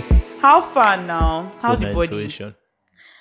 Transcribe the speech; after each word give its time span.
How 0.40 0.60
far 0.62 0.96
now? 0.96 1.52
How 1.60 1.74
the 1.74 1.92
body? 1.92 2.06
intuition. 2.16 2.54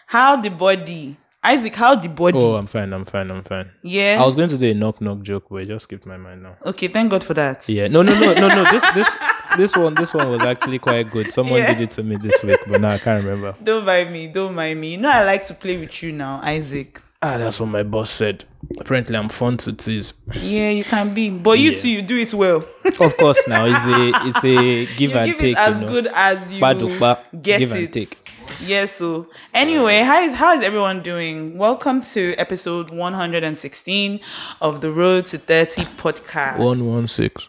How 0.05 0.39
the 0.41 0.50
body? 0.50 1.18
Isaac, 1.44 1.76
how 1.76 1.96
the 1.96 2.09
body? 2.09 2.38
Oh, 2.41 2.55
I'm 2.55 2.68
fine. 2.68 2.91
I'm 2.91 3.05
fine. 3.05 3.30
I'm 3.32 3.44
fine. 3.44 3.71
yeah. 3.82 4.18
I 4.21 4.26
was 4.26 4.36
going 4.36 4.50
to 4.50 4.57
do 4.57 4.70
a 4.70 4.73
knock 4.73 5.00
knock 5.02 5.21
joke, 5.21 5.45
but 5.50 5.58
it 5.58 5.68
just 5.68 5.84
skipped 5.84 6.05
my 6.05 6.18
mind 6.18 6.44
now. 6.44 6.58
okay, 6.66 6.88
thank 6.90 7.09
God 7.12 7.23
for 7.23 7.34
that. 7.36 7.68
Yeah. 7.70 7.88
No, 7.88 8.02
no, 8.02 8.12
no, 8.20 8.34
no, 8.34 8.48
no. 8.50 8.63
This, 8.71 8.84
this, 8.94 9.16
this 9.55 9.76
one, 9.77 9.94
this 9.94 10.13
one 10.13 10.30
was 10.30 10.41
actually 10.41 10.80
quite 10.80 11.09
good. 11.09 11.31
Someone 11.31 11.59
Yeah. 11.59 11.73
did 11.73 11.81
it 11.84 11.91
to 11.91 12.03
me 12.03 12.17
this 12.17 12.44
week, 12.44 12.59
but 12.67 12.81
now 12.81 12.89
I 12.89 12.98
can't 12.98 13.23
remember. 13.23 13.55
Don't 13.64 13.86
mind 13.86 14.12
me. 14.12 14.28
Don't 14.28 14.55
mind 14.55 14.81
me. 14.81 14.91
You 14.94 14.98
know 14.98 15.09
I 15.12 15.23
like 15.23 15.45
to 15.45 15.53
play 15.53 15.78
with 15.78 16.03
you 16.03 16.12
now, 16.12 16.41
Isaac. 16.44 17.02
Ah, 17.22 17.38
that's 17.38 17.59
what 17.59 17.67
my 17.70 17.84
boss 17.84 18.09
said. 18.09 18.44
Apparently, 18.80 19.16
I'm 19.16 19.30
fun 19.30 19.57
to 19.57 19.73
tease. 19.73 20.13
Yeah, 20.34 20.70
you 20.71 20.84
can 20.84 21.13
be, 21.13 21.30
but 21.30 21.59
you 21.59 21.71
Yeah. 21.71 21.77
too, 21.77 21.89
you 21.89 22.02
do 22.02 22.17
it 22.17 22.34
well. 22.34 22.66
Of 22.99 23.17
course, 23.17 23.48
now 23.48 23.66
it's 23.66 23.85
a, 23.85 24.27
it's 24.27 24.44
a 24.44 24.85
give 24.98 25.12
you 25.12 25.17
and 25.17 25.25
give 25.27 25.38
take. 25.38 25.52
it 25.53 25.58
as 25.58 25.81
you 25.81 25.88
know. 25.88 25.94
good 25.94 26.08
as 26.13 26.53
you 26.53 26.62
Badukba, 26.62 27.20
get 27.41 27.59
give 27.59 27.72
it. 27.73 27.77
and 27.84 27.94
take. 27.94 28.30
Yes. 28.66 28.94
so 28.94 29.27
anyway, 29.53 29.99
how 29.99 30.22
is 30.22 30.34
how 30.34 30.53
is 30.58 30.63
everyone 30.63 31.02
doing? 31.03 31.58
Welcome 31.58 32.02
to 32.13 32.34
episode 32.38 32.89
116 32.91 34.20
of 34.61 34.81
the 34.81 34.91
Road 34.91 35.25
to 35.27 35.38
30 35.38 35.84
podcast. 35.97 36.58
One 36.58 36.86
one 36.86 37.08
six. 37.08 37.47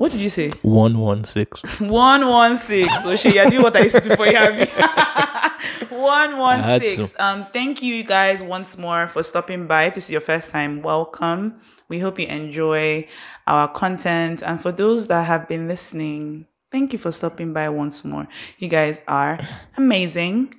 What 0.00 0.12
did 0.12 0.22
you 0.22 0.30
say? 0.30 0.48
One 0.62 0.96
one 0.98 1.26
six. 1.26 1.60
116. 1.78 2.88
So 3.02 3.16
she 3.16 3.34
you're 3.34 3.50
doing 3.50 3.62
what 3.62 3.76
I 3.76 3.80
used 3.80 4.02
to 4.02 4.08
do 4.08 4.16
for 4.16 4.26
you. 4.26 4.34
Abby. 4.34 4.64
116. 5.94 7.06
to. 7.06 7.22
Um, 7.22 7.44
thank 7.52 7.82
you 7.82 8.02
guys 8.02 8.42
once 8.42 8.78
more 8.78 9.08
for 9.08 9.22
stopping 9.22 9.66
by. 9.66 9.84
If 9.84 9.96
this 9.96 10.04
is 10.04 10.10
your 10.12 10.22
first 10.22 10.52
time, 10.52 10.80
welcome. 10.80 11.60
We 11.90 11.98
hope 11.98 12.18
you 12.18 12.26
enjoy 12.28 13.08
our 13.46 13.68
content. 13.68 14.42
And 14.42 14.58
for 14.58 14.72
those 14.72 15.06
that 15.08 15.26
have 15.26 15.46
been 15.48 15.68
listening, 15.68 16.46
thank 16.72 16.94
you 16.94 16.98
for 16.98 17.12
stopping 17.12 17.52
by 17.52 17.68
once 17.68 18.02
more. 18.02 18.26
You 18.56 18.68
guys 18.68 19.02
are 19.06 19.46
amazing. 19.76 20.54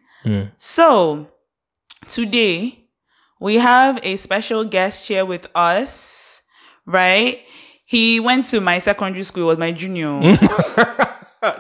So 0.58 1.31
today 2.08 2.86
we 3.39 3.56
have 3.56 4.00
a 4.03 4.17
special 4.17 4.66
guest 4.66 5.08
here 5.08 5.25
with 5.25 5.47
us, 5.56 6.44
right? 6.86 7.39
He 7.92 8.22
went 8.22 8.45
to 8.47 8.61
my 8.61 8.80
secondary 8.80 9.23
school, 9.23 9.47
was 9.47 9.58
my 9.58 9.73
junior. 9.73 10.22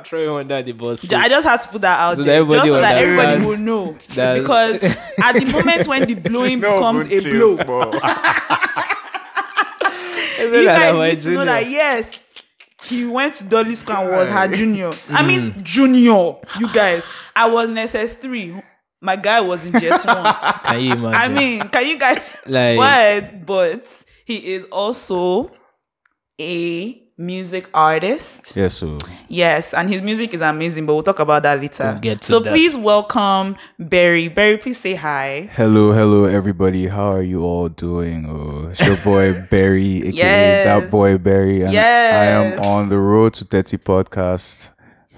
Try 0.03 0.27
on 0.27 0.47
that 0.47 0.63
the 0.65 0.71
boss. 0.71 1.03
I 1.11 1.27
just 1.27 1.45
had 1.45 1.59
to 1.61 1.67
put 1.67 1.81
that 1.81 1.99
out 1.99 2.15
So 2.15 2.23
there, 2.23 2.45
that 2.45 2.53
just 2.53 2.67
so 2.69 2.79
that 2.79 2.97
everybody 3.03 3.33
understands 3.33 3.47
will 3.47 3.57
know. 3.57 3.91
that- 4.15 4.39
because 4.39 4.83
at 5.21 5.33
the 5.33 5.45
moment 5.51 5.87
when 5.87 6.05
the 6.07 6.13
blowing 6.15 6.59
becomes 6.61 7.11
a 7.11 7.19
blow, 7.29 7.51
you 10.39 10.65
guys 10.65 11.15
need 11.15 11.21
to 11.23 11.31
know 11.31 11.45
that 11.45 11.69
yes, 11.69 12.11
he 12.83 13.05
went 13.05 13.35
to 13.35 13.43
Dolly 13.45 13.75
School 13.75 13.95
and 13.97 14.09
was 14.11 14.29
her 14.29 14.47
junior. 14.55 14.91
I 15.09 15.25
mean, 15.25 15.53
Mm. 15.53 15.63
junior. 15.63 16.35
You 16.59 16.73
guys, 16.73 17.03
I 17.35 17.47
was 17.49 17.69
in 17.69 17.77
SS 17.77 18.15
three. 18.15 18.55
My 19.01 19.15
guy 19.15 19.41
was 19.41 19.65
in 19.65 19.71
JS 19.73 20.05
one. 20.05 20.33
Can 20.63 20.79
you 20.81 20.91
imagine? 20.93 21.15
I 21.15 21.27
mean, 21.27 21.67
can 21.69 21.87
you 21.87 21.97
guys? 21.97 22.19
Like- 22.45 22.77
what? 22.77 23.45
But 23.45 23.85
he 24.25 24.53
is 24.53 24.65
also 24.65 25.51
a 26.41 26.97
music 27.17 27.69
artist. 27.73 28.55
Yes, 28.55 28.75
so 28.75 28.97
Yes, 29.27 29.73
and 29.73 29.89
his 29.89 30.01
music 30.01 30.33
is 30.33 30.41
amazing, 30.41 30.85
but 30.87 30.93
we'll 30.95 31.03
talk 31.03 31.19
about 31.19 31.43
that 31.43 31.61
later. 31.61 31.91
We'll 31.91 31.99
get 31.99 32.21
to 32.21 32.27
so 32.27 32.39
that. 32.39 32.49
please 32.51 32.75
welcome 32.75 33.55
Beri. 33.79 34.27
Beri, 34.27 34.57
please 34.57 34.79
say 34.79 34.95
hi. 34.95 35.49
hello, 35.53 35.91
hello, 35.93 36.25
everybody. 36.25 36.87
How 36.87 37.13
are 37.13 37.21
you 37.21 37.43
all 37.43 37.69
doing? 37.69 38.25
Oh, 38.25 38.69
it's 38.71 38.81
your 38.81 38.97
boy 38.97 39.39
Beri, 39.51 40.07
aka 40.07 40.13
Yes. 40.13 40.65
that 40.65 40.91
boy 40.91 41.17
Beri, 41.17 41.61
and 41.61 41.73
Yes. 41.73 42.13
I 42.13 42.25
am 42.25 42.59
on 42.61 42.89
the 42.89 42.97
road 42.97 43.33
to 43.35 43.45
30 43.45 43.77
podcast. 43.77 44.69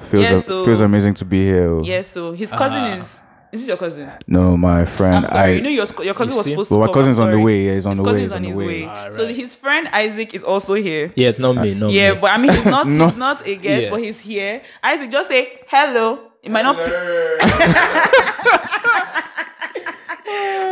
Feels 0.10 0.24
Yes, 0.30 0.46
so- 0.48 0.66
feels 0.66 0.82
amazing 0.82 1.14
to 1.16 1.26
be 1.26 1.46
here. 1.46 1.70
oh. 1.70 1.82
Yes, 1.84 2.08
so 2.08 2.34
his 2.34 2.52
cousin 2.52 2.80
Ah. 2.84 2.98
is. 3.00 3.20
Is 3.54 3.60
this 3.62 3.68
your 3.68 3.78
cousin? 3.78 4.10
No, 4.28 4.58
my 4.58 4.84
friend. 4.84 5.26
I'm 5.26 5.32
sorry. 5.32 5.52
I 5.52 5.54
you 5.54 5.62
know 5.62 5.70
your 5.70 5.86
your 6.04 6.14
cousin 6.16 6.34
You 6.34 6.38
was 6.38 6.46
supposed 6.48 6.70
But 6.72 6.76
to. 6.76 6.80
my 6.82 6.86
come, 6.88 6.94
cousin's 6.96 7.20
I'm 7.20 7.26
on 7.28 7.32
the 7.34 7.40
way. 7.40 7.66
Yeah, 7.68 7.74
he's 7.76 7.86
on 7.86 7.92
his 7.92 8.00
the 8.00 8.04
way. 8.06 8.20
His 8.22 8.32
cousin's 8.32 8.34
on 8.34 8.38
on 8.38 8.50
his 8.52 8.58
way. 8.60 8.82
way. 8.86 8.90
Ah, 8.90 9.12
So 9.12 9.28
his 9.28 9.56
friend 9.56 9.88
Isaac 9.94 10.34
is 10.34 10.44
also 10.44 10.74
here. 10.74 11.12
Yeah, 11.16 11.30
it's 11.30 11.38
not 11.40 11.54
me. 11.58 11.76
Not 11.76 11.92
Yeah, 11.92 12.14
me. 12.14 12.20
but 12.20 12.32
I 12.32 12.38
mean 12.38 12.52
he's 12.52 12.66
not 12.66 12.88
No. 13.00 13.08
he's 13.10 13.16
not 13.18 13.46
a 13.48 13.56
guest, 13.56 13.84
Yeah. 13.84 13.90
but 13.92 14.00
he's 14.02 14.20
here. 14.20 14.62
Isaac, 14.84 15.12
just 15.12 15.30
say 15.30 15.60
hello. 15.68 16.20
It 16.42 16.52
might 16.52 16.64
not. 16.64 16.78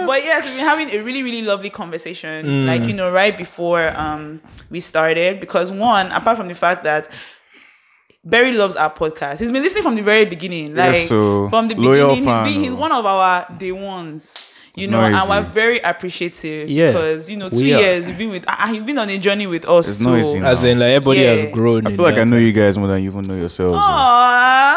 But 0.07 0.23
yes, 0.23 0.43
we've 0.45 0.55
been 0.55 0.65
having 0.65 0.89
a 0.89 0.99
really, 1.03 1.21
really 1.23 1.41
lovely 1.43 1.69
conversation. 1.69 2.45
Mm. 2.45 2.65
Like, 2.65 2.85
you 2.85 2.93
know, 2.93 3.11
right 3.11 3.37
before 3.37 3.95
um 3.95 4.41
we 4.69 4.79
started. 4.79 5.39
Because 5.39 5.69
one, 5.71 6.11
apart 6.11 6.37
from 6.37 6.47
the 6.47 6.55
fact 6.55 6.83
that 6.85 7.09
Beri 8.23 8.51
loves 8.51 8.75
our 8.75 8.93
podcast. 8.93 9.39
He's 9.39 9.51
been 9.51 9.63
listening 9.63 9.83
from 9.83 9.95
the 9.95 10.03
very 10.03 10.25
beginning. 10.25 10.75
Like 10.75 10.93
Yes, 10.93 11.09
so 11.09 11.49
from 11.49 11.67
the 11.67 11.75
loyal 11.75 12.09
beginning, 12.09 12.25
fan, 12.25 12.45
he's, 12.45 12.55
been, 12.55 12.63
he's 12.63 12.73
oh. 12.73 12.77
one 12.77 12.91
of 12.91 13.05
our 13.05 13.47
day 13.57 13.71
ones. 13.71 14.50
You 14.73 14.85
It's 14.85 14.91
know, 14.93 15.01
not 15.09 15.29
and 15.29 15.45
we're 15.47 15.51
very 15.51 15.79
appreciative 15.79 16.69
Yeah, 16.69 16.93
because 16.93 17.29
you 17.29 17.35
know, 17.35 17.49
two 17.49 17.57
we 17.57 17.73
are. 17.73 17.81
years 17.81 18.07
you've 18.07 18.17
been 18.17 18.29
with 18.29 18.45
ah, 18.47 18.71
you've 18.71 18.85
been 18.85 18.97
on 18.99 19.09
a 19.09 19.17
journey 19.17 19.45
with 19.45 19.67
us 19.67 19.89
It's 19.89 19.97
too. 19.97 20.05
not 20.05 20.19
easy. 20.19 20.39
As 20.39 20.63
in, 20.63 20.79
like 20.79 20.91
everybody 20.91 21.19
Yeah. 21.19 21.35
has 21.35 21.51
grown. 21.53 21.85
I 21.87 21.91
feel 21.93 22.05
like 22.05 22.15
I 22.17 22.23
know 22.23 22.37
time. 22.37 22.45
you 22.45 22.53
guys 22.53 22.77
more 22.77 22.87
than 22.87 23.03
you 23.03 23.09
even 23.09 23.23
know 23.23 23.35
yourselves. 23.35 23.77
Aww. 23.77 23.81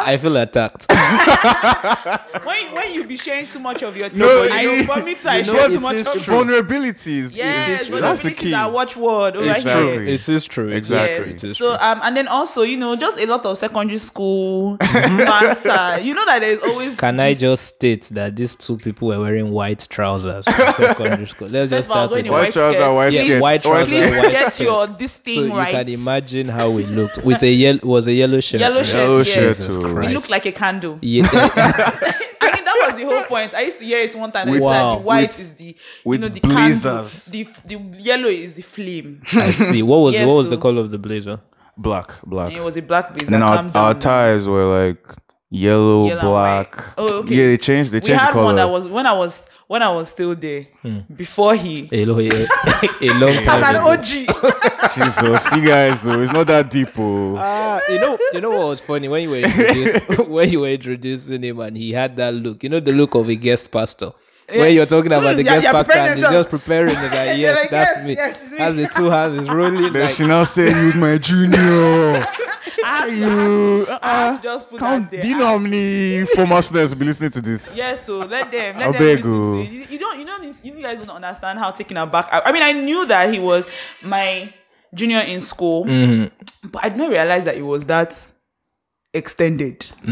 I 0.07 0.19
feel 0.21 0.37
attacked. 0.37 0.87
when 2.45 2.75
when 2.75 2.95
you 2.95 3.05
be 3.05 3.17
sharing 3.17 3.47
too 3.47 3.61
much 3.61 3.83
of 3.85 3.97
your 3.97 4.09
thing, 4.09 4.19
No, 4.19 4.49
I 4.51 4.63
you- 4.63 4.77
know 4.85 4.95
for 4.95 5.01
me 5.03 5.15
too, 5.15 5.29
I 5.29 5.37
You 5.39 5.45
know 5.45 5.59
share 5.61 5.69
too 5.69 5.81
much 5.81 5.97
of 5.99 6.07
Vulnerabilities. 6.27 7.37
Yes, 7.37 7.37
It's- 7.37 7.79
that's 7.79 7.87
the 7.89 7.91
vulnerability 8.01 8.35
key. 8.35 8.49
is 8.49 8.55
our 8.55 8.73
watchword 8.73 9.37
over 9.37 9.49
Exactly. 9.51 9.93
here. 9.93 10.03
it 10.05 10.29
is 10.29 10.45
true. 10.47 10.69
It 10.71 10.73
is 10.73 10.91
Exactly. 10.91 11.25
true, 11.25 11.35
It 11.35 11.45
is 11.45 11.57
So 11.57 11.77
true. 11.77 11.87
um 11.87 12.01
and 12.03 12.17
then 12.17 12.27
also 12.29 12.63
you 12.63 12.77
know 12.79 12.97
just 12.97 13.21
a 13.21 13.27
lot 13.27 13.47
of 13.47 13.57
secondary 13.59 13.99
school 13.99 14.77
banter. 14.79 15.99
You 16.03 16.15
know 16.15 16.25
that 16.27 16.41
there's 16.41 16.59
always 16.63 16.97
Can 16.97 17.21
I 17.21 17.35
just 17.35 17.65
state 17.67 18.09
that 18.13 18.35
these 18.37 18.57
two 18.57 18.77
people 18.77 19.09
were 19.09 19.21
wearing 19.21 19.51
white 19.53 19.84
trousers 19.87 20.47
in 20.47 20.53
secondary 20.53 21.27
school? 21.27 21.49
Let's 21.49 21.71
just 21.71 21.89
First 21.89 21.91
of 21.91 21.97
all, 21.97 22.09
start 22.09 22.11
with 22.11 22.27
in 22.27 22.33
White 22.33 22.39
white 22.45 22.53
trouser, 22.53 22.73
skirts. 22.79 22.95
white 22.97 23.13
Yeah, 23.13 23.41
white 23.41 23.63
trouser, 23.63 23.87
please 23.91 24.17
white 24.17 24.31
get 24.31 24.53
skirt. 24.53 24.65
your 24.65 24.87
this 24.87 25.17
thing 25.17 25.35
So 25.51 25.59
you 25.61 25.67
can 25.67 25.89
imagine 25.89 26.49
how 26.49 26.71
we 26.71 26.85
looked 26.85 27.25
with 27.25 27.43
a 27.43 27.51
yellow 27.51 27.81
was 27.83 28.07
a 28.07 28.13
yellow 28.13 28.41
shirt. 28.41 28.61
Yellow 28.61 28.83
shirt, 28.83 28.97
Yellow 28.97 29.19
yes. 29.19 29.27
shirt 29.29 29.57
Jesus 29.57 29.77
too. 29.77 29.83
Christ. 29.95 30.11
It 30.11 30.15
looked 30.15 30.31
like 30.31 30.47
a 30.47 30.53
candle. 30.53 30.99
Yeah, 31.03 31.29
I 31.33 32.51
mean, 32.53 32.65
that 32.65 32.81
was 32.87 32.95
the 33.01 33.05
whole 33.05 33.25
point. 33.25 33.55
I 33.55 33.63
used 33.63 33.79
to 33.79 33.85
hear 33.85 33.99
it 34.03 34.15
one 34.15 34.31
time. 34.33 34.47
With- 34.49 34.55
With, 34.61 34.63
Wow. 34.71 34.97
the 34.97 35.01
white 35.03 35.29
with- 35.29 35.41
is 35.41 35.51
the 35.55 35.65
you 35.65 35.75
with 36.05 36.21
know 36.23 36.29
the 36.29 36.41
blazers. 36.41 37.31
candle. 37.31 37.53
The 37.67 37.69
the 37.93 38.03
yellow 38.03 38.29
is 38.29 38.55
the 38.55 38.63
flame. 38.63 39.23
I 39.33 39.53
see. 39.53 39.83
What 39.83 39.99
was 39.99 40.15
Yes, 40.15 40.27
what 40.27 40.37
was 40.37 40.47
so- 40.47 40.51
the 40.51 40.59
color 40.59 40.81
of 40.81 40.91
the 40.91 40.99
blazer? 40.99 41.41
Black, 41.77 42.13
black. 42.25 42.49
And 42.51 42.59
it 42.59 42.65
was 42.65 42.77
a 42.77 42.83
black 42.83 43.09
blazer. 43.11 43.27
And 43.27 43.35
then 43.35 43.43
our, 43.43 43.57
Calm 43.57 43.71
our 43.75 43.95
ties 43.95 44.47
were 44.47 44.65
like 44.65 45.05
yellow, 45.51 46.07
Yellow 46.07 46.21
black. 46.21 46.85
Oh, 46.97 47.19
okay. 47.21 47.35
Yeah, 47.35 47.47
they 47.47 47.59
changed. 47.59 47.91
They 47.91 47.97
we 47.97 48.01
changed 48.07 48.21
the 48.21 48.25
had 48.27 48.33
color. 48.33 48.45
one 48.45 48.57
that 48.57 48.69
was 48.71 48.87
when 48.87 49.07
I 49.07 49.13
was 49.13 49.47
when 49.75 49.83
I 49.83 49.91
was 49.91 50.09
still 50.09 50.37
there 50.37 50.67
before 51.17 51.57
he 51.57 51.89
A, 51.91 52.05
lo- 52.05 52.21
a, 52.21 52.47
a 53.01 53.09
long 53.19 53.31
as 53.45 53.65
an. 53.71 53.77
OG. 53.77 54.07
Jesus, 54.95 55.53
you 55.53 55.67
guys, 55.67 56.03
so 56.03 56.21
it's 56.21 56.31
not 56.31 56.47
that 56.47 56.71
deep. 56.71 56.91
Oh. 56.97 57.35
Ah, 57.37 57.81
you 57.89 57.99
know, 57.99 58.17
you 58.33 58.41
know 58.41 58.51
what 58.51 58.69
was 58.69 58.81
funny 58.81 59.09
when 59.09 59.25
you 59.25 59.31
were 59.31 59.37
introduced, 59.39 60.09
when 60.29 60.49
you 60.49 60.61
were 60.61 60.69
introducing 60.69 61.43
him 61.43 61.59
and 61.59 61.77
he 61.77 61.91
had 61.93 62.15
that 62.17 62.33
look. 62.35 62.63
You 62.63 62.69
know 62.69 62.79
the 62.79 62.93
look 62.93 63.17
of 63.17 63.29
a 63.29 63.35
guest 63.35 63.73
pastor. 63.73 64.13
Where 64.49 64.69
you're 64.69 64.87
talking 64.87 65.11
about 65.11 65.35
the 65.37 65.43
Yeah, 65.43 65.55
guest 65.55 65.65
you're 65.65 65.73
pastor 65.73 65.93
and 65.99 66.09
he's 66.11 66.19
yourself. 66.21 66.35
just 66.35 66.51
preparing 66.51 66.95
it 66.95 67.03
like, 67.03 67.39
yes, 67.39 67.57
like, 67.59 67.71
that's 67.71 67.97
yes, 67.97 68.07
me. 68.07 68.13
yes, 68.15 68.43
it's 68.43 68.53
me. 68.53 68.59
As 68.59 68.77
the 68.77 68.87
two 68.87 69.11
hands 69.11 69.35
is 69.43 69.49
rolling 69.51 69.93
Then 69.93 70.03
like, 70.07 70.15
she 70.15 70.25
now 70.27 70.45
said 70.45 70.71
you 70.95 71.01
my 71.01 71.19
junior. 71.19 72.27
I 72.85 73.07
you, 73.07 73.87
I 74.03 74.09
had 74.33 74.37
to 74.37 74.43
just 74.43 74.69
put 74.71 74.79
Count, 74.79 75.05
that 75.05 75.11
there. 75.11 75.23
do 75.23 75.29
you 75.29 75.39
know 75.39 75.47
how 75.47 75.59
many 75.59 76.25
former 76.27 76.61
students 76.63 76.93
will 76.93 77.01
be 77.01 77.07
listening 77.07 77.31
to 77.31 77.41
this? 77.41 77.77
Yes, 77.77 78.05
so 78.07 78.19
let 78.19 78.51
them 78.51 78.79
let 78.79 78.93
them 78.93 79.03
listen 79.03 79.33
you. 79.33 79.53
to 79.55 79.61
it. 79.61 79.71
You, 79.71 79.87
you 79.91 79.99
don't 79.99 80.19
you 80.19 80.25
know 80.25 80.39
this- 80.41 80.65
you 80.65 80.73
guys 80.83 80.99
don't 80.99 81.11
understand 81.17 81.59
how 81.59 81.71
taking 81.71 81.97
aback. 81.97 82.29
I, 82.33 82.41
I 82.47 82.53
mean, 82.53 82.63
I 82.63 82.73
knew 82.73 83.07
that 83.07 83.33
he 83.33 83.39
was 83.41 83.67
my 84.05 84.53
junior 84.95 85.21
in 85.21 85.41
school, 85.41 85.85
Mm-hmm. 85.85 86.69
but 86.71 86.85
I 86.85 86.89
did 86.89 86.99
not 86.99 87.11
realize 87.11 87.45
that 87.47 87.57
it 87.57 87.63
was 87.63 87.85
that 87.87 88.31
extended. 89.13 89.87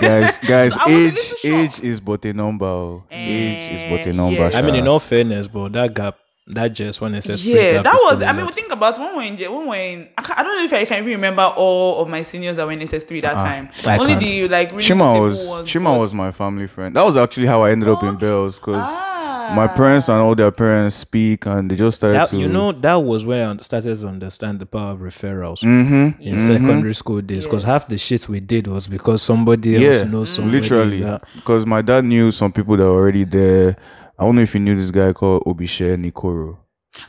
guys, 0.00 0.38
guys, 0.40 0.76
I 0.76 0.84
age, 0.88 1.34
age 1.44 1.80
is 1.80 2.00
but 2.00 2.24
a 2.24 2.32
number. 2.32 2.66
oh. 2.66 3.04
age 3.10 3.72
is 3.72 3.90
but 3.90 4.06
Eh, 4.06 4.10
a 4.10 4.12
number. 4.12 4.48
yeah. 4.50 4.58
I 4.58 4.62
mean, 4.62 4.74
sha. 4.74 4.80
in 4.80 4.88
all 4.88 5.00
fairness, 5.00 5.48
but 5.48 5.72
that 5.72 5.94
gap, 5.94 6.16
that 6.46 6.68
just 6.74 7.00
one 7.00 7.14
SS 7.14 7.42
Yeah, 7.42 7.80
that 7.80 7.94
was. 8.04 8.20
i 8.20 8.30
mean, 8.32 8.44
we 8.44 8.52
think 8.52 8.70
about 8.70 8.98
when 8.98 9.16
we're 9.16 9.22
in, 9.22 9.36
when 9.52 9.66
we're 9.66 9.76
in. 9.76 10.08
I, 10.18 10.34
I 10.38 10.42
don't 10.42 10.56
know 10.58 10.64
if 10.64 10.72
I 10.74 10.84
can 10.84 10.98
even 10.98 11.12
remember 11.12 11.42
all 11.42 12.02
of 12.02 12.08
my 12.08 12.22
seniors 12.22 12.56
that 12.56 12.66
were 12.66 12.72
in 12.72 12.82
SS 12.82 13.04
three 13.04 13.20
that 13.22 13.34
time. 13.34 13.70
I 13.86 13.96
Only 13.98 14.12
can't. 14.14 14.20
the 14.24 14.48
like 14.48 14.70
really 14.72 14.82
Chima 14.84 15.12
people 15.14 15.20
was 15.22 15.68
shima 15.68 15.90
Chima 15.90 15.98
was 15.98 16.12
my 16.12 16.30
family 16.32 16.66
friend. 16.66 16.94
That 16.96 17.04
was 17.04 17.16
actually 17.16 17.46
how 17.46 17.62
I 17.62 17.70
ended 17.70 17.88
up 17.88 18.02
in 18.02 18.16
Bells 18.16 18.58
because 18.58 18.84
Ah. 18.86 19.52
my 19.56 19.66
parents 19.66 20.08
and 20.08 20.18
all 20.18 20.34
their 20.34 20.50
parents 20.50 20.96
speak 20.96 21.46
and 21.46 21.70
they 21.70 21.76
just 21.76 21.96
started 21.98 22.16
That, 22.18 22.28
to 22.28 22.36
you 22.38 22.48
know, 22.48 22.72
that 22.72 22.94
was 22.96 23.24
where 23.24 23.48
I 23.48 23.56
started 23.62 23.96
to 23.96 24.06
understand 24.08 24.58
the 24.60 24.66
power 24.66 24.92
of 24.92 24.98
referrals 25.00 25.60
Mm-hmm. 25.62 26.20
in 26.22 26.40
secondary 26.40 26.94
school 26.94 27.22
days. 27.22 27.44
Because 27.46 27.62
Yes. 27.64 27.70
half 27.72 27.86
the 27.88 27.96
shit 27.98 28.28
we 28.28 28.40
did 28.40 28.66
was 28.66 28.86
because 28.86 29.22
somebody 29.22 29.76
else 29.76 30.02
Yeah, 30.02 30.08
knows 30.10 30.28
somebody. 30.30 30.60
literally. 30.60 31.20
Because 31.36 31.64
my 31.64 31.80
dad 31.80 32.04
knew 32.04 32.30
some 32.30 32.52
people 32.52 32.76
that 32.76 32.84
were 32.84 32.90
already 33.00 33.24
there. 33.24 33.76
I 34.18 34.24
don't 34.24 34.36
know 34.36 34.42
if 34.42 34.54
you 34.54 34.60
knew 34.60 34.76
this 34.76 34.90
guy 34.90 35.12
called 35.12 35.42
Obishe 35.44 35.96
Nikoro. 35.96 36.58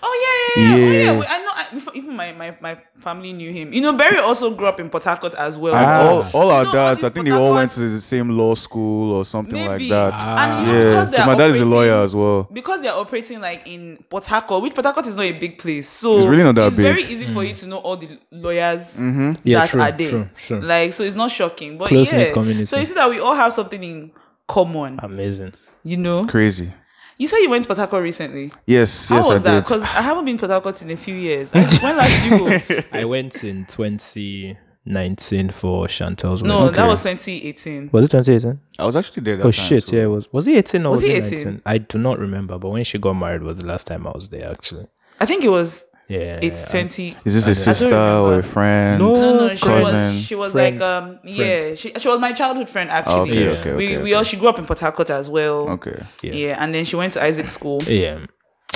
Oh 0.02 0.54
yeah, 0.58 0.64
yeah, 0.64 0.76
yeah. 0.76 0.76
Oh, 0.76 0.88
Yeah. 0.88 1.12
yeah. 1.22 1.30
I 1.30 1.38
know. 1.44 1.52
I, 1.54 1.68
before- 1.74 1.94
even 1.96 2.16
my, 2.16 2.32
my 2.34 2.58
my 2.62 2.78
family 3.00 3.32
knew 3.34 3.52
him. 3.52 3.72
You 3.74 3.82
know, 3.82 3.94
Barry 3.94 4.18
also 4.18 4.56
grew 4.56 4.66
up 4.66 4.80
in 4.80 4.90
Port 4.90 5.04
Harcourt 5.04 5.36
as 5.36 5.56
well. 5.58 5.76
And 5.76 5.86
so- 5.86 6.40
all, 6.40 6.42
all 6.46 6.52
our 6.52 6.62
You 6.62 6.66
know, 6.68 6.74
dads, 6.74 7.04
all 7.04 7.06
I 7.06 7.10
these 7.10 7.14
think 7.14 7.26
they 7.26 7.32
all 7.32 7.54
went 7.54 7.72
to 7.72 7.80
the 7.82 8.02
same 8.02 8.30
law 8.32 8.56
school 8.56 9.12
or 9.14 9.24
something 9.26 9.54
Maybe. 9.54 9.90
like 9.90 9.90
that. 9.90 10.14
Ah. 10.16 10.60
And 10.60 10.68
you 10.68 10.74
yeah, 10.74 11.06
because 11.06 11.26
my 11.28 11.36
dad 11.36 11.52
is 11.52 11.60
a 11.60 11.66
lawyer 11.66 11.94
as 12.04 12.16
well. 12.16 12.50
because 12.52 12.82
they're 12.82 12.94
operating 12.94 13.40
like 13.40 13.68
in 13.68 13.98
Port 14.10 14.26
Harcourt, 14.26 14.64
which 14.64 14.74
Port 14.74 14.86
Harcourt 14.86 15.06
is 15.08 15.16
not 15.16 15.26
a 15.26 15.32
big 15.34 15.60
place, 15.60 15.88
so 15.88 16.18
It's 16.18 16.26
really 16.26 16.44
not 16.44 16.56
that 16.56 16.68
it's 16.68 16.76
big. 16.78 16.84
very 16.86 17.04
easy 17.04 17.32
for 17.32 17.44
you 17.44 17.54
mm. 17.54 17.60
to 17.60 17.68
know 17.68 17.78
all 17.78 17.98
the 17.98 18.18
lawyers 18.32 18.98
mm-hmm. 18.98 19.34
Yeah, 19.44 19.60
that 19.60 19.70
true, 19.70 19.82
are 19.82 19.92
there. 19.92 20.10
true, 20.10 20.30
true. 20.36 20.62
Like, 20.62 20.94
so 20.94 21.04
it's 21.04 21.16
not 21.16 21.30
shocking, 21.30 21.78
but 21.78 21.90
Close-knit 21.90 22.28
yeah. 22.30 22.34
community. 22.34 22.66
So 22.66 22.78
you 22.80 22.86
see 22.88 22.96
that 22.96 23.10
we 23.10 23.20
all 23.20 23.36
have 23.36 23.54
something 23.54 23.84
in 23.84 24.12
common, 24.48 25.00
Amazing. 25.04 25.54
you 25.84 25.98
know. 25.98 26.26
Crazy. 26.26 26.72
You 27.18 27.28
said 27.30 27.38
you 27.38 27.50
went 27.50 27.66
to 27.66 27.76
Port 27.88 28.04
recently. 28.04 28.52
Yes, 28.66 29.08
How 29.10 29.16
yes, 29.18 29.28
How 29.28 29.34
was 29.34 29.42
I 29.42 29.44
that? 29.46 29.52
did. 29.56 29.64
Because 29.64 29.84
I 29.84 30.02
haven't 30.02 30.26
been 30.26 30.38
to 30.38 30.60
Port 30.62 30.82
in 30.82 30.92
a 30.92 30.98
few 30.98 31.16
years. 31.16 31.50
I- 31.54 31.64
when 31.82 31.96
last 31.98 32.24
did 32.24 32.32
you 32.70 32.76
go? 32.82 32.88
I 32.92 33.06
went 33.06 33.44
in 33.44 33.66
2019 33.66 35.50
for 35.52 35.88
Chantel's 35.88 36.44
No, 36.44 36.60
wedding. 36.66 36.74
that 36.76 36.88
was 36.88 37.02
2018. 37.04 37.90
Was 37.92 38.06
it 38.06 38.12
2018? 38.12 38.60
I 38.80 38.86
was 38.86 38.96
actually 38.96 39.24
there. 39.24 39.38
That 39.38 39.46
Oh 39.46 39.52
time 39.52 39.66
shit! 39.68 39.86
too. 39.88 39.96
Yeah, 39.96 40.04
it 40.04 40.08
was. 40.08 40.32
Was 40.34 40.48
it 40.48 40.58
18 40.58 40.86
or 40.86 40.92
Was 40.92 41.02
was, 41.02 41.10
it 41.10 41.24
18? 41.24 41.32
19? 41.46 41.62
I 41.66 41.78
do 41.78 41.98
not 41.98 42.20
remember. 42.20 42.58
But 42.58 42.70
when 42.70 42.84
she 42.84 42.98
got 42.98 43.14
married 43.14 43.44
was 43.44 43.60
the 43.60 43.66
last 43.66 43.88
time 43.88 44.06
I 44.08 44.12
was 44.12 44.30
there. 44.30 44.50
Actually. 44.52 44.88
I 45.20 45.26
think 45.26 45.44
it 45.44 45.50
was. 45.50 45.84
Yeah. 46.08 46.40
It's 46.42 46.64
I- 46.66 46.68
20. 46.68 47.16
Is 47.26 47.34
this 47.34 47.48
I 47.48 47.52
a 47.52 47.56
don't 47.56 47.64
sister 47.64 47.96
or 47.96 48.40
a 48.40 48.44
friend? 48.44 49.00
No. 49.02 49.16
No, 49.16 49.38
no, 49.48 49.56
she 49.56 49.66
cousin, 49.66 49.96
was. 50.16 50.22
She 50.24 50.36
was 50.36 50.52
friend, 50.52 50.80
like 50.80 50.90
um. 50.90 51.20
Yeah, 51.24 51.76
she 51.76 51.94
she 51.98 52.08
was 52.08 52.20
my 52.20 52.32
childhood 52.34 52.70
friend 52.70 52.90
actually. 52.92 53.32
Okay, 53.32 53.44
Yeah. 53.44 53.50
okay, 53.52 53.60
okay. 53.62 53.74
we 53.76 53.94
okay. 53.96 54.04
we 54.04 54.14
all 54.14 54.24
she 54.24 54.38
grew 54.38 54.50
up 54.50 54.60
in 54.60 54.66
Port 54.66 54.80
Harcourt 54.80 55.10
as 55.10 55.30
well. 55.30 55.70
Okay. 55.70 56.04
Yeah. 56.22 56.34
Yeah, 56.34 56.64
and 56.64 56.76
then 56.76 56.86
she 56.86 56.96
went 56.96 57.14
to 57.14 57.24
Isaac 57.24 57.48
School. 57.48 57.82
Yeah. 57.84 58.20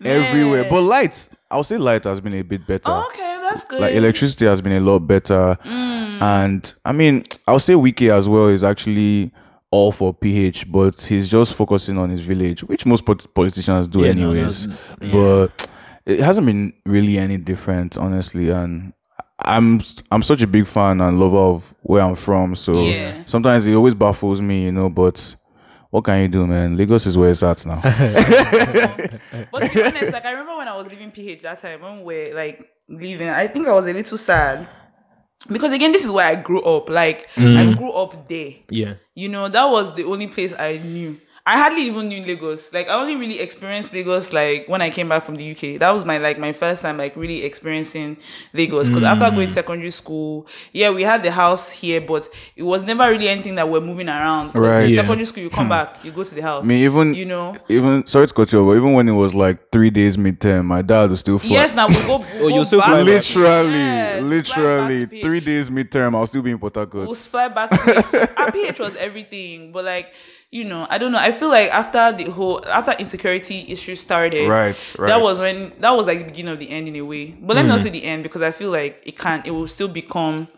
everywhere. 0.04 0.66
But 0.70 0.82
lights, 0.82 1.30
I'll 1.50 1.64
say 1.64 1.76
light 1.76 2.04
has 2.04 2.20
been 2.20 2.34
a 2.34 2.42
bit 2.42 2.66
better. 2.66 2.90
Oh, 2.90 3.06
okay, 3.12 3.38
that's 3.42 3.64
good. 3.64 3.80
like 3.80 3.94
electricity 3.94 4.46
has 4.46 4.60
been 4.60 4.72
a 4.72 4.80
lot 4.80 5.00
better 5.00 5.56
Mm. 5.64 6.20
and 6.22 6.74
i 6.84 6.92
mean 6.92 7.22
i'll 7.46 7.58
say 7.60 7.74
Wike 7.74 8.10
as 8.10 8.26
well 8.28 8.48
is 8.48 8.64
actually 8.64 9.30
all 9.70 9.92
for 9.92 10.12
ph 10.14 10.70
but 10.72 10.98
he's 11.00 11.28
just 11.28 11.54
focusing 11.54 11.96
on 11.98 12.08
his 12.10 12.22
village 12.22 12.64
which 12.64 12.86
most 12.86 13.04
pot- 13.04 13.26
politicians 13.34 13.86
do 13.86 14.02
Yeah, 14.04 14.12
no, 14.14 14.30
anyways 14.30 14.66
but 15.12 15.68
it 16.06 16.20
hasn't 16.20 16.46
been 16.46 16.72
really 16.86 17.18
any 17.18 17.36
different 17.36 17.96
honestly 17.98 18.48
and 18.50 18.94
i'm 19.40 19.80
i'm 20.10 20.22
such 20.22 20.42
a 20.42 20.46
big 20.46 20.66
fan 20.66 21.00
and 21.00 21.20
lover 21.20 21.36
of 21.36 21.74
where 21.82 22.02
i'm 22.02 22.14
from 22.14 22.54
so 22.54 22.72
Yeah. 22.86 23.22
sometimes 23.26 23.66
it 23.66 23.74
always 23.74 23.94
baffles 23.94 24.40
me 24.40 24.64
you 24.64 24.72
know 24.72 24.88
but 24.88 25.36
what 25.90 26.04
can 26.04 26.22
you 26.22 26.28
do 26.28 26.46
man 26.46 26.76
lagos 26.76 27.06
is 27.06 27.16
where 27.18 27.30
it's 27.30 27.42
at 27.42 27.64
now 27.66 27.80
But 29.52 29.68
to 29.68 29.74
be 29.74 29.82
honest, 29.82 30.12
like 30.12 30.24
I 30.24 30.30
remember 30.30 30.56
when 30.56 30.68
I 30.68 30.76
was 30.76 30.86
leaving 30.88 31.10
PH 31.10 31.42
that 31.42 31.58
time 31.58 31.80
when 31.82 32.02
we 32.04 32.28
were 32.28 32.34
like 32.34 32.70
leaving, 32.88 33.28
I 33.28 33.46
think 33.46 33.66
I 33.66 33.72
was 33.72 33.86
a 33.86 33.92
little 33.92 34.18
sad. 34.18 34.68
Because 35.50 35.72
again, 35.72 35.92
this 35.92 36.04
is 36.04 36.10
where 36.10 36.26
I 36.26 36.34
grew 36.34 36.62
up. 36.62 36.88
Like 36.88 37.28
I 37.36 37.40
mm. 37.40 37.76
grew 37.76 37.90
up 37.90 38.28
there. 38.28 38.52
Yeah. 38.70 38.94
You 39.14 39.28
know, 39.28 39.48
that 39.48 39.64
was 39.66 39.94
the 39.94 40.04
only 40.04 40.26
place 40.26 40.52
I 40.58 40.78
knew. 40.78 41.20
I 41.48 41.58
hardly 41.58 41.82
even 41.82 42.08
knew 42.08 42.24
Lagos. 42.24 42.72
Like 42.72 42.88
I 42.88 42.94
only 42.94 43.14
really 43.14 43.38
experienced 43.38 43.92
Lagos 43.92 44.32
like 44.32 44.66
when 44.66 44.82
I 44.82 44.90
came 44.90 45.08
back 45.08 45.24
from 45.24 45.36
the 45.36 45.52
UK. 45.52 45.78
That 45.78 45.92
was 45.92 46.04
my 46.04 46.18
like 46.18 46.40
my 46.40 46.52
first 46.52 46.82
time 46.82 46.96
like 46.96 47.14
really 47.14 47.44
experiencing 47.44 48.16
Lagos. 48.52 48.88
Because 48.88 49.04
after 49.04 49.30
going 49.30 49.42
to 49.42 49.46
hmm. 49.46 49.52
secondary 49.52 49.92
school, 49.92 50.48
yeah, 50.72 50.90
we 50.90 51.04
had 51.04 51.22
the 51.22 51.30
house 51.30 51.70
here, 51.70 52.00
but 52.00 52.28
it 52.56 52.64
was 52.64 52.82
never 52.82 53.08
really 53.08 53.28
anything 53.28 53.54
that 53.54 53.68
we're 53.68 53.80
moving 53.80 54.08
around. 54.08 54.56
Right. 54.56 54.90
Yeah. 54.90 55.02
Secondary 55.02 55.24
school, 55.24 55.44
you 55.44 55.50
come 55.50 55.66
hmm. 55.66 55.70
back, 55.70 56.04
you 56.04 56.10
go 56.10 56.24
to 56.24 56.34
the 56.34 56.42
house. 56.42 56.64
I 56.64 56.66
mean, 56.66 56.82
even 56.84 57.14
you 57.14 57.26
know. 57.26 57.56
even 57.68 58.04
sorry 58.08 58.26
to 58.26 58.34
cut 58.34 58.52
you 58.52 58.58
off, 58.58 58.66
but 58.66 58.76
even 58.78 58.92
when 58.94 59.08
it 59.08 59.12
was 59.12 59.32
like 59.32 59.70
three 59.70 59.90
days 59.90 60.16
midterm, 60.16 60.64
my 60.64 60.82
dad 60.82 61.10
was 61.10 61.20
still 61.20 61.38
fly. 61.38 61.50
Yes, 61.50 61.76
now 61.76 61.86
we 61.86 61.94
go. 61.94 62.18
We 62.36 62.46
Oh, 62.46 62.48
go 62.48 62.58
you 62.58 62.64
still 62.64 62.80
back. 62.80 62.88
fly 62.88 63.02
literally, 63.02 63.72
Yes, 63.72 64.22
literally 64.22 65.06
three 65.06 65.40
PH. 65.40 65.44
days 65.44 65.70
midterm. 65.70 66.16
I'll 66.16 66.26
still 66.26 66.42
be 66.42 66.50
in 66.50 66.58
Port 66.58 66.74
Harcourt. 66.74 67.06
We'll 67.06 67.14
fly 67.14 67.48
back 67.48 67.70
to 67.70 67.78
PH. 67.78 68.04
So, 68.06 68.28
our 68.36 68.50
PH 68.50 68.78
was 68.80 68.96
everything, 68.96 69.70
but 69.70 69.84
like 69.84 70.12
you 70.50 70.64
know, 70.64 70.86
I 70.88 70.98
don't 70.98 71.12
know. 71.12 71.18
I 71.18 71.32
feel 71.32 71.48
like 71.48 71.70
after 71.70 72.12
the 72.12 72.30
whole 72.30 72.64
after 72.66 72.92
insecurity 72.92 73.66
issue 73.68 73.96
started, 73.96 74.48
Right, 74.48 74.94
right. 74.98 75.08
That 75.08 75.20
was 75.20 75.38
when 75.38 75.72
that 75.80 75.90
was 75.90 76.06
like 76.06 76.18
the 76.20 76.24
beginning 76.24 76.52
of 76.52 76.58
the 76.58 76.70
end 76.70 76.88
in 76.88 76.96
a 76.96 77.02
way. 77.02 77.32
But 77.32 77.56
let 77.56 77.62
me 77.62 77.68
not 77.68 77.80
mm. 77.80 77.82
say 77.82 77.90
the 77.90 78.04
end 78.04 78.22
because 78.22 78.42
I 78.42 78.52
feel 78.52 78.70
like 78.70 79.02
it 79.04 79.18
can't. 79.18 79.46
It 79.46 79.50
will 79.50 79.68
still 79.68 79.88
become. 79.88 80.48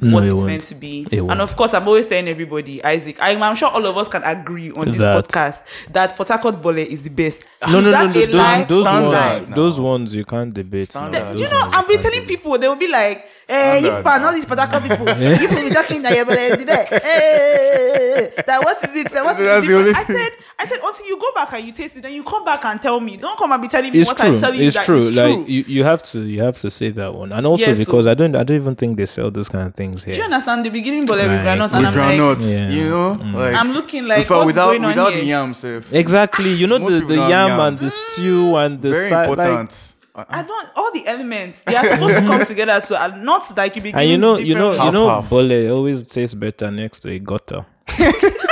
No, 0.00 0.14
what 0.14 0.22
it 0.22 0.28
it's 0.28 0.36
won't. 0.36 0.46
meant 0.46 0.62
to 0.62 0.76
be, 0.76 1.08
It 1.10 1.18
and 1.18 1.26
won't. 1.26 1.40
of 1.40 1.56
course, 1.56 1.74
I'm 1.74 1.88
always 1.88 2.06
telling 2.06 2.28
everybody, 2.28 2.84
Isaac. 2.84 3.18
I'm, 3.20 3.42
I'm 3.42 3.56
sure 3.56 3.68
all 3.68 3.84
of 3.84 3.96
us 3.96 4.06
can 4.06 4.22
agree 4.22 4.70
on 4.70 4.92
this 4.92 5.00
That- 5.00 5.26
podcast 5.26 5.60
that 5.90 6.14
Port 6.14 6.28
Harcourt 6.28 6.62
Bole 6.62 6.78
is 6.78 7.02
the 7.02 7.10
best. 7.10 7.44
No, 7.66 7.80
no, 7.80 7.90
no, 7.90 8.06
no. 8.06 8.12
Those, 8.12 8.28
those 8.68 8.84
ones, 8.84 9.12
now. 9.12 9.54
those 9.56 9.80
ones 9.80 10.14
you 10.14 10.24
can't 10.24 10.54
debate. 10.54 10.94
no. 10.94 11.00
Standard. 11.10 11.36
Do 11.36 11.42
you 11.42 11.48
know, 11.50 11.68
I've 11.72 11.88
be 11.88 11.96
telling 11.96 12.20
debate. 12.20 12.28
people, 12.28 12.56
they 12.58 12.68
will 12.68 12.76
be 12.76 12.86
like, 12.86 13.28
eh, 13.48 13.78
you 13.78 13.86
Standard 13.86 13.96
people 13.96 14.12
are 14.12 14.18
now. 14.18 14.24
not 14.26 14.34
these 14.34 14.44
Potaka 14.44 14.82
people. 14.82 15.06
You 15.40 15.48
people 15.48 15.56
be 15.68 15.70
talking 15.70 16.02
that 16.02 16.14
you're 16.14 16.24
the 16.24 16.64
best. 16.66 16.92
Eh, 16.92 18.42
That 18.46 18.64
what 18.64 18.76
is 18.84 18.94
it? 18.96 19.12
What 19.24 19.38
is 19.40 19.68
it? 19.90 19.96
I 19.96 20.04
said, 20.04 20.28
I 20.60 20.66
said, 20.66 20.80
until 20.82 21.06
you 21.06 21.18
go 21.20 21.30
back 21.34 21.52
and 21.52 21.64
you 21.66 21.72
taste 21.72 21.96
it, 21.96 22.02
then 22.02 22.12
you 22.12 22.24
come 22.24 22.44
back 22.44 22.64
and 22.64 22.80
tell 22.82 22.98
me. 23.00 23.16
Don't 23.16 23.38
come 23.38 23.52
and 23.52 23.62
be 23.62 23.68
telling 23.68 23.92
me 23.92 24.00
It's 24.00 24.08
what 24.08 24.16
true. 24.18 24.26
I'm 24.34 24.40
telling 24.40 24.60
you 24.60 24.66
It's 24.66 24.76
that 24.76 24.86
true. 24.86 24.98
is 25.08 25.16
Like 25.16 25.34
true. 25.34 25.44
you, 25.46 25.64
you 25.66 25.84
have 25.84 26.02
to 26.02 26.20
you 26.20 26.42
have 26.42 26.58
to 26.60 26.70
say 26.70 26.90
that 26.90 27.14
one, 27.14 27.32
and 27.32 27.46
also 27.46 27.64
Yeah, 27.66 27.74
so- 27.74 27.84
because 27.84 28.06
I 28.06 28.14
don't 28.14 28.34
I 28.34 28.42
don't 28.42 28.56
even 28.56 28.74
think 28.74 28.96
they 28.96 29.06
sell 29.06 29.30
those 29.30 29.48
kind 29.48 29.66
of 29.68 29.74
things 29.74 30.02
here. 30.04 30.14
Do 30.14 30.18
you 30.18 30.24
understand? 30.24 30.64
The 30.66 30.70
beginning, 30.70 31.04
but 31.06 31.18
like, 31.18 31.28
with 31.28 31.36
Like, 31.36 31.42
granite, 31.44 31.64
With 31.64 31.74
and 31.74 31.86
I'm 31.86 31.92
granuts, 31.92 32.44
like, 32.44 32.54
Yeah. 32.54 32.70
you 32.70 32.88
know, 32.90 33.10
like 33.38 33.54
I'm 33.54 33.72
looking 33.72 34.06
like, 34.06 34.18
in 34.18 34.24
fact, 34.24 34.30
what's 34.38 34.46
without 34.46 34.66
going 34.66 34.84
on 34.84 34.90
without 34.90 35.12
here? 35.12 35.20
the 35.22 35.26
yam, 35.28 35.54
sef. 35.54 35.92
Exactly. 35.92 36.52
You 36.52 36.66
know 36.66 36.78
the, 36.78 37.00
the 37.06 37.14
yam 37.16 37.30
yam. 37.50 37.60
and 37.60 37.78
the 37.78 37.90
stew 37.90 38.56
and 38.56 38.80
the 38.82 38.90
very 38.90 39.08
side, 39.08 39.28
like, 39.38 39.70
important. 40.18 40.36
Uh, 40.36 40.38
I 40.38 40.42
don't. 40.46 40.70
All 40.76 40.92
the 40.92 41.06
elements 41.06 41.62
they 41.62 41.76
are 41.76 41.86
supposed 41.86 42.14
to 42.14 42.20
come 42.22 42.44
together 42.52 42.80
to, 42.80 43.02
and 43.02 43.24
not 43.24 43.56
like 43.56 43.76
you 43.76 43.82
begin. 43.82 43.98
and 44.00 44.08
you 44.10 44.18
know 44.18 44.36
you 44.38 44.54
know 44.54 44.72
you 44.84 44.92
know 44.92 45.08
Half-half. 45.08 45.30
bole 45.30 45.70
always 45.70 46.08
tastes 46.08 46.34
better 46.34 46.70
next 46.70 47.00
to 47.00 47.10
a 47.10 47.18
gutter. 47.18 47.64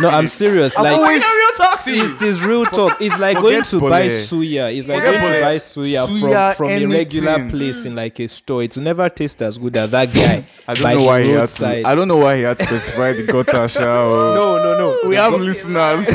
no, 0.00 0.08
I'm 0.10 0.28
serious. 0.28 0.76
Like 0.76 0.92
always- 0.96 1.22
real 1.22 1.52
talk. 1.56 1.80
It's, 1.86 2.22
it's 2.22 2.40
real 2.40 2.64
talk. 2.66 3.00
It's 3.00 3.18
like 3.18 3.38
going 3.38 3.62
to 3.62 3.80
bole. 3.80 3.88
buy 3.90 4.06
suya. 4.08 4.76
It's 4.76 4.86
like 4.88 5.02
Forget 5.02 5.20
going 5.22 5.32
to 5.34 5.40
buy 5.40 5.56
suya, 5.56 6.06
Suya, 6.06 6.54
from, 6.54 6.68
from 6.68 6.70
a 6.70 6.86
regular 6.86 7.48
place 7.50 7.84
in 7.84 7.96
like 7.96 8.18
a 8.20 8.28
store. 8.28 8.62
It 8.62 8.76
will 8.76 8.82
never 8.84 9.08
taste 9.08 9.40
as 9.42 9.58
good 9.58 9.76
as 9.76 9.90
that 9.92 10.12
guy. 10.12 10.44
I 10.66 10.74
don't 10.74 10.94
know 10.98 11.04
why 11.04 11.22
he 11.22 11.30
had 11.30 11.38
roadside. 11.38 11.84
to. 11.84 11.88
I 11.88 11.94
don't 11.94 12.08
know 12.08 12.16
why 12.18 12.36
he 12.36 12.42
had 12.42 12.58
to 12.58 12.64
specify 12.64 13.12
the 13.12 13.22
gutter 13.24 13.66
shower. 13.78 14.34
No, 14.34 14.56
no, 14.58 14.78
no. 15.02 15.08
we 15.08 15.14
The 15.16 15.22
have 15.22 15.32
gu- 15.32 15.38
listeners. 15.38 16.08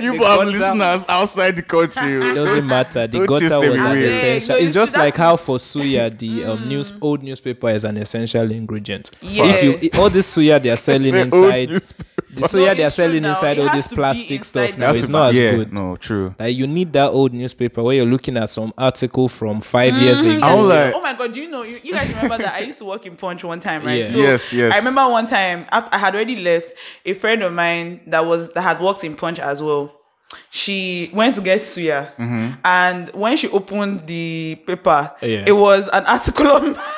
you 0.00 0.12
have 0.12 0.18
gutter- 0.20 0.44
listeners 0.46 1.04
outside 1.08 1.56
the 1.56 1.62
country. 1.62 2.30
It 2.30 2.34
doesn't 2.34 2.66
matter. 2.66 3.06
The 3.06 3.18
Don't 3.18 3.26
gutter 3.26 3.58
was 3.70 3.80
an 3.80 3.86
away. 3.86 4.04
essential. 4.36 4.56
No, 4.56 4.62
It's 4.64 4.74
just 4.74 4.96
like 4.96 5.16
how 5.16 5.36
for 5.36 5.56
suya 5.58 6.16
the 6.16 6.44
um, 6.44 6.68
news 6.68 6.92
old 7.00 7.22
newspaper 7.22 7.70
is 7.70 7.84
an 7.84 7.96
essential 7.96 8.50
ingredient. 8.50 9.10
Yeah. 9.20 9.44
If 9.46 9.82
you 9.82 9.90
all 10.00 10.10
this 10.10 10.34
suya 10.36 10.62
they 10.62 10.70
are 10.70 10.76
selling 10.88 11.14
inside, 11.14 11.70
newspaper. 12.30 12.40
the 12.40 12.58
suya 12.58 12.66
No, 12.68 12.74
they 12.74 12.84
are 12.84 12.90
selling 12.90 13.22
now. 13.22 13.30
inside 13.30 13.58
It 13.58 13.66
all 13.68 13.74
this 13.76 13.84
to 13.84 13.90
be 13.90 13.96
plastic 13.96 14.44
stuff 14.44 14.78
now 14.78 14.90
it's 14.90 15.08
not 15.08 15.30
as 15.30 15.36
yeah, 15.36 15.50
good. 15.52 15.72
no, 15.72 15.96
true. 15.96 16.34
Like 16.38 16.56
you 16.56 16.66
need 16.66 16.92
that 16.92 17.10
old 17.10 17.32
newspaper 17.32 17.82
where 17.82 17.96
you're 17.96 18.06
looking 18.06 18.36
at 18.36 18.50
some 18.50 18.72
article 18.78 19.28
from 19.28 19.60
5 19.60 19.94
years 19.96 20.20
ago. 20.20 20.60
Like- 20.62 20.94
oh 20.94 21.00
my 21.00 21.14
god, 21.14 21.32
do 21.32 21.40
you 21.40 21.48
know? 21.50 21.62
You, 21.64 21.78
you 21.82 21.92
guys 21.92 22.08
remember 22.08 22.38
that 22.38 22.54
I 22.54 22.60
used 22.60 22.78
to 22.78 22.84
work 22.84 23.04
in 23.06 23.16
Punch 23.16 23.42
one 23.44 23.60
time, 23.60 23.84
right? 23.84 24.00
Yeah. 24.00 24.06
So 24.10 24.18
Yes, 24.18 24.52
yes. 24.52 24.72
I 24.74 24.78
remember 24.78 25.08
one 25.08 25.26
time 25.26 25.66
af- 25.72 25.88
I 25.92 25.98
had 25.98 26.14
already 26.14 26.36
left. 26.36 26.72
A 27.04 27.12
friend 27.14 27.42
of 27.42 27.52
mine 27.52 28.00
that 28.06 28.24
was 28.24 28.52
that 28.52 28.62
had 28.62 28.80
worked 28.80 29.04
in 29.04 29.16
Punch 29.16 29.38
as 29.38 29.62
well. 29.62 29.92
She 30.50 31.10
went 31.12 31.34
to 31.34 31.40
get 31.40 31.60
suya, 31.62 32.14
Mm-hmm. 32.16 32.60
and 32.64 33.08
when 33.10 33.36
she 33.36 33.48
opened 33.48 34.06
the 34.06 34.54
paper, 34.66 35.12
Yeah. 35.20 35.44
it 35.46 35.52
was 35.52 35.88
an 35.88 36.04
article 36.06 36.46
on. 36.48 36.78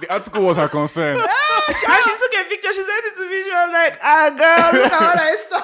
The 0.00 0.12
article 0.12 0.42
was 0.42 0.56
her 0.56 0.68
concern. 0.68 1.18
she, 1.78 1.86
and 1.86 2.02
she 2.04 2.10
took 2.10 2.34
a 2.34 2.48
picture. 2.48 2.72
She 2.72 2.80
sent 2.80 3.04
it 3.06 3.16
to 3.16 3.28
me. 3.30 3.42
She 3.44 3.50
was 3.50 3.70
like, 3.72 3.98
"Ah, 4.02 4.30
girl, 4.30 4.82
look 4.82 4.92
at 4.92 5.00
what 5.00 5.18
I 5.18 5.36
saw." 5.48 5.62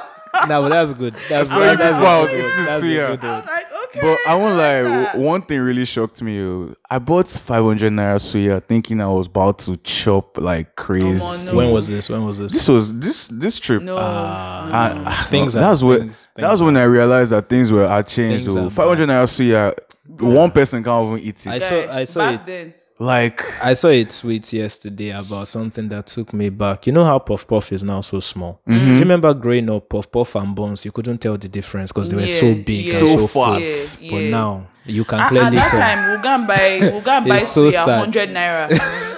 no, 0.48 0.62
but 0.62 0.68
that's 0.68 0.92
good. 0.92 1.14
That's, 1.28 1.48
saw 1.48 1.58
that, 1.58 1.74
it 1.74 1.78
that's, 1.78 1.98
before. 1.98 2.24
a 2.24 2.26
good 2.28 2.38
It 2.38 2.42
one. 2.44 2.64
That's 2.66 2.82
a 2.82 2.86
good 2.86 3.24
I 3.24 3.26
one. 3.26 3.36
was 3.36 3.46
like, 3.46 3.66
But 4.00 4.18
I 4.28 4.34
won't 4.36 4.56
lie. 4.56 4.82
w- 5.10 5.26
One 5.26 5.42
thing 5.42 5.60
really 5.60 5.84
shocked 5.84 6.22
me. 6.22 6.40
oh. 6.40 6.72
I 6.88 7.00
bought 7.00 7.28
500 7.28 7.90
naira 7.92 8.14
suya 8.14 8.62
thinking 8.62 9.00
I 9.00 9.08
was 9.08 9.26
about 9.26 9.58
to 9.60 9.76
chop 9.78 10.38
like 10.38 10.76
crazy. 10.76 11.50
no. 11.50 11.56
When 11.56 11.72
was 11.72 11.88
this? 11.88 12.08
When 12.08 12.24
was 12.24 12.38
this? 12.38 12.52
This 12.52 12.68
was 12.68 12.94
this 13.00 13.26
this 13.26 13.58
trip. 13.58 13.82
No, 13.82 13.96
And, 13.96 14.04
ah, 14.04 15.26
Things 15.30 15.56
are- 15.56 15.60
that's 15.60 15.82
what 15.88 15.98
things- 16.00 16.28
that 16.36 16.50
was 16.52 16.62
when 16.62 16.76
I 16.76 16.84
realized 16.84 17.32
that 17.32 17.48
things 17.48 17.72
were 17.72 17.88
had 17.88 18.06
changed. 18.06 18.44
Things 18.44 18.56
oh. 18.56 18.70
500 18.70 19.08
naira 19.08 19.24
suya, 19.26 19.74
one 20.20 20.52
person 20.52 20.84
can't 20.84 21.06
even 21.08 21.18
eat 21.28 21.44
it. 21.44 21.48
I 21.48 21.58
saw- 21.58 21.92
I 21.92 22.04
saw 22.04 22.20
back 22.20 22.40
it. 22.42 22.46
then. 22.46 22.74
Like 23.00 23.42
I 23.64 23.72
saw 23.72 23.88
a 23.88 24.04
tweet 24.04 24.52
yesterday 24.52 25.08
about 25.10 25.48
something 25.48 25.88
that 25.88 26.06
took 26.06 26.32
me 26.34 26.50
back. 26.50 26.86
You 26.86 26.92
know 26.92 27.04
how 27.04 27.18
Puff 27.18 27.46
Puff 27.48 27.72
is 27.72 27.82
now 27.82 28.02
so 28.02 28.20
small. 28.20 28.60
Mm-hmm. 28.68 28.78
Do 28.84 28.92
you 28.92 28.98
remember 29.00 29.32
growing 29.32 29.70
up, 29.70 29.88
Puff 29.88 30.12
Puff 30.12 30.34
and 30.34 30.54
Bones? 30.54 30.84
You 30.84 30.92
couldn't 30.92 31.18
tell 31.18 31.38
the 31.38 31.48
difference 31.48 31.92
because 31.92 32.10
they 32.10 32.16
were 32.16 32.28
so 32.28 32.54
big, 32.54 32.86
yeah. 32.88 32.98
and 32.98 33.08
So 33.08 33.16
so 33.16 33.26
fat. 33.26 33.60
fat. 33.62 34.02
Yeah, 34.02 34.10
But 34.10 34.22
now 34.24 34.66
you 34.84 35.04
can 35.04 35.20
At, 35.20 35.28
clearly 35.30 35.46
at 35.46 35.52
that 35.54 35.70
tell. 35.70 35.80
time, 35.80 36.10
we'll 36.10 36.22
go 36.22 36.28
and 36.28 36.46
buy, 36.46 36.78
we'll 36.92 37.00
go 37.00 37.10
and 37.12 37.26
buy 37.28 37.36
It's 37.38 37.48
so 37.48 37.70
suya, 37.70 37.86
100 37.86 38.28
naira. 38.28 38.68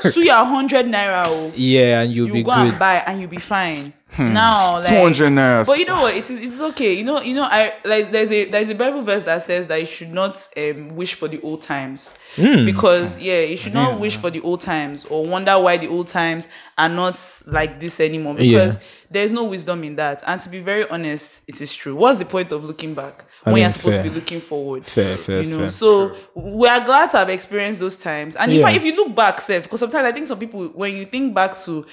suya, 0.02 0.42
100 0.44 0.86
naira. 0.86 1.24
Oh. 1.26 1.52
Yeah, 1.56 2.02
and 2.02 2.12
you'll 2.12 2.28
be 2.28 2.32
good. 2.32 2.38
You 2.38 2.44
be 2.44 2.44
go 2.44 2.54
good. 2.54 2.68
and 2.70 2.78
buy 2.78 2.94
and 3.06 3.20
you'll 3.20 3.30
be 3.30 3.38
fine. 3.38 3.92
Now, 4.18 4.74
like 4.76 4.86
200 4.88 5.28
naira. 5.30 5.66
But 5.66 5.78
you 5.78 5.84
know 5.86 6.02
what? 6.02 6.14
It 6.14 6.28
is 6.30 6.38
it's 6.40 6.60
okay. 6.60 6.92
You 6.94 7.04
know, 7.04 7.20
you 7.22 7.34
know, 7.34 7.44
I 7.44 7.74
like 7.84 8.10
there's 8.12 8.30
a 8.30 8.44
there's 8.50 8.68
a 8.68 8.74
Bible 8.74 9.02
verse 9.02 9.22
that 9.24 9.42
says 9.42 9.66
that 9.68 9.80
you 9.80 9.86
should 9.86 10.12
not 10.12 10.48
um, 10.56 10.94
wish 10.96 11.14
for 11.14 11.28
the 11.28 11.40
old 11.42 11.62
times 11.62 12.12
Hmm. 12.36 12.64
because 12.64 13.18
yeah, 13.18 13.40
you 13.40 13.56
should 13.56 13.74
not 13.74 13.98
wish 14.00 14.16
for 14.16 14.30
the 14.30 14.40
old 14.40 14.60
times 14.62 15.04
or 15.06 15.26
wonder 15.26 15.58
why 15.58 15.76
the 15.76 15.88
old 15.88 16.08
times 16.08 16.48
are 16.78 16.88
not 16.88 17.18
like 17.46 17.80
this 17.80 18.00
anymore 18.00 18.34
because 18.34 18.76
Yeah. 18.76 18.82
there's 19.10 19.32
no 19.32 19.44
wisdom 19.44 19.84
in 19.84 19.96
that. 19.96 20.22
And 20.26 20.40
to 20.40 20.48
be 20.48 20.60
very 20.60 20.88
honest, 20.88 21.42
it 21.46 21.60
is 21.60 21.74
true. 21.74 21.94
What's 21.94 22.18
the 22.18 22.24
point 22.24 22.52
of 22.52 22.64
looking 22.64 22.94
back 22.94 23.24
I 23.44 23.50
when 23.50 23.54
mean, 23.56 23.62
you're 23.62 23.70
supposed 23.72 23.96
fair. 23.96 24.04
to 24.04 24.10
be 24.10 24.14
looking 24.14 24.40
forward? 24.40 24.86
Fair, 24.86 25.16
fair, 25.18 25.42
you 25.42 25.50
know. 25.50 25.56
fair. 25.58 25.70
So 25.70 26.14
we 26.34 26.68
are 26.68 26.80
glad 26.84 27.10
to 27.10 27.18
have 27.18 27.28
experienced 27.30 27.80
those 27.80 27.96
times. 27.96 28.36
And 28.36 28.50
in 28.52 28.58
Yeah. 28.58 28.64
fact, 28.66 28.76
if 28.76 28.84
you 28.84 28.94
look 28.96 29.14
back, 29.14 29.40
Seth, 29.40 29.64
because 29.64 29.80
sometimes 29.80 30.06
I 30.06 30.12
think 30.12 30.26
some 30.26 30.38
people 30.38 30.66
when 30.68 30.96
you 30.96 31.04
think 31.06 31.34
back 31.34 31.56
to 31.64 31.84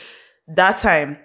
that 0.49 0.77
time 0.77 1.17
the 1.17 1.19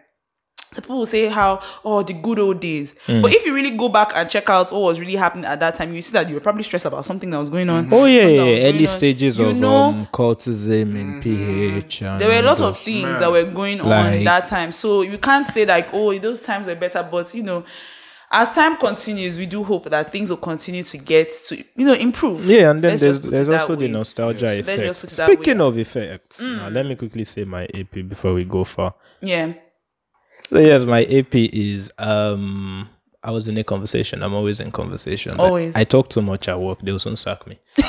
people 0.83 0.99
will 0.99 1.07
say 1.07 1.27
how 1.29 1.61
oh 1.85 2.03
the 2.03 2.13
good 2.13 2.39
old 2.39 2.61
days 2.61 2.95
Mm. 3.07 3.23
but 3.23 3.33
if 3.33 3.45
you 3.47 3.55
really 3.55 3.71
go 3.77 3.89
back 3.89 4.13
and 4.15 4.29
check 4.29 4.49
out 4.51 4.73
what 4.73 4.81
was 4.83 4.99
really 5.01 5.17
happening 5.17 5.45
at 5.45 5.61
that 5.61 5.75
time 5.75 5.95
you 5.95 6.03
see 6.03 6.13
that 6.13 6.29
you 6.29 6.35
were 6.35 6.41
probably 6.41 6.63
stressed 6.63 6.87
about 6.87 7.05
something 7.05 7.31
that 7.31 7.39
was 7.39 7.51
going 7.51 7.69
on 7.71 7.93
Oh 7.93 8.05
yeah, 8.07 8.27
yeah, 8.27 8.41
early 8.69 8.73
going 8.73 8.87
on. 8.89 8.89
stages 8.99 9.39
you 9.39 9.47
of 9.47 9.57
know 9.57 9.85
um, 9.85 10.07
cultism 10.13 10.97
in 10.97 11.21
PH. 11.23 12.03
And 12.03 12.21
there 12.21 12.29
were 12.29 12.35
a 12.35 12.43
lot 12.43 12.61
of 12.61 12.75
those- 12.75 12.79
things 12.79 13.19
that 13.19 13.31
were 13.31 13.45
going 13.45 13.81
on 13.81 13.89
Like- 13.89 14.25
that 14.25 14.47
time 14.47 14.73
so 14.73 15.03
you 15.03 15.19
can't 15.19 15.47
say 15.47 15.65
like 15.67 15.89
oh 15.93 16.17
those 16.19 16.41
times 16.41 16.67
were 16.67 16.75
better 16.75 17.07
but 17.09 17.35
you 17.35 17.43
know 17.43 17.65
as 18.31 18.51
time 18.53 18.77
continues 18.79 19.39
we 19.39 19.47
do 19.47 19.63
hope 19.63 19.89
that 19.91 20.11
things 20.11 20.29
will 20.31 20.37
continue 20.39 20.83
to 20.83 20.99
get 20.99 21.31
to 21.47 21.57
you 21.57 21.87
know 21.87 21.93
improve 21.93 22.45
Yeah, 22.45 22.71
and 22.71 22.83
then 22.83 22.93
Let's 22.93 23.01
there's 23.01 23.21
there's 23.21 23.49
it 23.49 23.51
that 23.53 23.61
also 23.63 23.77
the 23.77 23.89
nostalgia 23.89 24.47
Let's 24.47 24.59
effect. 24.61 25.01
put 25.01 25.05
it 25.05 25.17
that 25.17 25.29
way. 25.29 25.35
Mm. 25.35 25.39
Speaking 25.43 25.61
of 25.61 25.79
effects, 25.79 26.41
now 26.41 26.69
let 26.69 26.85
me 26.87 26.97
quickly 26.97 27.23
say 27.25 27.45
my 27.45 27.65
AP 27.75 28.09
before 28.09 28.33
we 28.35 28.45
go 28.45 28.65
far. 28.65 28.95
yeah 29.21 29.53
So 30.51 30.59
yes, 30.59 30.85
my 30.85 31.05
AP 31.05 31.35
is 31.35 31.91
um 31.99 32.89
I 33.23 33.31
was 33.31 33.49
in 33.49 33.57
a 33.57 33.65
conversation. 33.65 34.23
I'm 34.23 34.35
always 34.35 34.61
in 34.61 34.71
conversations. 34.71 35.37
I- 35.39 35.47
Always. 35.47 35.75
I, 35.75 35.85
talk 35.85 36.11
too 36.11 36.21
much 36.21 36.47
at 36.49 36.61
work. 36.61 36.81
They 36.83 36.93
will 36.93 36.99
soon 36.99 37.17
sack 37.17 37.47
me. 37.47 37.59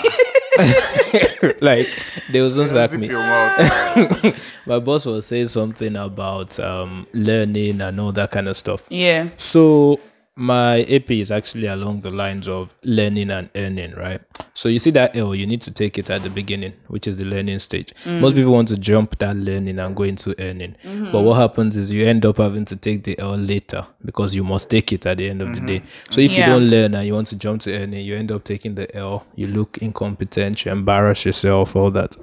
like 1.61 1.87
they 2.31 2.39
will 2.41 2.51
soon 2.51 2.67
sack 2.67 2.93
me. 2.93 3.09
My 4.65 4.79
boss 4.79 5.05
was 5.05 5.25
saying 5.25 5.47
something 5.47 5.95
about 5.95 6.57
um 6.59 7.05
learning 7.13 7.81
and 7.81 7.99
all 7.99 8.11
that 8.13 8.31
kind 8.31 8.47
of 8.47 8.55
stuff. 8.57 8.87
yeah 8.89 9.29
So 9.37 9.99
my 10.37 10.81
AP 10.81 11.11
is 11.11 11.31
actually 11.31 11.67
along 11.67 12.01
the 12.01 12.09
lines 12.09 12.47
of 12.47 12.75
learning 12.83 13.29
and 13.29 13.49
earning, 13.55 13.93
right? 13.93 14.19
So 14.53 14.67
you 14.67 14.79
see 14.79 14.91
that 14.91 15.15
L, 15.15 15.33
you 15.33 15.47
need 15.47 15.61
to 15.61 15.71
take 15.71 15.97
it 15.97 16.09
at 16.09 16.23
the 16.23 16.29
beginning, 16.29 16.73
which 16.87 17.07
is 17.07 17.17
the 17.17 17.23
learning 17.23 17.59
stage. 17.59 17.93
Most 18.05 18.33
mm. 18.33 18.37
people 18.37 18.51
want 18.51 18.67
to 18.69 18.77
jump 18.77 19.17
that 19.19 19.37
learning 19.37 19.79
and 19.79 19.95
go 19.95 20.03
into 20.03 20.35
earning. 20.41 20.75
Mm-hmm. 20.83 21.13
But 21.13 21.21
what 21.21 21.35
happens 21.35 21.77
is 21.77 21.91
you 21.93 22.05
end 22.05 22.25
up 22.25 22.37
having 22.37 22.65
to 22.65 22.75
take 22.75 23.05
the 23.05 23.17
L 23.17 23.35
later 23.35 23.87
because 24.03 24.35
you 24.35 24.43
must 24.43 24.69
take 24.69 24.91
it 24.91 25.05
at 25.05 25.17
the 25.17 25.29
end 25.29 25.41
of 25.41 25.49
the 25.49 25.61
mm-hmm. 25.61 25.67
day. 25.67 25.83
So 26.09 26.19
if 26.19 26.33
Yeah. 26.33 26.47
you 26.47 26.53
don't 26.53 26.69
learn 26.69 26.95
and 26.95 27.07
you 27.07 27.13
want 27.13 27.27
to 27.27 27.37
jump 27.37 27.61
to 27.61 27.73
earning, 27.73 28.05
you 28.05 28.15
end 28.15 28.31
up 28.31 28.43
taking 28.43 28.75
the 28.75 28.93
L, 28.93 29.25
you 29.35 29.47
look 29.47 29.77
incompetent, 29.77 30.65
you 30.65 30.71
embarrass 30.71 31.23
yourself, 31.25 31.77
all 31.77 31.91
that. 31.91 32.17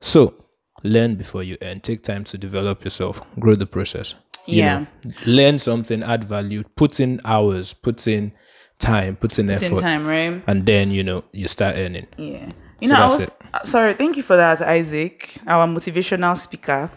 So 0.00 0.34
learn 0.84 1.16
before 1.16 1.42
you 1.42 1.58
earn. 1.60 1.80
Take 1.80 2.02
time 2.02 2.24
to 2.24 2.38
develop 2.38 2.82
yourself, 2.82 3.20
grow 3.38 3.56
the 3.56 3.66
process. 3.66 4.14
You 4.48 4.62
Yeah. 4.62 4.78
know, 4.80 4.86
learn 5.26 5.58
something, 5.58 6.02
add 6.02 6.24
value, 6.24 6.64
put 6.76 7.00
in 7.00 7.20
hours, 7.24 7.74
put 7.74 8.06
in 8.08 8.32
time, 8.78 9.16
put 9.16 9.38
in 9.38 9.50
it's 9.50 9.62
in 9.62 9.72
effort, 9.72 9.82
time 9.82 10.06
right 10.06 10.42
and 10.46 10.64
then 10.64 10.90
you 10.90 11.02
know 11.04 11.24
you 11.32 11.48
start 11.48 11.76
earning. 11.76 12.06
Yeah. 12.16 12.50
You 12.80 12.88
So 12.88 12.94
know, 12.94 13.00
I 13.00 13.04
was 13.04 13.20
it. 13.22 13.32
uh, 13.52 13.64
sorry. 13.64 13.94
Thank 13.94 14.16
you 14.16 14.22
for 14.22 14.36
that, 14.36 14.60
Isaac, 14.62 15.38
our 15.46 15.66
motivational 15.66 16.36
speaker. 16.36 16.90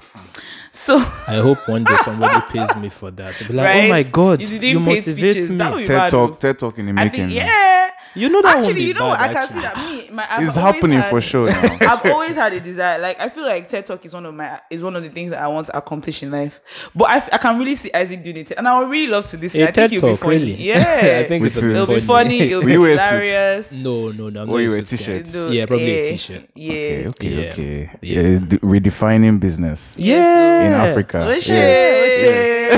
So, 0.71 0.97
I 1.27 1.37
hope 1.41 1.67
one 1.67 1.83
day 1.83 1.95
somebody 2.05 2.39
pays 2.51 2.75
me 2.77 2.89
for 2.89 3.11
that. 3.11 3.41
I'll 3.41 3.47
Be 3.47 3.53
like, 3.53 3.65
right? 3.65 3.85
oh 3.85 3.89
my 3.89 4.03
god, 4.03 4.41
you 4.41 4.57
you, 4.59 4.79
motivate 4.79 5.31
speeches. 5.33 5.49
me. 5.49 5.57
That 5.57 5.85
TED 5.85 6.11
talk, 6.11 6.39
though. 6.39 6.47
TED 6.53 6.59
talk 6.59 6.77
in 6.79 6.85
the 6.85 6.91
I 7.01 7.05
making. 7.05 7.29
think, 7.29 7.33
yeah. 7.33 7.89
You 8.13 8.27
know 8.29 8.41
that 8.41 8.55
won't 8.57 8.67
Actually, 8.67 8.83
you 8.83 8.93
know 8.93 9.07
what? 9.07 9.19
bad, 9.19 9.29
I 9.29 9.33
can 9.33 9.47
see 9.47 9.61
that 9.61 9.77
me. 9.77 10.09
My, 10.11 10.27
I've 10.29 10.45
It's 10.47 10.57
always 10.57 10.75
happening 10.75 10.99
had- 10.99 11.09
for 11.09 11.21
sure 11.21 11.47
now. 11.49 11.77
I've 11.81 12.05
always 12.11 12.35
had 12.35 12.51
a 12.53 12.59
desire. 12.59 12.99
Like 12.99 13.19
I 13.19 13.29
feel 13.29 13.45
like 13.45 13.69
TED 13.69 13.85
Talk 13.85 14.05
is 14.05 14.13
one 14.13 14.25
of 14.25 14.33
my 14.35 14.59
is 14.69 14.83
one 14.83 14.95
of 14.97 15.03
the 15.03 15.09
things 15.09 15.31
that 15.31 15.41
I 15.41 15.47
want 15.47 15.67
to 15.67 15.77
accomplish 15.77 16.21
in 16.21 16.29
life. 16.31 16.59
But 16.93 17.09
I, 17.09 17.15
I 17.33 17.37
can 17.37 17.57
really 17.57 17.75
see 17.75 17.89
Isaac 17.93 18.21
doing 18.21 18.37
it, 18.37 18.51
and 18.51 18.67
I 18.67 18.79
would 18.79 18.89
really 18.89 19.07
love 19.07 19.25
to 19.27 19.37
listen. 19.37 19.61
A 19.61 19.63
I 19.63 19.65
think 19.71 19.75
TED 19.75 19.93
it'll 19.93 20.09
be 20.11 20.17
funny. 20.17 20.35
really? 20.37 20.55
Yeah, 20.61 20.77
I 21.23 21.27
think 21.27 21.43
Which 21.43 21.55
it'll 21.57 21.69
be 21.69 21.75
it'll 21.75 21.87
be 21.87 21.99
funny. 22.01 22.39
funny. 22.39 22.51
It'll 22.51 22.63
be 22.65 22.71
you 22.73 22.81
wear 22.81 22.97
suits? 22.97 23.09
hilarious. 23.11 23.71
No, 23.71 24.11
no, 24.11 24.29
no. 24.29 24.41
I'm 24.43 24.49
Or 24.49 24.59
you 24.59 24.67
a 24.67 24.71
wear 24.71 24.85
suit 24.85 24.99
guy. 24.99 25.05
t-shirts? 25.05 25.33
No, 25.33 25.49
Yeah, 25.51 25.65
probably 25.65 25.91
a 25.91 25.99
eh, 26.03 26.09
t-shirt. 26.09 26.43
Yeah. 26.55 26.73
Okay, 26.73 27.07
okay, 27.07 27.29
Yeah. 27.29 27.51
okay. 27.51 27.89
Yeah. 28.01 28.21
Yeah, 28.21 28.39
d- 28.39 28.57
redefining 28.57 29.39
business 29.39 29.95
Yeah. 29.97 30.67
in 30.67 30.73
Africa. 30.73 31.25
Wish 31.27 31.47
Yes. 31.47 32.71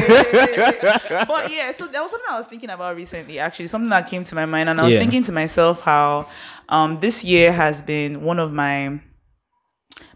but 1.28 1.52
yeah, 1.52 1.72
so 1.72 1.88
there 1.88 2.02
was 2.02 2.12
something 2.12 2.28
I 2.30 2.38
was 2.38 2.48
thinking 2.48 2.70
about 2.70 2.96
recently, 2.96 3.40
actually, 3.40 3.68
something 3.68 3.90
that 3.90 4.08
came 4.10 4.24
to 4.24 4.36
my 4.36 4.46
mind, 4.46 4.70
and 4.70 4.80
I 4.80 4.86
was 4.86 4.96
thinking 4.96 5.23
to 5.24 5.32
myself 5.32 5.82
how 5.82 6.28
um, 6.70 7.00
this 7.00 7.24
year 7.24 7.52
has 7.52 7.82
been 7.82 8.22
one 8.24 8.40
of 8.40 8.52
my 8.54 9.00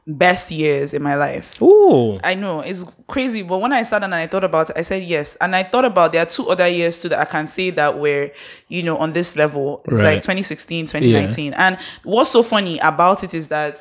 best 0.05 0.49
years 0.51 0.93
in 0.93 1.03
my 1.03 1.15
life. 1.15 1.55
Oh, 1.61 2.19
I 2.23 2.33
know 2.35 2.61
it's 2.61 2.85
crazy, 3.07 3.43
but 3.43 3.57
when 3.59 3.73
I 3.73 3.83
sat 3.83 3.99
down 3.99 4.13
and 4.13 4.15
I 4.15 4.27
thought 4.27 4.43
about 4.43 4.69
it, 4.69 4.77
I 4.77 4.81
said 4.81 5.03
yes. 5.03 5.35
And 5.41 5.55
I 5.55 5.63
thought 5.63 5.85
about 5.85 6.13
there 6.13 6.23
are 6.23 6.25
two 6.25 6.49
other 6.49 6.67
years 6.67 6.97
too 6.99 7.09
that 7.09 7.19
I 7.19 7.25
can 7.25 7.45
say 7.47 7.71
that 7.71 7.99
were, 7.99 8.31
you 8.69 8.83
know, 8.83 8.97
on 8.97 9.13
this 9.13 9.35
level. 9.35 9.81
It's 9.85 9.93
Right. 9.95 10.03
like 10.03 10.21
2016, 10.21 10.87
2019. 10.87 11.53
And 11.53 11.77
what's 12.03 12.31
so 12.31 12.41
funny 12.43 12.79
about 12.79 13.23
it 13.23 13.33
is 13.33 13.47
that 13.49 13.79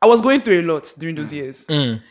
I 0.00 0.06
was 0.06 0.20
going 0.20 0.40
through 0.40 0.60
a 0.60 0.66
lot 0.72 0.92
during 0.98 1.16
those 1.16 1.32
years. 1.32 1.64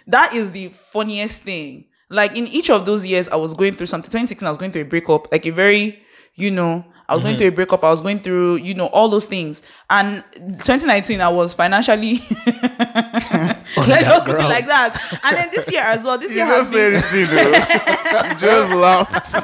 That 0.08 0.34
is 0.34 0.52
the 0.52 0.70
funniest 0.70 1.42
thing. 1.42 1.86
Like 2.10 2.36
in 2.36 2.48
each 2.48 2.70
of 2.70 2.86
those 2.86 3.06
years, 3.06 3.30
I 3.30 3.38
was 3.38 3.54
going 3.54 3.74
through 3.74 3.88
something. 3.88 4.10
2016, 4.10 4.46
I 4.46 4.52
was 4.52 4.58
going 4.58 4.72
through 4.72 4.82
a 4.82 4.86
breakup, 4.86 5.32
like 5.32 5.46
a 5.46 5.52
very, 5.52 6.00
you 6.36 6.52
know, 6.52 6.84
I 7.08 7.16
was 7.16 7.22
going 7.22 7.34
mm-hmm. 7.34 7.40
through 7.40 7.48
a 7.48 7.52
breakup. 7.52 7.84
I 7.84 7.92
was 7.92 8.02
going 8.02 8.20
through, 8.20 8.58
you 8.58 8.74
know, 8.74 8.88
all 8.88 9.10
those 9.10 9.26
things. 9.26 9.62
And 9.90 10.24
2019, 10.34 11.20
I 11.20 11.30
was 11.30 11.54
financially, 11.54 12.24
let's 12.38 14.06
just 14.06 14.26
put 14.26 14.40
it 14.40 14.44
like 14.44 14.68
that. 14.68 15.20
And 15.24 15.38
then 15.38 15.50
this 15.54 15.70
year 15.72 15.82
as 15.82 16.04
well. 16.06 16.18
This 16.18 16.32
You 16.32 16.38
year 16.38 16.46
has 16.46 16.72
been, 16.72 16.94
anything 16.94 18.32
you 18.32 18.38
just 18.40 18.74
laughed. 18.74 19.36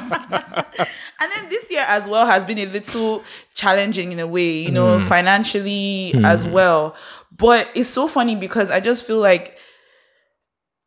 and 1.20 1.32
then 1.32 1.48
this 1.50 1.70
year 1.70 1.84
as 1.86 2.08
well 2.08 2.24
has 2.24 2.46
been 2.46 2.58
a 2.58 2.66
little 2.66 3.22
challenging 3.54 4.12
in 4.12 4.20
a 4.20 4.26
way, 4.26 4.50
you 4.50 4.72
know, 4.72 4.98
mm. 4.98 5.06
financially 5.06 6.14
as 6.24 6.46
mm. 6.46 6.52
well. 6.52 6.96
But 7.36 7.68
it's 7.74 7.90
so 7.90 8.08
funny 8.08 8.36
because 8.36 8.70
I 8.70 8.80
just 8.80 9.06
feel 9.06 9.18
like 9.18 9.58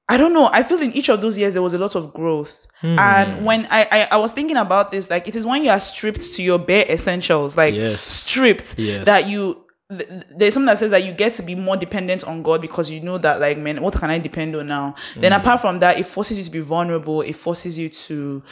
I 0.09 0.17
don't 0.17 0.33
know. 0.33 0.49
I 0.51 0.63
feel 0.63 0.81
in 0.81 0.91
each 0.93 1.09
of 1.09 1.21
those 1.21 1.37
years 1.37 1.53
there 1.53 1.61
was 1.61 1.73
a 1.73 1.77
lot 1.77 1.95
of 1.95 2.13
growth. 2.13 2.67
Hmm. 2.81 2.99
And 2.99 3.45
when 3.45 3.65
I, 3.71 3.87
I 3.91 4.07
I 4.11 4.17
was 4.17 4.33
thinking 4.33 4.57
about 4.57 4.91
this, 4.91 5.09
like 5.09 5.27
it 5.27 5.35
is 5.35 5.45
when 5.45 5.63
you 5.63 5.69
are 5.69 5.79
stripped 5.79 6.33
to 6.33 6.43
your 6.43 6.59
bare 6.59 6.85
essentials, 6.91 7.55
like 7.55 7.73
Yes. 7.73 8.01
stripped, 8.01 8.75
Yes. 8.77 9.05
that 9.05 9.27
you 9.27 9.63
th- 9.89 10.09
there's 10.37 10.53
something 10.55 10.67
that 10.67 10.77
says 10.77 10.91
that 10.91 11.03
you 11.05 11.13
get 11.13 11.33
to 11.35 11.43
be 11.43 11.55
more 11.55 11.77
dependent 11.77 12.25
on 12.25 12.43
God 12.43 12.61
because 12.61 12.91
you 12.91 12.99
know 12.99 13.17
that 13.19 13.39
like 13.39 13.57
man, 13.57 13.81
what 13.81 13.93
can 13.93 14.09
I 14.09 14.19
depend 14.19 14.55
on 14.55 14.67
now? 14.67 14.95
Then 15.15 15.31
hmm. 15.31 15.39
apart 15.39 15.61
from 15.61 15.79
that, 15.79 15.97
it 15.97 16.05
forces 16.05 16.37
you 16.37 16.43
to 16.43 16.51
be 16.51 16.59
vulnerable. 16.59 17.21
It 17.21 17.37
forces 17.37 17.79
you 17.79 17.87
to 17.89 18.43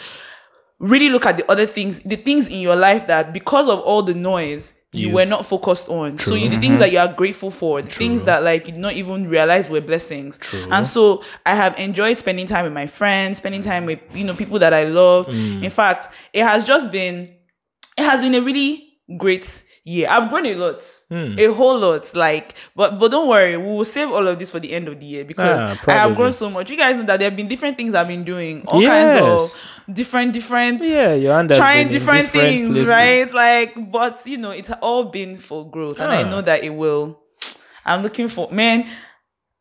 really 0.80 1.10
look 1.10 1.26
at 1.26 1.38
the 1.38 1.52
other 1.52 1.66
things, 1.66 2.00
the 2.00 2.16
things 2.16 2.48
in 2.48 2.60
your 2.60 2.76
life 2.76 3.08
that 3.08 3.34
because 3.34 3.68
of 3.68 3.82
all 3.82 4.02
the 4.02 4.16
noise, 4.16 4.74
you 4.94 5.04
You've- 5.04 5.14
were 5.14 5.26
not 5.26 5.46
focused 5.46 5.88
on. 5.90 6.20
So 6.20 6.36
you 6.36 6.50
the 6.50 6.60
things 6.60 6.80
that 6.80 6.92
you 6.92 6.98
are 7.00 7.08
grateful 7.08 7.50
for, 7.52 7.82
the 7.82 7.90
things 7.90 8.24
that 8.24 8.44
like 8.44 8.68
you 8.68 8.74
did 8.74 8.82
not 8.82 8.94
even 8.94 9.28
realize 9.30 9.70
were 9.70 9.80
blessings. 9.82 10.38
And 10.70 10.86
so 10.86 11.24
I 11.46 11.56
have 11.56 11.80
enjoyed 11.80 12.18
spending 12.18 12.46
time 12.48 12.66
with 12.66 12.74
my 12.74 12.88
friends, 12.88 13.38
spending 13.38 13.62
time 13.64 13.86
with 13.86 14.00
you 14.14 14.24
know 14.26 14.34
people 14.34 14.60
that 14.60 14.74
I 14.74 14.84
love. 14.84 15.30
In 15.30 15.70
fact, 15.70 16.14
it 16.34 16.44
has 16.44 16.66
just 16.66 16.92
been 16.92 17.30
it 17.98 18.04
has 18.04 18.22
been 18.22 18.36
a 18.36 18.42
really 18.42 18.90
great 19.18 19.64
year. 19.84 20.08
I've 20.10 20.30
grown 20.30 20.46
a 20.46 20.56
lot, 20.56 20.84
Hmm. 21.10 21.36
a 21.40 21.46
whole 21.54 21.80
lot. 21.80 22.14
Like, 22.16 22.54
but 22.76 23.00
but 23.00 23.10
don't 23.12 23.28
worry, 23.28 23.58
we 23.58 23.64
will 23.66 23.86
save 23.86 24.12
all 24.12 24.28
of 24.28 24.38
this 24.38 24.52
for 24.52 24.60
the 24.60 24.72
end 24.72 24.88
of 24.88 25.00
the 25.00 25.06
year 25.06 25.24
because 25.24 25.58
Ah, 25.60 25.78
I 25.88 25.94
have 25.94 26.16
grown 26.16 26.32
so 26.32 26.50
much. 26.50 26.70
You 26.70 26.78
guys 26.78 26.98
know 26.98 27.04
that 27.04 27.18
there 27.20 27.30
have 27.30 27.36
been 27.38 27.48
different 27.48 27.78
things 27.78 27.96
I've 27.96 28.08
been 28.08 28.24
doing, 28.24 28.64
all 28.68 28.82
Yes. 28.82 28.92
kinds 28.92 29.22
of 29.88 29.96
different, 29.96 30.34
different. 30.34 30.84
Yeah, 30.84 31.16
your 31.16 31.34
hand 31.34 31.50
has 31.50 31.58
trying 31.60 31.88
different, 31.88 32.26
different 32.32 32.48
things, 32.50 32.70
places. 32.70 32.88
right? 32.90 33.34
Like, 33.34 33.92
but 33.92 34.22
you 34.26 34.38
know, 34.38 34.52
it's 34.52 34.72
all 34.82 35.06
been 35.06 35.38
for 35.38 35.70
growth, 35.70 36.00
and 36.00 36.12
I 36.12 36.24
Ah. 36.24 36.30
know 36.30 36.42
that 36.42 36.64
it 36.64 36.70
will. 36.74 37.18
I'm 37.86 38.04
looking 38.04 38.28
for 38.28 38.50
man. 38.52 38.86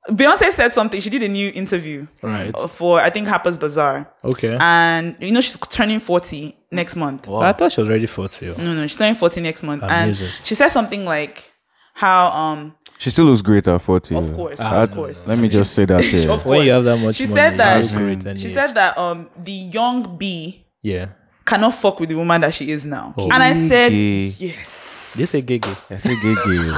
Beyonce 0.09 0.51
said 0.51 0.73
something. 0.73 1.01
She 1.01 1.11
did 1.11 1.23
a 1.23 1.29
new 1.29 1.53
interview 1.55 2.07
Right. 2.23 2.55
for 2.71 2.99
I 3.01 3.11
think 3.11 3.29
Harper's 3.29 3.59
Bazaar, 3.59 4.09
Okay. 4.25 4.57
and 4.59 5.15
you 5.21 5.31
know 5.31 5.41
she's 5.43 5.59
turning 5.69 6.01
40 6.01 6.57
next 6.71 6.97
month. 6.97 7.29
I 7.29 7.53
thought 7.53 7.73
she 7.73 7.81
was 7.81 7.91
ready 7.91 8.07
for 8.07 8.27
it. 8.27 8.41
No, 8.59 8.75
no, 8.75 8.87
she's 8.87 8.97
turning 8.97 9.15
40 9.15 9.41
next 9.41 9.63
month. 9.63 9.83
Amazing. 9.83 10.27
And 10.29 10.35
she 10.45 10.55
said 10.55 10.69
something 10.69 11.05
like 11.05 11.53
how 11.95 12.31
um 12.31 12.75
She 12.99 13.11
still 13.11 13.25
looks 13.27 13.43
great 13.43 13.67
at 13.69 13.81
40. 13.83 14.15
of 14.17 14.35
course, 14.35 14.59
Ah, 14.61 14.83
of 14.83 14.91
no, 14.91 14.97
course. 14.97 15.25
Let 15.27 15.39
me 15.39 15.49
just 15.49 15.75
say 15.75 15.85
that 15.87 16.01
here. 16.03 16.31
Of 16.35 16.45
When 16.47 16.65
you 16.65 16.71
have 16.73 16.85
that 16.85 16.99
much 16.99 17.17
She 17.17 17.25
money, 17.25 17.35
said 17.35 17.59
that- 17.59 17.91
great 17.93 18.41
She 18.41 18.49
age. 18.49 18.55
said 18.55 18.75
that 18.75 18.97
um 18.99 19.29
the 19.37 19.53
young 19.53 20.17
bee 20.17 20.67
Yeah. 20.83 21.09
cannot 21.45 21.75
fuck 21.75 21.99
with 22.01 22.09
the 22.11 22.15
woman 22.17 22.41
that 22.43 22.55
she 22.55 22.71
is 22.71 22.85
now. 22.85 23.15
Oh. 23.19 23.25
And 23.31 23.43
I 23.43 23.53
said 23.55 23.91
Gay. 23.91 24.27
yes. 24.39 25.15
This 25.17 25.35
a 25.35 25.43
gigi. 25.43 25.69
I 25.91 25.97
said 25.97 26.17
gay 26.23 26.35
gay. 26.45 26.71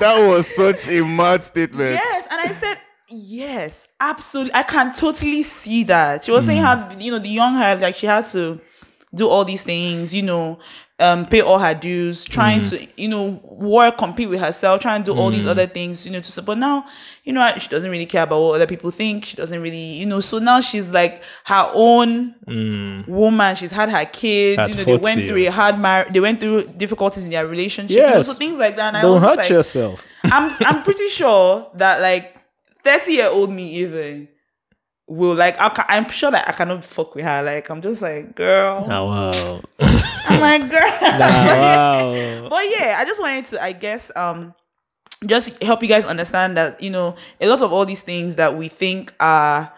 that 0.00 0.26
was 0.26 0.46
such 0.54 0.88
a 0.88 1.02
mad 1.04 1.42
statement. 1.44 1.92
Yes, 1.92 2.26
and 2.30 2.40
I 2.40 2.52
said 2.52 2.78
yes, 3.08 3.88
absolutely. 4.00 4.54
I 4.54 4.62
can 4.62 4.92
totally 4.92 5.42
see 5.42 5.84
that. 5.84 6.24
She 6.24 6.30
was 6.30 6.46
saying 6.46 6.60
hmm. 6.60 6.64
how 6.64 6.96
you 6.98 7.10
know 7.10 7.18
the 7.18 7.28
young 7.28 7.54
her 7.56 7.76
like 7.76 7.96
she 7.96 8.06
had 8.06 8.26
to 8.28 8.60
do 9.14 9.28
all 9.28 9.44
these 9.44 9.62
things, 9.62 10.14
you 10.14 10.22
know, 10.22 10.58
um, 10.98 11.26
pay 11.26 11.40
all 11.42 11.58
her 11.58 11.74
dues, 11.74 12.24
trying 12.24 12.60
hmm. 12.60 12.68
to 12.68 12.86
you 12.96 13.08
know 13.08 13.40
work, 13.44 13.98
compete 13.98 14.28
with 14.28 14.40
herself, 14.40 14.80
trying 14.80 15.04
to 15.04 15.12
do 15.12 15.18
all 15.18 15.30
these 15.30 15.42
hmm. 15.42 15.48
other 15.48 15.66
things, 15.66 16.06
you 16.06 16.12
know, 16.12 16.20
to 16.20 16.32
support. 16.32 16.58
Now, 16.58 16.86
you 17.24 17.32
know, 17.32 17.54
she 17.58 17.68
doesn't 17.68 17.90
really 17.90 18.06
care 18.06 18.22
about 18.24 18.42
what 18.42 18.54
other 18.54 18.66
people 18.66 18.90
think. 18.90 19.24
She 19.24 19.36
doesn't 19.36 19.60
really, 19.60 19.76
you 19.76 20.06
know. 20.06 20.20
So 20.20 20.38
now 20.38 20.60
she's 20.60 20.90
like 20.90 21.22
her 21.44 21.70
own 21.74 22.34
woman. 23.06 23.56
She's 23.56 23.72
had 23.72 23.90
her 23.90 24.04
kids. 24.06 24.58
At 24.58 24.68
you 24.70 24.74
know, 24.74 24.84
they 24.84 24.96
went 24.96 25.28
through 25.28 25.46
a 25.46 25.50
hard 25.50 25.78
mar- 25.78 26.08
They 26.10 26.20
went 26.20 26.40
through 26.40 26.68
difficulties 26.68 27.24
in 27.24 27.30
their 27.30 27.46
relationship. 27.46 27.96
you 27.96 28.02
know, 28.02 28.22
so 28.22 28.32
things 28.32 28.58
like 28.58 28.76
that. 28.76 28.94
And 28.94 29.02
Don't 29.02 29.14
was 29.14 29.22
hurt 29.22 29.36
like, 29.38 29.50
yourself. 29.50 30.04
I'm 30.24 30.54
I'm 30.60 30.82
pretty 30.82 31.08
sure 31.08 31.70
that 31.74 32.00
like 32.00 32.35
30 32.86 33.12
year 33.12 33.28
old 33.28 33.50
me 33.50 33.74
even 33.82 34.28
will 35.08 35.34
like 35.34 35.58
I 35.60 35.68
ca- 35.68 35.86
I'm 35.88 36.08
sure 36.08 36.30
that 36.30 36.48
I 36.48 36.52
cannot 36.52 36.84
fuck 36.84 37.14
with 37.14 37.24
her. 37.24 37.42
Like 37.42 37.68
I'm 37.70 37.82
just 37.82 38.00
like 38.02 38.34
girl. 38.34 38.86
Oh, 38.88 39.04
wow. 39.06 39.60
I'm 40.28 40.40
like 40.40 40.70
girl. 40.70 40.80
wow. 41.00 42.48
but 42.48 42.64
yeah, 42.76 42.96
I 42.98 43.04
just 43.04 43.20
wanted 43.20 43.44
to 43.46 43.62
I 43.62 43.72
guess 43.72 44.10
um 44.16 44.54
just 45.24 45.62
help 45.62 45.82
you 45.82 45.88
guys 45.88 46.04
understand 46.04 46.56
that 46.56 46.80
you 46.82 46.90
know 46.90 47.16
a 47.40 47.46
lot 47.48 47.62
of 47.62 47.72
all 47.72 47.86
these 47.86 48.02
things 48.02 48.34
that 48.36 48.54
we 48.56 48.68
think 48.68 49.12
are 49.20 49.72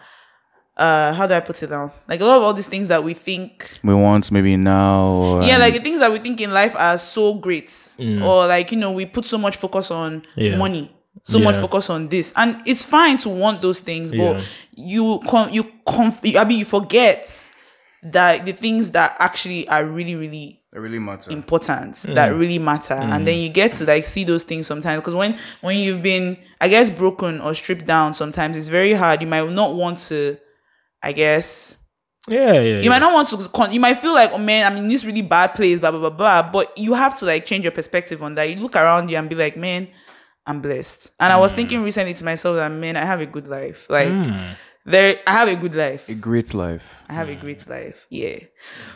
uh 0.77 1.13
how 1.13 1.27
do 1.27 1.33
I 1.33 1.39
put 1.41 1.61
it 1.63 1.67
down? 1.67 1.91
Like 2.07 2.21
a 2.21 2.25
lot 2.25 2.37
of 2.37 2.43
all 2.43 2.53
these 2.53 2.67
things 2.67 2.87
that 2.87 3.03
we 3.03 3.13
think 3.13 3.79
We 3.83 3.93
want 3.93 4.31
maybe 4.31 4.55
now. 4.57 5.05
Or, 5.11 5.43
yeah, 5.43 5.55
um, 5.55 5.61
like 5.61 5.73
the 5.73 5.81
things 5.81 5.99
that 5.99 6.11
we 6.11 6.19
think 6.19 6.39
in 6.41 6.51
life 6.51 6.75
are 6.77 6.97
so 6.97 7.33
great, 7.35 7.71
or 7.99 8.47
like 8.47 8.71
you 8.71 8.77
know, 8.77 8.91
we 8.91 9.05
put 9.05 9.25
so 9.25 9.37
much 9.37 9.57
focus 9.57 9.91
on 9.91 10.25
Yeah. 10.35 10.57
money, 10.57 10.91
so 11.23 11.39
much 11.39 11.55
focus 11.57 11.89
on 11.89 12.07
this, 12.07 12.33
and 12.35 12.61
it's 12.65 12.83
fine 12.83 13.17
to 13.19 13.29
want 13.29 13.61
those 13.61 13.79
things, 13.79 14.11
but 14.11 14.37
Yeah. 14.37 14.41
you 14.73 15.19
com- 15.27 15.49
you 15.51 15.63
conf- 15.85 16.35
I 16.35 16.43
mean, 16.43 16.59
you 16.59 16.65
forget 16.65 17.51
that 18.03 18.45
the 18.45 18.53
things 18.53 18.91
that 18.91 19.15
actually 19.19 19.67
are 19.67 19.85
really, 19.85 20.15
really 20.15 20.59
it 20.71 20.77
really 20.79 20.99
matters. 20.99 21.27
important 21.33 21.95
mm. 21.95 22.15
that 22.15 22.27
really 22.29 22.59
matter. 22.59 22.93
And 22.93 23.23
mm. 23.23 23.25
then 23.25 23.39
you 23.39 23.49
get 23.49 23.73
to 23.73 23.85
like 23.85 24.03
see 24.03 24.23
those 24.23 24.43
things 24.43 24.67
sometimes. 24.67 25.01
Because 25.01 25.15
when 25.15 25.37
when 25.61 25.77
you've 25.77 26.03
been 26.03 26.37
i 26.61 26.67
guess 26.67 26.89
broken 26.89 27.41
or 27.41 27.53
stripped 27.55 27.85
down 27.85 28.13
sometimes 28.13 28.55
it's 28.55 28.67
very 28.67 28.93
hard. 28.93 29.21
You 29.21 29.27
might 29.27 29.49
not 29.51 29.75
want 29.75 29.99
to 30.09 30.37
i 31.01 31.11
guess 31.11 31.77
Yeah, 32.27 32.53
yeah. 32.53 32.79
you 32.81 32.89
might 32.89 32.99
not 32.99 33.13
want 33.13 33.29
to 33.29 33.37
con- 33.49 33.71
you 33.71 33.79
might 33.79 33.97
feel 33.97 34.13
like 34.13 34.31
oh 34.31 34.37
man 34.37 34.71
i'm 34.71 34.77
in 34.77 34.87
this 34.87 35.03
really 35.03 35.23
bad 35.23 35.55
place 35.55 35.79
blah 35.79 35.91
blah 35.91 35.99
blah 35.99 36.09
blah. 36.11 36.51
But 36.51 36.77
you 36.77 36.93
have 36.93 37.17
to 37.19 37.25
like 37.25 37.45
change 37.45 37.63
your 37.63 37.71
perspective 37.71 38.21
on 38.21 38.35
that. 38.35 38.49
You 38.49 38.57
look 38.57 38.75
around 38.75 39.09
you 39.09 39.17
and 39.17 39.27
be 39.27 39.35
like 39.35 39.57
man 39.57 39.87
i'm 40.49 40.59
blessed 40.61 41.11
and 41.19 41.31
i 41.31 41.37
was 41.37 41.51
thinking 41.53 41.81
recently 41.83 42.13
to 42.13 42.23
myself 42.25 42.55
that 42.55 42.69
man 42.69 42.95
i 42.97 43.05
have 43.05 43.21
a 43.21 43.25
good 43.35 43.47
life 43.47 43.87
like 43.89 44.09
there 44.85 45.17
i 45.27 45.31
have 45.31 45.47
a 45.47 45.55
good 45.55 45.75
life 45.75 46.09
a 46.09 46.13
great 46.15 46.53
life. 46.53 47.03
i 47.09 47.13
have 47.13 47.29
a 47.29 47.35
great 47.35 47.67
life 47.69 48.07
yeah 48.09 48.37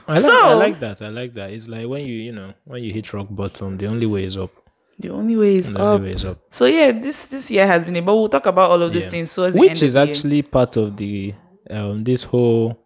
I 0.08 0.20
like, 0.20 0.26
I 0.26 0.54
like 0.66 0.80
that. 0.82 1.02
I 1.02 1.10
like 1.10 1.34
that. 1.36 1.52
It's 1.52 1.68
like 1.70 1.88
when 1.88 2.02
you, 2.06 2.16
you 2.28 2.34
know, 2.34 2.54
when 2.66 2.84
you 2.84 2.92
hit 2.92 3.14
rock 3.14 3.28
bottom, 3.30 3.78
the 3.78 3.88
only 3.88 4.06
way 4.06 4.24
is 4.26 4.38
up. 4.38 4.52
the 5.00 5.10
only 5.20 5.36
way 5.38 5.56
is 5.56 5.70
up 5.70 5.80
only 5.80 6.10
way 6.10 6.16
is 6.16 6.26
up. 6.26 6.40
So 6.50 6.66
yeah, 6.66 6.92
this 6.92 7.18
this 7.28 7.50
year 7.50 7.66
has 7.68 7.86
been 7.86 7.96
a 7.96 8.02
but 8.02 8.16
we'll 8.16 8.28
talk 8.30 8.46
about 8.46 8.72
all 8.72 8.82
of 8.82 8.92
these 8.92 9.06
Yeah. 9.06 9.12
things. 9.16 9.32
So 9.32 9.50
the 9.50 9.58
Which 9.60 9.82
is 9.82 9.94
the 9.94 10.04
year. 10.04 10.10
actually 10.14 10.42
part 10.42 10.76
of 10.78 10.98
the 10.98 11.34
um 11.70 12.04
this 12.04 12.24
whole 12.24 12.78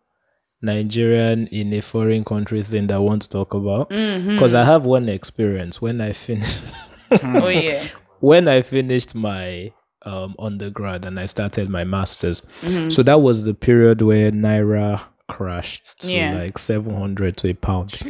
Nigerian 0.61 1.47
in 1.47 1.73
a 1.73 1.81
foreign 1.81 2.23
country 2.23 2.61
thing 2.63 2.87
that 2.87 2.95
I 2.95 2.99
want 2.99 3.21
to 3.23 3.29
talk 3.29 3.53
about. 3.53 3.89
Mm-hmm. 3.89 4.29
Because 4.35 4.53
I 4.53 4.63
have 4.63 4.85
one 4.85 5.07
experience 5.09 5.81
when 5.81 6.01
I 6.01 6.13
finished 6.13 6.61
oh 7.23 7.47
yeah, 7.49 7.83
when 8.19 8.47
I 8.47 8.61
finished 8.61 9.15
my 9.15 9.71
um 10.03 10.35
undergrad 10.39 11.05
and 11.05 11.19
I 11.19 11.25
started 11.25 11.69
my 11.69 11.83
masters. 11.83 12.41
Mm-hmm. 12.61 12.89
So 12.89 13.03
that 13.03 13.21
was 13.21 13.43
the 13.43 13.53
period 13.53 14.01
where 14.01 14.31
Naira 14.31 15.01
crashed 15.27 16.01
to 16.01 16.13
Yeah. 16.13 16.33
like 16.39 16.57
700 16.57 17.35
to 17.37 17.49
a 17.49 17.53
pound. 17.53 18.01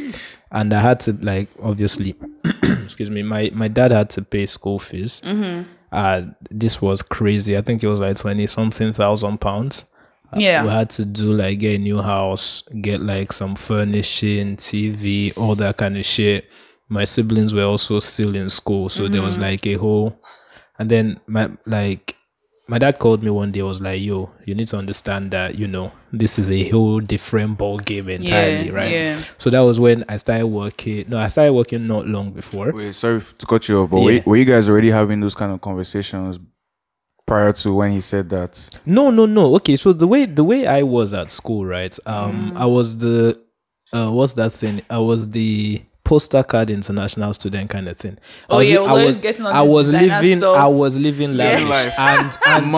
And 0.52 0.72
I 0.72 0.80
had 0.80 1.00
to 1.00 1.12
like 1.20 1.48
obviously 1.62 2.14
excuse 2.62 3.10
me, 3.10 3.22
my 3.22 3.50
my 3.54 3.68
dad 3.68 3.90
had 3.90 4.10
to 4.10 4.22
pay 4.22 4.46
school 4.46 4.78
fees. 4.78 5.20
Mm-hmm. 5.24 5.68
Uh 5.90 6.22
this 6.50 6.80
was 6.80 7.02
crazy. 7.02 7.56
I 7.56 7.62
think 7.62 7.82
it 7.82 7.88
was 7.88 7.98
like 8.00 8.16
20 8.16 8.46
something 8.46 8.92
thousand 8.92 9.38
pounds. 9.40 9.84
Yeah 10.36 10.62
we 10.62 10.68
had 10.68 10.90
to 10.90 11.04
do 11.06 11.32
like 11.32 11.58
get 11.58 11.76
a 11.76 11.78
new 11.82 12.00
house, 12.02 12.62
get 12.82 13.00
like 13.00 13.32
some 13.32 13.56
furnishing, 13.56 14.56
TV, 14.56 15.36
all 15.36 15.54
that 15.56 15.78
kind 15.78 15.96
of 15.96 16.04
shit. 16.04 16.44
My 16.88 17.04
siblings 17.04 17.52
were 17.52 17.64
also 17.64 17.98
still 18.00 18.34
in 18.34 18.48
school, 18.48 18.88
so 18.88 19.08
there 19.08 19.22
was 19.22 19.36
like 19.38 19.66
a 19.66 19.74
whole. 19.74 20.18
And 20.78 20.90
then 20.90 21.20
my 21.26 21.50
like, 21.66 22.16
my 22.66 22.78
dad 22.78 22.98
called 22.98 23.22
me 23.22 23.30
one 23.30 23.52
day. 23.52 23.62
Was 23.62 23.80
like, 23.80 24.00
"Yo, 24.00 24.30
you 24.46 24.54
need 24.54 24.68
to 24.68 24.76
understand 24.78 25.30
that 25.32 25.58
you 25.58 25.66
know 25.66 25.92
this 26.12 26.38
is 26.38 26.50
a 26.50 26.68
whole 26.70 27.00
different 27.00 27.58
ball 27.58 27.78
game 27.78 28.08
entirely, 28.08 28.66
yeah, 28.66 28.72
right?" 28.72 28.90
yeah. 28.90 29.22
So 29.38 29.50
that 29.50 29.60
was 29.60 29.78
when 29.80 30.04
I 30.08 30.16
started 30.16 30.46
working. 30.46 31.04
No, 31.08 31.18
I 31.18 31.26
started 31.26 31.52
working 31.52 31.86
not 31.86 32.06
long 32.06 32.30
before. 32.30 32.72
Wait, 32.72 32.94
sorry 32.94 33.20
to 33.38 33.46
cut 33.46 33.68
you 33.68 33.80
off, 33.80 33.90
but 33.90 34.00
were, 34.00 34.12
Yeah. 34.12 34.22
were 34.24 34.36
you 34.36 34.44
guys 34.44 34.68
already 34.68 34.90
having 34.90 35.20
those 35.20 35.34
kind 35.34 35.52
of 35.52 35.60
conversations 35.60 36.38
prior 37.26 37.52
to 37.52 37.74
when 37.74 37.90
he 37.92 38.00
said 38.00 38.30
that? 38.30 38.78
No, 38.86 39.10
no, 39.10 39.26
no. 39.26 39.54
Okay, 39.56 39.76
so 39.76 39.92
the 39.92 40.06
way 40.06 40.24
the 40.26 40.44
way 40.44 40.66
I 40.66 40.82
was 40.82 41.12
at 41.12 41.30
school, 41.30 41.66
right? 41.66 41.98
Um, 42.06 42.52
I 42.56 42.64
was 42.66 42.96
the 42.98 43.38
uh, 43.92 44.10
what's 44.10 44.32
that 44.34 44.52
thing? 44.52 44.82
I 44.90 44.98
was 44.98 45.28
the 45.30 45.82
poster 46.08 46.42
card 46.42 46.70
international 46.70 47.34
student 47.34 47.68
kind 47.68 47.86
of 47.86 47.96
thing. 47.98 48.16
I 48.48 48.54
Oh, 48.54 48.56
was 48.58 48.68
yeah, 48.68 48.80
li- 48.80 48.86
I 49.02 49.04
was 49.04 49.18
getting 49.18 49.44
on 49.44 49.54
I 49.54 49.60
was 49.60 49.92
living 49.92 50.38
stuff. 50.38 50.56
I 50.56 50.66
was 50.66 50.98
living 50.98 51.34
lavish, 51.36 51.68
life. 51.68 51.94
and 51.98 52.38
and 52.46 52.72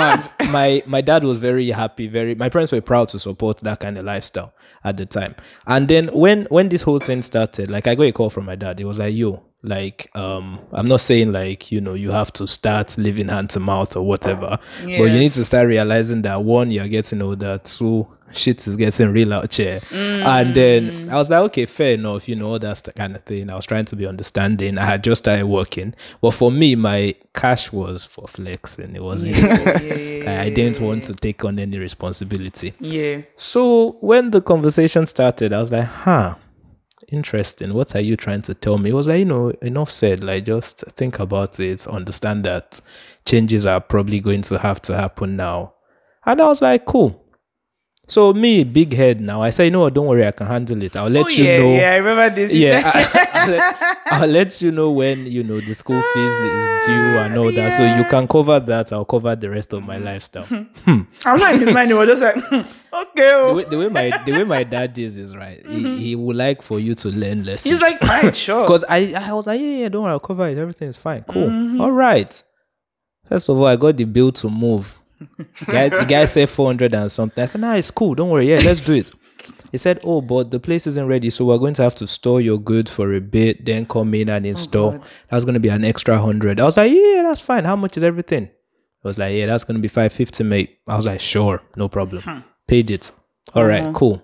my 0.52 0.82
my 0.86 1.00
dad 1.00 1.22
was 1.22 1.38
very 1.38 1.70
happy. 1.70 2.08
Very 2.08 2.34
my 2.34 2.48
parents 2.48 2.72
were 2.72 2.80
proud 2.80 3.08
to 3.10 3.18
support 3.20 3.58
that 3.58 3.78
kind 3.78 3.96
of 3.98 4.04
lifestyle 4.04 4.52
at 4.82 4.96
the 4.96 5.06
time. 5.06 5.36
And 5.68 5.86
then 5.86 6.08
when 6.08 6.46
when 6.50 6.70
this 6.70 6.82
whole 6.82 6.98
thing 6.98 7.22
started, 7.22 7.70
like 7.70 7.86
I 7.86 7.94
got 7.94 8.02
a 8.04 8.12
call 8.12 8.30
from 8.30 8.46
my 8.46 8.56
dad. 8.56 8.80
It 8.80 8.84
was 8.84 8.98
like, 8.98 9.14
"Yo, 9.14 9.42
like 9.62 10.10
um, 10.16 10.58
I'm 10.72 10.88
not 10.88 11.00
saying 11.00 11.30
like 11.30 11.70
you 11.70 11.80
know 11.80 11.94
you 11.94 12.10
have 12.10 12.32
to 12.32 12.48
start 12.48 12.98
living 12.98 13.28
hand 13.28 13.50
to 13.50 13.60
mouth 13.60 13.94
or 13.96 14.02
whatever, 14.02 14.58
but 14.82 14.88
you 14.88 15.18
need 15.20 15.34
to 15.34 15.44
start 15.44 15.68
realizing 15.68 16.22
that 16.22 16.42
one, 16.42 16.70
you're 16.72 16.88
getting 16.88 17.22
older. 17.22 17.60
Two, 17.62 18.08
shit 18.32 18.66
is 18.66 18.76
getting 18.76 19.12
real 19.12 19.34
out 19.34 19.54
here. 19.54 19.80
And 19.90 20.50
mm. 20.50 20.54
then 20.54 21.10
I 21.10 21.16
was 21.16 21.30
like, 21.30 21.40
okay, 21.46 21.66
fair 21.66 21.94
enough, 21.94 22.28
you 22.28 22.36
know, 22.36 22.50
all 22.50 22.58
that 22.58 22.76
st- 22.76 22.96
kind 22.96 23.16
of 23.16 23.22
thing. 23.22 23.50
I 23.50 23.56
was 23.56 23.66
trying 23.66 23.84
to 23.86 23.96
be 23.96 24.06
understanding. 24.06 24.78
I 24.78 24.84
had 24.84 25.04
just 25.04 25.24
started 25.24 25.46
working. 25.46 25.94
But 26.20 26.32
for 26.32 26.50
me, 26.52 26.76
my 26.76 27.14
cash 27.34 27.72
was 27.72 28.04
for 28.04 28.26
flexing. 28.28 28.94
It 28.94 29.02
wasn't, 29.02 29.36
I, 29.36 30.42
I 30.42 30.50
didn't 30.50 30.80
want 30.80 31.04
to 31.04 31.14
take 31.14 31.44
on 31.44 31.58
any 31.58 31.78
responsibility. 31.78 32.74
yeah. 32.78 33.22
So 33.36 33.92
when 34.00 34.30
the 34.30 34.40
conversation 34.40 35.06
started, 35.06 35.52
I 35.52 35.60
was 35.60 35.72
like, 35.72 35.86
huh, 35.86 36.36
interesting. 37.08 37.74
What 37.74 37.94
are 37.94 38.00
you 38.00 38.16
trying 38.16 38.42
to 38.42 38.54
tell 38.54 38.78
me? 38.78 38.90
It 38.90 38.94
was 38.94 39.08
like, 39.08 39.20
you 39.20 39.24
know, 39.24 39.50
enough 39.62 39.90
said. 39.90 40.22
Like, 40.22 40.44
just 40.44 40.84
think 40.96 41.18
about 41.18 41.58
it, 41.60 41.86
understand 41.86 42.44
that 42.44 42.80
changes 43.26 43.66
are 43.66 43.80
probably 43.80 44.20
going 44.20 44.42
to 44.42 44.58
have 44.58 44.80
to 44.82 44.96
happen 44.96 45.36
now. 45.36 45.74
And 46.26 46.40
I 46.40 46.46
was 46.48 46.62
like, 46.62 46.84
cool. 46.84 47.24
So 48.10 48.32
me, 48.32 48.64
big 48.64 48.92
head 48.92 49.20
now. 49.20 49.40
I 49.40 49.50
say, 49.50 49.66
you 49.66 49.70
know 49.70 49.80
what? 49.80 49.94
Don't 49.94 50.06
worry, 50.06 50.26
I 50.26 50.32
can 50.32 50.48
handle 50.48 50.82
it. 50.82 50.96
I'll 50.96 51.08
let 51.08 51.26
Oh 51.26 51.28
you 51.28 51.44
yeah, 51.44 51.58
know. 51.58 51.74
yeah. 51.76 51.92
I 51.92 51.96
remember 51.96 52.34
this. 52.34 52.52
Yeah, 52.52 52.82
I, 52.92 53.46
will 53.46 53.52
let, 53.56 53.98
I'll 54.06 54.28
let 54.28 54.60
you 54.60 54.72
know 54.72 54.90
when 54.90 55.26
you 55.26 55.44
know 55.44 55.60
the 55.60 55.72
school 55.74 56.00
fees 56.02 56.32
is 56.34 56.86
due 56.86 56.92
and 57.18 57.38
all 57.38 57.52
that. 57.52 57.76
So 57.76 57.84
you 57.84 58.04
can 58.10 58.26
cover 58.26 58.58
that. 58.58 58.92
I'll 58.92 59.04
cover 59.04 59.36
the 59.36 59.48
rest 59.48 59.72
of 59.74 59.84
my 59.84 59.98
lifestyle. 59.98 60.44
I'm 60.86 61.06
not 61.24 61.54
in 61.54 61.60
his 61.60 61.72
mind. 61.72 61.90
He 61.90 61.94
was 61.94 62.08
just 62.08 62.20
like, 62.22 62.44
"Hmm, 62.46 62.54
okay. 62.94 63.10
the, 63.14 63.32
oh." 63.32 63.54
way, 63.54 63.64
the 63.64 63.78
way 63.78 63.88
my 63.88 64.22
the 64.26 64.32
way 64.32 64.42
my 64.44 64.64
dad 64.64 64.98
is 64.98 65.16
is 65.16 65.36
right. 65.36 65.64
He, 65.64 65.98
he 65.98 66.16
would 66.16 66.34
like 66.34 66.62
for 66.62 66.80
you 66.80 66.96
to 66.96 67.10
learn 67.10 67.44
lessons. 67.44 67.74
He's 67.78 67.80
like, 67.80 68.00
fine, 68.00 68.32
sure. 68.32 68.62
because 68.62 68.84
I 68.88 69.12
I 69.14 69.32
was 69.34 69.46
like, 69.46 69.60
yeah, 69.60 69.66
yeah, 69.82 69.88
don't 69.88 70.02
worry, 70.02 70.12
I'll 70.12 70.18
cover 70.18 70.48
it. 70.48 70.58
Everything's 70.58 70.96
fine. 70.96 71.22
Cool. 71.28 71.48
Mm-hmm. 71.48 71.80
All 71.80 71.92
right. 71.92 72.42
First 73.28 73.48
of 73.48 73.56
all, 73.60 73.66
I 73.66 73.76
got 73.76 73.96
the 73.96 74.02
bill 74.04 74.32
to 74.32 74.50
move. 74.50 74.96
Guy, 75.66 75.88
the 75.88 76.04
guy 76.04 76.24
said 76.24 76.48
400 76.48 76.94
and 76.94 77.10
something. 77.12 77.42
I 77.42 77.46
said, 77.46 77.60
nah, 77.60 77.74
it's 77.74 77.90
cool. 77.90 78.14
Don't 78.14 78.30
worry. 78.30 78.48
Yeah, 78.48 78.60
let's 78.64 78.80
do 78.80 78.94
it. 78.94 79.10
He 79.72 79.78
said, 79.78 80.00
oh, 80.02 80.20
but 80.20 80.50
the 80.50 80.58
place 80.58 80.86
isn't 80.86 81.06
ready. 81.06 81.30
So 81.30 81.44
we're 81.44 81.58
going 81.58 81.74
to 81.74 81.82
have 81.82 81.94
to 81.96 82.06
store 82.06 82.40
your 82.40 82.58
goods 82.58 82.90
for 82.90 83.14
a 83.14 83.20
bit, 83.20 83.64
then 83.64 83.86
come 83.86 84.14
in 84.14 84.28
and 84.28 84.44
install. 84.44 84.92
God. 84.92 85.02
that's 85.28 85.44
going 85.44 85.54
to 85.54 85.60
be 85.60 85.68
an 85.68 85.84
extra 85.84 86.18
hundred. 86.18 86.58
I 86.58 86.64
was 86.64 86.76
like, 86.76 86.92
yeah, 86.92 87.22
that's 87.22 87.40
fine. 87.40 87.64
How 87.64 87.76
much 87.76 87.96
is 87.96 88.02
everything? 88.02 88.50
I 89.04 89.08
was 89.08 89.16
like, 89.16 89.34
yeah, 89.34 89.46
that's 89.46 89.64
going 89.64 89.76
to 89.76 89.80
be 89.80 89.88
550, 89.88 90.44
mate. 90.44 90.78
I 90.86 90.96
was 90.96 91.06
like, 91.06 91.20
sure, 91.20 91.62
no 91.76 91.88
problem. 91.88 92.44
Paid 92.66 92.90
it. 92.90 93.12
All 93.54 93.64
right, 93.64 93.94
cool. 93.94 94.22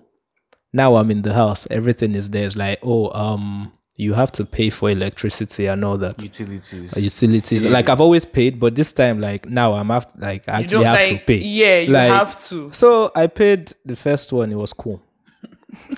Now 0.73 0.95
I'm 0.95 1.09
in 1.09 1.21
the 1.21 1.33
house. 1.33 1.65
Everything 1.71 2.13
is 2.13 2.29
there. 2.29 2.45
It's 2.45 2.55
like, 2.55 2.79
oh, 2.83 3.09
um, 3.11 3.71
you 3.99 4.13
have 4.13 4.31
to 4.31 4.45
pay 4.45 4.69
for 4.69 4.89
electricity 4.91 5.65
and 5.65 5.83
all 5.83 5.97
that 5.97 6.21
Utilities. 6.21 6.95
uh, 6.95 6.99
utilities. 6.99 7.65
Like 7.65 7.89
I've 7.89 7.99
always 7.99 8.25
paid, 8.25 8.59
but 8.59 8.75
this 8.75 8.91
time, 8.91 9.19
like 9.19 9.49
now, 9.49 9.73
I'm 9.73 9.89
have 9.89 10.07
like 10.17 10.47
I 10.47 10.59
actually 10.61 10.85
have 10.85 10.99
like, 10.99 11.07
to 11.09 11.17
pay. 11.25 11.37
Yeah, 11.39 11.79
you 11.79 11.91
Like, 11.91 12.11
have 12.11 12.39
to. 12.49 12.71
So 12.73 13.11
I 13.15 13.25
paid 13.27 13.73
the 13.85 13.95
first 13.95 14.31
one. 14.31 14.51
It 14.51 14.55
was 14.55 14.71
cool. 14.71 15.01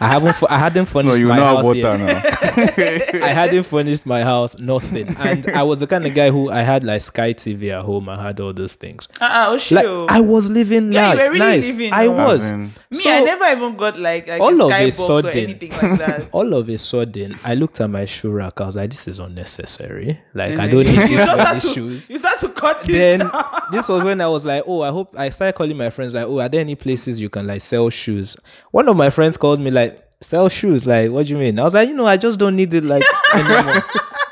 I 0.01 0.07
haven't. 0.07 0.33
fu- 0.35 0.47
I 0.49 0.57
hadn't 0.57 0.85
no, 0.85 0.91
furnished 0.91 1.19
you 1.19 1.27
my 1.27 1.35
know 1.37 1.45
house 1.45 1.59
about 1.63 1.75
yet. 1.75 1.97
that 1.99 3.13
now. 3.13 3.25
I 3.25 3.29
hadn't 3.29 3.63
furnished 3.63 4.05
my 4.05 4.23
house, 4.23 4.57
nothing. 4.57 5.15
And 5.17 5.47
I 5.51 5.61
was 5.63 5.77
the 5.79 5.85
kind 5.87 6.05
of 6.05 6.13
guy 6.15 6.31
who 6.31 6.49
I 6.49 6.61
had 6.61 6.83
like 6.83 7.01
Sky 7.01 7.33
TV 7.33 7.71
at 7.71 7.85
home. 7.85 8.09
I 8.09 8.21
had 8.21 8.39
all 8.39 8.51
those 8.51 8.73
things. 8.75 9.07
Uh-uh, 9.21 9.57
oh, 9.59 9.73
Like. 9.75 9.85
I 10.11 10.21
was 10.21 10.49
living 10.49 10.91
Yeah, 10.91 11.11
you 11.11 11.17
large, 11.17 11.27
were 11.27 11.33
really 11.33 11.39
nice. 11.39 11.67
living, 11.67 11.93
I 11.93 12.07
was. 12.07 12.41
As 12.45 12.49
in- 12.51 12.73
Me, 12.89 12.97
So- 12.97 13.11
I 13.11 13.19
never 13.21 13.45
even 13.45 13.75
got 13.77 13.99
like, 13.99 14.27
like 14.27 14.41
All 14.41 14.49
a 14.49 14.65
of 14.65 14.71
a 14.71 14.73
skybox 14.73 15.09
or 15.09 15.21
sudden- 15.21 15.43
anything 15.43 15.71
like 15.71 15.99
that. 15.99 16.29
All 16.31 16.53
of 16.53 16.67
a 16.67 16.77
sudden, 16.77 17.37
I 17.43 17.53
looked 17.53 17.79
at 17.79 17.89
my 17.89 18.05
shoe 18.05 18.31
rack. 18.31 18.59
I 18.59 18.65
was 18.65 18.75
like, 18.75 18.89
"This 18.89 19.07
is 19.07 19.19
unnecessary. 19.19 20.19
Like, 20.33 20.57
I 20.57 20.67
don't 20.67 20.85
need 20.85 20.97
these 21.09 21.17
just 21.17 21.41
start 21.41 21.61
to, 21.61 21.67
shoes." 21.67 22.09
you 22.09 22.17
start 22.17 22.39
to 22.39 22.49
cut 22.49 22.83
this 22.83 22.95
then 22.95 23.19
down. 23.19 23.61
this 23.71 23.87
was 23.87 24.03
when 24.03 24.19
I 24.21 24.27
was 24.27 24.45
like, 24.45 24.63
oh, 24.65 24.81
I 24.81 24.89
hope 24.89 25.13
I 25.17 25.29
started 25.29 25.53
calling 25.53 25.77
my 25.77 25.89
friends 25.89 26.13
like, 26.13 26.25
oh, 26.25 26.39
are 26.39 26.49
there 26.49 26.61
any 26.61 26.75
places 26.75 27.19
you 27.19 27.29
can 27.29 27.45
like 27.47 27.61
sell 27.61 27.89
shoes? 27.89 28.35
One 28.71 28.87
of 28.89 28.97
my 28.97 29.09
friends 29.09 29.37
called 29.37 29.58
me 29.59 29.71
like, 29.71 30.03
sell 30.21 30.49
shoes. 30.49 30.85
Like, 30.85 31.11
what 31.11 31.25
do 31.25 31.33
you 31.33 31.37
mean? 31.37 31.59
I 31.59 31.63
was 31.63 31.73
like, 31.73 31.89
you 31.89 31.95
know, 31.95 32.05
I 32.05 32.17
just 32.17 32.39
don't 32.39 32.55
need 32.55 32.73
it 32.73 32.83
like 32.83 33.03
anymore. 33.33 33.83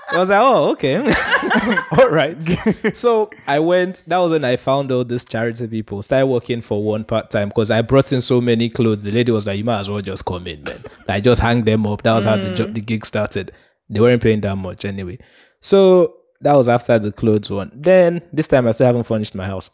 I 0.10 0.18
was 0.20 0.30
like, 0.30 0.42
oh, 0.42 0.70
okay, 0.72 0.98
all 2.00 2.10
right. 2.10 2.42
so 2.96 3.30
I 3.46 3.60
went. 3.60 4.04
That 4.08 4.18
was 4.18 4.32
when 4.32 4.46
I 4.46 4.56
found 4.56 4.92
all 4.92 5.04
these 5.04 5.26
charity 5.26 5.68
people. 5.68 6.02
Started 6.02 6.28
working 6.28 6.62
for 6.62 6.82
one 6.82 7.04
part 7.04 7.30
time 7.30 7.50
because 7.50 7.70
I 7.70 7.82
brought 7.82 8.14
in 8.14 8.22
so 8.22 8.40
many 8.40 8.70
clothes. 8.70 9.04
The 9.04 9.12
lady 9.12 9.32
was 9.32 9.46
like, 9.46 9.58
you 9.58 9.66
might 9.66 9.82
as 9.82 9.90
well 9.90 10.00
just 10.00 10.26
come 10.26 10.48
in, 10.48 10.64
man. 10.64 10.84
Like, 11.08 11.24
just 11.24 11.42
hang 11.42 11.66
them 11.66 11.86
up. 11.86 12.04
That 12.04 12.14
was 12.14 12.26
how 12.26 12.38
the 12.38 12.54
job, 12.54 12.74
the 12.74 12.82
gig 12.82 13.06
started. 13.06 13.52
They 13.90 14.00
weren't 14.00 14.24
paying 14.24 14.42
that 14.42 14.56
much 14.56 14.86
anyway. 14.86 15.20
So 15.62 16.16
that 16.42 16.56
was 16.56 16.70
after 16.70 16.98
the 17.00 17.12
clothes 17.12 17.50
one. 17.50 17.72
Then 17.76 18.22
this 18.32 18.48
time 18.48 18.68
I 18.68 18.72
still 18.72 18.88
haven't 18.88 19.04
furnished 19.04 19.36
my 19.36 19.46
house. 19.46 19.70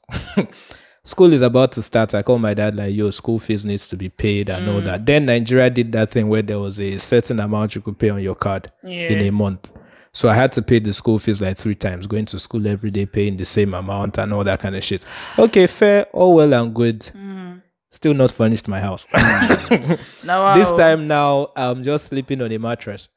School 1.04 1.34
is 1.34 1.42
about 1.42 1.72
to 1.74 1.82
start. 1.82 2.14
I 2.14 2.24
call 2.24 2.40
my 2.40 2.54
dad 2.54 2.76
like, 2.76 2.94
"Yo, 2.94 3.10
school 3.10 3.40
fees 3.40 3.66
needs 3.66 3.88
to 3.90 3.98
be 3.98 4.10
paid 4.10 4.50
and 4.50 4.70
all 4.70 4.82
mm. 4.82 4.86
that." 4.86 5.06
Then 5.06 5.26
Nigeria 5.26 5.70
did 5.70 5.92
that 5.92 6.12
thing 6.12 6.30
where 6.30 6.42
there 6.42 6.60
was 6.60 6.80
a 6.80 6.98
certain 6.98 7.40
amount 7.40 7.76
you 7.76 7.82
could 7.82 7.98
pay 8.00 8.10
on 8.10 8.22
your 8.22 8.36
card 8.36 8.72
in 8.84 9.22
a 9.22 9.32
month. 9.32 9.72
So 10.16 10.30
I 10.30 10.36
had 10.36 10.52
to 10.54 10.62
pay 10.62 10.78
the 10.78 10.94
school 10.94 11.18
fees 11.18 11.42
like 11.42 11.58
three 11.58 11.74
times, 11.74 12.06
going 12.06 12.26
to 12.26 12.38
school 12.38 12.68
every 12.68 12.92
day, 12.92 13.08
paying 13.08 13.36
the 13.36 13.46
same 13.46 13.74
amount 13.74 14.20
and 14.20 14.32
all 14.32 14.44
that 14.44 14.60
kind 14.60 14.76
of 14.76 14.84
shit. 14.84 15.06
Okay, 15.40 15.66
fair, 15.66 16.06
all 16.14 16.36
well 16.36 16.54
and 16.54 16.74
good. 16.74 17.00
Mm. 17.00 17.43
Still 17.94 18.16
not 18.16 18.32
furnished 18.32 18.68
my 18.68 18.80
house. 18.80 19.06
Now, 20.24 20.56
this 20.56 20.72
time 20.72 21.08
now, 21.08 21.52
I'm 21.56 21.84
just 21.84 22.08
sleeping 22.08 22.42
on 22.42 22.52
a 22.52 22.58
mattress, 22.58 23.08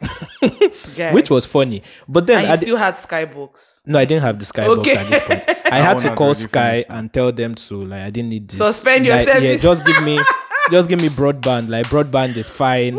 guy. 0.97 1.13
which 1.15 1.31
was 1.31 1.47
funny. 1.47 1.83
But 2.09 2.27
then 2.27 2.39
and 2.39 2.47
I 2.49 2.51
you 2.51 2.57
di- 2.59 2.63
still 2.67 2.77
had 2.77 2.95
skybox. 2.95 3.79
no, 3.87 3.99
I 3.99 4.05
didn't 4.05 4.23
have 4.23 4.39
the 4.39 4.45
skybox 4.45 4.79
Okay. 4.79 4.97
at 4.97 5.09
this 5.09 5.21
point. 5.23 5.45
I 5.73 5.81
had 5.81 5.99
to 6.01 6.15
call 6.15 6.27
already 6.29 6.41
Sky 6.43 6.71
finished. 6.83 6.91
and 6.91 7.13
tell 7.13 7.33
them 7.33 7.55
to 7.55 7.75
like 7.83 8.03
I 8.03 8.11
didn't 8.11 8.29
need 8.31 8.49
this. 8.49 8.59
Suspend 8.59 9.07
your 9.07 9.17
like, 9.17 9.27
Yeah, 9.43 9.57
just 9.57 9.87
give 9.87 10.03
me, 10.03 10.21
just 10.71 10.89
give 10.89 11.01
me 11.01 11.09
broadband. 11.09 11.69
Like 11.71 11.87
broadband 11.87 12.37
is 12.37 12.51
fine. 12.51 12.99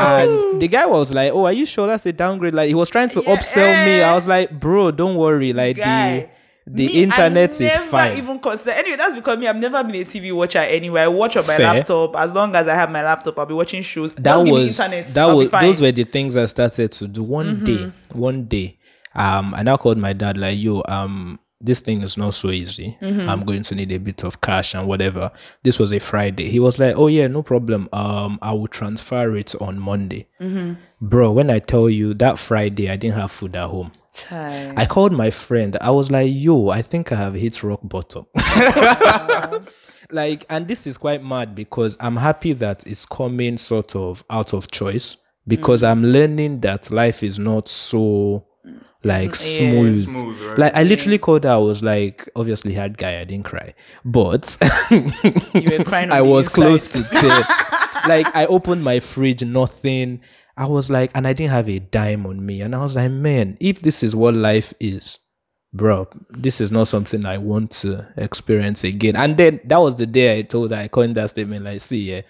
And 0.00 0.60
the 0.60 0.68
guy 0.68 0.86
was 0.86 1.12
like, 1.12 1.32
"Oh, 1.32 1.44
are 1.46 1.52
you 1.52 1.64
sure 1.66 1.86
that's 1.86 2.04
a 2.06 2.12
downgrade?" 2.12 2.54
Like 2.54 2.68
he 2.68 2.74
was 2.74 2.90
trying 2.90 3.08
to 3.10 3.22
Yeah, 3.24 3.36
upsell 3.36 3.84
me. 3.86 4.00
eh. 4.00 4.10
I 4.10 4.14
was 4.14 4.26
like, 4.26 4.50
"Bro, 4.58 4.92
don't 4.92 5.14
worry. 5.16 5.52
Like 5.52 5.76
Guy. 5.76 6.20
the 6.20 6.28
the 6.68 6.86
Me, 6.86 7.02
internet 7.04 7.60
I 7.60 7.64
is 7.64 7.76
fine." 7.90 8.18
even 8.18 8.38
consider 8.38 8.72
anyway. 8.72 8.96
That's 8.96 9.14
because 9.14 9.38
me. 9.38 9.46
I've 9.46 9.56
never 9.56 9.82
been 9.84 9.96
a 9.96 10.04
TV 10.04 10.32
watcher 10.34 10.58
anyway. 10.58 11.02
I 11.02 11.08
watch 11.08 11.36
on 11.36 11.46
my 11.46 11.56
Fair. 11.56 11.74
laptop. 11.74 12.16
As 12.16 12.32
long 12.32 12.54
as 12.54 12.68
I 12.68 12.74
have 12.74 12.90
my 12.90 13.02
laptop, 13.02 13.38
I'll 13.38 13.46
be 13.46 13.54
watching 13.54 13.82
shows. 13.82 14.12
that 14.14 14.22
Just 14.22 14.50
was 14.52 14.78
internet. 14.80 15.08
that 15.14 15.20
I'll 15.28 15.32
be 15.32 15.44
was 15.44 15.50
fine. 15.50 15.62
Mm-hmm. 15.62 15.70
those 15.72 15.80
were 15.80 15.92
the 15.92 16.04
things 16.04 16.36
I 16.36 16.46
started 16.46 16.92
to 16.92 17.08
do. 17.08 17.22
One 17.22 17.64
day, 17.64 17.92
one 18.12 18.44
day, 18.44 18.78
um, 19.14 19.54
I 19.54 19.62
now 19.62 19.76
called 19.76 19.98
my 19.98 20.12
dad 20.12 20.36
like, 20.36 20.58
"Yo, 20.58 20.82
um, 20.88 21.38
this 21.60 21.80
thing 21.80 22.02
is 22.02 22.16
not 22.16 22.34
so 22.34 22.50
easy. 22.50 22.96
Mm-hmm. 23.02 23.28
I'm 23.28 23.44
going 23.44 23.62
to 23.64 23.74
need 23.74 23.90
a 23.90 23.98
bit 23.98 24.22
of 24.24 24.40
cash 24.40 24.74
and 24.74 24.86
whatever." 24.86 25.30
This 25.62 25.78
was 25.78 25.92
a 25.92 25.98
Friday. 25.98 26.48
He 26.48 26.60
was 26.60 26.78
like, 26.78 26.96
"Oh 26.96 27.06
yeah, 27.08 27.26
no 27.26 27.42
problem. 27.42 27.88
Um, 27.92 28.38
I 28.42 28.52
will 28.52 28.68
transfer 28.68 29.36
it 29.36 29.54
on 29.60 29.78
Monday." 29.78 30.28
Mm-hmm. 30.40 30.74
Bro, 31.00 31.32
when 31.32 31.48
I 31.50 31.60
tell 31.60 31.88
you 31.88 32.14
that 32.14 32.38
Friday 32.38 32.90
I 32.90 32.96
didn't 32.96 33.18
have 33.18 33.30
food 33.30 33.54
at 33.54 33.68
home. 33.68 33.92
Chai. 34.14 34.74
I 34.76 34.86
called 34.86 35.12
my 35.12 35.30
friend. 35.30 35.76
I 35.80 35.90
was 35.90 36.10
like, 36.10 36.30
yo, 36.32 36.70
I 36.70 36.82
think 36.82 37.12
I 37.12 37.16
have 37.16 37.34
hit 37.34 37.62
rock 37.62 37.80
bottom. 37.84 38.26
like, 40.10 40.44
and 40.50 40.66
this 40.66 40.88
is 40.88 40.98
quite 40.98 41.22
mad 41.22 41.54
because 41.54 41.96
I'm 42.00 42.16
happy 42.16 42.52
that 42.54 42.84
it's 42.86 43.06
coming 43.06 43.58
sort 43.58 43.94
of 43.94 44.24
out 44.28 44.52
of 44.52 44.70
choice 44.72 45.16
because 45.46 45.82
mm. 45.82 45.90
I'm 45.90 46.02
learning 46.04 46.60
that 46.60 46.90
life 46.90 47.22
is 47.22 47.38
not 47.38 47.68
so 47.68 48.44
like 49.04 49.34
smooth. 49.34 50.04
Smooth, 50.04 50.40
right? 50.42 50.58
Like 50.58 50.74
I 50.74 50.82
literally 50.82 51.18
called 51.18 51.44
her. 51.44 51.50
I 51.50 51.56
was 51.56 51.82
like, 51.82 52.28
obviously 52.34 52.74
hard 52.74 52.98
guy. 52.98 53.20
I 53.20 53.24
didn't 53.24 53.44
cry, 53.44 53.74
but 54.04 54.56
you 54.90 55.78
were 55.78 55.84
crying. 55.84 56.10
I 56.12 56.22
was 56.22 56.46
inside. 56.46 56.54
close 56.54 56.88
to 56.88 57.02
tears. 57.20 57.46
like 58.08 58.34
I 58.34 58.46
opened 58.46 58.82
my 58.82 59.00
fridge, 59.00 59.44
nothing. 59.44 60.20
I 60.58 60.66
was 60.66 60.90
like, 60.90 61.12
and 61.14 61.24
I 61.24 61.32
didn't 61.32 61.52
have 61.52 61.68
a 61.68 61.78
dime 61.78 62.26
on 62.26 62.44
me, 62.44 62.62
and 62.62 62.74
I 62.74 62.82
was 62.82 62.96
like, 62.96 63.12
man, 63.12 63.56
if 63.60 63.80
this 63.80 64.02
is 64.02 64.16
what 64.16 64.34
life 64.34 64.74
is, 64.80 65.18
bro, 65.72 66.08
this 66.30 66.60
is 66.60 66.72
not 66.72 66.88
something 66.88 67.24
I 67.24 67.38
want 67.38 67.70
to 67.82 68.08
experience 68.16 68.82
again. 68.82 69.14
And 69.14 69.36
then 69.36 69.60
that 69.66 69.78
was 69.78 69.94
the 69.94 70.06
day 70.06 70.36
I 70.36 70.42
told 70.42 70.72
her, 70.72 70.76
I 70.76 70.88
called 70.88 71.14
that 71.14 71.30
statement, 71.30 71.64
like, 71.64 71.80
see, 71.80 72.10
yeah, 72.10 72.22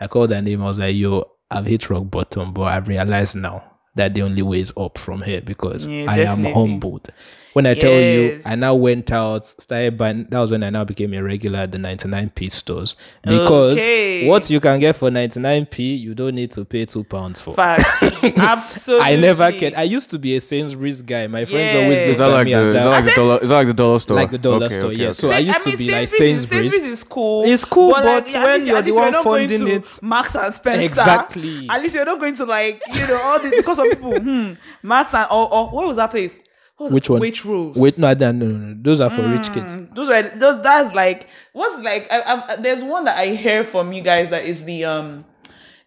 I 0.00 0.06
called 0.06 0.30
her 0.30 0.40
name. 0.40 0.62
I 0.62 0.66
was 0.66 0.78
like, 0.78 0.96
yo, 0.96 1.30
I've 1.50 1.66
hit 1.66 1.90
rock 1.90 2.10
bottom, 2.10 2.54
but 2.54 2.62
I've 2.62 2.88
realized 2.88 3.36
now 3.36 3.62
that 3.96 4.14
the 4.14 4.22
only 4.22 4.42
way 4.42 4.60
is 4.60 4.72
up 4.78 4.96
from 4.96 5.20
here 5.20 5.42
because 5.42 5.86
Yeah, 5.86 6.06
I 6.10 6.20
am 6.20 6.42
humbled. 6.42 7.10
When 7.54 7.66
I 7.66 7.74
tell 7.74 7.92
you, 7.92 8.40
I 8.44 8.56
now 8.56 8.74
went 8.74 9.10
out, 9.12 9.46
started 9.46 9.96
buying. 9.96 10.26
That 10.28 10.40
was 10.40 10.50
when 10.50 10.62
I 10.62 10.70
now 10.70 10.84
became 10.84 11.14
a 11.14 11.22
regular 11.22 11.60
at 11.60 11.72
the 11.72 11.78
99p 11.78 12.50
stores 12.50 12.96
because 13.22 13.78
Okay. 13.78 14.26
what 14.28 14.50
you 14.50 14.58
can 14.60 14.80
get 14.80 14.96
for 14.96 15.08
99p, 15.08 15.98
you 16.00 16.14
don't 16.14 16.34
need 16.34 16.50
to 16.50 16.64
pay 16.64 16.84
two 16.84 17.04
pounds 17.04 17.40
for. 17.40 17.54
Facts. 17.54 18.02
Absolutely. 18.36 19.06
I 19.06 19.16
never 19.16 19.52
can. 19.52 19.74
I 19.76 19.84
used 19.84 20.10
to 20.10 20.18
be 20.18 20.34
a 20.36 20.40
Sainsbury's 20.40 21.00
guy. 21.00 21.26
My 21.28 21.44
friends 21.44 21.74
always 21.74 22.00
Yeah. 22.00 22.06
looked 22.08 22.14
Is 22.16 22.20
at 22.20 22.26
like 22.26 22.44
me 22.46 22.52
the 22.54 22.58
as 22.60 22.68
is 22.68 22.74
that 22.74 22.84
that. 22.84 22.90
like 22.90 23.04
the 23.04 23.10
dollar 23.14 23.34
said- 23.38 23.44
is 23.44 23.48
that 23.50 23.56
like 23.56 23.66
the 23.68 23.72
dollar 23.74 23.98
store? 24.00 24.16
Like 24.16 24.30
the 24.32 24.38
dollar 24.38 24.66
Okay, 24.66 24.74
store, 24.74 24.90
okay, 24.90 24.96
yeah. 24.96 25.04
okay. 25.06 25.12
So 25.12 25.30
I 25.30 25.38
used 25.38 25.58
I 25.58 25.62
to 25.62 25.68
mean, 25.68 25.78
be 25.78 25.90
like 25.92 26.08
Sainsbury's- 26.08 26.18
Sainsbury's. 26.48 26.72
Sainsbury's 26.72 26.92
is 26.98 27.04
cool. 27.04 27.44
It's 27.44 27.64
cool, 27.64 27.90
like, 27.90 28.04
but 28.04 28.34
at 28.34 28.46
when 28.46 28.66
you're 28.66 28.82
the 28.82 28.92
one 28.92 29.12
not 29.12 29.24
funding 29.24 29.68
it- 29.68 30.02
Marks 30.02 30.34
and 30.34 30.52
Spencer. 30.52 30.82
Exactly. 30.82 31.68
At 31.70 31.80
least 31.82 31.94
you're 31.94 32.04
not 32.04 32.18
going 32.18 32.34
to 32.34 32.44
like 32.46 32.82
you 32.92 33.06
know 33.06 33.20
all 33.22 33.38
this 33.38 33.52
because 33.54 33.78
of 33.78 33.84
people. 33.90 34.18
Hmm. 34.18 34.52
Marks 34.82 35.14
and 35.14 35.26
or, 35.30 35.52
or 35.54 35.68
what 35.70 35.86
was 35.86 35.96
that 35.98 36.10
place? 36.10 36.40
What 36.84 36.92
was 36.92 36.92
Which 36.92 37.08
one? 37.08 37.22
Waitrose. 37.22 37.76
Wait, 37.78 37.98
no, 37.98 38.12
no, 38.12 38.30
no, 38.32 38.46
no. 38.46 38.76
Those 38.82 39.00
are 39.00 39.08
for 39.08 39.26
rich 39.26 39.50
kids. 39.54 39.78
Those 39.94 40.10
are 40.10 40.22
those. 40.38 40.62
That's 40.62 40.94
like 40.94 41.28
what's 41.54 41.78
like. 41.78 42.06
I, 42.10 42.20
I, 42.20 42.56
there's 42.56 42.84
one 42.84 43.06
that 43.06 43.16
I 43.16 43.28
hear 43.28 43.64
from 43.64 43.94
you 43.94 44.02
guys 44.02 44.28
that 44.28 44.44
is 44.44 44.64
the 44.64 44.84
um, 44.84 45.24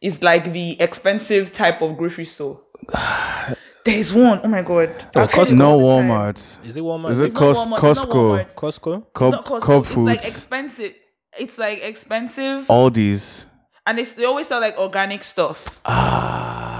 is 0.01 0.23
like 0.23 0.53
the 0.53 0.81
expensive 0.81 1.53
type 1.53 1.83
of 1.83 1.97
grocery 1.97 2.25
store. 2.25 2.61
There's 3.85 4.11
one. 4.11 4.41
Oh 4.43 4.47
my 4.47 4.63
god. 4.63 5.05
Oh, 5.15 5.21
I've 5.21 5.31
Costco. 5.31 5.55
No 5.55 5.79
all 5.79 5.99
time. 6.01 6.09
Walmart. 6.09 6.65
Is 6.67 6.75
it 6.77 6.83
Walmart? 6.83 7.11
Is 7.11 7.19
it 7.21 7.25
It's 7.25 7.33
not 7.35 7.39
Cos- 7.39 7.57
Walmart, 7.59 7.73
it's 7.73 7.83
not 7.83 8.09
Costco? 8.09 8.53
Costco? 8.55 8.97
It's 8.97 9.09
Cub 9.13 9.45
Costco. 9.45 9.79
It's 9.79 9.87
Foods. 9.93 10.05
like 10.07 10.25
expensive. 10.25 10.93
It's 11.39 11.57
like 11.59 11.83
expensive, 11.83 12.65
Aldi's. 12.67 13.45
and 13.85 13.99
it's, 13.99 14.13
they 14.13 14.25
always 14.25 14.47
sell 14.47 14.59
like 14.59 14.77
organic 14.79 15.23
stuff. 15.23 15.79
Ah, 15.85 16.76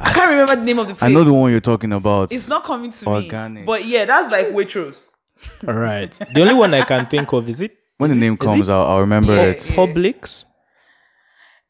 I 0.00 0.12
can't 0.14 0.30
remember 0.30 0.56
the 0.56 0.62
name 0.62 0.78
of 0.78 0.88
the 0.88 0.94
place. 0.94 1.10
I 1.10 1.12
know 1.14 1.24
the 1.24 1.32
one 1.32 1.50
you're 1.50 1.60
talking 1.60 1.92
about. 1.92 2.32
It's 2.32 2.48
not 2.48 2.64
coming 2.64 2.90
to 2.90 3.06
Organic. 3.06 3.62
me. 3.62 3.66
But 3.66 3.84
yeah, 3.84 4.04
that's 4.04 4.30
like 4.30 4.48
Waitrose. 4.48 5.10
all 5.66 5.74
right. 5.74 6.10
The 6.34 6.40
only 6.42 6.54
one 6.54 6.72
I 6.74 6.82
can 6.82 7.06
think 7.06 7.32
of 7.32 7.48
is 7.48 7.60
it 7.60 7.76
when 7.98 8.10
the 8.10 8.16
name 8.16 8.36
comes 8.36 8.68
out, 8.68 8.86
I'll 8.88 9.00
remember 9.00 9.34
Yeah, 9.34 9.42
it. 9.52 9.70
yeah. 9.70 9.76
Publix. 9.76 10.44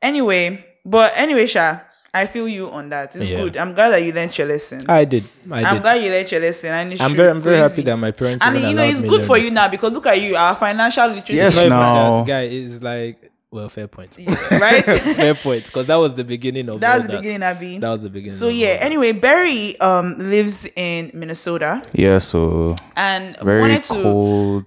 Anyway, 0.01 0.65
but 0.85 1.13
anyway, 1.17 1.47
Sha, 1.47 1.81
I 2.15 2.27
feel 2.27 2.49
you 2.49 2.71
on 2.71 2.89
that. 2.91 3.15
It's 3.17 3.29
Yeah. 3.29 3.39
good. 3.39 3.57
I'm 3.57 3.73
glad 3.75 3.91
that 3.91 4.03
you 4.03 4.13
learned 4.13 4.37
your 4.37 4.47
lesson. 4.49 4.85
I 4.89 5.05
did. 5.05 5.25
I 5.51 5.63
I'm 5.65 5.75
did. 5.77 5.83
glad 5.83 5.95
you 6.03 6.11
learned 6.11 6.31
your 6.31 6.41
lesson. 6.41 6.71
And 6.71 7.01
I'm 7.01 7.15
very, 7.15 7.31
I'm 7.31 7.41
very 7.41 7.57
crazy. 7.59 7.71
happy 7.71 7.83
that 7.83 7.97
my 7.97 8.11
parents. 8.11 8.45
And 8.45 8.59
you 8.59 8.75
know, 8.75 8.83
it's 8.85 9.03
good 9.03 9.25
for 9.25 9.39
you 9.39 9.51
now 9.51 9.69
because 9.69 9.93
look 9.93 10.07
at 10.07 10.21
you, 10.21 10.37
our 10.37 10.55
financial 10.57 11.07
literacy. 11.09 11.35
Yes, 11.35 11.53
is 11.53 11.57
Not 11.57 11.67
even 11.67 11.79
now. 11.79 12.19
that 12.19 12.27
guy 12.27 12.43
is 12.45 12.83
like 12.83 13.32
well, 13.53 13.69
fair 13.69 13.87
point. 13.87 14.17
right? 14.51 14.85
fair 15.17 15.35
point, 15.35 15.67
because 15.67 15.87
that 15.87 15.97
was 15.97 16.15
the 16.15 16.25
beginning 16.25 16.69
of. 16.71 16.81
That 16.81 16.97
was 16.97 17.07
the 17.07 17.13
that. 17.13 17.19
beginning, 17.21 17.43
Abby. 17.43 17.79
That 17.79 17.91
was 17.91 18.03
the 18.03 18.11
beginning. 18.11 18.35
So 18.37 18.49
yeah. 18.49 18.79
Anyway, 18.81 19.13
Beri 19.13 19.79
um 19.81 20.17
lives 20.19 20.67
in 20.75 21.11
Minnesota 21.15 21.81
Yeah, 21.93 22.19
so 22.19 22.75
and 22.97 23.37
very 23.43 23.61
wanted 23.61 23.85
to. 23.85 24.03
cold. 24.03 24.67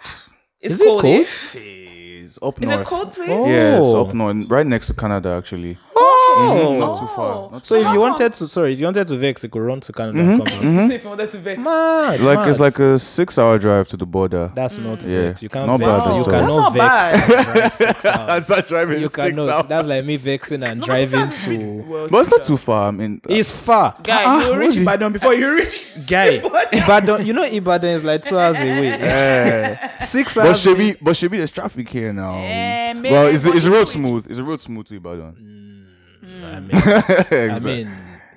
It's 0.61 0.75
Is 0.75 0.81
it 0.81 0.85
cold. 0.85 1.01
cold? 1.01 1.21
eh? 1.21 1.25
It's 2.25 2.39
up 2.41 2.57
It's 2.61 2.69
north. 2.69 2.81
a 2.81 2.89
cold 2.89 3.13
place. 3.13 3.29
Oh. 3.29 3.47
Yeah, 3.49 3.77
it's 3.79 3.93
up 3.93 4.13
north, 4.13 4.49
right 4.49 4.65
next 4.65 4.87
to 4.87 4.93
Canada, 4.93 5.29
actually. 5.29 5.77
Oh, 5.95 6.24
Not 6.35 6.99
too 6.99 7.07
far. 7.07 7.49
Not 7.51 7.65
So 7.65 7.75
too 7.81 7.87
if 7.87 7.93
you 7.93 7.99
wanted 7.99 8.33
to, 8.33 8.47
sorry, 8.47 8.73
if 8.73 8.79
you 8.79 8.85
wanted 8.85 9.07
to 9.07 9.17
vex, 9.17 9.43
you 9.43 9.49
could 9.49 9.61
run 9.61 9.79
to 9.81 9.93
Canada 9.93 10.19
Mm-hmm, 10.19 10.29
and 10.41 10.45
come 10.45 10.75
back. 10.75 10.89
So 10.89 10.95
if 10.95 11.03
you 11.03 11.09
wanted 11.09 11.29
to 11.29 11.37
vex. 11.37 11.59
Mad, 11.61 12.19
like 12.21 12.47
it's 12.47 12.59
like 12.59 12.79
a 12.79 12.99
six-hour 12.99 13.59
drive 13.59 13.87
to 13.89 13.97
the 13.97 14.05
border. 14.05 14.51
that's 14.55 14.77
not 14.77 14.99
Mm. 14.99 15.11
Yeah, 15.11 15.21
vex. 15.27 15.41
You 15.41 15.49
can't 15.49 15.67
not 15.67 15.79
vex. 15.79 16.05
bad 16.05 16.15
you 16.15 16.21
at 16.21 16.27
all. 16.27 16.31
cannot 16.31 16.73
That's 16.73 16.73
not 16.73 16.73
vex. 16.73 17.35
and 17.35 17.45
drive 17.53 17.73
six 17.73 18.05
hours. 18.05 18.49
not 18.49 18.67
driving 18.67 19.01
You 19.01 19.09
cannot. 19.09 19.69
That's 19.69 19.87
like 19.87 20.05
me 20.05 20.15
vexing 20.17 20.63
and 20.63 20.79
No, 20.81 20.85
driving 20.85 21.19
hours 21.19 21.45
to. 21.45 21.57
well, 21.87 22.07
but 22.09 22.17
it's 22.19 22.29
not 22.31 22.43
too 22.43 22.57
far. 22.57 22.87
I 22.87 22.91
mean, 22.91 23.21
It's 23.29 23.51
far, 23.51 23.95
Guy, 24.03 24.23
Ah, 24.25 24.41
you 24.43 24.49
what 24.51 24.59
reach 24.59 24.69
is 24.69 24.77
it? 24.77 24.81
Ibadan 24.81 25.13
before 25.13 25.33
you 25.33 25.55
reach. 25.55 25.87
guy. 26.07 26.41
Ibadan, 26.73 27.25
you 27.25 27.33
know 27.33 27.43
Ibadan 27.43 27.89
is 27.91 28.03
like 28.03 28.23
two 28.23 28.37
hours 28.37 28.57
away. 28.57 28.87
yeah. 28.87 29.97
Six 29.99 30.35
but 30.35 30.45
hours. 30.47 30.59
should 30.61 30.79
is- 30.79 30.93
be, 30.95 30.99
but 31.01 31.15
should 31.15 31.31
be 31.31 31.37
there's 31.37 31.51
traffic 31.51 31.87
here 31.89 32.13
now. 32.13 32.35
Eh, 32.37 32.93
well, 32.93 33.01
man, 33.25 33.33
is 33.33 33.43
the, 33.43 33.49
what 33.49 33.57
is 33.57 33.63
the 33.63 33.71
road 33.71 33.85
do? 33.85 33.91
smooth? 33.91 34.29
Is 34.31 34.37
the 34.37 34.43
road 34.43 34.61
smooth 34.61 34.85
to 34.87 34.95
Ibadan? 34.95 35.33
I 36.55 36.59
mean, 36.59 37.51
I 37.51 37.59
mean, 37.59 37.91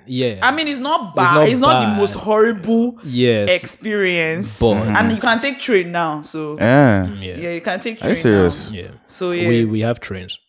yeah. 0.05 0.39
I 0.41 0.51
mean, 0.51 0.67
it's 0.67 0.79
not 0.79 1.15
bad. 1.15 1.47
It's 1.49 1.59
not 1.59 1.83
not, 1.83 1.93
the 1.93 1.99
most 2.01 2.15
horrible 2.15 2.97
yes. 3.03 3.61
experience. 3.61 4.59
But- 4.59 4.87
and 4.87 5.11
you 5.11 5.17
can 5.17 5.39
take 5.41 5.59
train 5.59 5.91
now. 5.91 6.21
So 6.21 6.57
yeah. 6.57 7.05
Mm, 7.05 7.23
yeah. 7.23 7.37
yeah, 7.37 7.51
you 7.51 7.61
can 7.61 7.79
take 7.79 8.03
Are 8.03 8.09
you 8.09 8.15
train 8.15 8.23
serious? 8.23 8.69
now. 8.69 8.77
Yeah. 8.77 8.91
So 9.05 9.31
yeah, 9.31 9.47
We 9.47 9.65
we 9.65 9.79
have 9.81 9.99
trains. 9.99 10.39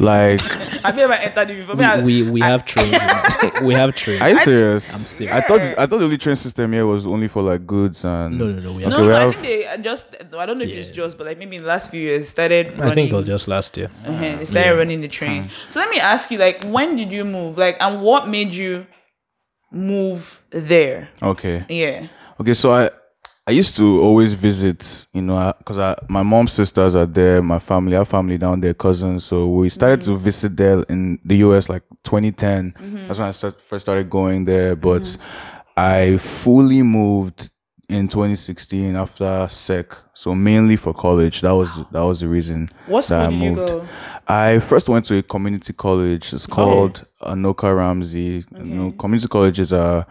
Like, 0.00 0.40
have 0.84 0.96
you 0.96 1.04
ever 1.04 1.12
entered 1.14 1.50
it 1.50 1.56
before? 1.58 1.76
Me, 1.76 1.84
I- 1.84 2.02
We 2.02 2.22
we, 2.22 2.30
we 2.32 2.40
have 2.40 2.64
trains. 2.64 2.92
we 3.62 3.74
have 3.74 3.94
trains. 3.94 4.20
are 4.22 4.30
you 4.30 4.38
serious? 4.40 4.92
I'm 4.94 5.00
serious. 5.00 5.34
I 5.36 5.40
thought 5.42 5.60
I 5.60 5.86
thought 5.86 5.98
the 5.98 6.04
only 6.04 6.18
train 6.18 6.36
system 6.36 6.72
here 6.72 6.86
was 6.86 7.06
only 7.06 7.28
for 7.28 7.42
like 7.42 7.66
goods 7.66 8.04
and. 8.04 8.38
No, 8.38 8.46
no, 8.46 8.60
no. 8.60 8.72
We 8.74 8.82
have 8.82 8.90
no, 8.92 8.98
Okay, 8.98 9.06
no, 9.06 9.08
we 9.08 9.14
I 9.14 9.20
have- 9.24 9.34
think 9.34 9.42
they 9.46 9.66
uh, 9.66 9.76
just. 9.78 10.16
I 10.36 10.46
don't 10.46 10.58
know 10.58 10.64
if 10.64 10.70
it's 10.74 10.90
just, 10.90 11.16
but 11.18 11.26
like 11.26 11.38
maybe 11.38 11.56
in 11.56 11.62
the 11.62 11.68
last 11.68 11.90
few 11.90 12.00
years 12.00 12.28
started 12.28 12.66
running. 12.78 12.82
I 12.90 12.94
think 12.94 13.12
it 13.12 13.16
was 13.16 13.26
just 13.26 13.48
last 13.48 13.76
year. 13.76 13.90
uh 14.06 14.10
They 14.38 14.44
started 14.44 14.76
running 14.76 15.00
the 15.00 15.08
train. 15.08 15.50
So 15.68 15.80
let 15.80 15.90
me 15.90 15.98
ask 16.00 16.30
you, 16.30 16.38
like, 16.38 16.64
when 16.64 16.96
did 16.96 17.12
you 17.12 17.24
move? 17.24 17.58
Like, 17.58 17.76
and 17.80 18.00
what 18.02 18.28
made 18.28 18.52
you 18.52 18.86
move 19.70 20.42
there? 20.50 21.08
Okay. 21.22 21.64
Yeah. 21.68 22.06
Okay, 22.40 22.54
so 22.54 22.72
I 22.72 22.90
I 23.50 23.52
used 23.52 23.76
to 23.78 24.00
always 24.00 24.32
visit, 24.32 25.08
you 25.12 25.22
know, 25.22 25.52
because 25.58 25.76
I, 25.76 25.96
my 26.08 26.22
mom's 26.22 26.52
sisters 26.52 26.94
are 26.94 27.04
there, 27.04 27.42
my 27.42 27.58
family, 27.58 27.96
our 27.96 28.04
family 28.04 28.38
down 28.38 28.60
there, 28.60 28.74
cousins. 28.74 29.24
So 29.24 29.48
we 29.48 29.68
started 29.68 30.00
to 30.02 30.10
mm-hmm. 30.10 30.22
visit 30.22 30.56
there 30.56 30.84
in 30.84 31.18
the 31.24 31.38
US 31.38 31.68
like 31.68 31.82
2010. 32.04 32.70
Mm-hmm. 32.70 33.06
That's 33.08 33.18
when 33.18 33.26
I 33.26 33.32
start, 33.32 33.60
first 33.60 33.86
started 33.86 34.08
going 34.08 34.44
there. 34.44 34.76
But 34.76 35.02
mm-hmm. 35.02 35.58
I 35.76 36.18
fully 36.18 36.84
moved 36.84 37.50
in 37.88 38.06
2016 38.06 38.94
after 38.94 39.48
sec. 39.50 39.96
So 40.14 40.32
mainly 40.32 40.76
for 40.76 40.94
college. 40.94 41.40
That 41.40 41.50
was 41.50 41.74
that 41.90 42.02
was 42.02 42.20
the 42.20 42.28
reason 42.28 42.68
What 42.86 43.04
that 43.06 43.20
I 43.20 43.26
school 43.26 43.40
did 43.40 43.44
you 43.44 43.50
moved. 43.56 43.88
I 44.28 44.60
first 44.60 44.88
went 44.88 45.06
to 45.06 45.16
a 45.18 45.24
community 45.24 45.72
college. 45.72 46.32
It's 46.32 46.46
called 46.46 47.04
Anoka 47.20 47.76
Ramsey. 47.76 48.44
You 48.56 48.64
know, 48.64 48.92
community 48.92 49.26
colleges 49.26 49.72
are 49.72 50.06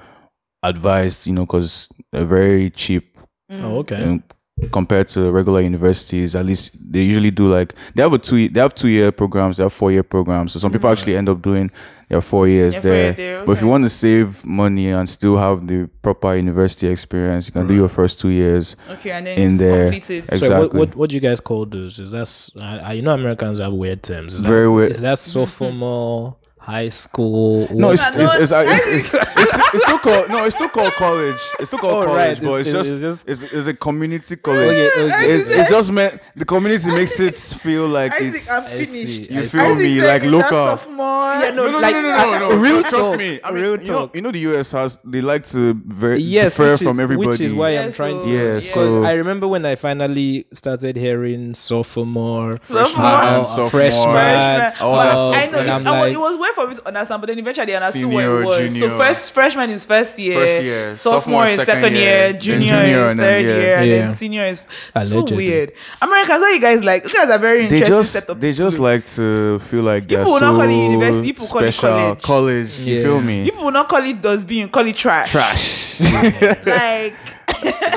advised, 0.61 1.25
you 1.25 1.31
know, 1.31 1.45
because 1.45 1.87
they're 2.11 2.25
very 2.25 2.69
cheap 2.71 3.18
Oh, 3.49 3.77
okay. 3.79 4.03
um, 4.03 4.23
compared 4.71 5.07
to 5.07 5.31
regular 5.31 5.61
universities. 5.61 6.35
At 6.35 6.45
least 6.45 6.71
they 6.79 7.01
usually 7.01 7.31
do 7.31 7.47
like 7.49 7.73
they 7.95 8.01
have 8.03 8.13
a 8.13 8.17
two 8.19 8.49
they 8.49 8.59
have 8.59 8.75
two 8.75 8.89
year 8.89 9.11
programs, 9.11 9.57
they 9.57 9.63
have 9.63 9.73
four 9.73 9.91
year 9.91 10.03
programs. 10.03 10.51
So 10.53 10.59
some 10.59 10.71
people 10.71 10.89
actually 10.89 11.15
end 11.15 11.29
up 11.29 11.41
doing 11.41 11.71
their 12.09 12.21
four 12.21 12.47
years 12.47 12.73
Yeah, 12.75 12.81
four 12.81 12.91
there. 12.91 13.03
year 13.03 13.13
there, 13.13 13.37
But 13.45 13.51
if 13.53 13.61
you 13.61 13.67
okay. 13.67 13.71
want 13.71 13.83
to 13.85 13.89
save 13.89 14.43
money 14.45 14.89
and 14.91 15.07
still 15.07 15.37
have 15.37 15.65
the 15.67 15.87
proper 16.01 16.35
university 16.35 16.87
experience, 16.87 17.47
you 17.47 17.53
can 17.53 17.67
do 17.67 17.73
your 17.73 17.87
first 17.87 18.19
two 18.19 18.29
years. 18.29 18.75
Okay, 18.89 19.11
and 19.11 19.27
then 19.27 19.37
In 19.37 19.51
it's 19.51 19.59
there. 19.59 19.83
completed. 19.91 20.25
Ex- 20.29 20.41
So 20.41 20.59
what, 20.59 20.73
what 20.73 20.95
what 20.95 21.09
do 21.09 21.15
you 21.15 21.21
guys 21.21 21.39
call 21.39 21.65
those? 21.65 21.97
Is 21.99 22.11
that 22.11 22.21
s- 22.21 22.51
I, 22.59 22.77
I- 22.79 22.93
you 22.93 23.01
know 23.01 23.13
Americans 23.13 23.59
have 23.59 23.71
weird 23.73 24.03
terms. 24.03 24.33
Is 24.33 24.41
Very 24.41 24.65
that, 24.65 24.71
weird. 24.71 24.91
Is 24.91 25.01
that 25.01 25.19
sophomore 25.19 26.35
high 26.59 26.89
school? 26.89 27.67
No, 27.73 27.87
What- 27.87 27.93
it's 27.95 28.07
it's, 28.09 28.33
it's, 28.35 28.51
it's, 28.51 28.51
it's, 28.51 28.87
it's, 28.87 29.07
still- 29.07 29.61
it's 29.73 29.83
still 29.83 29.99
called 29.99 30.29
no, 30.29 30.45
it's 30.45 30.55
still 30.55 30.69
called 30.69 30.93
college. 30.93 31.39
It's 31.59 31.69
still 31.69 31.79
called 31.79 32.03
Oh, 32.03 32.07
college, 32.07 32.39
right. 32.39 32.47
but 32.47 32.53
it's, 32.61 32.69
It's- 32.69 32.87
just, 32.87 32.91
it's 32.91 33.01
just- 33.01 33.43
it's, 33.43 33.53
it's 33.53 33.67
a 33.67 33.73
community 33.73 34.35
college. 34.35 34.61
Okay, 34.77 35.03
okay. 35.13 35.31
It's, 35.33 35.49
it's 35.49 35.69
just 35.69 35.91
meant 35.91 36.21
the 36.35 36.45
community 36.45 36.87
makes 36.91 37.19
it 37.19 37.35
feel 37.35 37.87
like 37.87 38.11
Isaac, 38.13 38.35
it's 38.35 38.49
I'm 38.51 38.61
finished. 38.63 38.93
you 39.31 39.47
feel 39.47 39.61
Isaac 39.61 39.77
me 39.77 39.99
said 39.99 40.07
like 40.07 40.23
you're 40.23 40.31
local. 40.31 40.57
Yeah, 40.99 41.51
no, 41.51 41.63
No, 41.65 41.71
no, 41.71 41.79
like, 41.79 41.95
no, 41.95 42.01
no, 42.01 42.09
no, 42.09 42.39
no, 42.39 42.49
no. 42.49 42.57
real 42.57 42.81
Trust 42.81 42.95
talk, 42.95 43.17
me. 43.17 43.39
I 43.43 43.51
mean, 43.51 43.61
real 43.63 43.79
you 43.81 43.87
know, 43.87 43.99
talk. 44.01 44.15
you 44.15 44.21
know, 44.21 44.31
the 44.31 44.39
US 44.51 44.71
has 44.71 44.99
they 45.03 45.21
like 45.21 45.45
to 45.47 45.73
very 45.85 46.19
Yes, 46.21 46.53
differ 46.57 46.71
which 46.71 46.81
is, 46.81 46.87
from 46.87 46.99
everybody. 46.99 47.27
which 47.29 47.41
is 47.41 47.53
why 47.53 47.69
Yeah, 47.71 47.83
I'm 47.85 47.91
trying 47.91 48.21
to. 48.21 48.27
Yeah, 48.29 48.53
yeah. 48.55 48.59
so- 48.59 49.03
I 49.03 49.13
remember 49.13 49.47
when 49.47 49.65
I 49.65 49.75
finally 49.75 50.45
started 50.53 50.95
hearing 50.97 51.53
sophomore, 51.55 52.57
Sophomore. 52.67 53.45
Sophomore. 53.45 53.69
freshman, 53.69 54.03
Freshman. 54.11 54.81
all 54.81 54.95
that 54.97 55.15
uh, 55.15 55.29
I 55.31 55.45
know 55.47 55.59
it, 55.59 55.69
I'm 55.69 55.87
I 55.87 55.91
wa- 55.91 55.99
like, 55.99 56.13
it 56.13 56.19
was 56.19 56.37
weird 56.49 56.55
for 56.55 56.67
me 56.67 56.75
to 56.75 56.87
understand, 56.87 57.21
but 57.21 57.27
then 57.27 57.39
eventually 57.39 57.73
I 57.73 57.77
understood 57.77 58.01
Senior, 58.03 58.33
what 58.35 58.41
it 58.41 58.45
was. 58.45 58.57
junior. 58.73 58.79
So 58.89 58.97
first 58.97 59.33
freshman 59.33 59.69
is 59.69 59.85
first 59.85 60.19
year, 60.19 60.35
First 60.35 60.63
year, 60.63 60.93
sophomore, 60.93 61.21
sophomore 61.21 61.45
is 61.47 61.55
second 61.57 61.65
second 61.83 61.95
year, 61.95 62.03
year, 62.29 62.33
junior, 62.33 62.67
junior, 62.67 63.03
is 63.05 63.09
and 63.11 63.19
then, 63.19 63.25
third 63.27 63.45
yeah. 63.45 63.55
year, 63.61 63.75
and 63.77 63.89
Yeah. 63.89 63.97
then 64.07 64.13
senior 64.13 64.45
is 64.45 64.63
so 65.05 65.23
weird. 65.35 65.71
Americans, 66.01 66.41
what 66.41 66.53
you 66.53 66.61
guys 66.61 66.83
like? 66.83 67.03
These 67.03 67.13
guys 67.13 67.29
are 67.29 67.37
very 67.39 67.67
they 67.67 67.77
interesting 67.77 67.95
just 67.97 68.11
set 68.13 68.29
of 68.29 68.39
they 68.41 68.51
just 68.53 68.75
people. 68.77 68.85
like 68.85 69.05
to 69.07 69.59
feel 69.59 69.83
like 69.83 70.07
they're 70.07 70.19
People 70.19 70.33
will 70.33 70.39
so 70.39 70.51
not 70.51 70.55
call 70.61 70.69
it 70.69 70.83
university, 70.91 71.27
people 71.33 71.47
call 71.47 71.63
it 71.63 71.71
special. 71.71 72.15
college. 72.17 72.79
You 72.81 73.03
feel 73.03 73.21
me? 73.21 73.43
People 73.45 73.63
will 73.65 73.71
not 73.71 73.87
call 73.87 74.03
it 74.03 74.21
dustbin, 74.21 74.69
call 74.69 74.85
it 74.87 74.95
trash. 74.95 75.31
Trash. 75.31 75.99
Like 76.65 77.13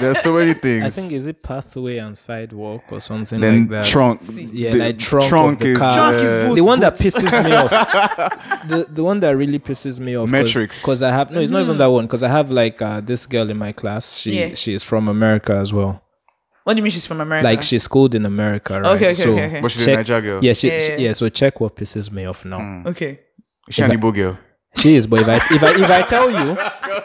There's 0.01 0.21
so 0.21 0.33
many 0.33 0.55
things. 0.55 0.85
I 0.85 0.91
think 0.91 1.13
is 1.13 1.27
it 1.27 1.43
pathway 1.43 1.99
and 1.99 2.17
sidewalk 2.19 2.83
or 2.91 3.01
something 3.01 3.41
then 3.41 3.61
like 3.63 3.71
that. 3.71 3.85
trunk. 3.87 4.21
Yeah, 4.29 4.71
the 4.73 4.79
like 4.79 4.99
trunk, 4.99 5.29
trunk 5.29 5.53
of 5.55 5.59
the 5.61 5.73
is 5.73 5.79
car. 5.79 5.95
Trunk 5.95 6.17
is 6.23 6.35
boot. 6.35 6.55
the 6.57 6.61
one 6.65 6.81
that 6.81 6.97
pisses 6.99 7.45
me 7.45 7.53
off. 7.53 7.71
The 8.69 8.87
the 8.89 9.05
one 9.05 9.21
that 9.21 9.31
really 9.37 9.59
pisses 9.59 9.99
me 10.01 10.17
off. 10.17 10.29
Metrics. 10.31 10.83
Because 10.83 11.03
I 11.03 11.11
have 11.11 11.31
no, 11.31 11.41
it's 11.41 11.51
not 11.53 11.63
even 11.63 11.79
that 11.79 11.87
one. 11.87 12.07
Because 12.07 12.23
I 12.23 12.29
have 12.29 12.51
like 12.51 12.81
uh, 12.83 13.01
this 13.01 13.27
girl 13.27 13.51
in 13.51 13.59
my 13.59 13.73
class. 13.73 14.17
She 14.17 14.39
Yeah. 14.39 14.55
she 14.55 14.73
is 14.75 14.83
from 14.83 15.09
America 15.09 15.53
as 15.55 15.73
well. 15.73 16.03
what 16.65 16.75
do 16.75 16.79
you 16.79 16.83
mean 16.85 16.93
she's 16.93 17.07
from 17.07 17.21
America? 17.21 17.45
Like 17.49 17.63
she's 17.63 17.83
schooled 17.85 18.15
in 18.15 18.25
America, 18.25 18.81
right? 18.81 18.97
Okay, 18.97 19.07
okay, 19.07 19.15
so 19.15 19.33
okay, 19.33 19.47
okay. 19.47 19.61
But 19.61 19.71
she's 19.73 19.85
check- 19.85 19.99
a 19.99 20.03
Naija 20.13 20.23
girl. 20.23 20.45
Yeah, 20.45 20.53
she, 20.53 20.69
Yeah, 20.69 20.81
she- 20.81 20.93
yeah. 20.93 20.99
yeah. 20.99 21.13
So 21.13 21.29
check 21.29 21.61
what 21.61 21.77
pisses 21.77 22.11
me 22.11 22.25
off 22.25 22.45
now. 22.45 22.83
Okay. 22.87 23.21
Is 23.69 23.75
she 23.75 23.83
an 23.83 23.91
Igbo 23.93 24.13
girl. 24.15 24.39
She 24.77 24.97
is, 24.97 25.07
but 25.07 25.21
if 25.21 25.29
I 25.29 25.37
if 25.55 25.63
I 25.63 25.85
if 25.85 25.91
I 25.91 26.03
tell 26.03 26.31
you, 26.31 26.57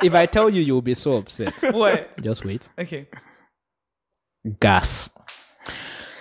if 0.02 0.14
I 0.16 0.26
tell 0.26 0.50
you, 0.50 0.62
you'll 0.62 0.82
be 0.82 0.94
so 0.94 1.18
upset. 1.18 1.54
What? 1.74 2.22
Just 2.22 2.46
wait. 2.46 2.70
Okay. 2.80 3.08
Gas. 4.60 5.18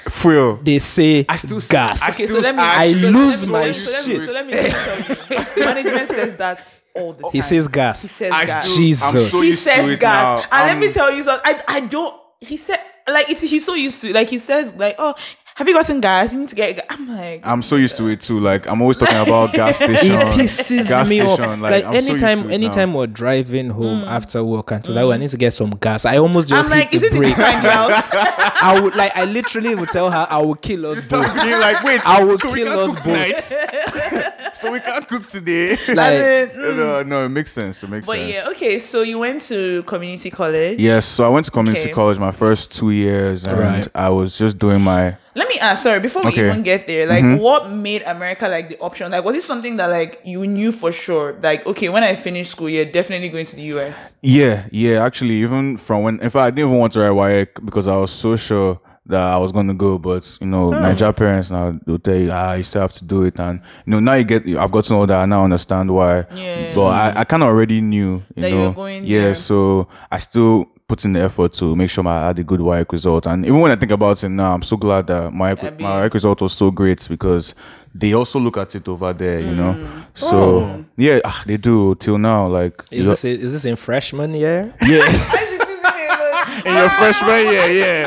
Fuel. 0.09 0.57
They 0.63 0.79
say 0.79 1.25
I 1.29 1.37
still 1.37 1.61
gas. 1.61 2.03
I 2.03 2.11
Okay, 2.11 2.27
so 2.27 2.41
let 2.41 2.55
me. 2.55 2.63
I 2.63 2.95
so 2.95 3.09
lose 3.09 3.51
let 3.51 3.67
my 3.67 3.73
so 3.73 4.03
shit. 4.05 4.27
So 4.27 4.33
let 4.33 4.47
me, 4.47 4.53
so 4.53 4.57
let 4.57 5.09
me 5.09 5.15
tell 5.15 5.57
you. 5.57 5.65
Management 5.65 6.09
says 6.09 6.37
that 6.37 6.67
all 6.95 7.13
the 7.13 7.23
time. 7.23 7.31
he 7.33 7.43
says 7.43 7.69
gas. 7.69 8.03
He 8.03 8.09
says 8.09 8.33
I 8.33 8.47
gas. 8.47 8.67
still, 8.67 8.77
Jesus. 8.79 9.31
So 9.31 9.41
he 9.41 9.53
says 9.53 9.99
gas. 9.99 10.43
now. 10.51 10.59
And 10.59 10.67
let 10.69 10.79
me 10.87 10.93
tell 10.93 11.13
you 11.13 11.23
something. 11.23 11.43
I 11.45 11.63
I 11.69 11.81
don't. 11.81 12.15
He 12.41 12.57
said 12.57 12.81
like 13.09 13.31
it's 13.31 13.43
he's 13.43 13.65
so 13.65 13.75
used 13.75 14.01
to 14.03 14.09
it. 14.09 14.15
like 14.15 14.29
he 14.29 14.39
says 14.39 14.73
like 14.75 14.97
oh 14.99 15.15
have 15.57 15.66
you 15.66 15.73
gotten 15.73 16.03
gas? 16.03 16.35
You 16.35 16.40
need 16.40 16.51
to 16.51 16.55
get. 16.55 16.77
Gas. 16.77 16.85
I'm 16.90 17.09
like 17.09 17.40
I'm 17.42 17.62
so 17.62 17.77
used 17.77 17.97
to 17.97 18.09
it 18.09 18.21
too. 18.21 18.38
Like 18.40 18.66
I'm 18.66 18.83
always 18.83 18.99
talking 18.99 19.16
about 19.16 19.55
gas 19.55 19.81
It 19.81 19.97
station. 19.97 20.16
pisses 20.37 20.87
gas 20.87 21.09
me 21.09 21.23
off. 21.23 21.37
station. 21.37 21.62
Like, 21.62 21.83
I'm 21.83 21.92
so 21.92 21.97
used 21.97 22.11
anytime, 22.11 22.42
to 22.42 22.49
it 22.51 22.53
anytime 22.53 22.92
now. 22.92 22.99
we're 22.99 23.07
driving 23.07 23.71
home 23.71 24.03
hmm. 24.03 24.09
after 24.09 24.45
work 24.45 24.71
and 24.73 24.85
to 24.85 24.92
like, 24.92 25.03
"Oh, 25.03 25.07
hmm. 25.07 25.12
I 25.14 25.16
need 25.16 25.31
to 25.31 25.38
get 25.38 25.55
some 25.55 25.71
gas. 25.71 26.05
I 26.05 26.19
almost 26.19 26.51
just 26.51 26.66
I'm 26.66 26.79
like, 26.79 26.92
hit 26.92 26.97
is 26.97 27.01
the 27.01 27.07
it 27.07 27.11
the 27.12 27.16
brakes. 27.16 27.37
grind? 27.37 27.66
I 27.66 28.79
would 28.83 28.97
like, 28.97 29.16
I 29.16 29.25
literally 29.25 29.75
would 29.75 29.88
tell 29.88 30.11
her, 30.11 30.27
I 30.29 30.42
will 30.42 30.57
kill 30.57 30.85
us 30.85 31.09
both. 31.09 31.35
Being 31.35 31.59
like, 31.59 31.83
wait, 31.83 32.07
I 32.07 32.23
will 32.23 32.38
so 32.38 32.55
kill 32.55 32.79
us 32.79 32.95
both. 32.95 33.53
Tonight? 34.61 34.69
so 34.69 34.73
we 34.73 34.81
can't 34.81 35.09
cook 35.09 35.27
today. 35.29 35.77
Like, 35.88 36.55
no, 36.57 37.03
no, 37.03 37.25
it 37.25 37.29
makes 37.29 37.53
sense. 37.53 37.83
It 37.83 37.90
makes 37.90 38.07
But 38.07 38.16
sense. 38.16 38.27
But 38.27 38.45
yeah, 38.45 38.51
okay. 38.51 38.79
So 38.79 39.03
you 39.03 39.19
went 39.19 39.42
to 39.45 39.83
community 39.85 40.31
college. 40.31 40.79
Yes, 40.79 41.07
so 41.07 41.25
I 41.25 41.29
went 41.29 41.45
to 41.47 41.51
community 41.51 41.85
Okay. 41.85 41.92
college 41.92 42.19
my 42.19 42.33
first 42.33 42.73
two 42.73 42.90
years, 42.90 43.47
and 43.47 43.59
Right. 43.59 43.88
I 43.95 44.09
was 44.11 44.37
just 44.38 44.59
doing 44.59 44.81
my. 44.81 45.16
Let 45.35 45.49
me 45.49 45.59
ask. 45.59 45.83
Sorry, 45.83 46.01
before 46.01 46.23
we 46.23 46.29
Okay. 46.29 46.47
even 46.49 46.62
get 46.62 46.87
there, 46.87 47.07
like, 47.07 47.23
Mm-hmm. 47.25 47.40
what 47.42 47.71
made 47.71 48.03
America 48.03 48.49
like 48.49 48.69
the 48.69 48.79
option? 48.79 49.11
Like, 49.12 49.25
was 49.25 49.37
it 49.37 49.42
something 49.42 49.77
that 49.77 49.90
like 49.90 50.21
you 50.25 50.47
knew 50.47 50.73
for 50.73 50.92
sure? 50.92 51.37
Like, 51.42 51.66
okay, 51.66 51.88
when 51.88 52.03
I 52.03 52.16
finish 52.16 52.51
school, 52.51 52.69
you're 52.71 52.85
definitely 52.87 53.29
going 53.29 53.47
to 53.47 53.57
the 53.57 53.62
US. 53.77 54.12
Yeah, 54.23 54.64
yeah. 54.71 55.05
Actually, 55.05 55.35
even 55.45 55.77
from 55.77 56.03
when, 56.03 56.14
in 56.21 56.31
fact, 56.31 56.37
I 56.47 56.51
didn't 56.51 56.69
even 56.71 56.79
want 56.79 56.92
to 56.95 57.01
write 57.01 57.12
WAEC 57.12 57.64
because 57.64 57.87
I 57.87 57.97
was 57.97 58.11
so 58.11 58.37
sure 58.37 58.81
that 59.09 59.21
I 59.21 59.38
was 59.38 59.53
gonna 59.53 59.75
go, 59.75 59.99
but 59.99 60.37
you 60.40 60.47
know, 60.47 60.71
Naija 60.71 61.14
parents 61.14 61.51
now 61.51 61.79
they'll 61.87 61.99
tell 61.99 62.16
you, 62.16 62.31
ah, 62.33 62.55
you 62.55 62.64
still 62.64 62.83
have 62.83 62.92
to 62.95 63.05
do 63.05 63.23
it, 63.25 63.38
and 63.38 63.61
you 63.85 63.90
know, 63.92 64.01
now 64.01 64.14
you 64.14 64.25
get, 64.25 64.47
I've 64.47 64.71
got 64.73 64.87
gotten 64.87 64.97
older, 64.97 65.14
I 65.14 65.27
now 65.27 65.45
understand 65.45 65.92
why. 65.95 66.27
Yeah. 66.35 66.75
But 66.75 66.87
I, 66.87 67.21
I 67.21 67.25
kind 67.25 67.42
of 67.42 67.49
already 67.49 67.81
knew, 67.81 68.23
you 68.35 68.42
That 68.42 68.51
you 68.51 68.57
know, 68.57 68.69
were 68.69 68.75
going 68.75 69.05
yeah. 69.05 69.21
there. 69.25 69.35
So 69.35 69.88
I 70.11 70.19
still 70.19 70.66
put 70.88 71.05
in 71.05 71.14
the 71.14 71.21
effort 71.21 71.53
to 71.55 71.75
make 71.75 71.90
sure 71.90 72.07
I 72.07 72.29
had 72.29 72.38
a 72.38 72.45
good 72.45 72.61
WAEC 72.61 72.90
result, 72.92 73.27
and 73.27 73.45
even 73.45 73.61
when 73.61 73.71
I 73.73 73.77
think 73.77 73.92
about 73.92 74.23
it 74.23 74.29
now, 74.29 74.55
I'm 74.55 74.62
so 74.62 74.77
glad 74.77 75.07
that 75.09 75.33
my 75.33 75.53
Abi. 75.53 75.83
my 75.83 76.03
WAEC 76.09 76.14
result 76.14 76.40
was 76.42 76.53
so 76.53 76.71
great 76.71 77.07
because 77.09 77.55
they 77.95 78.12
also 78.12 78.38
look 78.38 78.57
at 78.57 78.75
it 78.75 78.87
over 78.88 79.12
there, 79.12 79.40
you 79.40 79.55
know. 79.55 79.73
Mm. 79.75 80.05
So 80.14 80.37
Oh. 80.37 80.85
yeah, 80.97 81.21
ah, 81.25 81.42
they 81.47 81.57
do 81.57 81.95
till 81.95 82.19
now. 82.19 82.47
Like 82.47 82.85
Is 82.90 83.07
this 83.07 83.25
is 83.25 83.53
this 83.53 83.64
in 83.64 83.77
freshman 83.77 84.35
year? 84.35 84.75
yeah. 84.83 85.42
In 86.64 86.75
your 86.77 86.90
freshman 86.90 87.45
year, 87.47 87.66
yeah. 87.69 88.07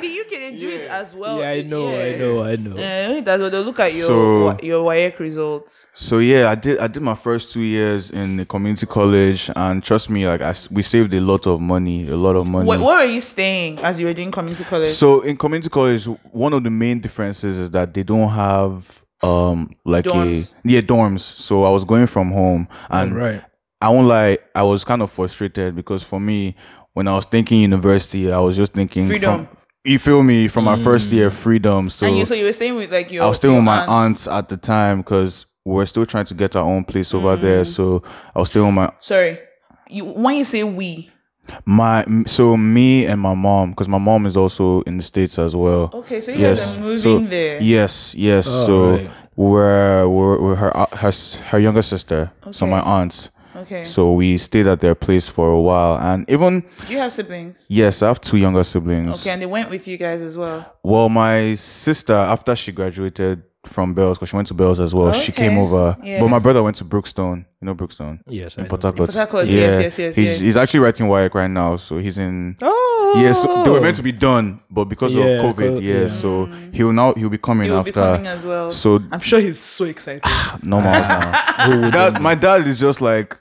As 0.90 1.14
well. 1.14 1.40
yeah, 1.40 1.50
I 1.50 1.62
know, 1.62 1.88
I 1.88 2.18
know, 2.18 2.44
I 2.44 2.56
know. 2.56 2.72
Uh, 2.72 3.22
that's 3.22 3.42
what 3.42 3.52
they 3.52 3.60
look 3.60 3.80
at 3.80 3.94
your 3.94 4.08
So- 4.08 4.58
your 4.62 4.84
WAEC 4.86 5.20
results. 5.20 5.88
So 5.94 6.20
yeah, 6.20 6.50
I 6.50 6.56
did. 6.56 6.80
I 6.80 6.88
did 6.88 7.02
my 7.04 7.16
first 7.16 7.52
two 7.52 7.62
years 7.62 8.12
in 8.12 8.38
the 8.38 8.46
community 8.46 8.86
college, 8.86 9.50
and 9.56 9.84
trust 9.84 10.10
me, 10.10 10.28
like 10.28 10.42
I 10.42 10.50
s 10.50 10.70
we 10.72 10.82
saved 10.82 11.14
a 11.14 11.22
lot 11.22 11.48
of 11.48 11.62
money, 11.62 12.08
a 12.10 12.16
lot 12.18 12.36
of 12.36 12.46
money. 12.48 12.68
What, 12.68 12.80
where 12.80 12.98
were 12.98 13.12
you 13.12 13.22
staying 13.22 13.80
as 13.80 14.00
you 14.00 14.06
were 14.08 14.14
doing 14.14 14.32
community 14.32 14.64
college? 14.64 14.90
So 14.90 15.22
in 15.22 15.38
community 15.38 15.70
college, 15.70 16.06
one 16.32 16.54
of 16.54 16.64
the 16.64 16.70
main 16.70 17.00
differences 17.00 17.58
is 17.58 17.70
that 17.72 17.94
they 17.94 18.04
don't 18.04 18.30
have 18.30 19.04
um 19.22 19.76
like 19.86 20.06
Dorms. 20.06 20.54
a 20.66 20.68
yeah 20.70 20.82
dorms. 20.82 21.20
So 21.20 21.64
I 21.66 21.70
was 21.72 21.84
going 21.84 22.08
from 22.08 22.32
home, 22.32 22.68
and 22.90 23.16
right. 23.16 23.42
I 23.82 23.90
won't 23.90 24.08
lie, 24.08 24.38
I 24.54 24.64
was 24.64 24.84
kind 24.84 25.02
of 25.02 25.10
frustrated 25.10 25.74
because 25.76 26.04
for 26.04 26.20
me, 26.20 26.56
when 26.94 27.08
I 27.08 27.14
was 27.16 27.26
thinking 27.26 27.62
university, 27.62 28.30
I 28.32 28.40
was 28.40 28.58
just 28.58 28.74
thinking 28.74 29.08
Freedom. 29.08 29.46
From, 29.48 29.58
you 29.84 29.98
feel 30.00 30.24
me 30.24 30.48
from 30.48 30.66
my 30.66 30.78
first 30.84 31.12
year, 31.12 31.28
of 31.28 31.34
freedom. 31.34 31.90
So 31.90 32.08
and 32.08 32.18
you 32.18 32.26
so 32.26 32.34
you 32.34 32.46
were 32.46 32.54
staying 32.54 32.76
with 32.76 32.92
like 32.92 33.12
your 33.12 33.24
I 33.24 33.28
was 33.28 33.38
staying 33.38 33.54
your 33.54 33.62
with 33.62 33.66
my 33.66 33.86
aunts. 33.86 34.28
aunts 34.28 34.28
at 34.28 34.50
the 34.50 34.58
time 34.58 35.00
because 35.00 35.46
we 35.66 35.74
were 35.76 35.86
still 35.86 36.06
trying 36.06 36.26
to 36.26 36.34
get 36.34 36.56
our 36.56 36.66
own 36.66 36.84
place 36.84 37.14
over 37.14 37.38
Mm. 37.38 37.42
there. 37.42 37.66
So 37.66 38.04
I 38.36 38.40
was 38.40 38.50
staying 38.50 38.66
with 38.66 38.76
my 38.76 38.92
Sorry. 39.00 39.40
You 39.90 40.06
when 40.06 40.36
you 40.36 40.44
say 40.44 40.64
we, 40.64 41.10
my 41.66 42.06
so 42.28 42.56
me 42.58 43.06
and 43.06 43.20
my 43.20 43.34
mom 43.34 43.72
because 43.72 43.88
my 43.88 43.98
mom 43.98 44.26
is 44.26 44.38
also 44.38 44.82
in 44.82 44.98
the 44.98 45.04
states 45.04 45.40
as 45.40 45.56
well. 45.56 45.90
okay, 45.94 46.22
so 46.22 46.32
you 46.32 46.40
yes, 46.40 46.60
guys 46.60 46.76
are 46.76 46.80
moving 46.80 46.98
so 46.98 47.20
there. 47.22 47.62
yes, 47.62 48.14
yes. 48.16 48.48
Oh, 48.48 48.66
so 48.66 48.90
right. 48.92 49.10
we're, 49.36 50.08
we're 50.08 50.42
we're 50.42 50.56
her 50.56 50.76
uh, 50.78 50.86
her 50.98 51.12
her 51.48 51.60
younger 51.60 51.82
sister. 51.82 52.32
So 52.52 52.66
Okay. 52.66 52.72
my 52.76 52.82
aunts. 52.82 53.30
Okay. 53.62 53.84
So 53.84 54.14
we 54.14 54.38
stayed 54.38 54.68
at 54.68 54.80
their 54.80 54.96
place 54.96 55.28
for 55.30 55.52
a 55.52 55.60
while, 55.62 55.98
and 56.00 56.30
even 56.30 56.64
do 56.88 56.94
you 56.94 57.00
have 57.00 57.12
siblings? 57.12 57.66
yes, 57.68 58.02
I 58.02 58.08
have 58.08 58.22
two 58.22 58.38
younger 58.38 58.64
siblings. 58.64 59.22
Okay, 59.22 59.32
and 59.32 59.42
they 59.42 59.46
went 59.46 59.70
with 59.70 59.88
you 59.88 59.98
guys 59.98 60.22
as 60.22 60.38
well. 60.38 60.76
Well, 60.84 61.10
my 61.10 61.54
sister, 61.56 62.14
after 62.14 62.56
she 62.56 62.72
graduated 62.72 63.44
from 63.66 63.94
Bells, 63.94 64.18
because 64.18 64.30
she 64.30 64.36
went 64.38 64.48
to 64.48 64.54
Bells 64.54 64.80
as 64.80 64.96
well, 64.96 65.12
she 65.12 65.32
came 65.34 65.58
over. 65.58 65.98
Yeah. 66.02 66.22
But 66.22 66.30
my 66.30 66.40
brother 66.40 66.64
went 66.64 66.78
to 66.78 66.86
Brookstone. 66.86 67.46
You 67.62 67.66
know 67.66 67.76
Brookstone? 67.76 68.22
Yes, 68.26 68.58
In 68.58 68.64
know. 68.64 68.70
Port 68.70 68.84
Harcourt. 68.84 69.14
Yeah. 69.48 69.54
yes, 69.54 69.82
yes, 69.82 69.98
yes, 70.00 70.16
He's, 70.16 70.28
yes. 70.30 70.40
he's 70.40 70.56
actually 70.58 70.80
writing 70.80 71.08
WAEC 71.08 71.34
right 71.34 71.50
now, 71.52 71.76
so 71.76 71.98
he's 71.98 72.18
in. 72.18 72.56
Oh, 72.62 72.86
Yes, 73.18 73.44
they 73.44 73.70
were 73.70 73.82
meant 73.82 73.96
to 73.98 74.04
be 74.04 74.12
done, 74.12 74.60
but 74.70 74.86
because 74.86 75.14
Yeah, 75.16 75.26
of 75.26 75.56
COVID, 75.56 75.76
co- 75.76 75.80
yeah, 75.82 76.02
yeah. 76.04 76.08
So 76.08 76.46
he'll 76.72 76.94
now 76.94 77.14
he'll 77.16 77.28
be 77.30 77.40
coming 77.40 77.66
He 77.66 77.72
will 77.72 77.84
be 77.84 77.90
after. 77.90 78.02
coming 78.02 78.28
as 78.28 78.46
well. 78.46 78.70
So 78.72 79.02
I'm 79.12 79.20
sure 79.20 79.40
he's 79.40 79.60
so 79.60 79.86
excited. 79.86 80.22
normal 80.64 80.92
now. 80.92 81.90
Dad, 81.90 82.22
my 82.22 82.36
dad 82.36 82.68
is 82.68 82.80
just 82.80 83.02
like 83.02 83.36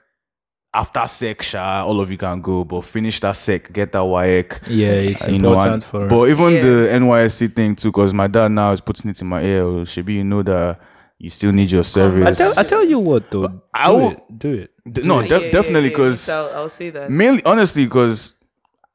after 0.72 1.07
sec, 1.09 1.42
sha, 1.42 1.85
all 1.87 2.00
of 2.00 2.11
you 2.11 2.16
can 2.18 2.40
go, 2.40 2.62
but 2.64 2.83
finish 2.85 3.18
that 3.20 3.33
sec, 3.37 3.72
get 3.72 3.90
that 3.92 3.98
WAEC. 4.02 4.61
Yeah, 4.68 4.88
it's 4.92 5.26
you 5.26 5.38
know, 5.38 5.52
important 5.54 5.74
and- 5.74 5.85
for. 5.85 6.07
but 6.07 6.28
even 6.28 6.52
Yeah. 6.52 6.62
the 6.62 6.88
NYSC 6.92 7.48
thing 7.48 7.74
too, 7.74 7.88
because 7.88 8.12
my 8.14 8.26
dad 8.26 8.50
now 8.52 8.72
is 8.72 8.81
putting 8.81 9.11
it 9.11 9.20
in 9.20 9.26
my 9.26 9.42
ear. 9.42 9.62
Oh, 9.62 9.85
Should 9.85 10.09
you 10.09 10.24
know 10.24 10.42
that 10.42 10.78
you 11.18 11.31
still 11.31 11.52
need 11.52 11.70
your 11.70 11.81
I 11.81 11.83
service? 11.83 12.38
tell, 12.38 12.52
I 12.59 12.62
tell 12.62 12.85
you 12.85 12.98
what 12.98 13.31
though, 13.31 13.62
I 13.74 13.90
will- 13.90 14.11
it, 14.12 14.38
do 14.38 14.52
it. 14.54 14.70
D- 14.90 15.02
no, 15.02 15.20
Yeah, 15.20 15.28
def- 15.28 15.40
yeah, 15.40 15.46
yeah, 15.46 15.52
definitely 15.52 15.88
yeah, 15.90 15.96
because 15.96 16.20
so 16.20 16.48
I'll, 16.52 16.57
I'll 16.62 16.68
say 16.68 16.90
that. 16.90 17.11
mainly, 17.11 17.42
honestly, 17.44 17.85
because 17.85 18.35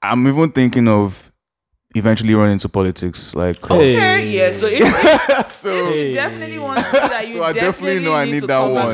I'm 0.01 0.27
even 0.27 0.51
thinking 0.51 0.87
of 0.87 1.31
eventually 1.95 2.33
running 2.35 2.53
into 2.53 2.69
politics. 2.69 3.35
Like, 3.35 3.61
'cause- 3.61 3.77
Okay, 3.77 4.27
yeah. 4.27 4.53
So 4.57 4.67
if, 4.67 5.51
so 5.51 5.89
if 5.89 5.95
you 5.95 6.11
definitely 6.13 6.59
want 6.59 6.79
to 6.79 6.83
do 6.91 6.91
that, 6.99 7.27
you 7.27 7.33
So 7.35 7.43
I 7.43 7.53
definitely 7.53 8.03
know 8.03 8.13
I 8.15 8.25
need 8.25 8.31
need 8.33 8.41
that 8.43 8.47
come 8.59 8.73
back 8.73 8.85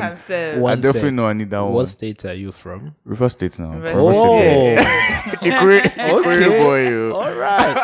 one. 0.60 0.72
I 0.72 0.76
definitely 0.76 1.10
sec. 1.10 1.14
know 1.14 1.28
I 1.28 1.34
need 1.34 1.50
that 1.50 1.60
one. 1.62 1.74
What 1.74 1.88
state 1.88 2.26
are 2.26 2.34
you 2.34 2.52
from? 2.52 2.96
River 3.06 3.30
State 3.30 3.58
now. 3.60 3.72
River 3.72 3.98
River 3.98 4.14
State. 4.14 4.80
State. 4.80 5.48
Yeah. 5.48 5.60
Ikwe, 5.62 5.82
Ikwe 5.82 6.46
Okay. 6.48 6.64
boy. 6.64 6.90
yo. 6.90 7.12
All 7.14 7.34
right. 7.34 7.76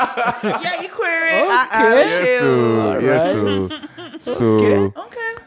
yeah, 0.43 0.81
you. 0.81 0.89
Okay. 0.89 1.47
Uh, 1.49 1.67
uh, 1.71 1.93
Yes, 1.95 2.39
so 2.39 2.99
yes, 2.99 3.31
so 3.33 3.67
so 4.19 4.43
Okay. 4.55 4.91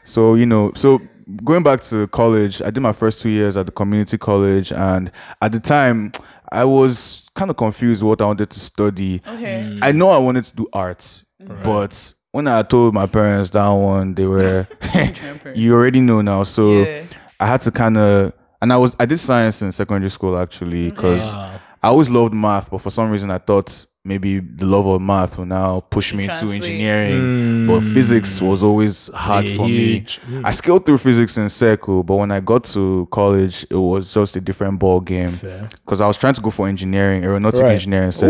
so 0.04 0.34
you 0.34 0.46
know 0.46 0.72
so 0.74 1.00
going 1.44 1.62
back 1.62 1.80
to 1.82 2.06
college 2.08 2.62
i 2.62 2.70
did 2.70 2.80
my 2.80 2.92
first 2.92 3.20
two 3.20 3.28
years 3.28 3.56
at 3.56 3.66
the 3.66 3.72
community 3.72 4.16
college 4.16 4.72
and 4.72 5.10
at 5.42 5.52
the 5.52 5.60
time 5.60 6.10
i 6.52 6.64
was 6.64 7.28
kind 7.34 7.50
of 7.50 7.56
confused 7.56 8.02
what 8.02 8.20
i 8.20 8.24
wanted 8.26 8.50
to 8.50 8.60
study 8.60 9.20
Okay. 9.26 9.78
i 9.82 9.92
know 9.92 10.10
i 10.10 10.18
wanted 10.18 10.44
to 10.44 10.54
do 10.56 10.66
arts 10.72 11.24
but 11.62 12.12
when 12.32 12.46
i 12.48 12.62
told 12.62 12.94
my 12.94 13.06
parents 13.06 13.50
that 13.50 13.68
one 13.68 14.14
they 14.14 14.26
were 14.26 14.66
you 15.54 15.74
already 15.74 16.00
know 16.00 16.20
now 16.20 16.42
so 16.42 16.82
Yeah. 16.82 17.02
i 17.40 17.46
had 17.46 17.60
to 17.62 17.70
kind 17.70 17.96
of 17.96 18.32
and 18.60 18.72
i 18.72 18.76
was 18.76 18.94
i 18.98 19.06
did 19.06 19.18
science 19.18 19.62
in 19.62 19.70
secondary 19.72 20.10
school 20.10 20.36
actually 20.38 20.90
because 20.90 21.34
Ah. 21.34 21.60
I 21.80 21.88
always 21.90 22.10
loved 22.10 22.34
math, 22.34 22.72
but 22.72 22.78
for 22.78 22.90
some 22.90 23.08
reason 23.08 23.30
I 23.30 23.38
thought 23.38 23.86
maybe 24.08 24.40
the 24.40 24.64
love 24.64 24.86
of 24.86 25.00
math 25.00 25.36
will 25.38 25.44
now 25.46 25.80
push 25.80 26.12
me 26.14 26.24
into 26.24 26.36
Translate. 26.38 26.62
engineering. 26.62 27.20
Hmm. 27.20 27.66
But 27.68 27.80
physics 27.82 28.40
was 28.40 28.64
always 28.64 29.08
hard 29.14 29.46
Yeah, 29.46 29.56
for 29.56 29.66
huge. 29.68 30.20
me. 30.28 30.40
I 30.44 30.50
scaled 30.52 30.86
through 30.86 30.98
physics 30.98 31.36
in 31.36 31.48
circle, 31.48 32.02
but 32.02 32.16
when 32.16 32.30
I 32.32 32.40
got 32.40 32.64
to 32.76 33.06
college, 33.10 33.66
it 33.70 33.74
was 33.76 34.12
just 34.12 34.34
a 34.36 34.40
different 34.40 34.78
ball 34.78 35.00
game. 35.00 35.30
Fair. 35.32 35.68
Because 35.84 36.00
I 36.00 36.06
was 36.06 36.16
trying 36.16 36.34
to 36.34 36.40
go 36.40 36.50
for 36.50 36.66
engineering, 36.66 37.22
aeronautic 37.24 37.62
Right. 37.62 37.72
engineering. 37.72 38.10
So 38.10 38.26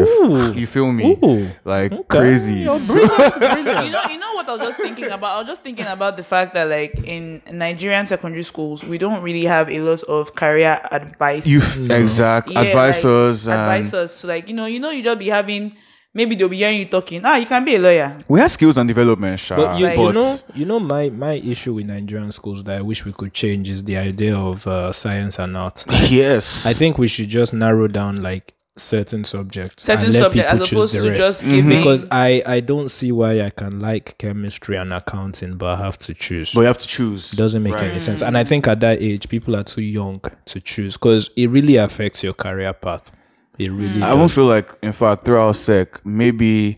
you 0.53 0.67
feel 0.67 0.91
me? 0.93 1.17
Ooh. 1.25 1.51
Like 1.65 1.93
Okay. 1.93 2.03
crazy. 2.19 2.55
You're 2.67 2.79
So- 2.79 2.95
you 3.01 3.91
know, 3.93 4.03
you 4.11 4.19
know 4.19 4.33
what 4.35 4.49
I 4.49 4.53
was 4.57 4.61
just 4.69 4.79
thinking 4.79 5.07
about. 5.11 5.37
I 5.37 5.39
was 5.39 5.47
just 5.47 5.63
thinking 5.63 5.87
about 5.87 6.17
the 6.17 6.25
fact 6.25 6.55
that, 6.55 6.69
like, 6.69 6.95
in 7.05 7.41
Nigerian 7.53 8.07
secondary 8.07 8.43
schools, 8.43 8.83
we 8.83 8.99
don't 8.99 9.23
really 9.23 9.45
have 9.45 9.71
a 9.71 9.79
lot 9.81 10.03
of 10.05 10.35
career 10.35 10.81
advice. 10.91 11.47
you 11.47 11.61
mm. 11.61 11.91
exact 12.01 12.51
Yeah, 12.51 12.61
like, 12.61 12.69
advisors 12.69 13.47
and 13.47 13.59
advisors. 13.61 14.13
So, 14.13 14.29
like, 14.29 14.49
you 14.49 14.55
know, 14.55 14.67
you 14.67 14.81
know, 14.81 14.91
you 14.91 15.03
just 15.03 15.19
be 15.19 15.29
having. 15.29 15.68
Maybe 16.15 16.35
they'll 16.35 16.49
be 16.49 16.57
hearing 16.57 16.79
you 16.79 16.87
talking. 16.87 17.21
Ah, 17.25 17.37
you 17.37 17.47
can 17.47 17.65
be 17.65 17.75
a 17.77 17.79
lawyer. 17.79 18.17
we 18.29 18.41
have 18.41 18.51
skills 18.51 18.79
and 18.79 18.89
development, 18.89 19.39
Sha, 19.39 19.57
But 19.57 19.79
you, 19.79 19.85
Like- 19.87 19.99
you 19.99 20.13
know, 20.13 20.37
you 20.55 20.65
know, 20.65 20.81
my 20.81 21.11
my 21.11 21.35
issue 21.35 21.75
with 21.75 21.87
Nigerian 21.87 22.33
schools 22.33 22.65
that 22.65 22.79
I 22.79 22.81
wish 22.81 23.05
we 23.05 23.13
could 23.13 23.33
change 23.35 23.69
is 23.69 23.85
the 23.85 23.97
idea 23.99 24.35
of 24.37 24.67
uh, 24.67 24.93
science 24.93 25.39
and 25.39 25.57
art. 25.57 25.85
yes, 26.09 26.67
I 26.67 26.73
think 26.73 26.99
we 26.99 27.09
should 27.09 27.29
just 27.29 27.53
narrow 27.53 27.89
down 27.89 28.23
like 28.23 28.55
certain 28.77 29.25
subjects, 29.25 29.83
Certain 29.85 30.05
and 30.07 30.15
let 30.15 30.23
subject 30.23 30.49
people 30.49 30.63
as 30.63 30.69
choose 30.69 30.79
opposed 30.79 30.95
the 30.95 31.03
to 31.03 31.09
rest. 31.11 31.21
just 31.21 31.45
giving. 31.45 31.69
because 31.79 32.07
I 32.11 32.43
I 32.47 32.61
don't 32.61 32.89
see 32.91 33.13
why 33.13 33.43
I 33.43 33.51
can 33.51 33.79
like 33.81 34.17
chemistry 34.19 34.77
and 34.77 34.93
accounting, 34.95 35.57
but 35.57 35.67
I 35.67 35.77
have 35.85 35.99
to 35.99 36.15
choose. 36.15 36.53
but 36.55 36.61
you 36.63 36.67
have 36.69 36.79
to 36.79 36.87
choose. 36.89 37.33
It 37.33 37.37
doesn't 37.37 37.63
make 37.63 37.75
Right. 37.75 37.91
any 37.91 38.01
sense. 38.01 38.23
And 38.23 38.37
I 38.39 38.45
think 38.45 38.67
at 38.67 38.81
that 38.81 39.03
age, 39.03 39.29
people 39.29 39.55
are 39.57 39.65
too 39.65 39.83
young 39.83 40.21
to 40.47 40.61
choose 40.61 40.97
because 40.97 41.31
it 41.37 41.49
really 41.51 41.77
affects 41.77 42.23
your 42.25 42.33
career 42.35 42.73
path. 42.73 43.11
It 43.59 43.69
hmm. 43.69 43.79
really. 43.79 44.03
I 44.03 44.11
does. 44.11 44.19
won't 44.19 44.31
feel 44.33 44.47
like, 44.47 44.71
in 44.83 44.93
fact, 44.93 45.25
throughout 45.25 45.53
sec, 45.57 46.05
maybe 46.05 46.77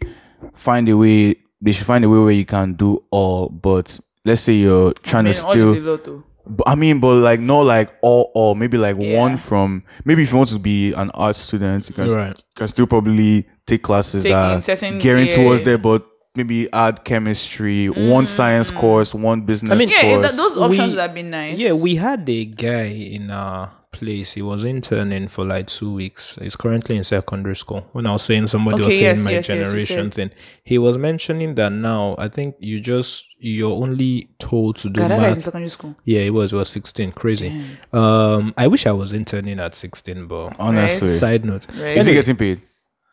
find 0.55 0.89
a 0.89 0.97
way. 0.97 1.37
They 1.61 1.73
should 1.73 1.87
find 1.87 2.05
a 2.05 2.09
way 2.09 2.19
where 2.19 2.31
you 2.33 2.47
can 2.47 2.75
do 2.75 3.05
all. 3.11 3.49
But 3.51 3.99
let's 4.25 4.41
say 4.41 4.55
you're 4.55 4.93
trying 4.95 5.27
I 5.27 5.31
mean, 5.31 5.35
to 5.35 5.39
still. 5.39 5.75
is 5.75 5.87
a 5.87 5.91
lot, 5.91 6.05
though. 6.05 6.25
But, 6.47 6.69
I 6.69 6.75
mean, 6.75 7.01
but 7.01 7.17
like 7.17 7.39
not 7.41 7.61
like 7.67 7.93
all, 8.03 8.33
all. 8.35 8.55
Maybe 8.55 8.79
like 8.79 8.97
Yeah. 8.99 9.19
one 9.19 9.37
from. 9.37 9.85
Maybe 10.05 10.23
if 10.23 10.33
you 10.33 10.39
want 10.39 10.49
to 10.51 10.59
be 10.59 10.93
an 10.95 11.11
art 11.11 11.37
student, 11.37 11.89
you 11.89 11.95
can 11.95 12.09
Right. 12.09 12.43
can 12.57 12.67
still 12.69 12.87
probably 12.87 13.47
take 13.67 13.83
classes 13.83 14.23
Take 14.23 14.33
that 14.33 14.65
certain- 14.65 14.99
gearing 14.99 15.29
yeah. 15.29 15.37
towards 15.37 15.63
there, 15.63 15.79
but. 15.79 16.07
Maybe 16.37 16.73
add 16.73 17.03
chemistry, 17.05 17.89
one 17.89 18.23
hmm. 18.23 18.27
science 18.27 18.71
course, 18.71 19.13
one 19.13 19.41
business 19.41 19.73
I 19.73 19.75
mean- 19.75 19.89
Yeah, 19.89 20.03
course. 20.03 20.31
that, 20.31 20.37
those 20.37 20.57
options 20.59 20.79
We- 20.79 20.89
would 20.91 20.99
have 21.01 21.13
been 21.13 21.29
nice. 21.29 21.59
Yeah, 21.59 21.73
we 21.73 21.97
had 21.97 22.31
a 22.31 22.45
guy 22.45 22.85
in 22.85 23.33
our 23.33 23.73
place. 23.93 24.33
He 24.33 24.43
was 24.43 24.65
interning 24.65 25.29
for 25.29 25.45
like 25.45 25.67
two 25.67 25.93
weeks. 25.93 26.37
He's 26.41 26.57
currently 26.57 26.97
in 26.97 27.05
secondary 27.05 27.57
school. 27.57 27.87
When 27.93 28.07
I 28.07 28.13
was 28.13 28.23
saying 28.23 28.49
somebody 28.49 28.83
was 28.83 28.99
saying 28.99 29.17
yes, 29.17 29.25
my 29.25 29.31
yes, 29.33 29.49
yes, 29.49 29.59
generation 29.59 30.13
said. 30.13 30.15
thing, 30.15 30.31
he 30.65 30.79
was 30.79 30.97
mentioning 30.99 31.55
that 31.57 31.73
now 31.73 32.15
I 32.19 32.29
think 32.29 32.55
you 32.61 32.81
just 32.81 33.27
you're 33.39 33.73
only 33.73 34.29
told 34.39 34.77
to 34.79 34.89
do 34.91 35.01
God, 35.01 35.11
that 35.11 35.37
in 35.37 35.43
secondary 35.43 35.71
school. 35.71 35.95
Yeah, 36.05 36.21
it 36.21 36.31
was. 36.31 36.51
He 36.53 36.57
was 36.57 36.69
sixteen. 36.69 37.13
Crazy. 37.13 37.63
Um, 37.93 38.55
I 38.57 38.67
wish 38.69 38.87
I 38.87 38.93
was 38.93 39.13
interning 39.13 39.59
at 39.61 39.75
sixteen, 39.75 40.27
but 40.27 40.57
Honestly, 40.59 41.09
side 41.09 41.45
note. 41.45 41.67
Right. 41.71 41.97
is 41.97 42.07
he 42.07 42.13
getting 42.13 42.37
paid? 42.37 42.63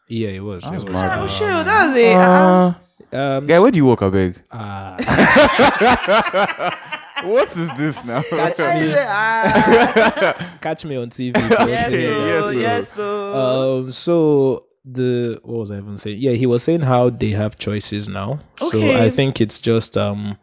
Yeah, 0.09 0.29
he 0.29 0.39
was. 0.39 0.63
He 0.63 0.69
was. 0.71 0.85
mad. 0.85 1.19
Oh, 1.21 1.27
shit, 1.27 1.65
that's 1.65 1.97
it. 1.97 2.15
Uh, 2.15 2.73
Um, 3.11 3.47
Guy, 3.47 3.59
where 3.59 3.71
do 3.71 3.77
you 3.77 3.85
work, 3.85 4.01
I 4.01 4.09
beg? 4.09 4.35
ah, 4.51 4.97
What 7.23 7.55
is 7.55 7.69
this 7.77 8.03
now? 8.05 8.21
catch 8.29 8.59
I 8.59 8.81
me, 8.81 8.91
said, 8.91 9.07
ah, 9.09 10.57
catch 10.61 10.85
me 10.85 10.97
on 10.97 11.09
TV. 11.09 11.35
yes, 11.35 11.87
so, 11.87 11.95
yes, 11.95 12.43
so. 12.43 12.51
yes, 12.59 12.89
so. 12.89 13.35
Um, 13.35 13.91
so 13.91 14.65
the 14.85 15.39
what 15.43 15.57
was 15.59 15.71
I 15.71 15.77
even 15.77 15.97
saying? 15.97 16.19
Yeah, 16.19 16.31
he 16.31 16.45
was 16.45 16.63
saying 16.63 16.81
how 16.81 17.09
they 17.09 17.31
have 17.31 17.57
choices 17.57 18.07
now. 18.07 18.39
Okay. 18.61 18.97
So 18.97 19.03
I 19.03 19.09
think 19.09 19.41
it's 19.41 19.59
just 19.59 19.97
um 19.97 20.37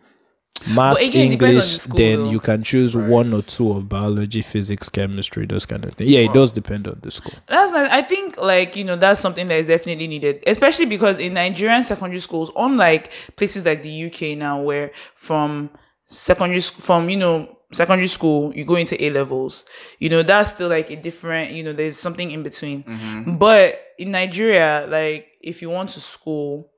math, 0.67 0.99
again, 0.99 1.33
it 1.33 1.39
depends 1.39 1.41
on 1.41 1.41
the 1.41 1.49
English, 1.49 1.67
school, 1.81 1.97
then 1.97 2.19
though. 2.25 2.31
you 2.31 2.41
can 2.41 2.63
choose 2.63 2.97
one 2.97 3.33
or 3.33 3.43
two 3.43 3.71
of 3.73 3.89
biology, 3.89 4.43
physics, 4.43 4.89
chemistry, 4.89 5.47
those 5.47 5.67
kind 5.67 5.85
of 5.85 5.95
things. 5.95 6.11
Yeah, 6.11 6.21
it 6.21 6.33
does 6.33 6.53
depend 6.53 6.89
on 6.89 6.99
the 7.03 7.11
school. 7.11 7.35
That's 7.49 7.73
nice. 7.73 7.91
I 7.91 8.03
think 8.03 8.37
like 8.41 8.77
you 8.77 8.85
know 8.85 8.97
that's 8.97 9.21
something 9.21 9.47
that 9.49 9.57
is 9.57 9.67
definitely 9.67 10.09
needed, 10.09 10.43
especially 10.47 10.87
because 10.87 11.19
in 11.19 11.35
Nigerian 11.35 11.85
secondary 11.85 12.21
schools, 12.21 12.51
unlike 12.57 13.11
places 13.37 13.65
like 13.65 13.83
the 13.83 14.07
UK 14.07 14.37
now, 14.37 14.61
where 14.61 14.91
from 15.15 15.71
secondary 16.07 16.61
sc- 16.61 16.75
from 16.81 17.09
you 17.09 17.17
know 17.17 17.49
secondary 17.73 18.07
school 18.09 18.55
you 18.55 18.65
go 18.65 18.77
into 18.77 19.03
A 19.03 19.11
levels, 19.11 19.65
you 19.99 20.09
know 20.09 20.23
that's 20.23 20.51
still 20.55 20.69
like 20.69 20.91
a 20.91 20.97
different 20.97 21.53
you 21.53 21.63
know 21.65 21.73
there's 21.73 21.99
something 21.99 22.31
in 22.31 22.43
between. 22.43 22.83
Mm-hmm. 22.85 23.37
But 23.37 23.81
in 23.99 24.11
Nigeria, 24.11 24.87
like 24.89 25.29
if 25.41 25.63
you 25.63 25.71
want 25.71 25.91
to 25.91 26.01
school 26.01 26.71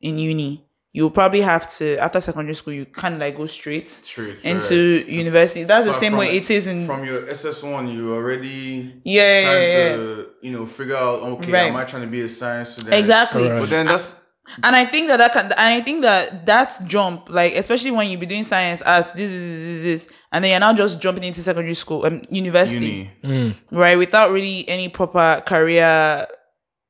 in 0.00 0.18
uni, 0.18 0.66
you'll 0.92 1.10
probably 1.10 1.40
have 1.40 1.70
to 1.78 1.96
after 1.98 2.20
secondary 2.20 2.54
school 2.54 2.72
you 2.74 2.86
kind 2.86 3.14
of 3.14 3.20
like 3.20 3.36
go 3.36 3.46
straight 3.46 3.90
Straight, 3.90 4.44
into 4.44 4.98
correct. 5.00 5.08
university. 5.08 5.64
That's 5.64 5.86
the 5.86 5.92
same 5.94 6.16
way 6.16 6.36
it 6.36 6.50
is 6.50 6.66
in 6.66 6.86
from 6.86 7.04
your 7.04 7.22
SS1, 7.22 7.92
you 7.92 8.14
already 8.14 9.00
yeah 9.04 9.40
yeah 9.40 9.42
trying 9.42 9.62
yeah. 9.62 9.68
yeah. 9.90 9.96
to 9.96 10.26
you 10.42 10.52
know 10.52 10.66
figure 10.66 10.96
out 10.96 11.22
okay, 11.22 11.50
Right. 11.52 11.68
am 11.70 11.76
I 11.76 11.84
trying 11.84 12.02
to 12.02 12.08
be 12.08 12.20
a 12.20 12.28
science 12.28 12.70
student? 12.70 12.94
Exactly. 12.94 13.44
Correct. 13.44 13.60
But 13.60 13.70
then 13.70 13.86
that's 13.86 14.22
And 14.62 14.76
I 14.76 14.84
think 14.86 15.08
that 15.08 15.16
that 15.18 15.32
can, 15.32 15.46
and 15.46 15.52
I 15.58 15.80
think 15.80 16.02
that 16.02 16.46
that 16.46 16.78
jump, 16.86 17.28
like 17.28 17.54
especially 17.54 17.90
when 17.90 18.08
you 18.10 18.16
be 18.18 18.26
doing 18.26 18.44
science, 18.44 18.80
arts, 18.82 19.10
this, 19.12 19.30
this, 19.30 19.40
this, 19.42 19.60
this, 19.60 19.82
this, 20.04 20.08
and 20.32 20.42
then 20.44 20.50
you're 20.52 20.60
now 20.60 20.72
just 20.72 21.00
jumping 21.00 21.24
into 21.24 21.40
secondary 21.40 21.74
school, 21.74 22.06
um, 22.06 22.22
university, 22.30 23.10
uni. 23.22 23.56
right, 23.70 23.96
without 23.98 24.30
really 24.30 24.68
any 24.68 24.88
proper 24.88 25.42
career, 25.46 26.26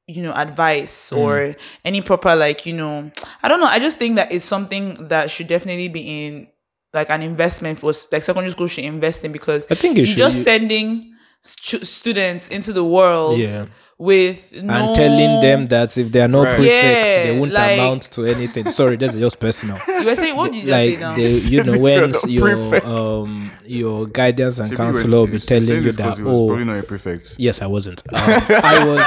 you 0.07 0.23
know, 0.23 0.33
advice 0.35 1.11
or 1.13 1.57
any 1.85 2.01
proper 2.03 2.37
like, 2.37 2.67
you 2.67 2.73
know, 2.75 3.11
I 3.43 3.49
don't 3.49 3.61
know. 3.61 3.67
I 3.67 3.79
just 3.79 3.97
think 3.99 4.17
that 4.17 4.31
it's 4.33 4.45
something 4.45 5.09
that 5.09 5.31
should 5.31 5.49
definitely 5.49 5.89
be 5.89 6.27
in 6.27 6.49
like 6.93 7.11
an 7.11 7.23
investment 7.23 7.79
for 7.81 7.93
like 8.13 8.23
secondary 8.23 8.51
school 8.51 8.69
should 8.69 8.85
invest 8.85 9.25
in 9.25 9.33
because 9.33 9.67
I 9.71 9.75
think 9.75 9.97
you 9.97 10.03
you're 10.05 10.07
should 10.09 10.19
just 10.19 10.37
you- 10.39 10.43
sending 10.45 11.15
stu- 11.43 11.85
students 11.85 12.49
into 12.49 12.73
the 12.73 12.85
world 12.85 13.39
Yeah. 13.39 13.67
With 13.99 14.53
no 14.63 14.75
and 14.75 14.95
telling 14.95 15.41
them 15.41 15.69
that 15.69 15.97
if 15.97 16.13
they 16.13 16.21
are 16.21 16.29
not 16.29 16.43
Right. 16.45 16.57
prefects, 16.57 17.17
they 17.25 17.39
won't 17.39 17.53
like- 17.53 17.79
amount 17.79 18.03
to 18.13 18.27
anything. 18.27 18.71
Sorry, 18.71 18.97
that's 18.97 19.15
just 19.15 19.41
personal. 19.41 19.79
You 19.89 20.05
were 20.05 20.15
saying 20.15 20.37
what 20.37 20.53
did 20.53 20.61
you 20.63 20.67
just 20.67 20.79
say 20.79 20.91
like 20.91 21.01
now? 21.01 21.17
they, 21.17 21.29
you 21.55 21.65
know 21.65 21.79
when 21.87 22.13
your 22.29 22.87
um 22.87 23.51
your 23.65 24.07
guidance 24.07 24.59
and 24.59 24.77
counselor 24.77 25.21
will 25.21 25.27
be 25.27 25.39
telling 25.41 25.83
you 25.85 25.93
that 25.93 26.17
he 26.19 26.23
was 26.23 26.35
oh 26.35 26.47
probably 26.49 26.65
not 26.67 26.79
a 26.79 26.83
prefect. 26.83 27.35
yes 27.39 27.63
I 27.63 27.67
wasn't 27.67 28.03
um, 28.13 28.21
I 28.21 28.85
was 28.85 29.03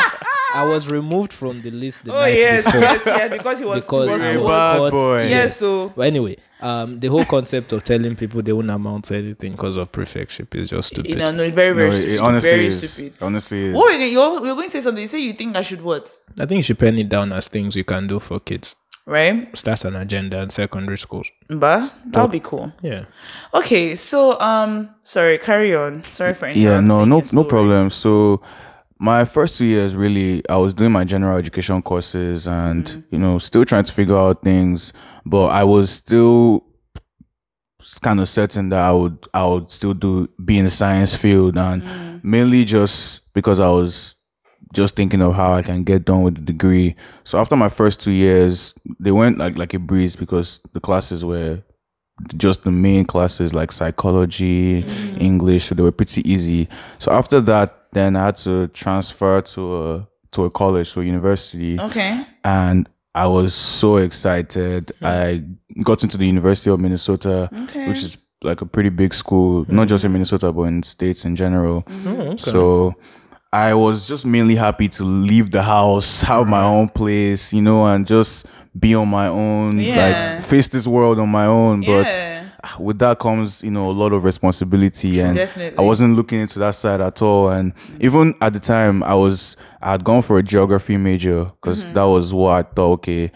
I 0.55 0.63
was 0.67 0.89
removed 0.89 1.31
from 1.33 1.61
the 1.61 1.71
list 1.71 2.03
the 2.05 2.11
Oh 2.13 2.19
night 2.19 2.35
yes, 2.35 2.65
before 2.65 2.81
yes, 2.81 3.01
yes, 3.05 3.31
because 3.37 3.59
he 3.59 3.65
was 3.65 3.85
because 3.85 4.07
too 4.07 4.13
I 4.13 4.37
was 4.37 4.43
a 4.43 4.47
bad 4.47 4.77
caught- 4.77 4.91
boy. 4.91 5.27
Yes, 5.27 5.57
so- 5.57 5.89
but 5.95 6.01
anyway 6.07 6.37
um 6.61 6.99
the 6.99 7.07
whole 7.07 7.23
concept 7.23 7.71
of 7.71 7.83
telling 7.83 8.15
people 8.15 8.41
they 8.41 8.51
won't 8.51 8.69
amount 8.69 9.05
to 9.05 9.15
anything 9.15 9.51
because 9.53 9.77
of 9.77 9.91
prefectship 9.91 10.53
is 10.55 10.69
just 10.71 10.89
stupid 10.89 11.09
you 11.09 11.15
know, 11.15 11.31
no, 11.31 11.43
it's 11.43 11.55
very, 11.55 11.73
very 11.73 11.89
No, 11.89 11.95
stupid. 11.95 12.13
it 12.15 12.21
honestly 12.21 12.49
very 12.49 12.65
is. 12.65 12.91
stupid. 12.93 13.13
Honestly 13.21 13.65
is. 13.67 13.73
What 13.75 13.85
were 13.85 13.91
you, 13.91 13.97
going- 13.99 14.11
you're, 14.13 14.45
you're 14.45 14.55
going 14.55 14.67
to 14.67 14.71
say 14.71 14.81
something? 14.81 15.01
You 15.01 15.07
say 15.07 15.19
you 15.21 15.33
think 15.33 15.55
I 15.55 15.61
should 15.61 15.81
what? 15.81 16.13
I 16.39 16.45
think 16.45 16.57
you 16.57 16.63
should 16.63 16.79
pen 16.79 16.97
it 16.97 17.07
down 17.09 17.31
as 17.31 17.47
things 17.47 17.75
you 17.75 17.83
can 17.85 18.07
do 18.07 18.19
for 18.19 18.39
kids 18.39 18.75
Right? 19.05 19.57
start 19.57 19.85
an 19.85 19.95
agenda 19.95 20.41
in 20.43 20.49
secondary 20.51 20.97
schools 20.97 21.31
But 21.47 21.93
that'll 22.05 22.27
be 22.27 22.41
cool. 22.41 22.71
yeah 22.81 23.05
Okay, 23.53 23.95
so 23.95 24.39
um, 24.41 24.89
sorry, 25.03 25.37
carry 25.37 25.73
on. 25.75 26.03
Sorry 26.03 26.33
for 26.33 26.45
interrupting. 26.47 26.63
yeah 26.63 26.79
no 26.81 27.05
no 27.05 27.23
no 27.31 27.43
problem 27.45 27.89
so 27.89 28.41
my 28.99 29.23
first 29.25 29.57
two 29.57 29.65
years 29.65 29.95
really 29.95 30.41
i 30.49 30.57
was 30.57 30.73
doing 30.73 30.91
my 30.91 31.03
general 31.05 31.37
education 31.37 31.81
courses 31.81 32.47
and 32.47 32.85
Mm. 32.85 33.03
you 33.11 33.17
know 33.19 33.37
still 33.39 33.63
trying 33.65 33.85
to 33.85 33.93
figure 33.93 34.17
out 34.17 34.43
things 34.43 34.91
but 35.25 35.47
i 35.47 35.63
was 35.63 35.89
still 35.89 36.65
kind 38.01 38.19
of 38.19 38.27
certain 38.27 38.69
that 38.69 38.79
i 38.79 38.91
would 38.91 39.17
i 39.33 39.45
would 39.45 39.71
still 39.71 39.93
do 39.93 40.27
be 40.43 40.57
in 40.57 40.65
the 40.65 40.71
science 40.71 41.15
field 41.15 41.57
and 41.57 41.81
Mm. 41.81 42.23
mainly 42.23 42.65
just 42.65 43.31
because 43.33 43.59
i 43.59 43.69
was 43.69 44.15
just 44.73 44.95
thinking 44.95 45.21
of 45.21 45.33
how 45.33 45.53
i 45.53 45.61
can 45.61 45.83
get 45.83 46.03
done 46.05 46.21
with 46.23 46.35
the 46.35 46.41
degree 46.41 46.95
so 47.23 47.39
after 47.39 47.55
my 47.55 47.69
first 47.69 48.01
two 48.01 48.11
years 48.11 48.73
they 48.99 49.11
went 49.11 49.37
like 49.37 49.57
like 49.57 49.73
a 49.73 49.79
breeze 49.79 50.15
because 50.17 50.59
the 50.73 50.79
classes 50.81 51.23
were 51.23 51.61
just 52.35 52.63
the 52.63 52.71
main 52.71 53.05
classes 53.05 53.53
like 53.53 53.71
psychology, 53.71 54.85
English, 55.21 55.63
so 55.63 55.73
they 55.73 55.81
were 55.81 55.89
pretty 55.93 56.21
easy. 56.29 56.67
So 56.97 57.13
after 57.13 57.39
that, 57.39 57.78
then 57.93 58.15
I 58.15 58.25
had 58.25 58.35
to 58.37 58.67
transfer 58.69 59.41
to 59.41 59.83
a 59.83 60.07
to 60.31 60.45
a 60.45 60.49
college, 60.51 60.93
to 60.93 61.01
a 61.01 61.03
university, 61.03 61.79
Okay. 61.79 62.23
and 62.43 62.87
I 63.15 63.25
was 63.25 63.55
so 63.55 63.97
excited. 63.97 64.91
I 65.01 65.43
got 65.83 66.03
into 66.03 66.17
the 66.17 66.25
University 66.27 66.69
of 66.69 66.79
Minnesota, 66.79 67.49
Okay. 67.63 67.87
which 67.87 68.03
is 68.03 68.17
like 68.43 68.61
a 68.61 68.65
pretty 68.65 68.89
big 68.89 69.13
school, 69.13 69.65
not 69.67 69.87
just 69.87 70.05
in 70.05 70.13
Minnesota, 70.13 70.51
but 70.51 70.63
in 70.63 70.83
states 70.83 71.25
in 71.25 71.35
general. 71.35 71.81
Mm-hmm. 71.83 72.37
So 72.37 72.93
I 73.51 73.73
was 73.73 74.07
just 74.07 74.23
mainly 74.25 74.55
happy 74.55 74.87
to 74.89 75.03
leave 75.03 75.49
the 75.49 75.63
house, 75.63 76.21
have 76.31 76.47
my 76.47 76.63
own 76.63 76.89
place, 76.89 77.51
you 77.51 77.63
know, 77.63 77.85
and 77.87 78.05
just 78.05 78.45
be 78.79 78.93
on 78.93 79.07
my 79.09 79.27
own, 79.27 79.79
Yeah. 79.79 80.35
like 80.35 80.43
face 80.45 80.67
this 80.67 80.85
world 80.85 81.17
on 81.17 81.29
my 81.29 81.47
own. 81.47 81.81
But 81.81 82.05
Yeah. 82.05 82.38
ah, 82.38 82.38
with 82.79 82.99
that 82.99 83.19
comes, 83.19 83.63
you 83.63 83.71
know, 83.71 83.89
a 83.89 83.91
lot 83.91 84.11
of 84.11 84.23
responsibility, 84.23 85.19
and 85.19 85.35
Definitely. 85.35 85.77
I 85.77 85.81
wasn't 85.81 86.15
looking 86.15 86.39
into 86.39 86.59
that 86.59 86.71
side 86.75 87.01
at 87.01 87.21
all. 87.21 87.49
And 87.49 87.73
even 87.99 88.35
at 88.41 88.53
the 88.53 88.59
time, 88.59 89.03
I 89.03 89.13
was 89.15 89.55
I 89.81 89.91
had 89.91 90.03
gone 90.03 90.21
for 90.21 90.37
a 90.39 90.43
geography 90.43 90.97
major 90.97 91.45
because 91.45 91.85
Mm-hmm. 91.85 91.93
that 91.93 92.03
was 92.03 92.33
what 92.33 92.51
I 92.51 92.63
thought. 92.63 92.91
Okay, 92.99 93.31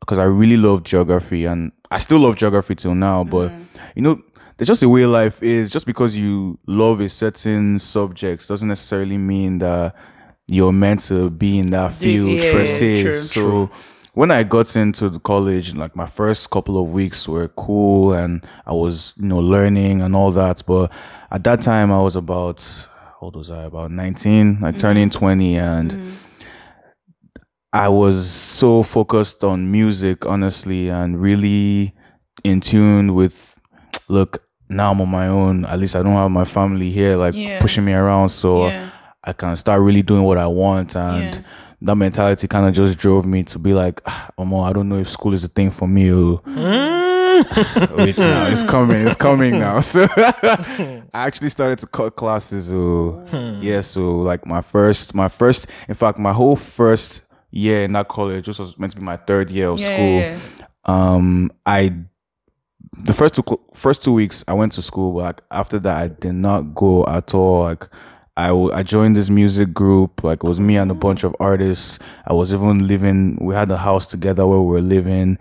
because 0.00 0.18
I 0.18 0.24
really 0.24 0.56
love 0.56 0.84
geography, 0.84 1.44
and 1.44 1.72
I 1.90 1.98
still 1.98 2.18
love 2.18 2.36
geography 2.36 2.74
till 2.74 2.94
now. 2.94 3.24
But 3.24 3.50
Mm-hmm. 3.50 3.62
you 3.96 4.02
know, 4.02 4.22
there's 4.56 4.68
just 4.68 4.80
the 4.80 4.88
way 4.88 5.04
life 5.06 5.42
is. 5.42 5.70
Just 5.70 5.86
because 5.86 6.16
you 6.16 6.58
love 6.66 7.00
a 7.00 7.08
certain 7.08 7.78
subject 7.78 8.48
doesn't 8.48 8.68
necessarily 8.68 9.18
mean 9.18 9.58
that 9.58 9.94
you're 10.48 10.72
meant 10.72 11.00
to 11.00 11.30
be 11.30 11.58
in 11.58 11.70
that 11.70 11.94
field 11.94 12.40
yeah, 12.42 12.52
per 12.52 12.66
se. 12.66 13.02
true, 13.02 13.20
so 13.22 13.40
true. 13.42 13.70
When 14.14 14.30
I 14.30 14.42
got 14.42 14.76
into 14.76 15.08
the 15.08 15.18
college, 15.18 15.74
like 15.74 15.96
my 15.96 16.06
first 16.06 16.50
couple 16.50 16.82
of 16.82 16.92
weeks 16.92 17.26
were 17.26 17.48
cool 17.48 18.12
and 18.12 18.46
I 18.66 18.72
was, 18.72 19.14
you 19.16 19.26
know, 19.26 19.38
learning 19.38 20.02
and 20.02 20.14
all 20.14 20.30
that. 20.32 20.62
But 20.66 20.92
at 21.30 21.44
that 21.44 21.62
time 21.62 21.90
I 21.90 22.00
was 22.00 22.14
about 22.14 22.60
how 22.98 23.16
old 23.22 23.36
was 23.36 23.50
I? 23.50 23.64
About 23.64 23.90
19, 23.90 24.60
like 24.60 24.74
mm-hmm. 24.74 24.78
turning 24.78 25.10
20 25.10 25.56
and 25.56 25.90
mm-hmm. 25.90 26.12
I 27.72 27.88
was 27.88 28.30
so 28.30 28.82
focused 28.82 29.42
on 29.44 29.72
music, 29.72 30.26
honestly, 30.26 30.90
and 30.90 31.20
really 31.20 31.94
in 32.44 32.60
tune 32.60 33.14
with 33.14 33.58
look, 34.08 34.44
now 34.68 34.90
I'm 34.90 35.00
on 35.00 35.08
my 35.08 35.28
own. 35.28 35.64
At 35.64 35.78
least 35.78 35.96
I 35.96 36.02
don't 36.02 36.12
have 36.12 36.30
my 36.30 36.44
family 36.44 36.90
here 36.90 37.16
like 37.16 37.34
Yeah. 37.34 37.60
pushing 37.60 37.86
me 37.86 37.94
around. 37.94 38.28
So 38.28 38.66
Yeah. 38.66 38.90
I 39.24 39.32
can 39.32 39.56
start 39.56 39.80
really 39.80 40.02
doing 40.02 40.24
what 40.24 40.36
I 40.36 40.48
want. 40.48 40.96
And 40.96 41.34
Yeah. 41.36 41.40
That 41.84 41.96
mentality 41.96 42.46
kind 42.48 42.66
of 42.66 42.74
just 42.74 42.96
drove 42.98 43.24
me 43.26 43.42
to 43.44 43.58
be 43.58 43.72
like, 43.74 44.00
ah, 44.06 44.30
Omo, 44.38 44.68
I 44.68 44.72
don't 44.72 44.88
know 44.88 44.98
if 44.98 45.08
school 45.08 45.34
is 45.34 45.44
a 45.44 45.48
thing 45.48 45.70
for 45.70 45.86
me. 45.88 46.10
oh." 46.12 46.40
Wait 47.96 48.16
now, 48.18 48.46
it's 48.46 48.62
coming, 48.62 49.06
it's 49.06 49.16
coming 49.16 49.58
now. 49.58 49.80
So 49.92 50.06
I 50.16 51.02
actually 51.26 51.48
started 51.50 51.78
to 51.80 51.86
cut 51.86 52.14
classes. 52.16 52.72
Oh, 52.72 53.24
yeah. 53.60 53.80
So 53.80 54.20
like 54.20 54.46
my 54.46 54.60
first, 54.60 55.14
my 55.14 55.28
first, 55.28 55.66
in 55.88 55.94
fact, 55.94 56.18
my 56.18 56.32
whole 56.32 56.56
first 56.56 57.22
year 57.50 57.82
in 57.84 57.92
that 57.94 58.08
college, 58.08 58.46
this 58.46 58.58
was 58.58 58.78
meant 58.78 58.92
to 58.92 58.98
be 58.98 59.04
my 59.04 59.16
third 59.16 59.50
year 59.50 59.68
of 59.68 59.78
Yeah, 59.80 59.86
school. 59.94 60.20
yeah, 60.20 60.38
Um, 60.84 61.50
I 61.66 61.94
the 62.98 63.12
first 63.14 63.34
two 63.34 63.42
first 63.74 64.04
two 64.04 64.12
weeks 64.12 64.44
I 64.46 64.52
went 64.54 64.72
to 64.72 64.82
school, 64.82 65.14
but 65.14 65.22
like 65.22 65.40
after 65.50 65.78
that 65.80 65.96
I 65.96 66.08
did 66.08 66.34
not 66.34 66.74
go 66.74 67.04
at 67.06 67.34
all. 67.34 67.62
Like 67.62 67.88
I 68.36 68.48
w- 68.48 68.72
I 68.72 68.82
joined 68.82 69.14
this 69.16 69.28
music 69.28 69.74
group. 69.74 70.24
Like 70.24 70.42
it 70.42 70.46
was 70.46 70.58
me 70.60 70.76
and 70.76 70.90
a 70.90 70.94
bunch 70.94 71.22
of 71.24 71.34
artists. 71.38 71.98
I 72.26 72.32
was 72.32 72.52
even 72.54 72.86
living. 72.86 73.36
We 73.40 73.54
had 73.54 73.70
a 73.70 73.76
house 73.76 74.06
together 74.06 74.46
where 74.46 74.60
we 74.60 74.72
were 74.72 74.80
living. 74.80 75.38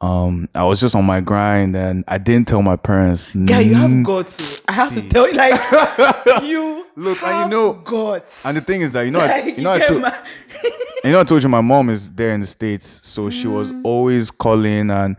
Um, 0.00 0.48
I 0.54 0.64
was 0.64 0.80
just 0.80 0.94
on 0.94 1.04
my 1.06 1.20
grind, 1.22 1.74
and 1.76 2.04
I 2.06 2.18
didn't 2.18 2.46
tell 2.48 2.60
my 2.60 2.76
parents. 2.76 3.28
Yeah, 3.34 3.60
you 3.60 3.74
have 3.76 3.88
Mm. 3.90 4.04
got 4.04 4.28
to. 4.28 4.62
I 4.68 4.72
have 4.72 4.92
to 4.94 5.08
tell 5.08 5.26
you, 5.26 5.34
like, 5.34 5.58
you 6.44 6.84
Look, 6.96 7.22
and 7.22 7.50
you 7.50 7.56
know- 7.58 7.72
got. 7.72 8.24
And 8.44 8.56
the 8.56 8.60
thing 8.60 8.82
is 8.82 8.92
that 8.92 9.02
you 9.02 9.10
know, 9.10 9.20
I, 9.20 9.42
you 9.44 9.62
know, 9.62 9.70
I 9.70 9.78
get 9.78 9.88
told, 9.88 10.02
my- 10.02 10.18
you 11.04 11.12
know, 11.12 11.20
I 11.20 11.24
told 11.24 11.42
you 11.42 11.48
my 11.48 11.62
mom 11.62 11.88
is 11.88 12.12
there 12.12 12.34
in 12.34 12.40
the 12.42 12.46
states, 12.46 13.00
so 13.04 13.30
she 13.30 13.46
was 13.46 13.72
Mm. 13.72 13.80
always 13.84 14.30
calling 14.30 14.90
and 14.90 15.16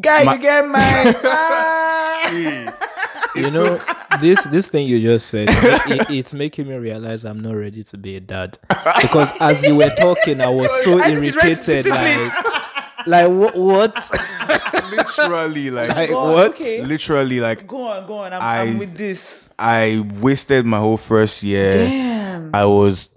guy, 0.00 0.22
My- 0.22 0.34
you 0.34 0.40
get 0.40 0.68
mine. 0.68 1.14
Ah. 1.24 2.78
you 3.36 3.50
know 3.50 3.78
this 4.20 4.42
this 4.44 4.68
thing 4.68 4.86
you 4.86 5.00
just 5.00 5.26
said 5.28 5.48
it, 5.50 6.10
it's 6.10 6.32
making 6.34 6.68
me 6.68 6.74
realize 6.74 7.24
i'm 7.24 7.40
not 7.40 7.54
ready 7.54 7.82
to 7.82 7.96
be 7.98 8.16
a 8.16 8.20
dad 8.20 8.56
because 9.02 9.30
as 9.40 9.62
you 9.62 9.76
were 9.76 9.90
talking 9.98 10.40
i 10.40 10.48
was 10.48 10.70
so 10.84 11.00
I 11.00 11.14
think 11.14 11.24
it's 11.24 11.34
very 11.34 11.48
irritated 11.52 11.90
like 11.92 13.06
like 13.06 13.28
what 13.28 13.56
what 13.56 14.10
literally 14.96 15.70
like, 15.70 15.94
like 15.94 16.10
on, 16.10 16.32
what 16.32 16.48
okay. 16.50 16.82
literally 16.82 17.40
like 17.40 17.66
Go 17.66 17.82
on, 17.82 18.06
go 18.06 18.18
on. 18.18 18.32
I'm, 18.32 18.42
I- 18.42 18.60
I'm 18.62 18.78
with 18.78 18.96
this. 18.96 19.50
I 19.58 20.06
wasted 20.20 20.64
my 20.66 20.78
whole 20.78 20.96
first 20.96 21.42
year. 21.42 21.72
Damn. 21.72 22.50
I 22.54 22.64
was 22.64 23.08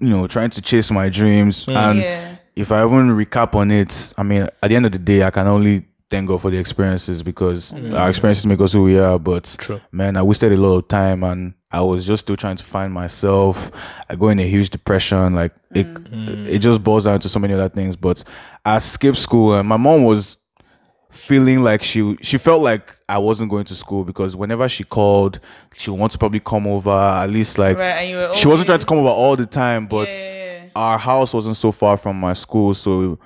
you 0.00 0.08
know, 0.08 0.26
trying 0.26 0.50
to 0.50 0.60
chase 0.60 0.90
my 0.90 1.08
dreams. 1.08 1.66
Mm. 1.66 1.76
And 1.76 1.98
Yeah. 2.00 2.36
if 2.56 2.72
I 2.72 2.84
even 2.84 3.10
recap 3.10 3.54
on 3.54 3.70
it, 3.70 4.12
I 4.18 4.22
mean, 4.24 4.42
at 4.62 4.68
the 4.68 4.76
end 4.76 4.86
of 4.86 4.92
the 4.92 4.98
day, 4.98 5.22
I 5.22 5.30
can 5.30 5.46
only 5.46 5.86
thank 6.12 6.28
God 6.28 6.42
for 6.42 6.50
the 6.50 6.58
experiences 6.58 7.22
because 7.22 7.72
mm. 7.72 7.98
our 7.98 8.10
experiences 8.10 8.44
make 8.44 8.60
us 8.60 8.74
who 8.74 8.82
we 8.84 8.98
are. 8.98 9.18
But 9.18 9.56
True. 9.58 9.80
man, 9.90 10.16
I 10.16 10.22
wasted 10.22 10.52
a 10.52 10.56
lot 10.56 10.76
of 10.76 10.88
time 10.88 11.24
and 11.24 11.54
I 11.70 11.80
was 11.80 12.06
just 12.06 12.20
still 12.26 12.36
trying 12.36 12.56
to 12.58 12.64
find 12.64 12.92
myself. 12.92 13.72
I 14.10 14.14
go 14.14 14.28
in 14.28 14.38
a 14.38 14.46
huge 14.46 14.68
depression. 14.70 15.34
Like 15.34 15.52
it, 15.74 15.92
mm. 15.92 16.46
it 16.46 16.58
just 16.58 16.84
boils 16.84 17.04
down 17.04 17.18
to 17.20 17.28
so 17.28 17.40
many 17.40 17.54
other 17.54 17.70
things. 17.70 17.96
But 17.96 18.22
I 18.64 18.78
skipped 18.78 19.16
school 19.16 19.54
and 19.54 19.66
my 19.66 19.78
mom 19.78 20.04
was 20.04 20.36
feeling 21.08 21.62
like 21.62 21.82
she 21.82 22.16
she 22.22 22.38
felt 22.38 22.62
like 22.62 22.96
I 23.08 23.18
wasn't 23.18 23.50
going 23.50 23.64
to 23.66 23.74
school 23.74 24.04
because 24.04 24.36
whenever 24.36 24.68
she 24.68 24.84
called, 24.84 25.40
she 25.74 25.90
would 25.90 25.98
want 25.98 26.12
to 26.12 26.18
probably 26.18 26.40
come 26.40 26.66
over 26.66 26.90
at 26.90 27.30
least 27.30 27.56
like 27.56 27.78
Right, 27.78 28.02
and 28.02 28.10
you 28.10 28.16
were 28.16 28.34
she 28.34 28.48
wasn't 28.48 28.66
trying 28.66 28.80
to 28.80 28.86
come 28.86 28.98
over 28.98 29.08
all 29.08 29.36
the 29.36 29.46
time, 29.46 29.86
but 29.86 30.08
Yeah, 30.08 30.20
yeah, 30.20 30.62
yeah. 30.64 30.68
our 30.76 30.98
house 30.98 31.32
wasn't 31.32 31.56
so 31.56 31.72
far 31.72 31.96
from 31.96 32.20
my 32.20 32.34
school, 32.34 32.74
so 32.74 33.18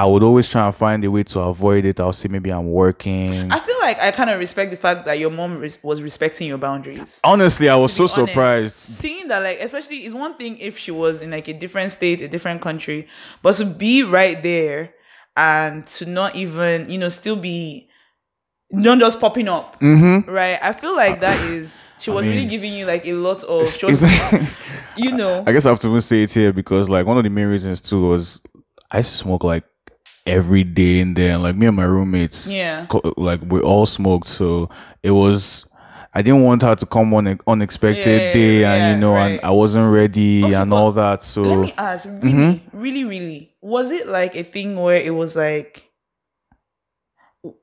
I 0.00 0.06
would 0.06 0.22
always 0.22 0.48
try 0.48 0.64
and 0.64 0.74
find 0.74 1.04
a 1.04 1.10
way 1.10 1.22
to 1.24 1.40
avoid 1.40 1.84
it. 1.84 2.00
I'll 2.00 2.14
say 2.14 2.28
maybe 2.28 2.50
I'm 2.50 2.70
working. 2.72 3.52
I 3.52 3.60
feel 3.60 3.76
like 3.82 3.98
I 4.00 4.10
kind 4.12 4.30
of 4.30 4.38
respect 4.38 4.70
the 4.70 4.78
fact 4.78 5.04
that 5.04 5.18
your 5.18 5.28
mom 5.30 5.58
res- 5.58 5.78
was 5.84 6.00
respecting 6.00 6.48
your 6.48 6.56
boundaries. 6.56 7.20
Honestly, 7.22 7.68
I 7.68 7.76
was 7.76 7.92
so 7.92 8.04
honest. 8.04 8.14
surprised. 8.14 8.76
Seeing 8.76 9.28
that, 9.28 9.40
like, 9.42 9.60
especially, 9.60 9.98
it's 10.06 10.14
one 10.14 10.38
thing 10.38 10.56
if 10.56 10.78
she 10.78 10.90
was 10.90 11.20
in 11.20 11.30
like 11.30 11.48
a 11.48 11.52
different 11.52 11.92
state, 11.92 12.22
a 12.22 12.28
different 12.28 12.62
country, 12.62 13.08
but 13.42 13.56
to 13.56 13.66
be 13.66 14.02
right 14.02 14.42
there 14.42 14.94
and 15.36 15.86
to 15.88 16.06
not 16.06 16.34
even, 16.34 16.88
you 16.88 16.96
know, 16.96 17.10
still 17.10 17.36
be 17.36 17.88
not 18.70 18.98
just 19.00 19.20
popping 19.20 19.48
up, 19.48 19.76
right? 19.82 20.58
I 20.62 20.72
feel 20.72 20.96
like 20.96 21.20
that 21.20 21.38
is 21.50 21.88
she 21.98 22.10
was 22.10 22.22
really 22.24 22.36
Mm-hmm. 22.36 22.40
mean, 22.40 22.48
giving 22.48 22.72
you 22.72 22.86
like 22.86 23.04
a 23.04 23.12
lot 23.12 23.44
of, 23.44 23.66
you 24.96 25.12
know, 25.12 25.44
I 25.46 25.52
guess 25.52 25.66
I 25.66 25.70
have 25.70 25.80
to 25.80 25.88
even 25.88 26.00
say 26.00 26.22
it 26.22 26.32
here 26.32 26.54
because 26.54 26.88
like 26.88 27.04
one 27.04 27.18
of 27.18 27.24
the 27.24 27.30
main 27.30 27.48
reasons 27.48 27.82
too 27.82 28.06
was 28.06 28.40
I 28.90 28.98
used 28.98 29.10
to 29.10 29.16
smoke 29.16 29.44
like 29.44 29.64
every 30.26 30.64
day 30.64 31.00
in 31.00 31.14
there, 31.14 31.34
and 31.34 31.42
like 31.42 31.56
me 31.56 31.66
and 31.66 31.76
my 31.76 31.84
roommates, 31.84 32.52
Yeah. 32.52 32.86
co- 32.88 33.14
like 33.16 33.40
we 33.46 33.60
all 33.60 33.86
smoked, 33.86 34.28
so 34.28 34.68
it 35.02 35.10
was. 35.12 35.66
I 36.12 36.22
didn't 36.22 36.42
want 36.42 36.62
her 36.62 36.74
to 36.74 36.86
come 36.86 37.14
on 37.14 37.28
an 37.28 37.38
unexpected 37.46 38.20
Yeah, 38.20 38.32
day, 38.32 38.64
and 38.64 38.94
you 38.94 39.00
know, 39.00 39.14
right. 39.14 39.26
and 39.32 39.40
I 39.44 39.50
wasn't 39.52 39.92
ready 39.92 40.42
Okay, 40.42 40.54
and 40.54 40.72
all 40.74 40.90
that. 40.92 41.22
So 41.22 41.42
let 41.42 41.58
me 41.60 41.74
ask, 41.78 42.04
really, 42.06 42.32
Mm-hmm. 42.32 42.78
really, 42.80 43.04
really, 43.04 43.54
was 43.62 43.92
it 43.92 44.08
like 44.08 44.34
a 44.34 44.42
thing 44.42 44.74
where 44.76 45.00
it 45.00 45.14
was 45.14 45.36
like, 45.36 45.84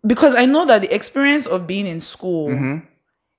because 0.05 0.33
I 0.33 0.45
know 0.45 0.65
that 0.65 0.81
the 0.81 0.93
experience 0.95 1.45
of 1.45 1.67
being 1.67 1.85
in 1.87 2.01
school, 2.01 2.81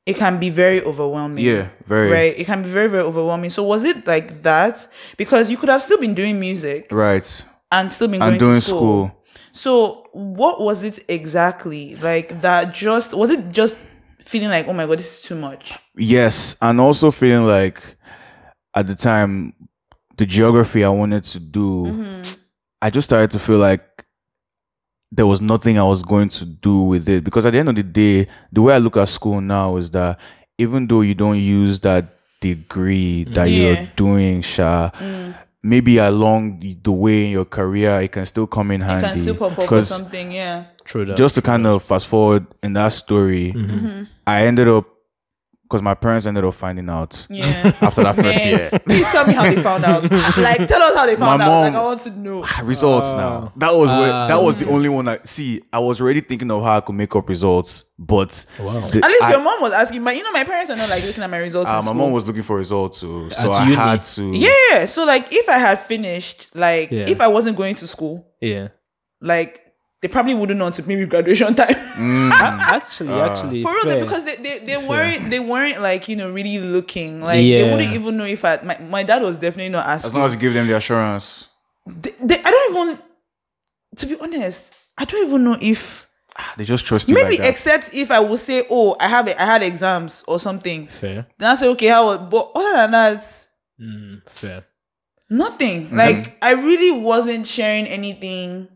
it 0.07 0.16
can 0.16 0.39
be 0.39 0.51
very 0.51 0.83
overwhelming. 0.83 1.45
Mm-hmm. 1.45 1.57
yeah, 1.57 1.69
very 1.87 2.11
Right. 2.11 2.39
It 2.39 2.45
can 2.45 2.62
be 2.62 2.69
very, 2.69 2.89
very 2.89 3.03
overwhelming. 3.03 3.51
So 3.51 3.62
was 3.62 3.85
it 3.85 4.07
like 4.07 4.43
that? 4.43 4.87
Because 5.16 5.51
you 5.51 5.57
could 5.57 5.69
have 5.69 5.83
still 5.83 5.99
been 5.99 6.14
doing 6.14 6.39
music 6.39 6.89
right. 6.91 7.45
And 7.71 7.93
still 7.93 8.09
been 8.09 8.23
And 8.23 8.39
going 8.39 8.39
doing 8.39 8.61
to 8.61 8.66
school. 8.66 8.79
school. 9.09 9.25
So 9.53 10.07
what 10.12 10.61
was 10.61 10.83
it 10.83 11.05
exactly? 11.09 11.97
Like 11.97 12.41
that 12.43 12.73
just 12.75 13.14
was 13.14 13.31
it 13.31 13.49
just 13.51 13.77
feeling 14.25 14.49
like, 14.51 14.69
oh 14.69 14.73
my 14.73 14.87
god, 14.87 14.99
this 14.99 15.16
is 15.19 15.23
too 15.23 15.35
much? 15.37 15.75
Yes, 15.97 16.57
and 16.61 16.81
also 16.81 17.11
feeling 17.11 17.47
like 17.47 17.97
at 18.75 18.87
the 18.87 18.95
time 18.95 19.55
the 20.16 20.27
geography 20.27 20.85
I 20.85 20.89
wanted 20.91 21.25
to 21.25 21.41
do, 21.41 21.85
Mm-hmm. 21.87 22.43
I 22.81 22.91
just 22.91 23.09
started 23.09 23.31
to 23.33 23.39
feel 23.41 23.59
like 23.59 24.05
there 25.11 25.27
was 25.27 25.41
nothing 25.41 25.79
I 25.79 25.83
was 25.85 26.03
going 26.03 26.29
to 26.29 26.45
do 26.45 26.83
with 26.83 27.09
it 27.09 27.25
because 27.25 27.45
at 27.47 27.53
the 27.53 27.59
end 27.59 27.69
of 27.71 27.75
the 27.75 27.83
day, 27.83 28.29
the 28.53 28.62
way 28.62 28.75
I 28.75 28.79
look 28.79 28.97
at 28.97 29.09
school 29.09 29.41
now 29.41 29.77
is 29.79 29.91
that 29.93 30.21
even 30.59 30.87
though 30.87 31.01
you 31.01 31.14
don't 31.14 31.39
use 31.39 31.81
that 31.81 32.14
degree 32.41 33.25
that 33.25 33.47
Yeah. 33.51 33.57
you're 33.81 33.89
doing, 33.97 34.43
Sha, 34.43 34.91
maybe 35.69 35.99
along 35.99 36.62
the 36.83 36.93
way 36.93 37.27
in 37.27 37.31
your 37.33 37.45
career, 37.45 38.01
it 38.01 38.12
can 38.12 38.25
still 38.27 38.47
come 38.47 38.71
in 38.71 38.81
You 38.81 38.87
handy. 38.87 39.09
can 39.11 39.23
still 39.23 39.35
pop 39.37 39.53
up 39.53 39.59
or 39.59 39.66
'Cause 39.66 39.89
something, 39.89 40.33
yeah. 40.33 40.64
True 40.85 41.05
that. 41.05 41.16
just 41.16 41.35
to 41.35 41.43
kind 41.43 41.66
of 41.66 41.83
fast 41.83 42.07
forward 42.07 42.47
in 42.62 42.73
that 42.75 42.93
story, 42.93 43.53
Mm-hmm. 43.55 44.05
I 44.27 44.47
ended 44.47 44.69
up 44.69 44.87
because 45.69 45.83
my 45.83 45.93
parents 45.93 46.25
ended 46.25 46.45
up 46.45 46.55
finding 46.55 46.89
out 46.89 47.27
Yeah. 47.29 47.77
after 47.83 48.03
that 48.03 48.16
first 48.16 48.39
Man, 48.43 48.49
year. 48.49 48.71
Please 48.87 49.07
tell 49.09 49.27
me 49.27 49.35
how 49.35 49.43
they 49.43 49.61
found 49.62 49.85
out. 49.85 50.03
like, 50.39 50.66
tell 50.66 50.81
us 50.81 50.95
how 50.97 51.05
they 51.05 51.14
found 51.14 51.41
My 51.41 51.45
out. 51.45 51.61
Like, 51.64 51.75
I 51.75 51.83
want 51.85 52.01
to 52.01 52.11
know. 52.19 52.45
results 52.62 53.12
now. 53.12 53.53
That 53.55 53.73
was 53.73 53.91
where, 53.91 54.11
Ah. 54.12 54.29
that 54.29 54.43
was 54.43 54.59
the 54.61 54.69
only 54.71 54.89
one 54.89 55.07
I 55.09 55.19
see. 55.25 55.61
I 55.71 55.79
was 55.79 56.01
already 56.01 56.23
thinking 56.23 56.51
of 56.51 56.62
how 56.62 56.79
I 56.79 56.81
could 56.81 56.95
make 56.95 57.14
up 57.14 57.29
results, 57.29 57.85
but 57.99 58.47
Wow. 58.59 58.89
the- 58.89 59.05
At 59.05 59.11
least 59.11 59.23
I- 59.25 59.31
your 59.33 59.41
mom 59.41 59.61
was 59.61 59.73
asking. 59.75 60.03
My, 60.03 60.12
you 60.12 60.23
know, 60.23 60.33
my 60.33 60.45
parents 60.45 60.71
are 60.71 60.77
not 60.77 60.89
like 60.89 61.05
looking 61.05 61.23
at 61.23 61.29
my 61.29 61.37
results. 61.37 61.71
ah, 61.71 61.81
in 61.81 61.85
my 61.85 61.91
school. 61.91 61.95
mom 62.03 62.12
was 62.12 62.27
looking 62.27 62.43
for 62.43 62.57
results 62.57 63.01
too, 63.01 63.29
so 63.29 63.51
At 63.51 63.57
I 63.61 63.64
uni. 63.64 63.75
had 63.77 64.03
to. 64.05 64.23
Yeah. 64.35 64.87
So 64.87 65.05
like, 65.05 65.31
if 65.33 65.51
I 65.51 65.59
had 65.59 65.81
finished, 65.81 66.49
like, 66.55 66.91
Yeah. 66.91 67.09
if 67.09 67.21
I 67.21 67.29
wasn't 67.29 67.59
going 67.59 67.75
to 67.75 67.87
school, 67.87 68.27
yeah. 68.41 68.69
like, 69.21 69.61
they 70.01 70.09
probably 70.09 70.34
wouldn't 70.34 70.59
know 70.59 70.70
to 70.70 70.82
maybe 70.86 71.07
graduation 71.07 71.55
time. 71.55 71.74
A- 71.74 72.32
actually, 72.76 73.12
actually, 73.20 73.62
For 73.62 73.72
real, 73.72 73.84
fair. 73.84 74.01
because 74.05 74.24
they, 74.24 74.36
they, 74.36 74.59
they 74.61 74.76
weren't 74.76 75.30
they 75.30 75.40
weren't 75.40 75.80
like 75.82 76.09
you 76.09 76.16
know 76.16 76.30
really 76.30 76.59
looking 76.59 77.20
like 77.20 77.40
they 77.40 77.70
wouldn't 77.70 77.92
even 77.92 78.16
know 78.16 78.24
if 78.24 78.44
I 78.44 78.61
my, 78.62 78.78
my 78.78 79.03
dad 79.03 79.22
was 79.22 79.36
definitely 79.36 79.70
not 79.70 79.86
asking. 79.86 80.09
As 80.11 80.14
long 80.14 80.26
as 80.26 80.34
you 80.34 80.40
give 80.40 80.55
them 80.55 80.66
the 80.68 80.76
assurance, 80.76 81.49
they, 81.86 82.12
they, 82.22 82.38
I 82.42 82.51
don't 82.51 82.70
even 82.76 82.99
to 83.96 84.07
be 84.07 84.16
honest 84.20 84.76
I 84.96 85.05
don't 85.05 85.26
even 85.26 85.44
know 85.44 85.57
if 85.61 86.07
they 86.57 86.64
just 86.64 86.86
trust 86.86 87.09
you. 87.09 87.14
maybe 87.16 87.30
like 87.30 87.38
that. 87.38 87.49
except 87.51 87.92
if 87.94 88.12
I 88.12 88.20
would 88.20 88.38
say 88.38 88.64
oh 88.70 88.94
I 89.01 89.09
have 89.09 89.26
a, 89.26 89.40
I 89.42 89.44
had 89.44 89.62
exams 89.64 90.22
or 90.28 90.38
something 90.38 90.86
fair. 90.86 91.26
then 91.38 91.51
I 91.51 91.55
say 91.57 91.66
okay 91.68 91.88
how 91.88 92.07
was- 92.07 92.28
but 92.30 92.53
other 92.55 92.76
than 92.76 92.90
that 92.92 93.46
Mm, 93.80 94.28
fair. 94.28 94.64
nothing 95.30 95.86
Mm-hmm. 95.86 95.96
like 95.99 96.36
I 96.42 96.53
really 96.53 96.90
wasn't 97.01 97.46
sharing 97.46 97.86
anything 97.86 98.68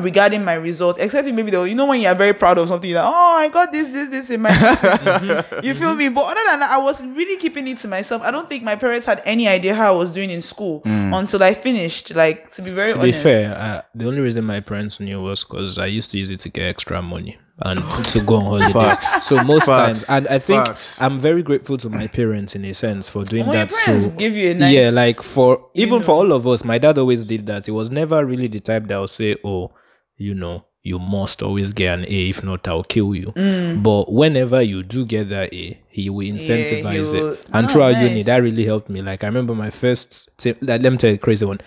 regarding 0.00 0.44
my 0.44 0.54
results 0.54 0.98
except 0.98 1.28
maybe 1.28 1.50
though 1.50 1.64
you 1.64 1.74
know 1.74 1.86
when 1.86 2.00
you're 2.00 2.14
very 2.14 2.32
proud 2.32 2.58
of 2.58 2.66
something 2.68 2.90
you're 2.90 3.00
like 3.02 3.08
oh 3.12 3.36
I 3.38 3.48
got 3.48 3.70
this 3.72 3.88
this 3.88 4.08
this 4.08 4.30
in 4.30 4.40
my 4.42 4.50
Mm-hmm. 5.04 5.64
you 5.64 5.74
feel 5.74 5.94
me 5.94 6.08
but 6.08 6.22
other 6.24 6.40
than 6.48 6.60
that 6.60 6.70
I 6.70 6.78
was 6.78 7.04
really 7.04 7.36
keeping 7.36 7.66
it 7.68 7.78
to 7.78 7.88
myself 7.88 8.22
I 8.22 8.30
don't 8.30 8.48
think 8.48 8.62
my 8.62 8.76
parents 8.76 9.06
had 9.06 9.22
any 9.24 9.46
idea 9.48 9.74
how 9.74 9.94
I 9.94 9.96
was 9.98 10.10
doing 10.10 10.30
in 10.30 10.42
school 10.42 10.82
Mm. 10.84 11.16
until 11.18 11.42
I 11.42 11.54
finished 11.54 12.14
like 12.14 12.50
to 12.54 12.62
be 12.62 12.70
very 12.70 12.92
To 12.92 12.98
be 12.98 13.12
fair, 13.12 13.54
uh, 13.56 13.82
the 13.94 14.06
only 14.06 14.20
reason 14.20 14.44
my 14.44 14.60
parents 14.60 15.00
knew 15.00 15.20
was 15.22 15.44
because 15.44 15.78
I 15.78 15.86
used 15.86 16.10
to 16.12 16.18
use 16.18 16.30
it 16.30 16.40
to 16.40 16.48
get 16.48 16.64
extra 16.68 17.00
money 17.00 17.38
and 17.62 17.80
to 18.06 18.20
go 18.22 18.36
on 18.36 18.44
holidays. 18.44 18.72
Facts. 18.72 19.26
So 19.28 19.42
most 19.44 19.66
Facts. 19.66 20.06
times, 20.06 20.10
and 20.10 20.28
I 20.28 20.38
think 20.38 20.66
Facts. 20.66 21.00
I'm 21.00 21.18
very 21.18 21.42
grateful 21.42 21.76
to 21.78 21.88
my 21.88 22.06
parents 22.08 22.54
in 22.56 22.64
a 22.64 22.74
sense 22.74 23.08
for 23.08 23.24
doing 23.24 23.46
when 23.46 23.56
that. 23.56 23.70
parents 23.84 24.06
So 24.06 24.10
give 24.12 24.34
you 24.34 24.50
a 24.50 24.54
nice 24.54 24.74
yeah, 24.74 24.90
like 24.90 25.22
for 25.22 25.68
even 25.74 26.02
for 26.02 26.12
all 26.12 26.32
of 26.32 26.46
us, 26.46 26.64
my 26.64 26.78
dad 26.78 26.98
always 26.98 27.24
did 27.24 27.46
that. 27.46 27.66
He 27.66 27.72
was 27.72 27.90
never 27.90 28.24
really 28.24 28.48
the 28.48 28.60
type 28.60 28.86
that 28.88 28.98
would 28.98 29.10
say, 29.10 29.36
"Oh, 29.44 29.70
you 30.16 30.34
know, 30.34 30.64
you 30.82 30.98
must 30.98 31.42
always 31.42 31.72
get 31.72 31.98
an 31.98 32.04
A. 32.06 32.28
If 32.28 32.42
not, 32.44 32.66
I'll 32.68 32.84
kill 32.84 33.14
you." 33.14 33.32
Mm. 33.36 33.82
But 33.82 34.12
whenever 34.12 34.60
you 34.62 34.82
do 34.82 35.04
get 35.06 35.28
that 35.30 35.52
A, 35.54 35.80
he 35.88 36.10
will 36.10 36.26
incentivize 36.26 37.12
will- 37.12 37.32
it. 37.32 37.46
And 37.52 37.66
Oh, 37.66 37.68
throughout 37.68 38.00
uni, 38.02 38.22
that 38.24 38.42
really 38.42 38.64
helped 38.64 38.88
me. 38.90 39.02
Like 39.02 39.24
I 39.24 39.26
remember 39.28 39.54
my 39.54 39.70
first. 39.70 40.30
T- 40.38 40.54
let 40.60 40.82
me 40.82 40.96
tell 40.96 41.10
you 41.10 41.16
a 41.16 41.18
crazy 41.18 41.44
one. 41.46 41.60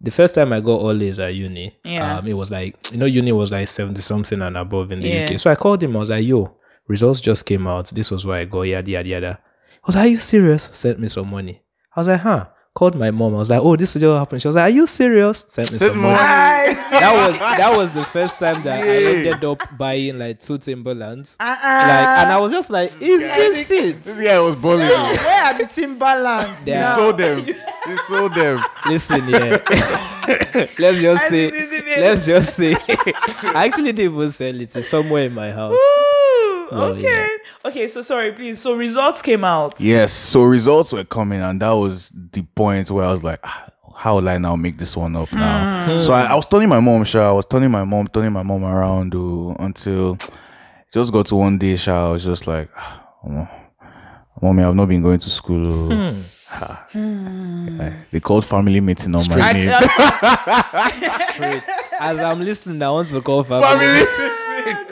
The 0.00 0.10
first 0.10 0.34
time 0.34 0.52
I 0.52 0.58
got 0.60 0.80
all 0.80 1.00
A's 1.02 1.20
at 1.20 1.34
uni, 1.34 1.76
Yeah. 1.84 2.16
um, 2.18 2.26
it 2.26 2.32
was 2.34 2.50
like 2.50 2.74
you 2.90 2.98
know, 2.98 3.06
uni 3.06 3.30
was 3.32 3.52
like 3.52 3.68
seventy 3.68 4.02
something 4.02 4.42
and 4.42 4.56
above 4.56 4.90
in 4.90 5.00
the 5.00 5.08
Yeah. 5.08 5.24
UK. 5.26 5.38
So 5.38 5.50
I 5.50 5.54
called 5.54 5.82
him. 5.82 5.94
I 5.96 6.00
was 6.00 6.10
like, 6.10 6.26
"Yo, 6.26 6.56
results 6.88 7.20
just 7.20 7.46
came 7.46 7.66
out. 7.68 7.86
This 7.90 8.10
was 8.10 8.26
where 8.26 8.38
I 8.40 8.44
got 8.44 8.62
yada 8.62 8.90
yada 8.90 9.08
yada." 9.08 9.38
I 9.84 9.86
was 9.86 9.94
like, 9.96 10.04
Are 10.06 10.08
you 10.08 10.16
serious? 10.16 10.68
Sent 10.72 10.98
me 10.98 11.06
some 11.08 11.30
money. 11.30 11.62
I 11.96 12.00
was 12.00 12.08
like, 12.08 12.20
Huh? 12.20 12.46
Called 12.74 12.94
my 12.98 13.10
mom. 13.10 13.34
I 13.34 13.38
was 13.38 13.50
like, 13.50 13.60
Oh, 13.60 13.76
this 13.76 13.94
is 13.96 14.02
what 14.02 14.18
happened. 14.18 14.40
She 14.40 14.48
was 14.48 14.56
like, 14.56 14.64
Are 14.72 14.74
you 14.74 14.86
serious? 14.86 15.44
Sent 15.46 15.70
me 15.72 15.78
Sent 15.78 15.92
some 15.92 16.00
money. 16.00 16.14
money. 16.14 16.22
Nice. 16.74 16.90
That 16.90 17.12
was 17.14 17.38
that 17.38 17.76
was 17.76 17.92
the 17.92 18.04
first 18.04 18.38
time 18.38 18.62
that 18.62 18.82
I 18.82 18.88
ended 18.88 19.44
up 19.44 19.62
buying 19.76 20.18
like 20.18 20.38
two 20.40 20.56
Timberlands. 20.56 21.36
Uh-uh. 21.38 21.52
Like, 21.52 22.08
and 22.18 22.32
I 22.32 22.38
was 22.40 22.50
just 22.50 22.70
like, 22.70 22.92
Is 23.00 23.20
this 23.20 23.70
it? 23.70 24.02
This 24.02 24.16
guy 24.16 24.38
was 24.40 24.56
balling. 24.56 24.88
Yo, 24.88 25.02
where 25.02 25.42
are 25.44 25.58
the 25.58 25.66
Timberlands? 25.66 26.62
Yeah. 26.64 26.74
He 26.74 26.80
now? 26.80 26.96
sold 26.96 27.18
them. 27.18 27.44
He 27.86 27.96
sold 28.08 28.34
them. 28.34 28.64
Listen, 28.86 29.28
yeah. 29.28 29.58
let's 30.78 31.00
just 31.00 31.22
I 31.24 31.28
say, 31.28 31.50
let's 32.00 32.24
just 32.26 32.56
say, 32.56 32.76
I 32.88 33.64
actually 33.66 33.92
didn't 33.92 34.14
even 34.14 34.30
sell 34.30 34.60
it. 34.60 34.74
It's 34.74 34.88
somewhere 34.88 35.24
in 35.24 35.34
my 35.34 35.50
house. 35.50 35.76
Ooh, 36.72 36.78
Well, 36.78 36.96
okay. 36.96 37.28
Okay, 37.64 37.88
so 37.88 38.02
sorry, 38.02 38.32
please. 38.32 38.58
So 38.60 38.74
results 38.74 39.22
came 39.22 39.44
out. 39.44 39.74
Yes. 39.80 40.12
So 40.12 40.42
results 40.42 40.92
were 40.92 41.04
coming, 41.04 41.40
and 41.40 41.60
that 41.62 41.70
was 41.72 42.10
the 42.32 42.42
point 42.42 42.90
where 42.90 43.04
I 43.04 43.10
was 43.10 43.22
like, 43.22 43.40
ah, 43.44 43.68
how 43.94 44.16
will 44.16 44.28
I 44.28 44.38
now 44.38 44.56
make 44.56 44.78
this 44.78 44.96
one 44.96 45.14
up 45.16 45.32
now? 45.32 45.98
So 46.00 46.12
I, 46.12 46.22
I 46.24 46.34
was 46.34 46.46
turning 46.46 46.68
my 46.68 46.80
mom, 46.80 47.04
Sha. 47.04 47.28
I 47.30 47.32
was 47.32 47.46
turning 47.46 47.70
my 47.70 47.84
mom, 47.84 48.08
turning 48.08 48.32
my 48.32 48.42
mom 48.42 48.64
around 48.64 49.14
oh, 49.14 49.54
until 49.60 50.14
it 50.14 50.30
just 50.92 51.12
got 51.12 51.26
to 51.26 51.36
one 51.36 51.58
day, 51.58 51.76
Sha. 51.76 52.08
I 52.08 52.12
was 52.12 52.24
just 52.24 52.46
like, 52.46 52.68
ah, 52.76 53.02
Omo, 53.24 53.48
mommy, 54.40 54.62
I've 54.64 54.74
not 54.74 54.88
been 54.88 55.02
going 55.02 55.18
to 55.20 55.30
school. 55.30 55.92
oh." 55.92 56.16
Ah. 56.54 56.86
Yeah. 56.94 57.92
They 58.10 58.20
called 58.20 58.44
family 58.44 58.78
meeting 58.80 59.14
on 59.14 59.26
my 59.30 59.40
I- 59.40 59.52
name. 59.54 59.68
As 61.98 62.18
I'm 62.18 62.40
listening, 62.42 62.82
I 62.82 62.90
want 62.90 63.08
to 63.08 63.20
call 63.22 63.42
family. 63.44 63.66
Family 63.66 63.86
meeting. 64.00 64.86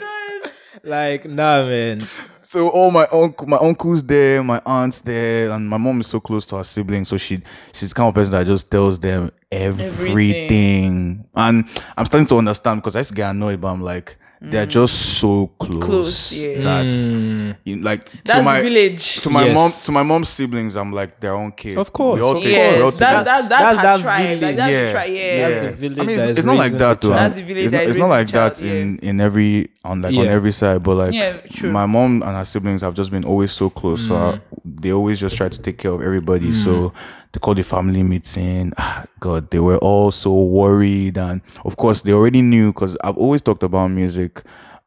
like, 0.83 1.25
nah, 1.25 1.63
man. 1.65 2.07
so 2.41 2.69
all 2.69 2.91
my 2.91 3.05
uncle, 3.11 3.47
my 3.47 3.57
uncles 3.57 4.03
there, 4.03 4.43
my 4.43 4.61
aunts 4.65 4.99
there, 5.01 5.51
and 5.51 5.69
my 5.69 5.77
mom 5.77 5.99
is 6.01 6.07
so 6.07 6.19
close 6.19 6.45
to 6.47 6.57
her 6.57 6.63
siblings, 6.63 7.07
so 7.09 7.17
she 7.17 7.41
she's 7.73 7.89
the 7.89 7.95
kind 7.95 8.07
of 8.09 8.15
person 8.15 8.31
that 8.31 8.45
just 8.45 8.69
tells 8.71 8.99
them 8.99 9.31
everything. 9.51 11.25
And 11.35 11.65
I'm 11.97 12.05
starting 12.05 12.27
to 12.27 12.37
understand 12.37 12.81
because 12.81 12.95
I 12.95 12.99
used 12.99 13.09
to 13.09 13.15
get 13.15 13.29
annoyed, 13.31 13.61
but 13.61 13.67
I'm 13.69 13.81
like, 13.81 14.17
they're 14.43 14.65
just 14.65 15.19
so 15.19 15.47
close, 15.59 15.75
Mm. 15.77 15.81
Close, 15.85 16.33
yeah. 16.33 16.61
that 16.63 17.55
you, 17.63 17.75
like 17.77 18.05
to 18.05 18.17
That's 18.25 18.43
my 18.43 18.59
village. 18.61 19.17
to 19.19 19.29
my 19.29 19.45
Yes. 19.45 19.53
mom 19.53 19.71
to 19.85 19.91
my 19.91 20.01
mom's 20.01 20.29
siblings, 20.29 20.75
I'm 20.75 20.91
like 20.91 21.19
their 21.19 21.35
own 21.35 21.51
kid. 21.51 21.77
Of 21.77 21.93
course, 21.93 22.17
we 22.17 22.23
all 22.25 22.37
of 22.37 22.43
take, 22.43 22.55
we 22.55 22.81
all 22.81 22.85
Yes, 22.85 22.91
take 22.93 22.99
that's, 22.99 23.23
that's, 23.23 23.49
that's, 23.49 23.49
That's 23.49 23.81
that 23.83 23.99
tribe. 24.01 24.29
Like, 24.29 24.39
village. 24.39 24.55
that's 24.57 24.71
yeah, 24.71 24.93
the. 25.05 25.09
Yeah. 25.11 25.37
yeah. 25.37 25.49
That's 25.49 25.65
the 25.65 25.71
village 25.77 25.99
I 25.99 26.03
mean, 26.03 26.19
it's, 26.19 26.37
it's 26.39 26.45
not 26.45 26.57
like 26.57 26.71
that 26.71 27.01
though. 27.01 27.09
child. 27.09 27.19
That's 27.19 27.35
the 27.35 27.45
village 27.45 27.63
It's 27.65 27.71
that 27.71 27.77
not, 27.83 27.87
it's 27.89 27.97
not 27.99 28.09
like 28.09 28.27
child, 28.29 28.55
that 28.55 28.63
in 28.63 28.97
in 28.99 29.21
every 29.21 29.69
on 29.83 30.01
like 30.01 30.15
on 30.15 30.25
Yeah. 30.25 30.31
every 30.31 30.51
side, 30.51 30.83
but 30.83 30.95
like 30.95 31.13
Yeah, 31.13 31.37
true. 31.51 31.71
my 31.71 31.85
mom 31.87 32.21
and 32.21 32.35
her 32.37 32.45
siblings 32.45 32.81
have 32.81 32.93
just 32.93 33.09
been 33.11 33.25
always 33.25 33.51
so 33.51 33.69
close. 33.69 34.07
So 34.07 34.13
Mm. 34.15 34.35
I- 34.35 34.41
they 34.63 34.91
always 34.91 35.19
just 35.19 35.35
try 35.37 35.49
to 35.49 35.61
take 35.61 35.77
care 35.79 35.91
of 35.91 36.01
everybody. 36.01 36.53
So 36.53 36.93
they 37.31 37.39
called 37.39 37.57
the 37.57 37.63
family 37.63 38.03
meeting. 38.03 38.73
Ah, 38.77 39.05
God, 39.19 39.49
they 39.49 39.59
were 39.59 39.77
all 39.77 40.11
so 40.11 40.31
worried, 40.43 41.17
and 41.17 41.41
of 41.65 41.77
course 41.77 42.01
they 42.01 42.11
already 42.13 42.41
knew 42.43 42.71
because 42.71 42.95
I've 43.03 43.17
always 43.17 43.41
talked 43.41 43.63
about 43.63 43.87
music. 43.89 44.43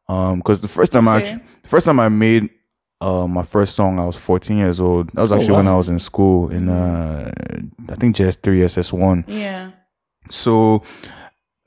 Um, 0.07 0.37
because 0.37 0.61
the 0.61 0.67
first 0.67 0.91
time 0.93 1.07
I 1.07 1.17
Okay. 1.17 1.25
actually, 1.31 1.43
the 1.63 1.67
first 1.69 1.85
time 1.85 1.99
I 1.99 2.09
made 2.09 2.49
uh 3.01 3.27
my 3.27 3.43
first 3.43 3.75
song, 3.75 3.99
I 3.99 4.05
was 4.05 4.15
14 4.15 4.57
years 4.57 4.79
old. 4.79 5.09
That 5.13 5.21
was 5.21 5.31
Oh, 5.33 5.35
actually 5.35 5.55
when. 5.57 5.67
I 5.67 5.75
was 5.75 5.89
in 5.89 5.99
school 5.99 6.49
in 6.49 6.69
uh 6.69 7.29
I 7.89 7.95
think 7.95 8.15
JS3 8.15 8.63
SS1 8.63 9.25
yeah. 9.27 9.71
so 10.29 10.81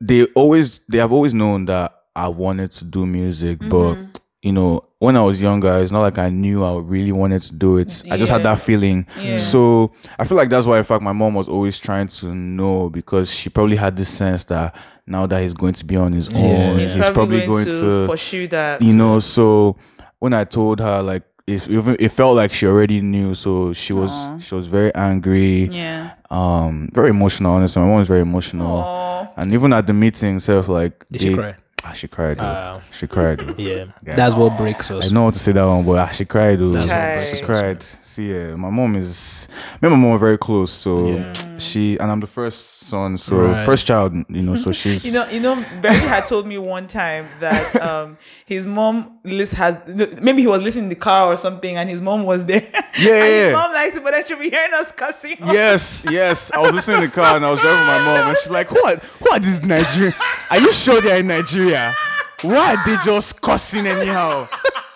they 0.00 0.24
always 0.34 0.80
they 0.88 0.98
have 0.98 1.12
always 1.12 1.34
known 1.34 1.66
that 1.66 1.92
I 2.18 2.28
wanted 2.28 2.72
to 2.72 2.84
do 2.84 3.06
music, 3.06 3.58
Mm-hmm. 3.58 3.70
but 3.70 4.20
you 4.42 4.52
know, 4.52 4.84
when 5.00 5.16
I 5.16 5.20
was 5.22 5.42
younger, 5.42 5.78
it's 5.82 5.90
not 5.92 6.00
like 6.00 6.16
I 6.18 6.28
knew 6.30 6.64
I 6.64 6.78
really 6.78 7.10
wanted 7.12 7.42
to 7.42 7.54
do 7.54 7.76
it. 7.78 8.02
I 8.10 8.16
just 8.16 8.30
had 8.30 8.44
that 8.44 8.60
feeling. 8.60 9.04
Yeah. 9.20 9.36
So 9.36 9.92
I 10.18 10.24
feel 10.24 10.36
like 10.36 10.48
that's 10.48 10.64
why, 10.66 10.78
in 10.78 10.84
fact, 10.84 11.02
my 11.02 11.12
mom 11.12 11.34
was 11.34 11.48
always 11.48 11.76
trying 11.78 12.06
to 12.08 12.26
know 12.34 12.88
because 12.88 13.32
she 13.34 13.50
probably 13.50 13.76
had 13.76 13.96
this 13.96 14.08
sense 14.08 14.44
that 14.44 14.76
now 15.08 15.26
that 15.26 15.42
he's 15.42 15.54
going 15.54 15.74
to 15.74 15.84
be 15.84 15.96
on 15.96 16.12
his 16.12 16.28
own, 16.34 16.78
He's, 16.78 16.92
he's, 16.92 17.10
probably, 17.10 17.46
going, 17.46 17.64
to, 17.64 18.06
pursue 18.08 18.46
that. 18.48 18.80
you 18.80 18.92
know. 18.92 19.18
So 19.18 19.76
when 20.20 20.32
I 20.34 20.44
told 20.44 20.78
her, 20.80 21.02
like, 21.02 21.24
it, 21.48 21.66
it 22.00 22.08
felt 22.10 22.36
like 22.36 22.52
she 22.52 22.66
already 22.66 23.00
knew. 23.00 23.34
So 23.34 23.72
she 23.72 23.92
was 23.92 24.10
Aw. 24.12 24.38
she 24.38 24.54
was 24.54 24.66
very 24.68 24.94
angry, 24.94 25.64
Yeah. 25.64 26.12
um, 26.30 26.90
very 26.92 27.10
emotional. 27.10 27.52
Honestly, 27.54 27.80
my 27.82 27.88
mom 27.88 27.98
was 27.98 28.08
very 28.08 28.20
emotional. 28.20 28.78
Oh. 28.78 29.28
And 29.36 29.52
even 29.52 29.72
at 29.72 29.86
the 29.86 29.94
meeting 29.94 30.36
itself, 30.36 30.68
like 30.68 31.04
Did 31.10 31.20
she 31.22 31.34
cry? 31.34 31.56
Ah, 31.84 31.92
she 31.92 32.08
cried. 32.08 32.36
though. 32.38 32.42
Wow. 32.42 32.82
she 32.90 33.06
cried. 33.06 33.38
though. 33.40 33.54
Yeah. 33.56 33.86
That's 34.02 34.34
what 34.34 34.58
breaks 34.58 34.90
us. 34.90 35.06
I 35.10 35.14
know 35.14 35.24
how 35.24 35.30
to 35.30 35.38
say 35.38 35.52
that 35.52 35.64
one, 35.64 35.84
but 35.86 35.98
ah, 35.98 36.08
she 36.10 36.24
cried. 36.24 36.58
Though. 36.58 36.70
That's 36.72 36.90
what 37.30 37.38
She 37.38 37.44
cried. 37.44 37.82
See, 37.82 38.32
yeah, 38.32 38.54
my 38.56 38.70
mom 38.70 38.96
is. 38.96 39.48
Me 39.80 39.88
and 39.88 39.92
my 39.92 39.96
mom 40.02 40.12
are 40.14 40.18
very 40.18 40.38
close, 40.38 40.72
so 40.72 41.08
Yeah. 41.08 41.32
she 41.58 41.98
and 41.98 42.10
I'm 42.10 42.20
the 42.20 42.26
first 42.26 42.77
son, 42.88 43.18
so 43.18 43.36
Right. 43.36 43.64
first 43.64 43.86
child. 43.86 44.12
You 44.28 44.42
know, 44.42 44.54
so 44.56 44.72
she's. 44.80 45.04
You 45.06 45.12
know, 45.12 45.28
you 45.28 45.40
know, 45.40 45.54
Beri 45.82 45.96
had 46.14 46.26
told 46.26 46.46
me 46.46 46.56
one 46.58 46.86
time 46.88 47.28
that 47.40 47.66
um 47.90 48.16
his 48.46 48.66
mom 48.66 49.18
list 49.24 49.52
has 49.54 49.76
maybe 50.20 50.40
he 50.42 50.48
was 50.48 50.60
listening 50.62 50.84
in 50.84 50.88
the 50.90 51.02
car 51.08 51.26
or 51.32 51.36
something, 51.36 51.76
and 51.76 51.88
his 51.88 52.00
mom 52.00 52.24
was 52.24 52.44
there. 52.44 52.66
Yeah, 52.98 53.14
yeah. 53.14 53.44
his 53.44 53.52
mom 53.52 53.72
likes 53.74 53.96
it, 53.96 54.02
but 54.02 54.12
I 54.14 54.22
she'll 54.24 54.38
be 54.40 54.50
hearing 54.50 54.74
us 54.74 54.90
cussing. 54.90 55.36
Yes, 55.38 56.04
yes. 56.10 56.50
I 56.52 56.58
was 56.58 56.72
listening 56.74 57.02
in 57.04 57.10
the 57.10 57.14
car 57.14 57.36
and 57.36 57.44
I 57.46 57.50
was 57.50 57.60
driving 57.60 57.78
with 57.78 57.86
my 57.86 58.00
mom, 58.04 58.28
and 58.30 58.36
she's 58.38 58.50
like, 58.50 58.70
"What? 58.72 58.96
are, 58.96 59.00
who 59.20 59.30
are 59.30 59.38
these 59.38 59.62
Nigerian? 59.62 60.14
Are 60.50 60.58
you 60.58 60.72
sure 60.72 61.00
they're 61.00 61.20
in 61.20 61.28
Nigeria? 61.28 61.94
Why 62.42 62.74
are 62.74 62.82
they 62.86 62.96
just 63.04 63.40
cussing 63.40 63.86
anyhow?" 63.86 64.48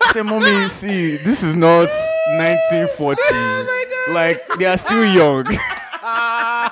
I 0.05 0.13
said, 0.13 0.25
"Mommy, 0.25 0.69
see, 0.69 1.17
this 1.19 1.45
is 1.45 1.55
not 1.55 1.89
1940. 2.39 3.21
like 4.13 4.41
they 4.59 4.67
are 4.67 4.77
still 4.77 5.05
young. 5.15 5.47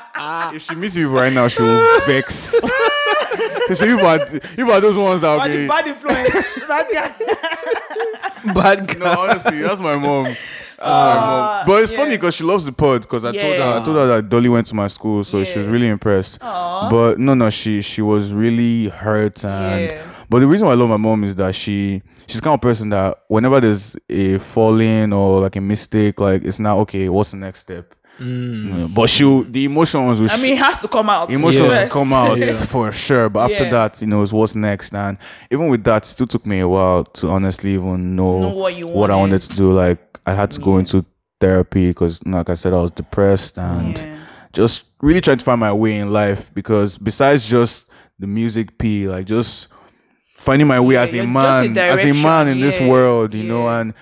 if 0.54 0.62
she 0.62 0.74
meets 0.74 0.94
people 0.94 1.12
right 1.12 1.32
now, 1.32 1.48
she 1.48 1.62
will 1.62 2.00
vex. 2.06 2.34
so 3.74 3.84
you 3.84 3.98
are, 4.00 4.26
you 4.56 4.70
are 4.70 4.80
those 4.80 4.96
ones 4.96 5.20
that 5.20 5.30
will 5.30 5.38
Bad, 5.38 5.48
be. 5.48 5.68
bad 5.68 5.86
influence. 5.86 6.68
Bad 6.68 6.86
guy. 6.92 8.52
Bad 8.54 8.98
No, 8.98 9.06
honestly, 9.20 9.60
that's 9.60 9.80
my 9.80 9.96
mom. 9.96 10.24
That's 10.24 10.38
my 10.78 10.88
ah, 10.88 11.54
mom. 11.58 11.66
But 11.66 11.82
it's 11.82 11.94
funny 11.94 12.12
because 12.12 12.34
she 12.34 12.44
loves 12.44 12.64
the 12.64 12.72
pod. 12.72 13.02
Because 13.02 13.24
I 13.24 13.32
told 13.32 13.56
her, 13.56 13.62
I 13.80 13.84
told 13.84 13.96
her 13.96 14.06
that 14.06 14.28
Dolly 14.28 14.48
went 14.48 14.66
to 14.68 14.74
my 14.74 14.86
school, 14.86 15.24
so 15.24 15.44
she 15.44 15.58
was 15.58 15.68
really 15.68 15.88
impressed. 15.88 16.40
But 16.40 17.18
no, 17.18 17.34
no, 17.34 17.50
she 17.50 17.82
she 17.82 18.02
was 18.02 18.32
really 18.32 18.88
hurt, 18.88 19.44
and 19.44 19.84
Yeah. 19.90 20.06
but 20.30 20.38
the 20.40 20.46
reason 20.46 20.66
why 20.66 20.72
I 20.72 20.76
love 20.76 20.88
my 20.88 20.96
mom 20.96 21.24
is 21.24 21.36
that 21.36 21.54
she 21.54 22.02
she's 22.26 22.36
the 22.36 22.42
kind 22.42 22.54
of 22.54 22.60
person 22.62 22.88
that 22.90 23.18
whenever 23.28 23.60
there's 23.60 23.96
a 24.08 24.38
falling 24.38 25.12
or 25.12 25.40
like 25.40 25.56
a 25.56 25.60
mistake, 25.60 26.18
like 26.18 26.44
it's 26.44 26.58
not 26.58 26.78
okay. 26.78 27.08
What's 27.10 27.32
the 27.32 27.36
next 27.36 27.60
step? 27.60 27.94
Mm. 28.20 28.78
Yeah, 28.80 28.86
But 28.94 29.08
she 29.08 29.24
the 29.48 29.64
emotions. 29.64 30.20
Will 30.20 30.30
I 30.30 30.36
mean, 30.36 30.52
it 30.52 30.58
has 30.58 30.80
to 30.80 30.88
come 30.88 31.08
out. 31.08 31.30
emotions 31.30 31.62
will 31.62 31.70
first. 31.70 31.92
come 31.92 32.12
out 32.12 32.38
Yeah. 32.38 32.52
for 32.66 32.92
sure 32.92 33.28
but 33.30 33.50
after 33.50 33.64
Yeah. 33.64 33.70
that 33.70 34.00
you 34.02 34.06
know 34.08 34.22
it's 34.22 34.32
what's 34.32 34.54
next 34.54 34.92
and 34.94 35.16
even 35.50 35.68
with 35.68 35.84
that 35.84 36.02
it 36.04 36.06
still 36.06 36.26
took 36.26 36.44
me 36.44 36.60
a 36.60 36.68
while 36.68 37.04
to 37.04 37.28
honestly 37.30 37.74
even 37.74 38.14
know, 38.16 38.40
Know 38.40 38.48
what 38.50 38.74
you 38.76 38.88
i 38.88 38.92
wanted. 38.92 39.16
wanted 39.16 39.40
to 39.40 39.56
do 39.56 39.72
like 39.72 39.98
i 40.26 40.34
had 40.34 40.50
to 40.50 40.60
go 40.60 40.76
into 40.78 41.04
therapy 41.40 41.88
because 41.88 42.22
like 42.26 42.50
i 42.50 42.54
said 42.54 42.74
i 42.74 42.80
was 42.82 42.90
depressed 42.90 43.58
and 43.58 43.96
Yeah. 43.96 44.16
just 44.52 44.82
really 45.00 45.22
trying 45.22 45.38
to 45.38 45.44
find 45.44 45.58
my 45.60 45.72
way 45.72 45.96
in 45.96 46.12
life 46.12 46.52
because 46.52 46.98
besides 46.98 47.46
just 47.46 47.88
the 48.18 48.26
music 48.26 48.76
p 48.76 49.08
like 49.08 49.24
just 49.24 49.68
finding 50.36 50.68
my 50.68 50.78
way 50.80 50.94
Yeah, 50.94 51.02
as 51.04 51.12
a 51.12 51.16
you're 51.16 51.24
a 51.24 51.28
man 51.28 51.78
as 51.78 52.04
a 52.04 52.12
man 52.12 52.48
in 52.48 52.60
this 52.60 52.78
world 52.80 53.34
you 53.34 53.44
know 53.44 53.66
and 53.68 53.94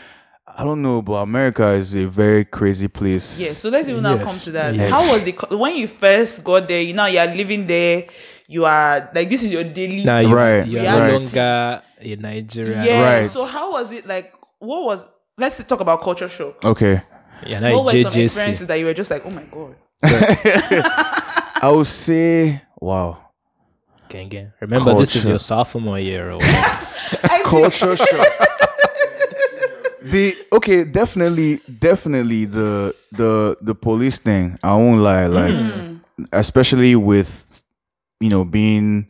I 0.60 0.64
don't 0.64 0.82
know, 0.82 1.00
but 1.02 1.14
America 1.22 1.68
is 1.74 1.94
a 1.94 2.04
very 2.06 2.44
crazy 2.44 2.88
place. 2.88 3.40
Yeah, 3.40 3.50
so 3.50 3.68
let's 3.68 3.88
even 3.88 4.02
now 4.02 4.18
come 4.18 4.36
to 4.40 4.50
that. 4.50 4.74
yes. 4.74 4.90
How 4.90 5.12
was 5.12 5.22
the 5.22 5.32
when 5.56 5.76
you 5.76 5.86
first 5.86 6.42
got 6.42 6.66
there? 6.66 6.82
You 6.82 6.94
know, 6.94 7.06
you 7.06 7.20
are 7.20 7.28
living 7.28 7.64
there. 7.64 8.06
You 8.48 8.64
are 8.64 9.08
like 9.14 9.28
this 9.28 9.44
is 9.44 9.52
your 9.52 9.62
daily. 9.62 10.04
Now 10.04 10.18
you, 10.18 10.34
Right, 10.34 10.66
you're 10.66 10.82
right. 10.82 11.12
no 11.12 11.18
longer 11.18 11.82
a 12.00 12.16
Nigerian. 12.16 12.84
yeah. 12.84 13.18
Right. 13.20 13.30
So 13.30 13.44
how 13.46 13.70
was 13.70 13.92
it 13.92 14.04
like? 14.04 14.34
What 14.58 14.82
was? 14.84 15.04
Let's 15.36 15.62
talk 15.62 15.78
about 15.80 16.02
culture 16.02 16.28
shock. 16.28 16.64
Okay. 16.64 17.02
You're 17.46 17.60
now 17.60 17.80
What 17.80 17.94
a 17.94 18.02
were 18.04 18.10
some 18.10 18.20
experiences 18.20 18.66
that 18.66 18.74
you 18.80 18.86
were 18.86 18.94
just 18.94 19.12
like, 19.12 19.24
oh 19.24 19.30
my 19.30 19.44
god? 19.44 19.76
I 21.62 21.70
would 21.72 21.86
say, 21.86 22.62
wow. 22.80 23.30
Gang, 24.08 24.28
gang. 24.28 24.52
Remember, 24.60 24.94
this 24.98 25.14
is 25.14 25.24
your 25.26 25.38
sophomore 25.38 26.00
year. 26.00 26.32
Or 26.32 26.38
oh. 26.42 26.88
I 27.22 27.38
see- 27.38 27.44
culture 27.44 27.96
shock. 27.96 28.48
the 30.02 30.36
okay, 30.52 30.84
definitely, 30.84 31.60
definitely 31.78 32.44
the 32.44 32.94
the 33.12 33.56
the 33.60 33.74
police 33.74 34.18
thing. 34.18 34.58
I 34.62 34.74
won't 34.76 35.00
lie, 35.00 35.26
like 35.26 35.54
hmm. 35.54 35.96
especially 36.32 36.96
with 36.96 37.44
you 38.20 38.28
know 38.28 38.44
being 38.44 39.08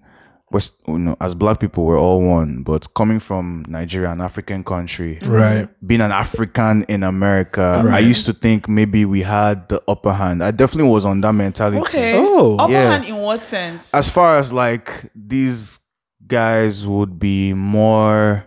West, 0.51 0.81
you 0.87 0.99
know, 0.99 1.17
as 1.21 1.35
black 1.35 1.61
people, 1.61 1.85
we're 1.85 1.99
all 1.99 2.23
one, 2.23 2.63
but 2.63 2.93
coming 2.95 3.21
from 3.21 3.65
Nigeria, 3.69 4.11
an 4.11 4.21
African 4.21 4.65
country, 4.65 5.19
hmm. 5.23 5.31
right. 5.31 5.87
being 5.87 6.01
an 6.01 6.13
African 6.13 6.85
in 6.85 7.03
America, 7.03 7.83
I 7.91 7.99
used 7.99 8.25
to 8.27 8.33
think 8.33 8.69
maybe 8.69 9.05
we 9.05 9.23
had 9.23 9.69
the 9.69 9.83
upper 9.87 10.13
hand. 10.13 10.43
I 10.43 10.51
definitely 10.51 10.91
was 10.91 11.05
on 11.05 11.21
that 11.21 11.33
mentality. 11.33 11.81
Okay. 11.83 12.15
Oh, 12.17 12.57
Upper 12.57 12.73
yeah. 12.73 12.91
hand 12.93 13.05
in 13.05 13.17
what 13.17 13.43
sense? 13.43 13.93
As 13.93 14.09
far 14.09 14.39
as 14.39 14.53
like 14.53 15.11
these 15.15 15.81
guys 16.27 16.87
would 16.87 17.19
be 17.19 17.53
more 17.53 18.47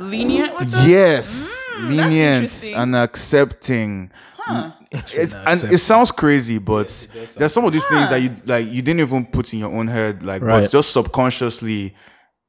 Lenient 0.00 0.58
with 0.58 0.74
us? 0.74 0.86
yes 0.86 1.56
Mm, 1.78 1.88
lenient 1.88 2.64
and 2.74 2.96
accepting. 2.96 4.10
It's, 4.92 5.34
and 5.34 5.62
it 5.72 5.78
sounds 5.78 6.10
crazy 6.10 6.58
but 6.58 6.88
there's 7.38 7.52
some 7.52 7.64
of 7.64 7.72
these 7.72 7.84
things 7.86 8.10
that 8.10 8.20
you 8.20 8.34
like 8.44 8.66
you 8.66 8.82
didn't 8.82 9.00
even 9.00 9.24
put 9.26 9.52
in 9.52 9.60
your 9.60 9.72
own 9.72 9.86
head 9.86 10.24
like 10.24 10.42
Right. 10.42 10.62
but 10.62 10.70
just 10.70 10.92
subconsciously 10.92 11.94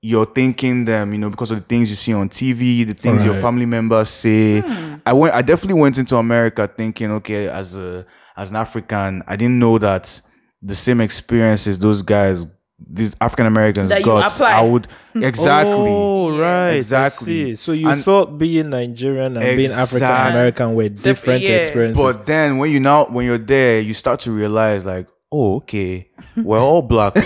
you're 0.01 0.25
thinking 0.25 0.85
them 0.85 1.13
you 1.13 1.19
know 1.19 1.29
because 1.29 1.51
of 1.51 1.59
the 1.59 1.63
things 1.65 1.89
you 1.91 1.95
see 1.95 2.13
on 2.13 2.29
tv 2.29 2.87
the 2.87 2.95
things 2.95 3.23
your 3.23 3.35
family 3.35 3.67
members 3.67 4.09
say. 4.09 4.61
Hmm. 4.61 4.95
i 5.05 5.13
went 5.13 5.35
i 5.35 5.43
definitely 5.43 5.79
went 5.79 5.99
into 5.99 6.15
america 6.17 6.67
thinking 6.75 7.11
okay 7.11 7.47
as 7.47 7.77
a 7.77 8.03
as 8.35 8.49
an 8.49 8.55
african 8.55 9.21
i 9.27 9.35
didn't 9.35 9.59
know 9.59 9.77
that 9.77 10.19
the 10.63 10.75
same 10.75 10.99
experiences 11.01 11.77
those 11.77 12.01
guys 12.01 12.47
these 12.89 13.15
african 13.21 13.45
americans 13.45 13.89
got 14.03 14.31
apply. 14.31 14.51
i 14.51 14.61
would 14.61 14.87
exactly 15.15 15.73
Oh, 15.73 16.37
right. 16.37 16.69
I 16.69 16.71
Exactly. 16.75 17.25
see. 17.25 17.55
So 17.55 17.71
you 17.73 17.89
And- 17.89 18.03
thought 18.03 18.37
being 18.37 18.69
Nigerian 18.69 19.35
and 19.37 19.57
being 19.57 19.71
African 19.71 20.07
American 20.07 20.75
were 20.75 20.87
different 20.89 21.43
yeah. 21.43 21.55
experiences. 21.57 22.01
But 22.01 22.25
then 22.27 22.57
when 22.59 22.71
you 22.71 22.79
now 22.79 23.05
when 23.05 23.25
you're 23.25 23.37
there, 23.37 23.79
you 23.81 23.93
start 23.93 24.19
to 24.21 24.31
realize 24.31 24.85
like, 24.85 25.07
oh, 25.31 25.57
okay, 25.57 26.09
we're 26.37 26.59
all 26.59 26.81
black. 26.81 27.15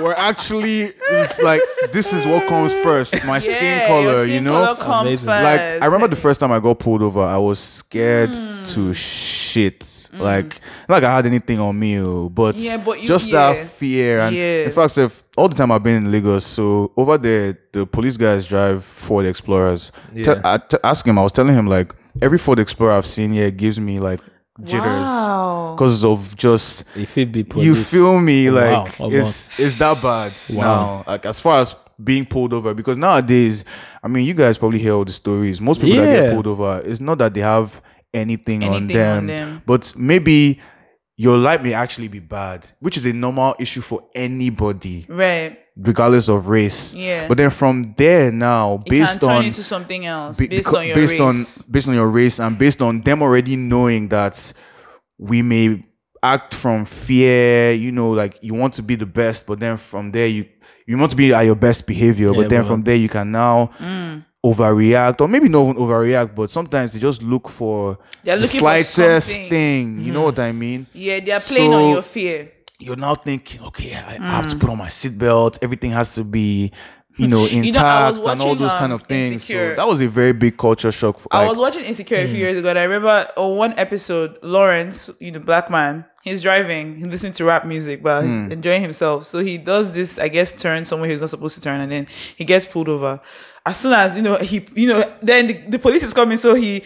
we're 0.00 0.14
actually 0.14 0.82
it's 1.10 1.40
like 1.42 1.60
this 1.92 2.12
is 2.12 2.26
what 2.26 2.46
comes 2.46 2.72
first. 2.74 3.24
My 3.24 3.38
skin 3.38 3.86
color, 3.86 4.02
your 4.02 4.18
skin 4.20 4.32
you 4.34 4.40
know. 4.40 4.74
color 4.74 4.76
comes 4.76 5.14
first. 5.16 5.26
Like 5.26 5.60
I 5.60 5.86
remember 5.86 6.08
the 6.08 6.16
first 6.20 6.40
time 6.40 6.52
I 6.52 6.60
got 6.60 6.78
pulled 6.78 7.02
over, 7.02 7.20
I 7.20 7.38
was 7.38 7.58
scared 7.58 8.36
hmm. 8.36 8.62
to 8.64 8.94
shit. 8.94 10.08
Hmm. 10.12 10.20
Like 10.20 10.60
like 10.88 11.02
I 11.02 11.16
had 11.16 11.26
anything 11.26 11.60
on 11.60 11.78
me, 11.78 11.98
oh, 11.98 12.28
but, 12.28 12.56
Yeah, 12.56 12.76
but 12.76 13.00
you- 13.00 13.08
just 13.08 13.30
yeah. 13.30 13.52
that 13.52 13.66
fear 13.70 14.20
and 14.20 14.34
Yeah. 14.34 14.64
in 14.64 14.70
fact, 14.70 14.98
if 14.98 15.24
all 15.36 15.48
the 15.48 15.54
time 15.54 15.72
I've 15.72 15.82
been 15.82 16.04
in 16.04 16.12
Lagos. 16.12 16.46
So 16.46 16.92
over 16.96 17.18
there, 17.18 17.58
the 17.72 17.86
police 17.86 18.16
guys 18.16 18.46
drive 18.46 18.84
Ford 18.84 19.26
Explorers. 19.26 19.90
Te- 20.14 20.22
Yeah. 20.22 20.40
I 20.44 20.58
t- 20.58 20.78
asked 20.84 21.06
him. 21.06 21.18
I 21.18 21.22
was 21.22 21.32
telling 21.32 21.54
him 21.54 21.66
like 21.66 21.94
every 22.22 22.38
Ford 22.38 22.58
Explorer 22.58 22.92
I've 22.92 23.06
seen 23.06 23.32
here 23.32 23.50
gives 23.50 23.80
me 23.80 23.98
like 23.98 24.20
jitters 24.62 25.06
Wow. 25.06 25.74
because 25.76 26.04
of 26.04 26.36
just 26.36 26.84
If 26.94 27.18
it 27.18 27.32
be 27.32 27.44
you 27.56 27.74
feel 27.74 28.20
me 28.20 28.50
Wow. 28.50 28.84
like 28.84 28.98
Wow. 29.00 29.08
it's 29.10 29.50
it's 29.58 29.74
that 29.76 30.00
bad 30.00 30.32
Wow. 30.48 30.62
now 30.62 31.04
like 31.06 31.26
as 31.26 31.40
far 31.40 31.60
as 31.60 31.74
being 32.02 32.24
pulled 32.26 32.52
over 32.52 32.74
because 32.74 32.96
nowadays 32.96 33.64
i 34.02 34.08
mean 34.08 34.24
you 34.26 34.34
guys 34.34 34.58
probably 34.58 34.78
hear 34.80 34.94
all 34.94 35.04
the 35.04 35.12
stories 35.12 35.60
most 35.60 35.80
people 35.80 35.96
that 35.96 36.06
get 36.08 36.32
pulled 36.32 36.46
over 36.46 36.82
it's 36.84 37.00
not 37.00 37.18
that 37.18 37.34
they 37.34 37.40
have 37.40 37.80
anything, 38.12 38.62
on, 38.62 38.86
them, 38.86 39.16
on 39.18 39.26
them. 39.26 39.62
but 39.66 39.92
maybe 39.96 40.60
your 41.16 41.36
life 41.36 41.60
may 41.62 41.72
actually 41.72 42.06
be 42.08 42.20
bad 42.20 42.68
which 42.80 42.96
is 42.96 43.04
a 43.06 43.12
normal 43.12 43.54
issue 43.58 43.80
for 43.80 44.04
anybody 44.14 45.04
Right. 45.08 45.58
Regardless 45.76 46.28
of 46.28 46.48
race 46.48 46.94
Yeah. 46.94 47.26
but 47.26 47.36
then 47.36 47.50
from 47.50 47.94
there 47.96 48.30
now 48.30 48.80
It 48.86 48.90
based 48.90 49.20
can 49.20 49.28
turn 49.28 49.36
on 49.38 49.44
into 49.46 49.62
something 49.64 50.06
else 50.06 50.36
be- 50.38 50.46
based 50.46 50.68
beca- 50.68 50.78
on 50.78 50.86
your 50.86 50.94
based 50.96 51.12
race. 51.14 51.20
on 51.20 51.72
based 51.72 51.88
on 51.88 51.94
your 51.94 52.08
race 52.08 52.38
and 52.38 52.56
based 52.56 52.80
on 52.80 53.00
them 53.02 53.22
already 53.22 53.56
knowing 53.56 54.08
that 54.08 54.52
we 55.18 55.42
may 55.42 55.84
act 56.22 56.54
from 56.54 56.84
fear 56.84 57.72
you 57.72 57.90
know 57.92 58.10
like 58.10 58.38
you 58.40 58.54
want 58.54 58.72
to 58.74 58.82
be 58.82 58.94
the 58.94 59.04
best 59.06 59.46
but 59.46 59.58
then 59.58 59.76
from 59.76 60.12
there 60.12 60.26
you 60.28 60.44
you 60.86 60.96
want 60.96 61.10
to 61.10 61.16
be 61.16 61.34
at 61.34 61.42
your 61.42 61.54
best 61.56 61.86
behavior 61.86 62.28
Yeah, 62.30 62.36
but 62.42 62.48
then 62.50 62.62
but- 62.62 62.68
from 62.68 62.82
there 62.84 62.96
you 62.96 63.08
can 63.08 63.32
now 63.32 63.70
Mm. 63.80 64.24
overreact 64.46 65.20
or 65.20 65.26
maybe 65.28 65.48
not 65.48 65.62
even 65.70 65.74
overreact 65.82 66.34
but 66.36 66.50
sometimes 66.50 66.92
they 66.92 67.00
just 67.00 67.22
look 67.22 67.48
for 67.48 67.98
the 68.22 68.32
looking 68.36 68.46
for 68.46 68.46
slightest 68.58 69.30
thing 69.48 70.04
you 70.04 70.12
know 70.12 70.22
what 70.22 70.38
i 70.38 70.52
mean 70.52 70.86
yeah, 70.92 71.18
they're 71.20 71.40
playing 71.40 71.72
on 71.74 71.90
your 71.94 72.02
fear. 72.02 72.50
You're 72.78 72.96
now 72.96 73.14
thinking, 73.14 73.62
okay, 73.62 73.94
I, 73.94 74.18
I 74.22 74.32
have 74.32 74.46
to 74.48 74.56
put 74.56 74.68
on 74.70 74.78
my 74.78 74.88
seatbelt. 74.88 75.58
Everything 75.62 75.92
has 75.92 76.14
to 76.16 76.24
be, 76.24 76.72
you 77.16 77.28
know, 77.28 77.46
know, 77.46 77.46
intact 77.46 78.18
was 78.18 78.26
and 78.28 78.42
all 78.42 78.54
those 78.56 78.72
um, 78.72 78.78
kind 78.78 78.92
of 78.92 79.02
things. 79.04 79.32
Insecure. 79.34 79.70
So 79.70 79.76
that 79.76 79.88
was 79.88 80.00
a 80.00 80.08
very 80.08 80.32
big 80.32 80.56
culture 80.56 80.90
shock. 80.90 81.18
For, 81.18 81.28
I 81.32 81.46
was 81.46 81.56
watching 81.58 81.84
Insecure 81.84 82.18
a 82.18 82.28
few 82.28 82.38
years 82.38 82.56
ago, 82.58 82.68
and 82.70 82.78
I 82.78 82.82
remember 82.82 83.28
on 83.36 83.56
one 83.56 83.74
episode, 83.78 84.38
Lawrence, 84.42 85.10
you 85.20 85.30
know, 85.30 85.38
black 85.38 85.70
man, 85.70 86.04
he's 86.22 86.42
driving, 86.42 86.96
he's 86.96 87.06
listening 87.06 87.32
to 87.34 87.44
rap 87.44 87.64
music, 87.64 88.02
but 88.02 88.22
Hmm. 88.22 88.50
enjoying 88.50 88.82
himself. 88.82 89.24
So 89.24 89.38
he 89.38 89.56
does 89.56 89.92
this, 89.92 90.18
I 90.18 90.28
guess, 90.28 90.52
turn 90.52 90.84
somewhere 90.84 91.08
he's 91.08 91.20
not 91.20 91.30
supposed 91.30 91.54
to 91.54 91.60
turn, 91.60 91.80
and 91.80 91.92
then 91.92 92.06
he 92.36 92.44
gets 92.44 92.66
pulled 92.66 92.88
over. 92.88 93.20
As 93.66 93.78
soon 93.78 93.92
as 93.94 94.14
you 94.16 94.22
know, 94.22 94.36
he, 94.36 94.66
you 94.74 94.88
know, 94.88 95.10
then 95.22 95.46
the, 95.46 95.52
the 95.54 95.78
police 95.78 96.02
is 96.02 96.12
coming, 96.12 96.36
so 96.36 96.54
he 96.54 96.82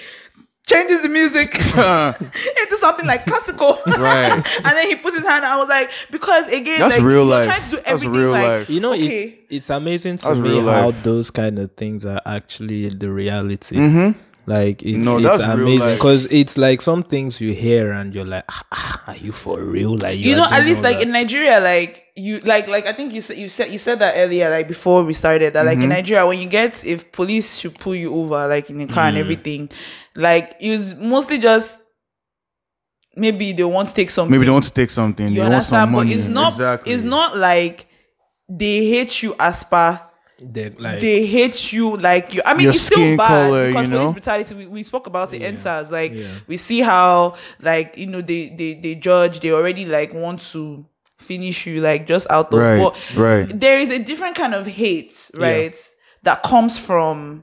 changes 0.68 1.02
the 1.02 1.08
music 1.08 1.54
into 2.62 2.76
something 2.76 3.06
like 3.06 3.26
classical, 3.26 3.78
Right. 3.86 4.32
and 4.64 4.64
then 4.76 4.86
he 4.86 4.94
puts 4.96 5.16
his 5.16 5.26
hand. 5.26 5.44
I 5.44 5.56
was 5.56 5.68
like, 5.68 5.90
because 6.10 6.46
again, 6.52 6.78
That's 6.78 6.96
like, 6.96 7.04
real 7.04 7.24
you're 7.24 7.24
life. 7.24 7.46
Trying 7.46 7.62
to 7.70 7.76
do 7.76 7.82
That's 7.84 8.04
real 8.04 8.30
like, 8.30 8.46
life. 8.46 8.70
You 8.70 8.80
know, 8.80 8.92
okay. 8.92 9.24
it's 9.26 9.38
it's 9.50 9.70
amazing 9.70 10.18
to 10.18 10.28
That's 10.28 10.40
me 10.40 10.60
how 10.60 10.90
those 10.90 11.30
kind 11.30 11.58
of 11.58 11.72
things 11.72 12.04
are 12.06 12.20
actually 12.26 12.88
the 12.90 13.10
reality. 13.10 14.14
Like 14.46 14.82
it's, 14.82 15.04
No, 15.06 15.18
it's 15.18 15.26
that's 15.26 15.42
amazing 15.42 15.94
because 15.96 16.24
it's 16.26 16.56
like 16.56 16.80
some 16.80 17.02
things 17.02 17.38
you 17.38 17.52
hear 17.52 17.92
and 17.92 18.14
you're 18.14 18.24
like, 18.24 18.44
ah, 18.48 18.62
ah, 18.72 19.02
are 19.08 19.16
you 19.16 19.30
for 19.32 19.62
real? 19.62 19.94
Like 19.98 20.18
you 20.18 20.32
are 20.34 20.36
know 20.38 20.48
at 20.50 20.64
least 20.64 20.82
all 20.82 20.90
like 20.90 20.98
that. 21.00 21.06
in 21.06 21.12
nigeria 21.12 21.60
like 21.60 22.06
you 22.16 22.40
like 22.40 22.66
like 22.66 22.86
i 22.86 22.92
think 22.92 23.12
you 23.12 23.20
said 23.22 23.36
you 23.36 23.48
said 23.48 23.70
you 23.70 23.78
said 23.78 23.98
that 24.00 24.14
earlier 24.16 24.48
like 24.50 24.66
before 24.66 25.04
we 25.04 25.12
started 25.12 25.52
that 25.52 25.64
like 25.64 25.78
in 25.78 25.88
nigeria 25.88 26.26
when 26.26 26.38
you 26.40 26.48
get 26.48 26.84
if 26.84 27.12
police 27.12 27.58
should 27.58 27.78
pull 27.78 27.94
you 27.94 28.12
over 28.12 28.48
like 28.48 28.70
in 28.70 28.78
the 28.78 28.86
car 28.86 29.04
and 29.06 29.16
everything 29.18 29.68
like 30.18 30.56
it's 30.60 30.94
mostly 30.96 31.38
just 31.38 31.78
maybe 33.16 33.52
they 33.52 33.64
want 33.64 33.88
to 33.88 33.94
take 33.94 34.10
something 34.10 34.30
maybe 34.30 34.44
they 34.44 34.50
want 34.50 34.64
to 34.64 34.72
take 34.72 34.90
something. 34.90 35.28
you 35.28 35.42
they 35.42 35.48
want 35.48 35.62
some 35.62 35.90
understand 35.90 35.92
but 35.92 35.98
money. 35.98 36.12
it's 36.14 36.26
not 36.28 36.52
exactly. 36.52 36.92
it's 36.92 37.02
not 37.04 37.36
like 37.36 37.86
they 38.48 38.86
hate 38.88 39.22
you 39.22 39.34
as 39.38 39.62
per 39.64 40.00
They, 40.40 40.70
like 40.70 41.00
they 41.00 41.26
hate 41.26 41.72
you 41.72 41.96
like 41.96 42.32
you. 42.32 42.40
I 42.46 42.54
mean, 42.54 42.62
Your 42.62 42.70
it's 42.70 42.82
still 42.82 42.98
skin 42.98 43.16
bad 43.16 43.26
color, 43.28 43.66
because 43.68 43.86
you 43.86 43.90
know? 43.92 43.98
police 43.98 44.12
brutality. 44.14 44.54
We, 44.54 44.66
we 44.76 44.82
spoke 44.84 45.06
about 45.08 45.32
it. 45.34 45.42
End 45.42 45.58
SARS, 45.58 45.90
like 45.90 46.12
Yeah. 46.14 46.30
we 46.46 46.56
see 46.56 46.80
how 46.80 47.34
like 47.60 47.98
you 47.98 48.06
know 48.06 48.20
they 48.22 48.42
they 48.60 48.74
they 48.74 48.94
judge. 48.94 49.40
They 49.40 49.50
already 49.50 49.84
like 49.84 50.14
want 50.14 50.40
to 50.54 50.86
finish 51.18 51.66
you 51.66 51.80
like 51.80 52.06
just 52.06 52.30
out 52.30 52.52
of. 52.54 52.58
Right, 52.60 52.78
But 52.78 52.94
right. 53.16 53.60
There 53.64 53.80
is 53.80 53.90
a 53.90 53.98
different 53.98 54.36
kind 54.36 54.54
of 54.54 54.64
hate, 54.66 55.16
right, 55.36 55.74
that 56.22 56.44
comes 56.44 56.78
from 56.78 57.42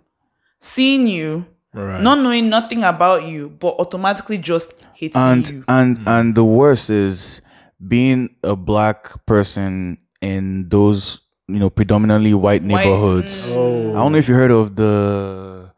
seeing 0.61 1.05
you, 1.05 1.45
right. 1.75 2.01
not 2.01 2.19
knowing 2.19 2.49
nothing 2.49 2.83
about 2.83 3.23
you, 3.23 3.49
but 3.49 3.75
automatically 3.79 4.37
just 4.37 4.73
hating 4.93 5.21
and 5.21 5.49
you. 5.49 5.63
and 5.67 5.99
Mm. 5.99 6.07
and 6.07 6.35
the 6.35 6.43
worst 6.43 6.89
is 6.89 7.41
being 7.85 8.29
a 8.43 8.55
black 8.55 9.25
person 9.25 9.97
in 10.21 10.69
those 10.69 11.21
you 11.47 11.59
know 11.59 11.69
predominantly 11.69 12.33
white 12.33 12.63
neighborhoods. 12.63 13.51
Oh. 13.51 13.91
I 13.91 13.95
don't 13.99 14.11
know 14.13 14.17
if 14.17 14.27
you 14.29 14.35
heard 14.35 14.51
of 14.51 14.75
the 14.75 15.69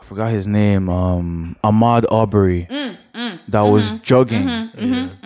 I 0.00 0.04
forgot 0.04 0.30
his 0.32 0.46
name, 0.46 0.88
um 0.88 1.56
Ahmaud 1.62 2.04
Arbery. 2.10 2.66
Mm, 2.70 3.38
that 3.48 3.62
was 3.62 3.90
jogging. 4.02 4.46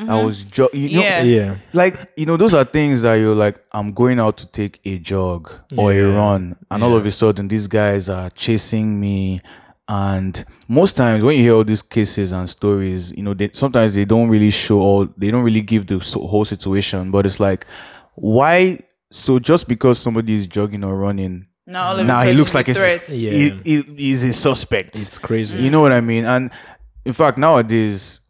That 0.09 0.23
was 0.25 0.43
jo- 0.43 0.69
you 0.73 0.97
know, 0.97 1.03
Yeah. 1.03 1.23
Yeah. 1.23 1.55
like 1.73 1.97
you 2.17 2.27
know 2.27 2.37
those 2.37 2.53
are 2.55 2.65
things 2.65 3.03
that 3.03 3.15
you're 3.15 3.35
like 3.35 3.61
i'm 3.73 3.93
going 3.93 4.19
out 4.21 4.37
to 4.39 4.47
take 4.47 4.81
a 4.85 4.99
jog 4.99 5.51
or 5.77 5.93
a 5.93 6.03
run 6.03 6.57
and 6.71 6.83
all 6.85 6.95
of 6.97 7.05
a 7.07 7.11
sudden 7.11 7.49
these 7.49 7.67
guys 7.67 8.09
are 8.09 8.31
chasing 8.31 8.99
me 9.01 9.41
and 9.89 10.45
most 10.69 10.97
times 10.97 11.25
when 11.25 11.37
you 11.37 11.43
hear 11.43 11.55
all 11.55 11.65
these 11.65 11.83
cases 11.83 12.33
and 12.33 12.49
stories 12.49 13.11
you 13.13 13.23
know 13.23 13.35
they 13.35 13.51
sometimes 13.53 13.95
they 13.95 14.05
don't 14.05 14.29
really 14.29 14.51
show 14.51 14.81
all 14.81 15.09
they 15.17 15.31
don't 15.31 15.45
really 15.45 15.63
give 15.63 15.87
the 15.87 16.01
so- 16.01 16.27
whole 16.27 16.45
situation 16.45 17.11
but 17.11 17.25
it's 17.25 17.41
like 17.41 17.67
why 18.15 18.79
so 19.11 19.39
just 19.39 19.67
because 19.67 19.99
somebody 19.99 20.35
is 20.35 20.47
jogging 20.47 20.85
or 20.85 20.95
running 20.97 21.47
Now 21.67 21.89
all 21.89 21.95
of 21.95 22.01
a 22.01 22.05
now 22.05 22.23
he 22.23 22.33
looks 22.33 22.53
the 22.53 22.59
like 22.59 22.69
a, 22.69 22.75
threat. 22.75 23.09
Yeah. 23.09 23.31
he, 23.31 23.51
he, 23.65 23.83
he's 23.97 24.25
a 24.25 24.33
suspect 24.33 24.97
It's 24.97 25.19
crazy. 25.19 25.59
you 25.59 25.71
know 25.71 25.81
what 25.81 25.93
I 25.93 26.01
mean? 26.03 26.25
And 26.27 26.51
in 27.05 27.15
fact, 27.15 27.39
nowadays, 27.39 28.21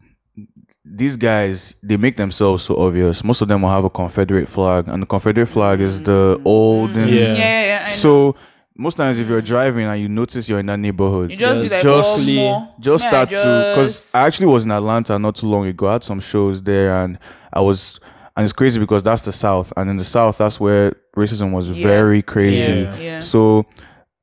these 0.85 1.17
guys 1.17 1.75
they 1.83 1.97
make 1.97 2.17
themselves 2.17 2.63
so 2.63 2.77
obvious. 2.77 3.25
Most 3.25 3.43
of 3.43 3.49
them 3.49 3.63
will 3.63 3.71
have 3.71 3.85
a 3.85 3.91
Confederate 3.91 4.49
flag, 4.49 4.87
and 4.89 5.03
the 5.03 5.07
Confederate 5.07 5.47
flag 5.47 5.81
is 5.81 6.01
the 6.03 6.37
mm-hmm. 6.37 6.47
old. 6.47 6.97
Yeah. 6.97 7.07
Yeah, 7.07 7.35
yeah, 7.35 7.65
yeah. 7.65 7.85
I 7.89 7.91
know. 7.91 8.37
So 8.79 8.83
most 8.83 8.97
times, 8.97 9.19
if 9.19 9.29
you're 9.29 9.43
driving 9.43 9.87
and 9.87 10.01
you 10.01 10.09
notice 10.09 10.49
you're 10.49 10.61
in 10.61 10.67
that 10.67 10.79
neighborhood, 10.79 11.31
you 11.31 11.37
just 11.37 11.61
be 11.61 11.69
Just- 11.69 11.73
like, 11.75 11.83
just 11.83 12.21
oh, 12.21 12.23
flee. 12.23 12.37
more. 12.37 12.69
just 12.81 13.05
May 13.05 13.09
I 13.09 13.11
start 13.11 13.31
to 13.31 13.73
because 13.75 14.11
I 14.15 14.27
actually 14.27 14.47
was 14.47 14.65
in 14.65 14.71
Atlanta 14.71 15.19
not 15.19 15.37
too 15.37 15.47
long 15.47 15.67
ago. 15.67 15.89
I 15.89 15.93
had 15.95 16.05
some 16.05 16.21
shows 16.21 16.63
there, 16.63 16.95
and 17.05 17.19
I 17.53 17.61
was, 17.61 17.99
and 18.37 18.45
it's 18.45 18.53
crazy 18.53 18.79
because 18.81 19.03
that's 19.03 19.23
the 19.23 19.33
South, 19.33 19.73
and 19.77 19.91
in 19.91 19.97
the 19.97 20.05
South, 20.05 20.39
that's 20.39 20.61
where 20.61 20.95
racism 21.17 21.53
was 21.53 21.71
Yeah. 21.71 21.87
very 21.87 22.23
crazy. 22.23 22.73
Yeah. 22.83 22.97
Yeah. 22.99 23.19
So 23.19 23.67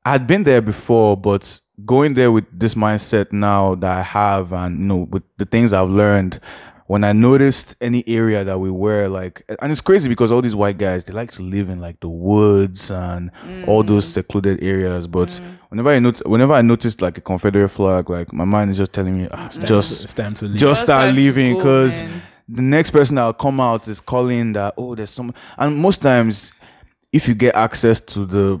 I'd 0.04 0.26
been 0.26 0.44
there 0.44 0.62
before, 0.62 1.16
but 1.16 1.60
going 1.84 2.14
there 2.14 2.32
with 2.32 2.44
this 2.52 2.74
mindset 2.74 3.32
now 3.32 3.74
that 3.76 3.98
I 3.98 4.02
have, 4.02 4.52
and 4.52 4.78
you 4.80 4.86
know, 4.86 4.96
with 5.10 5.22
the 5.36 5.44
things 5.44 5.72
I've 5.72 5.90
learned. 5.90 6.40
When 6.88 7.02
I 7.02 7.12
noticed 7.12 7.74
any 7.80 8.04
area 8.06 8.44
that 8.44 8.58
we 8.60 8.70
were 8.70 9.08
like, 9.08 9.42
and 9.60 9.72
it's 9.72 9.80
crazy 9.80 10.08
because 10.08 10.30
all 10.30 10.40
these 10.40 10.54
white 10.54 10.78
guys 10.78 11.04
they 11.04 11.12
like 11.12 11.30
to 11.32 11.42
live 11.42 11.68
in 11.68 11.80
like 11.80 11.98
the 12.00 12.08
woods 12.08 12.90
and 12.92 13.32
all 13.66 13.82
those 13.82 14.06
secluded 14.06 14.62
areas. 14.62 15.08
But 15.08 15.40
whenever 15.68 15.90
I 15.90 15.98
not- 15.98 16.24
whenever 16.28 16.52
I 16.52 16.62
noticed 16.62 17.02
like 17.02 17.18
a 17.18 17.20
Confederate 17.20 17.70
flag, 17.70 18.08
like 18.08 18.32
my 18.32 18.44
mind 18.44 18.70
is 18.70 18.76
just 18.76 18.92
telling 18.92 19.18
me, 19.18 19.28
ah, 19.32 19.48
just 19.48 20.04
it's 20.04 20.14
time 20.14 20.34
to 20.34 20.46
leave. 20.46 20.56
just 20.58 20.82
start 20.82 21.12
leaving 21.14 21.56
because 21.56 22.02
man. 22.02 22.22
the 22.48 22.62
next 22.62 22.90
person 22.90 23.16
that'll 23.16 23.32
come 23.32 23.58
out 23.60 23.88
is 23.88 24.00
calling 24.00 24.52
that 24.52 24.74
oh 24.76 24.94
there's 24.94 25.10
some 25.10 25.34
and 25.58 25.76
most 25.76 26.02
times 26.02 26.52
if 27.12 27.26
you 27.26 27.34
get 27.34 27.56
access 27.56 27.98
to 27.98 28.24
the 28.24 28.60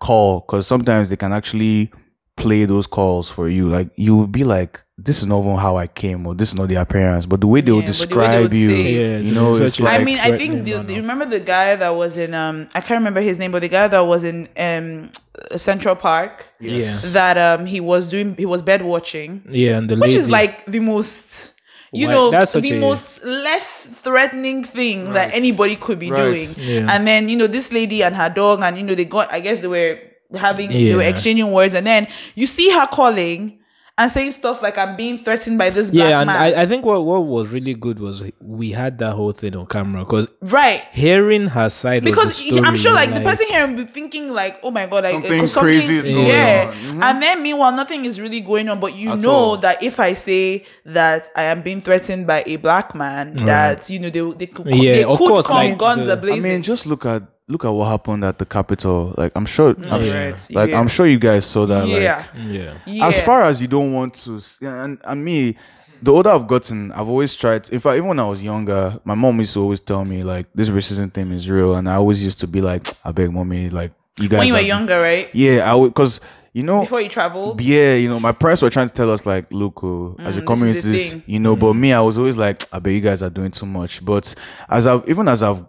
call 0.00 0.40
because 0.40 0.66
sometimes 0.66 1.08
they 1.10 1.16
can 1.16 1.32
actually 1.32 1.92
play 2.36 2.64
those 2.64 2.86
calls 2.86 3.30
for 3.30 3.48
you 3.48 3.68
like 3.68 3.88
you 3.96 4.16
will 4.16 4.26
be 4.26 4.42
like 4.42 4.82
this 4.96 5.18
is 5.20 5.26
not 5.26 5.40
even 5.42 5.56
how 5.56 5.76
I 5.76 5.86
came 5.86 6.26
or 6.26 6.34
this 6.34 6.48
is 6.50 6.54
not 6.54 6.68
the 6.68 6.76
appearance 6.76 7.26
but 7.26 7.40
the 7.40 7.46
way 7.46 7.60
they 7.60 7.70
will 7.72 7.80
Yeah, 7.82 7.86
but 7.88 8.08
the 8.08 8.16
way 8.16 8.26
they 8.28 8.42
describe 8.42 8.42
would 8.42 8.54
you 8.54 8.70
it. 8.70 9.10
Yeah, 9.10 9.18
you 9.18 9.32
know 9.34 9.54
be 9.54 9.64
it's 9.64 9.78
like 9.80 10.00
I 10.00 10.04
mean, 10.04 10.18
I 10.18 10.38
think 10.38 10.64
threatening 10.64 10.64
the, 10.64 10.82
do 10.84 10.94
you 10.94 11.00
remember 11.02 11.26
the 11.26 11.40
guy 11.40 11.76
that 11.76 11.90
was 11.90 12.16
in 12.16 12.32
um 12.34 12.68
I 12.74 12.80
can't 12.80 12.98
remember 13.00 13.20
his 13.20 13.38
name, 13.38 13.52
but 13.52 13.60
the 13.60 13.68
guy 13.68 13.86
that 13.88 14.00
was 14.00 14.24
in 14.24 14.48
um 14.56 15.10
Central 15.56 15.94
Park 15.94 16.46
Yeah. 16.60 16.90
that 17.12 17.36
um 17.38 17.66
he 17.66 17.80
was 17.80 18.06
doing 18.08 18.34
he 18.38 18.46
was 18.46 18.62
bird 18.62 18.82
watching, 18.82 19.42
Yeah, 19.50 19.76
and 19.78 19.88
the 19.90 19.94
which 19.96 20.10
lady, 20.12 20.16
is 20.16 20.30
like 20.30 20.64
the 20.66 20.80
most 20.80 21.52
you 21.92 22.06
Why- 22.06 22.14
know 22.14 22.30
that's 22.30 22.52
the 22.52 22.72
a- 22.72 22.80
most 22.80 23.22
less 23.24 23.84
threatening 23.86 24.64
thing 24.64 25.12
that 25.12 25.34
anybody 25.34 25.76
could 25.76 25.98
be 25.98 26.10
Right. 26.10 26.22
doing. 26.22 26.48
Yeah. 26.56 26.86
And 26.94 27.06
then 27.06 27.28
you 27.28 27.36
know 27.36 27.46
this 27.46 27.72
lady 27.72 28.02
and 28.02 28.16
her 28.16 28.30
dog 28.30 28.60
and 28.62 28.78
you 28.78 28.84
know 28.84 28.94
they 28.94 29.04
got 29.04 29.30
I 29.32 29.40
guess 29.40 29.60
they 29.60 29.68
were 29.68 29.98
having 30.36 30.70
they 30.70 30.94
were 30.94 31.02
exchanging 31.02 31.50
words 31.50 31.74
and 31.74 31.86
then 31.86 32.06
you 32.34 32.46
see 32.46 32.70
her 32.70 32.86
calling 32.86 33.58
and 33.98 34.10
saying 34.10 34.32
stuff 34.32 34.62
like 34.62 34.78
I'm 34.78 34.96
being 34.96 35.18
threatened 35.18 35.58
by 35.58 35.68
this 35.68 35.90
black 35.90 36.08
yeah, 36.08 36.20
and 36.20 36.26
man. 36.28 36.36
I, 36.36 36.62
I 36.62 36.66
think 36.66 36.84
what 36.84 37.04
what 37.04 37.20
was 37.26 37.48
really 37.48 37.74
good 37.74 37.98
was 37.98 38.24
we 38.40 38.72
had 38.72 38.98
that 38.98 39.12
whole 39.12 39.32
thing 39.32 39.54
on 39.54 39.66
camera 39.66 40.04
because 40.04 40.32
right. 40.40 40.82
hearing 40.92 41.46
her 41.48 41.68
side 41.68 42.02
because 42.02 42.40
of 42.40 42.46
the 42.46 42.52
story, 42.56 42.66
I'm 42.66 42.76
sure 42.76 42.92
like, 42.94 43.10
the 43.10 43.16
like, 43.16 43.24
person 43.24 43.46
here 43.48 43.66
will 43.66 43.76
be 43.76 43.84
thinking 43.84 44.32
like, 44.32 44.58
oh 44.62 44.70
my 44.70 44.86
god, 44.86 45.04
like 45.04 45.12
Something 45.12 45.44
uh, 45.44 45.60
crazy 45.60 45.96
is 45.98 46.08
going 46.08 46.26
yeah. 46.26 46.68
on. 46.74 46.74
Mhm. 46.96 47.02
And 47.02 47.22
then 47.22 47.42
meanwhile, 47.42 47.72
nothing 47.72 48.06
is 48.06 48.18
really 48.18 48.40
going 48.40 48.70
on. 48.70 48.80
But 48.80 48.94
you 48.94 49.12
At 49.12 49.18
know 49.20 49.30
all. 49.30 49.56
that 49.58 49.82
if 49.82 50.00
I 50.00 50.14
say 50.14 50.64
that 50.86 51.30
I 51.36 51.42
am 51.44 51.60
being 51.60 51.82
threatened 51.82 52.26
by 52.26 52.44
a 52.46 52.56
black 52.56 52.94
man, 52.94 53.36
that 53.44 53.90
you 53.90 53.98
know 53.98 54.08
they 54.08 54.22
they 54.38 54.46
could 54.46 54.66
Yeah, 54.68 54.92
they 54.92 55.04
of 55.04 55.18
could 55.18 55.28
course, 55.28 55.46
come 55.46 55.56
like 55.56 55.76
guns 55.78 56.06
the- 56.06 56.14
a 56.14 56.16
blazing. 56.16 56.50
I 56.50 56.54
mean 56.54 56.62
just 56.62 56.86
look 56.86 57.04
at 57.04 57.22
look 57.48 57.64
at 57.64 57.70
what 57.70 57.86
happened 57.88 58.24
at 58.24 58.38
the 58.38 58.46
Capitol. 58.46 59.14
Like 59.18 59.32
I'm 59.34 59.46
sure, 59.46 59.70
I'm, 59.70 59.82
Yeah. 59.84 60.02
sure- 60.02 60.14
Right, 60.30 60.50
like 60.52 60.70
yeah. 60.70 60.78
I'm 60.80 60.88
sure 60.88 61.06
you 61.06 61.18
guys 61.18 61.44
saw 61.44 61.66
that. 61.66 61.86
yeah. 61.88 62.24
Yeah. 62.46 62.74
yeah. 62.86 63.06
As 63.06 63.20
far 63.22 63.42
as 63.44 63.60
you 63.60 63.68
don't 63.68 63.92
want 63.92 64.14
to, 64.24 64.40
and 64.62 64.98
and 65.04 65.24
me, 65.24 65.56
the 66.02 66.12
older 66.12 66.30
I've 66.30 66.46
gotten, 66.46 66.90
I've 66.92 67.08
always 67.08 67.34
tried. 67.36 67.68
In 67.70 67.78
fact, 67.80 67.96
even 67.96 68.08
when 68.08 68.18
I 68.18 68.24
was 68.28 68.42
younger, 68.42 68.98
my 69.04 69.14
mom 69.14 69.38
used 69.38 69.54
to 69.54 69.60
always 69.60 69.80
tell 69.80 70.04
me 70.04 70.22
like 70.24 70.46
this 70.54 70.68
racism 70.68 71.12
thing 71.12 71.30
is 71.32 71.48
real, 71.50 71.74
and 71.76 71.88
I 71.88 71.94
always 71.96 72.22
used 72.24 72.40
to 72.40 72.46
be 72.46 72.60
like, 72.60 72.86
I 73.04 73.12
beg, 73.12 73.30
mommy, 73.32 73.70
like 73.70 73.92
you 74.18 74.28
guys. 74.28 74.38
when 74.40 74.48
you 74.48 74.54
were 74.54 74.58
are- 74.60 74.62
younger, 74.62 75.00
right? 75.00 75.28
yeah, 75.34 75.70
I 75.70 75.74
would 75.74 75.88
because 75.94 76.20
you 76.54 76.62
know 76.62 76.80
Before 76.82 77.00
you 77.00 77.08
travel 77.08 77.56
yeah, 77.60 77.94
you 77.94 78.08
know, 78.10 78.20
my 78.20 78.32
parents 78.32 78.60
were 78.60 78.68
trying 78.68 78.88
to 78.88 78.92
tell 78.94 79.10
us 79.10 79.24
like, 79.24 79.50
look, 79.52 79.82
oh, 79.84 80.16
as 80.18 80.18
a 80.18 80.20
Mm, 80.20 80.26
this 80.26 80.28
is 80.28 80.36
the 80.36 80.42
community, 80.46 80.80
this, 80.90 81.12
thing. 81.12 81.22
you 81.26 81.40
know, 81.40 81.56
but 81.56 81.72
me, 81.74 81.92
I 81.94 82.00
was 82.02 82.18
always 82.18 82.36
like, 82.36 82.62
I 82.72 82.78
bet 82.78 82.92
you 82.92 83.00
guys 83.00 83.22
are 83.22 83.30
doing 83.30 83.50
too 83.52 83.64
much. 83.66 84.04
But 84.04 84.34
as 84.68 84.86
I've 84.86 85.08
even 85.08 85.28
as 85.28 85.42
I've 85.42 85.64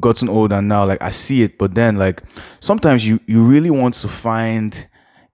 gotten 0.00 0.28
older 0.28 0.60
now, 0.62 0.84
like 0.84 1.00
I 1.02 1.10
see 1.10 1.42
it, 1.42 1.58
but 1.58 1.74
then 1.74 1.96
like 1.96 2.22
sometimes 2.60 3.06
you 3.06 3.20
you 3.26 3.44
really 3.44 3.70
want 3.70 3.94
to 3.94 4.08
find 4.08 4.86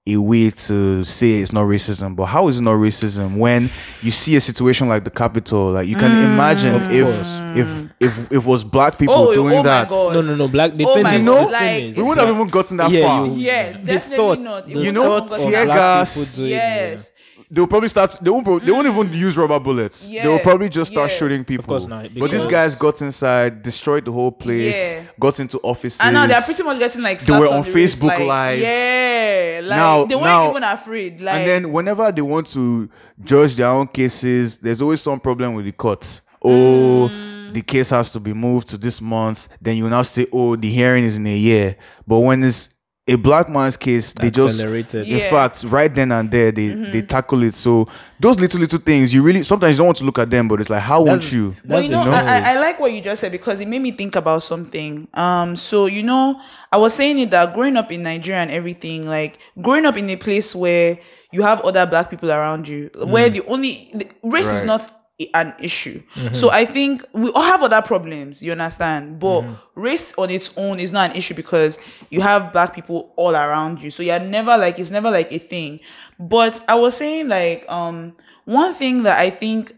a 0.05 0.17
way 0.17 0.51
to 0.51 1.05
say 1.05 1.39
it's 1.39 1.53
not 1.53 1.63
racism, 1.65 2.17
but 2.17 2.25
how 2.25 2.49
is 2.49 2.59
it 2.59 2.63
not 2.63 2.73
racism 2.73 3.37
when 3.37 3.71
you 4.03 4.11
see 4.11 4.35
a 4.35 4.41
situation 4.41 4.89
like 4.89 5.05
the 5.05 5.11
Capitol? 5.11 5.71
Like 5.71 5.87
you 5.87 5.95
can 5.95 6.11
Mm. 6.11 6.25
imagine 6.25 6.75
Of 6.75 6.91
if, 6.91 7.09
if 7.57 7.89
if 8.01 8.19
if 8.29 8.33
it 8.33 8.45
was 8.45 8.65
black 8.65 8.99
people 8.99 9.15
Oh, 9.15 9.33
doing 9.33 9.59
oh 9.59 9.63
that, 9.63 9.89
No, 9.91 10.21
no, 10.21 10.35
no. 10.35 10.49
Black. 10.49 10.77
The 10.77 10.85
Oh 10.87 10.95
thing 10.95 11.05
my 11.05 11.15
is, 11.15 11.25
God, 11.27 11.47
the 11.47 11.53
like- 11.53 11.61
thing 11.61 11.89
is, 11.91 11.97
we 11.97 12.03
wouldn't 12.03 12.27
have 12.27 12.35
even 12.35 12.49
gotten 12.49 12.77
that 12.79 12.91
Yeah, 12.91 13.07
far. 13.07 13.27
you- 13.27 13.33
Yeah, 13.35 13.73
the 13.73 13.79
definitely 13.79 14.17
thought, 14.17 14.41
not. 14.41 14.59
It 14.59 14.67
the 14.71 14.75
would 14.75 14.85
You 14.87 14.93
know, 14.93 15.21
tear 15.29 15.65
black 15.67 15.77
gas- 15.79 16.15
people 16.35 16.37
doing, 16.45 16.51
Yes. 16.51 17.11
They'll 17.53 17.67
probably 17.67 17.89
start. 17.89 18.17
They 18.21 18.31
won't. 18.31 18.65
They 18.65 18.73
won't 18.73 18.87
even 18.89 19.13
use 19.13 19.37
rubber 19.37 19.61
bullets. 19.61 20.09
Yeah, 20.11 20.25
They'll 20.25 20.39
probably 20.39 20.69
just 20.71 20.91
start 20.93 21.11
yeah. 21.11 21.17
shooting 21.19 21.45
people. 21.45 21.63
Of 21.65 21.69
course 21.69 21.87
not, 21.87 22.09
but 22.19 22.31
these 22.31 22.47
guys 22.47 22.75
got 22.75 23.01
inside, 23.03 23.63
destroyed 23.63 24.05
the 24.07 24.13
whole 24.13 24.33
place, 24.33 24.95
Yeah. 24.95 25.05
got 25.21 25.39
into 25.39 25.59
offices. 25.59 26.01
And 26.03 26.15
now 26.15 26.27
they're 26.27 26.41
pretty 26.41 26.63
much 26.63 26.79
getting 26.79 27.03
like 27.03 27.19
They 27.21 27.27
slaps 27.27 27.41
were 27.41 27.47
on 27.49 27.55
on 27.59 27.63
the 27.65 27.73
wrist, 27.73 27.99
Facebook 28.01 28.07
like, 28.09 28.19
Live. 28.21 28.59
Yeah, 28.61 29.61
like 29.65 29.77
Now- 29.77 30.05
they 30.07 30.15
weren't 30.15 30.25
now- 30.27 30.51
even 30.51 30.63
afraid. 30.65 31.21
Like, 31.21 31.35
and 31.37 31.47
then 31.47 31.73
whenever 31.73 32.11
they 32.11 32.23
want 32.23 32.47
to 32.49 32.89
judge 33.23 33.57
their 33.57 33.69
own 33.69 33.87
cases, 33.89 34.59
there's 34.59 34.81
always 34.83 35.01
some 35.03 35.21
problem 35.21 35.55
with 35.55 35.67
the 35.67 35.73
court. 35.73 36.21
Oh, 36.45 37.09
Mm. 37.13 37.53
the 37.55 37.61
case 37.63 37.91
has 37.91 38.11
to 38.13 38.19
be 38.19 38.33
moved 38.33 38.69
to 38.71 38.77
this 38.79 39.01
month. 39.01 39.49
Then 39.61 39.77
you 39.77 39.89
now 39.91 40.03
say, 40.03 40.27
oh, 40.33 40.57
the 40.57 40.69
hearing 40.71 41.05
is 41.05 41.17
in 41.19 41.27
a 41.27 41.37
year. 41.37 41.77
But 42.07 42.19
when 42.21 42.43
it's 42.43 42.71
a 43.09 43.17
black 43.17 43.49
man's 43.49 43.77
case, 43.77 44.13
they 44.13 44.31
just 44.31 44.55
Accelerated. 44.61 45.09
in 45.09 45.19
Yeah. 45.19 45.29
fact, 45.31 45.65
right 45.65 45.93
then 45.93 46.13
and 46.13 46.31
there, 46.31 46.53
they 46.53 46.69
they 46.69 47.03
tackle 47.03 47.43
it. 47.43 47.57
So 47.57 47.89
those 48.21 48.39
little 48.39 48.61
little 48.61 48.79
things, 48.79 49.13
you 49.13 49.25
really 49.25 49.43
sometimes 49.43 49.75
you 49.75 49.79
don't 49.79 49.87
want 49.89 49.99
to 49.99 50.05
look 50.05 50.21
at 50.21 50.31
them, 50.31 50.47
but 50.47 50.61
it's 50.61 50.71
like, 50.71 50.83
how 50.83 51.03
won't 51.03 51.33
you? 51.33 51.57
Well, 51.67 51.79
That's 51.81 51.85
you 51.87 51.91
know, 51.91 52.05
the 52.05 52.11
I. 52.13 52.39
I, 52.39 52.53
I 52.55 52.61
like 52.61 52.79
what 52.79 52.93
you 52.93 53.01
just 53.03 53.21
said 53.21 53.33
because 53.33 53.59
it 53.59 53.67
made 53.67 53.83
me 53.83 53.91
think 53.91 54.15
about 54.15 54.45
something. 54.45 55.09
Um, 55.15 55.57
so 55.57 55.87
you 55.87 56.05
know, 56.05 56.41
I 56.71 56.77
was 56.77 56.95
saying 56.95 57.19
it 57.19 57.33
that 57.33 57.55
growing 57.55 57.77
up 57.77 57.91
in 57.91 58.05
Nigeria 58.05 58.41
and 58.41 58.53
everything, 58.53 59.05
like 59.07 59.39
growing 59.61 59.85
up 59.85 59.97
in 59.97 60.09
a 60.09 60.17
place 60.17 60.55
where 60.55 60.97
you 61.33 61.43
have 61.43 61.61
other 61.63 61.85
black 61.87 62.09
people 62.09 62.31
around 62.31 62.69
you, 62.69 62.89
where 63.05 63.29
the 63.31 63.45
only 63.47 63.91
the, 63.95 64.07
race 64.23 64.49
is 64.49 64.63
not 64.65 64.83
i- 64.83 64.91
an 65.35 65.55
issue. 65.61 66.03
Mm-hmm. 66.15 66.35
So 66.35 66.51
I 66.51 66.65
think 66.65 67.05
we 67.13 67.31
all 67.31 67.43
have 67.43 67.63
other 67.63 67.83
problems. 67.83 68.43
You 68.43 68.53
understand, 68.53 69.19
but 69.19 69.43
mm-hmm. 69.43 69.81
race 69.81 70.15
on 70.19 70.31
its 70.31 70.51
own 70.57 70.81
is 70.81 70.93
not 70.93 71.11
an 71.11 71.17
issue 71.17 71.35
because 71.35 71.79
you 72.11 72.21
have 72.21 72.53
black 72.53 72.75
people 72.75 73.13
all 73.17 73.35
around 73.35 73.81
you. 73.81 73.91
So 73.91 74.03
you're 74.03 74.19
never 74.19 74.57
like 74.57 74.79
it's 74.79 74.91
never 74.91 75.11
like 75.11 75.33
a 75.33 75.39
thing. 75.39 75.81
But 76.19 76.63
I 76.69 76.75
was 76.75 76.97
saying 76.97 77.29
like 77.29 77.65
um 77.69 78.15
one 78.45 78.75
thing 78.75 79.05
that 79.05 79.19
I 79.19 79.31
think 79.31 79.73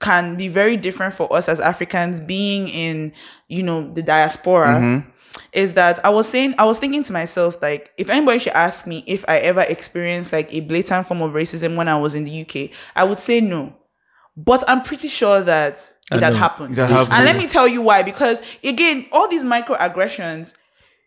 can 0.00 0.34
be 0.34 0.48
very 0.48 0.76
different 0.76 1.14
for 1.14 1.32
us 1.32 1.48
as 1.48 1.60
Africans 1.60 2.20
being 2.20 2.68
in, 2.68 3.12
you 3.48 3.62
know, 3.62 3.92
the 3.92 4.02
diaspora. 4.02 4.68
Mm-hmm. 4.68 5.10
Is 5.52 5.74
that 5.74 6.04
I 6.04 6.10
was 6.10 6.28
saying 6.28 6.54
I 6.58 6.64
was 6.64 6.78
thinking 6.78 7.02
to 7.02 7.12
myself 7.12 7.60
like 7.60 7.92
if 7.96 8.08
anybody 8.08 8.38
should 8.38 8.52
ask 8.52 8.86
me 8.86 9.02
if 9.06 9.24
I 9.28 9.38
ever 9.38 9.62
experienced 9.62 10.32
like 10.32 10.52
a 10.52 10.60
blatant 10.60 11.08
form 11.08 11.22
of 11.22 11.32
racism 11.32 11.74
when 11.74 11.88
I 11.88 11.98
was 11.98 12.14
in 12.14 12.24
the 12.24 12.42
UK, 12.42 12.70
I 12.94 13.02
would 13.02 13.18
say 13.18 13.40
no. 13.40 13.74
But 14.44 14.64
I'm 14.68 14.82
pretty 14.82 15.08
sure 15.08 15.42
that 15.42 15.90
it 16.10 16.22
had 16.22 16.34
happened. 16.34 16.76
It 16.78 16.88
happened. 16.88 17.12
And 17.12 17.24
let 17.24 17.36
me 17.36 17.46
tell 17.46 17.68
you 17.68 17.82
why. 17.82 18.02
Because 18.02 18.40
again, 18.64 19.06
all 19.12 19.28
these 19.28 19.44
microaggressions, 19.44 20.54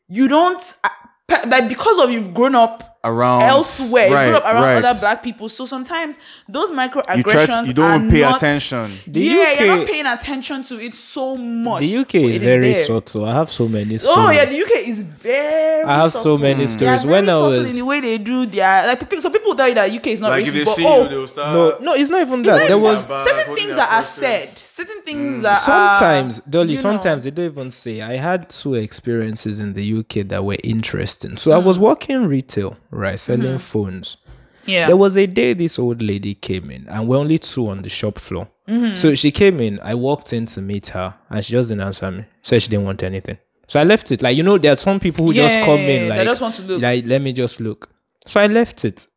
you 0.08 0.28
don't 0.28 0.64
uh, 0.84 0.90
pe- 1.28 1.50
like 1.50 1.68
because 1.70 1.98
of 2.00 2.12
you've 2.12 2.34
grown 2.34 2.56
up 2.56 2.90
Around 3.06 3.42
elsewhere. 3.44 4.08
you 4.08 4.14
right, 4.14 4.28
grew 4.28 4.38
up 4.38 4.46
around 4.46 4.64
right. 4.64 4.86
other 4.86 4.98
black 5.00 5.24
people. 5.24 5.50
So 5.50 5.66
sometimes 5.66 6.18
those 6.48 6.72
microaggressions 6.72 7.18
You 7.18 7.62
to, 7.64 7.68
you 7.68 7.74
don't 7.74 8.08
are 8.08 8.12
pay 8.12 8.22
not- 8.22 8.38
attention. 8.38 8.98
The 9.08 9.20
yeah, 9.22 9.52
UK 9.54 9.60
you're 9.60 9.78
not 9.78 9.88
paying 9.88 10.06
attention 10.06 10.64
to 10.66 10.80
it 10.80 10.94
so 10.94 11.36
much. 11.36 11.80
The 11.82 11.98
UK 11.98 12.12
but 12.14 12.22
is 12.22 12.36
it 12.38 12.42
very 12.42 12.72
there. 12.74 12.86
subtle. 12.86 13.26
I 13.26 13.34
have 13.34 13.52
so 13.52 13.68
many 13.68 13.98
stories. 13.98 14.18
Oh 14.26 14.30
yeah, 14.30 14.46
the 14.46 14.62
UK 14.62 14.88
is 14.88 15.04
very. 15.24 15.84
I 15.84 15.96
have 16.02 16.12
so 16.12 16.20
subtle. 16.20 16.38
many 16.40 16.66
hmm. 16.66 16.78
They 16.78 16.88
are 16.88 16.98
stories. 16.98 17.04
very 17.04 17.14
When 17.14 17.30
I 17.30 17.32
subtle 17.32 17.50
was 17.50 17.70
in 17.70 17.76
the 17.76 17.82
way 17.82 18.02
they 18.02 18.18
do 18.18 18.46
their 18.46 18.88
like 18.88 19.00
people. 19.00 19.22
So 19.22 19.30
people 19.30 19.56
tell 19.56 19.70
you 19.70 19.76
that 19.76 19.90
UK 19.92 20.08
is 20.08 20.22
not 20.22 20.30
Like 20.32 20.46
racist, 20.46 20.48
if 20.48 20.54
they 20.54 20.64
but 20.66 20.80
oh, 20.80 21.04
you, 21.04 21.10
they'll 21.10 21.28
start. 21.28 21.54
no, 21.54 21.86
no, 21.86 21.94
it's 21.94 22.10
not 22.10 22.22
even 22.22 22.42
that. 22.44 22.52
not 22.52 22.58
There 22.58 22.68
even 22.68 22.82
was 22.82 23.06
bad, 23.06 23.28
certain 23.28 23.56
things 23.56 23.76
that 23.76 23.92
are 23.92 24.04
said, 24.04 24.50
certain 24.50 25.02
things 25.02 25.42
that 25.42 25.68
are 25.68 25.96
sometimes, 25.96 26.40
Dolly. 26.42 26.70
you 26.72 26.76
know. 26.76 26.82
Sometimes 26.82 27.24
they 27.24 27.32
don't 27.32 27.46
even 27.46 27.72
say. 27.72 28.02
I 28.02 28.18
had 28.18 28.50
two 28.50 28.76
experiences 28.76 29.60
in 29.60 29.74
the 29.74 30.00
UK 30.00 30.28
that 30.28 30.44
were 30.44 30.58
interesting. 30.64 31.38
So 31.38 31.52
I 31.52 31.60
hmm. 31.60 31.68
was 31.68 31.80
working 31.80 32.26
retail, 32.26 32.78
right, 32.92 33.20
selling 33.20 33.58
phones. 33.58 34.18
yeah. 34.66 34.88
There 34.88 34.98
was 34.98 35.18
a 35.18 35.26
day 35.26 35.54
this 35.54 35.80
old 35.80 36.02
lady 36.02 36.36
came 36.36 36.70
in, 36.70 36.88
and 36.90 37.08
we're 37.08 37.18
only 37.18 37.40
two 37.40 37.70
on 37.70 37.82
the 37.82 37.90
shop 37.90 38.20
floor. 38.20 38.50
Mm-hmm. 38.68 38.96
So 38.96 39.14
she 39.16 39.32
came 39.32 39.60
in. 39.60 39.80
I 39.82 39.96
walked 39.96 40.32
in 40.32 40.46
to 40.48 40.62
meet 40.62 40.88
her, 40.88 41.14
and 41.30 41.44
she 41.44 41.52
just 41.52 41.70
didn't 41.70 41.84
answer 41.84 42.10
me. 42.12 42.26
Said 42.42 42.62
she 42.62 42.70
didn't 42.70 42.86
want 42.86 43.04
anything. 43.04 43.38
So 43.68 43.80
I 43.80 43.84
left 43.84 44.12
it. 44.12 44.22
Like 44.22 44.36
you 44.38 44.44
know, 44.44 44.58
there 44.58 44.74
are 44.74 44.78
some 44.78 45.00
people 45.00 45.26
who 45.26 45.34
just 45.34 45.56
come 45.66 45.80
Yeah, 45.80 45.88
in 45.88 46.02
they 46.04 46.10
like 46.10 46.28
just 46.28 46.42
want 46.42 46.56
to 46.56 46.62
look. 46.64 46.82
Like 46.82 47.06
let 47.06 47.22
me 47.22 47.34
just 47.34 47.60
look. 47.60 47.90
So 48.26 48.40
I 48.42 48.48
left 48.48 48.86
it. 48.86 49.08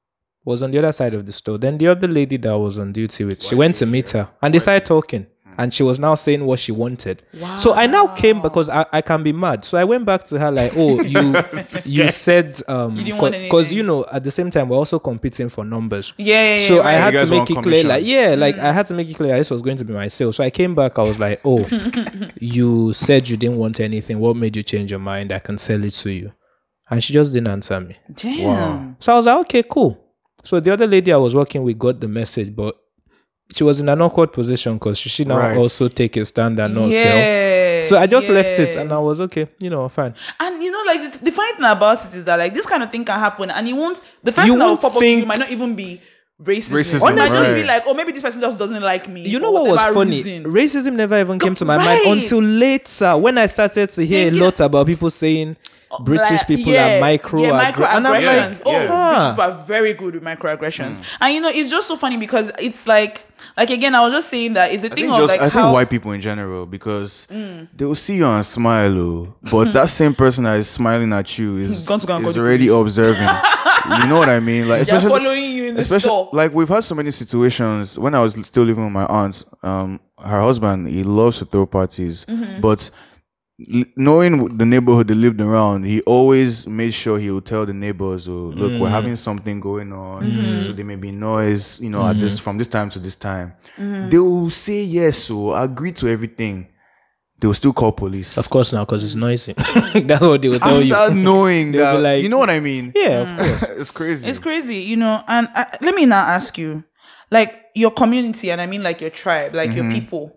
Was 0.44 0.62
on 0.62 0.70
the 0.70 0.78
other 0.78 0.92
side 0.92 1.12
of 1.14 1.26
the 1.26 1.32
store. 1.32 1.58
Then 1.58 1.76
the 1.76 1.88
other 1.88 2.06
lady 2.06 2.36
that 2.36 2.56
was 2.56 2.78
on 2.78 2.92
duty 2.92 3.24
with, 3.24 3.42
she 3.42 3.56
went 3.56 3.74
to 3.76 3.86
meet 3.86 4.10
her, 4.10 4.28
and 4.40 4.54
they 4.54 4.60
started 4.60 4.86
talking. 4.86 5.26
And 5.58 5.72
she 5.72 5.82
was 5.82 5.98
now 5.98 6.14
saying 6.14 6.44
what 6.44 6.58
she 6.58 6.72
wanted. 6.72 7.22
Wow. 7.34 7.56
So 7.56 7.72
I 7.74 7.86
now 7.86 8.08
came 8.08 8.42
because 8.42 8.68
I, 8.68 8.84
I 8.92 9.00
can 9.00 9.22
be 9.22 9.32
mad. 9.32 9.64
So 9.64 9.78
I 9.78 9.84
went 9.84 10.04
back 10.04 10.24
to 10.24 10.38
her 10.38 10.50
like, 10.52 10.72
oh, 10.76 11.00
you 11.02 11.34
you 11.84 12.10
said 12.10 12.60
um 12.68 12.94
because 12.94 13.34
anything. 13.34 13.76
you 13.76 13.82
know 13.82 14.04
at 14.12 14.22
the 14.24 14.30
same 14.30 14.50
time 14.50 14.68
we're 14.68 14.76
also 14.76 14.98
competing 14.98 15.48
for 15.48 15.64
numbers. 15.64 16.12
yeah, 16.18 16.34
yeah, 16.34 16.56
yeah, 16.58 16.68
So 16.68 16.76
right. 16.78 16.86
I 16.86 16.92
had 16.92 17.10
to 17.12 17.30
make 17.30 17.38
want 17.38 17.50
it 17.50 17.62
clear, 17.62 17.84
like, 17.84 18.04
yeah, 18.04 18.34
Mm. 18.34 18.38
like 18.38 18.58
I 18.58 18.72
had 18.72 18.86
to 18.88 18.94
make 18.94 19.08
it 19.08 19.14
clear 19.14 19.36
this 19.36 19.50
was 19.50 19.62
going 19.62 19.76
to 19.78 19.84
be 19.84 19.92
my 19.92 20.08
sale. 20.08 20.32
So 20.32 20.44
I 20.44 20.50
came 20.50 20.74
back, 20.74 20.98
I 20.98 21.02
was 21.02 21.18
like, 21.18 21.40
oh, 21.44 21.64
you 22.40 22.92
said 22.92 23.28
you 23.28 23.36
didn't 23.36 23.56
want 23.58 23.80
anything. 23.80 24.18
What 24.18 24.36
made 24.36 24.56
you 24.56 24.62
change 24.62 24.90
your 24.90 25.00
mind? 25.00 25.32
I 25.32 25.38
can 25.38 25.58
sell 25.58 25.82
it 25.84 25.92
to 25.94 26.10
you. 26.10 26.32
And 26.88 27.02
she 27.02 27.12
just 27.12 27.32
didn't 27.32 27.48
answer 27.48 27.80
me. 27.80 27.96
Damn. 28.14 28.96
So 29.00 29.12
I 29.12 29.16
was 29.16 29.26
like, 29.26 29.38
okay, 29.46 29.62
cool. 29.68 29.98
So 30.44 30.60
the 30.60 30.72
other 30.72 30.86
lady 30.86 31.12
I 31.12 31.16
was 31.16 31.34
working 31.34 31.62
with 31.64 31.78
got 31.78 31.98
the 32.00 32.06
message, 32.08 32.54
but 32.54 32.76
she 33.54 33.62
was 33.64 33.80
in 33.80 33.88
an 33.88 34.00
awkward 34.02 34.32
position 34.32 34.74
because 34.74 34.98
she 34.98 35.08
should 35.08 35.28
now 35.28 35.36
Right. 35.38 35.56
also 35.56 35.88
take 35.88 36.16
a 36.16 36.24
stand 36.24 36.58
and 36.58 36.74
not 36.74 36.92
sell. 36.92 37.84
So 37.84 37.98
I 37.98 38.06
just 38.06 38.28
left 38.28 38.58
it 38.58 38.74
and 38.76 38.92
I 38.92 38.98
was 38.98 39.20
okay, 39.20 39.48
you 39.58 39.70
know, 39.70 39.88
fine. 39.88 40.14
And 40.40 40.62
you 40.62 40.70
know, 40.70 40.82
like 40.86 41.12
the, 41.12 41.24
the 41.26 41.30
funny 41.30 41.52
thing 41.52 41.64
about 41.64 42.04
it 42.04 42.14
is 42.14 42.24
that 42.24 42.36
like 42.38 42.54
this 42.54 42.66
kind 42.66 42.82
of 42.82 42.90
thing 42.90 43.04
can 43.04 43.18
happen, 43.20 43.50
and 43.50 43.68
you 43.68 43.76
won't. 43.76 44.00
The 44.24 44.32
first 44.32 44.46
You 44.46 44.54
thing 44.54 44.58
that 44.60 44.66
will 44.66 44.76
pop 44.76 44.94
up 44.94 44.98
to 45.00 45.06
you 45.06 45.26
might 45.26 45.38
not 45.38 45.50
even 45.50 45.76
be 45.76 46.00
racism. 46.42 46.72
Racism, 46.72 47.10
It 47.10 47.14
might 47.16 47.16
just 47.28 47.34
be 47.34 47.40
right. 47.62 47.66
like, 47.66 47.84
oh, 47.86 47.94
maybe 47.94 48.12
this 48.12 48.22
person 48.22 48.40
just 48.40 48.58
doesn't 48.58 48.82
like 48.82 49.08
me. 49.08 49.26
You 49.28 49.38
know 49.38 49.50
what 49.52 49.66
was 49.68 49.78
funny? 49.78 50.10
reason. 50.22 50.44
Racism 50.44 50.94
never 50.94 51.18
even 51.20 51.38
came 51.38 51.54
to 51.54 51.64
my 51.64 51.76
Right. 51.76 52.04
mind 52.04 52.20
until 52.22 52.40
later 52.42 53.16
when 53.18 53.38
I 53.38 53.46
started 53.46 53.88
to 53.90 54.04
hear 54.04 54.24
Thinking- 54.24 54.42
a 54.42 54.44
lot 54.44 54.60
about 54.60 54.86
people 54.86 55.10
saying 55.10 55.56
British 56.00 56.30
Like, 56.30 56.46
people 56.48 56.72
yeah, 56.72 56.96
are 56.96 57.00
micro 57.00 57.42
yeah, 57.42 57.72
aggr- 57.72 57.86
and 57.96 58.06
I'm 58.06 58.12
like, 58.12 58.24
microaggressions. 58.24 58.62
oh, 58.66 58.72
yeah. 58.72 58.88
Ah. 58.90 59.08
British 59.08 59.30
people 59.30 59.44
are 59.44 59.64
very 59.66 59.94
good 59.94 60.14
with 60.14 60.22
microaggressions. 60.24 61.02
And 61.20 61.34
you 61.34 61.40
know, 61.40 61.48
it's 61.48 61.70
just 61.70 61.86
so 61.88 61.96
funny 61.96 62.16
because 62.16 62.50
it's 62.58 62.86
like, 62.88 63.24
like 63.56 63.70
again, 63.70 63.94
I 63.94 64.00
was 64.02 64.12
just 64.12 64.28
saying 64.28 64.54
that 64.54 64.72
it's 64.72 64.82
the 64.82 64.90
I 64.90 64.94
thing 64.94 65.04
think 65.08 65.12
of 65.12 65.18
just 65.18 65.32
like 65.38 65.40
I 65.40 65.48
how 65.48 65.62
think 65.66 65.74
white 65.74 65.90
people 65.90 66.10
in 66.12 66.20
general 66.20 66.66
because 66.66 67.26
they 67.26 67.84
will 67.84 67.94
see 67.94 68.16
you 68.16 68.26
and 68.26 68.44
smile, 68.44 68.98
oh, 68.98 69.34
but 69.50 69.72
that 69.74 69.88
same 69.88 70.14
person 70.14 70.44
that 70.44 70.58
is 70.58 70.68
smiling 70.68 71.12
at 71.12 71.38
you 71.38 71.58
is, 71.58 71.84
Gone 71.86 72.00
to 72.00 72.06
go 72.06 72.16
and 72.16 72.26
is 72.26 72.36
already 72.36 72.66
police. 72.68 72.98
observing. 72.98 73.28
you 74.02 74.06
know 74.08 74.18
what 74.18 74.28
I 74.28 74.40
mean? 74.40 74.68
Like 74.68 74.84
they're 74.86 74.96
especially 74.96 75.08
following 75.20 75.42
you 75.44 75.64
in 75.68 75.74
the 75.76 75.80
especially 75.82 76.00
store. 76.00 76.30
like 76.32 76.52
we've 76.52 76.68
had 76.68 76.82
so 76.82 76.94
many 76.96 77.10
situations 77.12 77.98
when 77.98 78.14
I 78.14 78.20
was 78.20 78.32
still 78.44 78.64
living 78.64 78.84
with 78.84 78.92
my 78.92 79.06
aunt. 79.06 79.44
Um, 79.62 80.00
her 80.18 80.40
husband 80.40 80.88
he 80.88 81.04
loves 81.04 81.38
to 81.38 81.44
throw 81.44 81.66
parties, 81.66 82.24
Mm-hmm. 82.24 82.60
but 82.60 82.90
l- 82.90 82.96
knowing 83.96 84.56
the 84.58 84.66
neighborhood 84.66 85.08
they 85.08 85.14
lived 85.14 85.40
around, 85.40 85.84
he 85.84 86.00
always 86.02 86.66
made 86.66 86.92
sure 86.92 87.18
he 87.18 87.30
would 87.30 87.46
tell 87.46 87.64
the 87.66 87.72
neighbors, 87.72 88.28
"Oh, 88.28 88.52
look, 88.54 88.80
we're 88.80 88.88
having 88.90 89.16
something 89.16 89.60
going 89.60 89.92
on, 89.92 90.24
Mm-hmm. 90.24 90.60
so 90.60 90.72
there 90.72 90.84
may 90.84 90.96
be 90.96 91.10
noise, 91.10 91.80
you 91.80 91.90
know, 91.90 92.06
at 92.06 92.20
this 92.20 92.38
from 92.38 92.58
this 92.58 92.68
time 92.68 92.90
to 92.90 92.98
this 92.98 93.14
time." 93.16 93.54
Mm-hmm. 93.78 94.10
They 94.10 94.18
will 94.18 94.50
say 94.50 94.82
yes, 94.82 95.30
or 95.30 95.58
agree 95.58 95.92
to 95.92 96.08
everything. 96.08 96.68
They 97.38 97.46
will 97.46 97.54
still 97.54 97.72
call 97.74 97.92
police. 97.92 98.38
Of 98.38 98.48
course 98.48 98.72
now, 98.72 98.84
because 98.84 99.04
it's 99.04 99.14
noisy. 99.14 99.52
That's 99.94 100.24
what 100.24 100.40
they 100.40 100.48
will 100.48 100.58
tell 100.58 100.82
you. 100.82 100.94
After 100.94 101.14
knowing 101.28 101.72
that, 101.72 102.00
like- 102.00 102.22
you 102.22 102.28
know 102.30 102.38
what 102.38 102.48
I 102.50 102.60
mean? 102.60 102.92
Yeah, 102.94 103.20
of 103.22 103.36
course. 103.36 103.62
it's 103.80 103.90
crazy. 103.90 104.28
It's 104.28 104.38
crazy, 104.38 104.76
you 104.76 104.96
know. 104.96 105.22
And 105.28 105.48
uh, 105.54 105.66
let 105.82 105.94
me 105.94 106.06
now 106.06 106.20
ask 106.26 106.56
you, 106.56 106.84
like 107.30 107.66
your 107.74 107.90
community, 107.90 108.50
and 108.50 108.60
I 108.60 108.66
mean 108.66 108.82
like 108.82 109.00
your 109.00 109.10
tribe, 109.10 109.54
like 109.54 109.70
Mm-hmm. 109.70 109.90
your 109.90 110.00
people. 110.00 110.35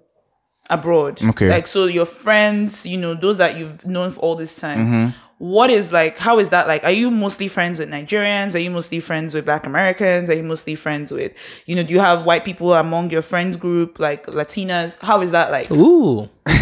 Abroad. 0.70 1.24
Okay. 1.24 1.49
Like 1.49 1.67
so 1.67 1.86
your 1.86 2.05
friends, 2.05 2.86
you 2.86 2.97
know, 2.97 3.13
those 3.13 3.38
that 3.38 3.57
you've 3.57 3.86
known 3.86 4.11
for 4.11 4.20
all 4.20 4.36
this 4.36 4.55
time. 4.55 4.80
Mm-hmm. 4.80 5.17
What 5.39 5.70
is 5.70 5.93
like 5.93 6.17
how 6.17 6.39
is 6.39 6.49
that 6.49 6.67
like? 6.67 6.84
Are 6.84 6.91
you 6.91 7.09
mostly 7.09 7.47
friends 7.47 7.80
with 7.80 7.89
Nigerians? 7.89 8.55
Are 8.55 8.59
you 8.59 8.72
mostly 8.72 8.99
friends 8.99 9.34
with 9.34 9.45
black 9.45 9.65
Americans? 9.65 10.30
Are 10.30 10.34
you 10.34 10.43
mostly 10.43 10.76
friends 10.76 11.11
with 11.11 11.32
you 11.65 11.76
know, 11.76 11.84
do 11.84 11.93
you 11.93 11.99
have 11.99 12.26
white 12.26 12.43
people 12.43 12.74
among 12.74 13.11
your 13.11 13.22
friend 13.22 13.59
group, 13.59 13.99
like 13.99 14.26
Latinas? 14.28 14.99
How 14.99 15.22
is 15.22 15.32
that 15.32 15.51
like? 15.51 15.72
Ooh. 15.72 16.30
How 16.45 16.55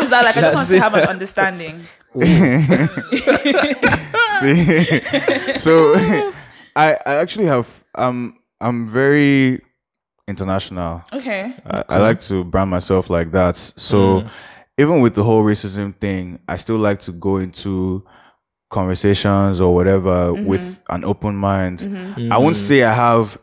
is 0.00 0.10
that 0.10 0.22
like? 0.24 0.36
I 0.36 0.40
just 0.40 0.54
want 0.54 0.68
to 0.68 0.80
have 0.80 0.94
an 0.94 1.04
understanding. 1.04 1.84
See? 4.40 4.84
so 5.56 5.94
I, 6.76 6.96
I 7.06 7.14
actually 7.16 7.46
have 7.46 7.84
um 7.94 8.38
I'm 8.60 8.88
very 8.88 9.62
international. 10.28 11.04
Okay. 11.12 11.54
I, 11.66 11.84
I 11.88 11.98
like 11.98 12.20
to 12.20 12.44
brand 12.44 12.70
myself 12.70 13.10
like 13.10 13.32
that. 13.32 13.56
So 13.56 14.22
mm. 14.22 14.30
even 14.78 15.00
with 15.00 15.14
the 15.14 15.24
whole 15.24 15.42
racism 15.42 15.94
thing, 15.94 16.38
I 16.48 16.56
still 16.56 16.76
like 16.78 17.00
to 17.00 17.12
go 17.12 17.36
into 17.38 18.04
conversations 18.70 19.60
or 19.60 19.74
whatever 19.74 20.32
mm-hmm. 20.32 20.46
with 20.46 20.82
an 20.88 21.04
open 21.04 21.36
mind. 21.36 21.80
Mm-hmm. 21.80 22.32
I 22.32 22.38
won't 22.38 22.56
say 22.56 22.82
I 22.82 22.94
have 22.94 23.38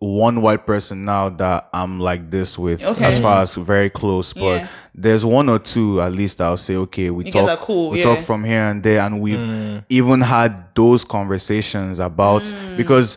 one 0.00 0.42
white 0.42 0.66
person 0.66 1.04
now 1.04 1.30
that 1.30 1.70
I'm 1.72 1.98
like 1.98 2.30
this 2.30 2.58
with 2.58 2.84
Okay. 2.84 3.04
as 3.06 3.18
far 3.18 3.40
as 3.40 3.54
very 3.54 3.88
close, 3.88 4.34
but 4.34 4.60
Yeah. 4.60 4.68
there's 4.94 5.24
one 5.24 5.48
or 5.48 5.58
two 5.58 6.02
at 6.02 6.12
least 6.12 6.42
I'll 6.42 6.58
say, 6.58 6.76
okay, 6.76 7.08
we 7.08 7.24
You 7.24 7.32
talk 7.32 7.60
cool, 7.60 7.90
we 7.90 7.98
yeah. 7.98 8.04
talk 8.04 8.20
from 8.20 8.44
here 8.44 8.64
and 8.64 8.82
there 8.82 9.00
and 9.00 9.20
we've 9.20 9.38
mm. 9.38 9.82
even 9.88 10.20
had 10.20 10.74
those 10.74 11.04
conversations 11.04 11.98
about 11.98 12.42
Mm. 12.42 12.76
because 12.76 13.16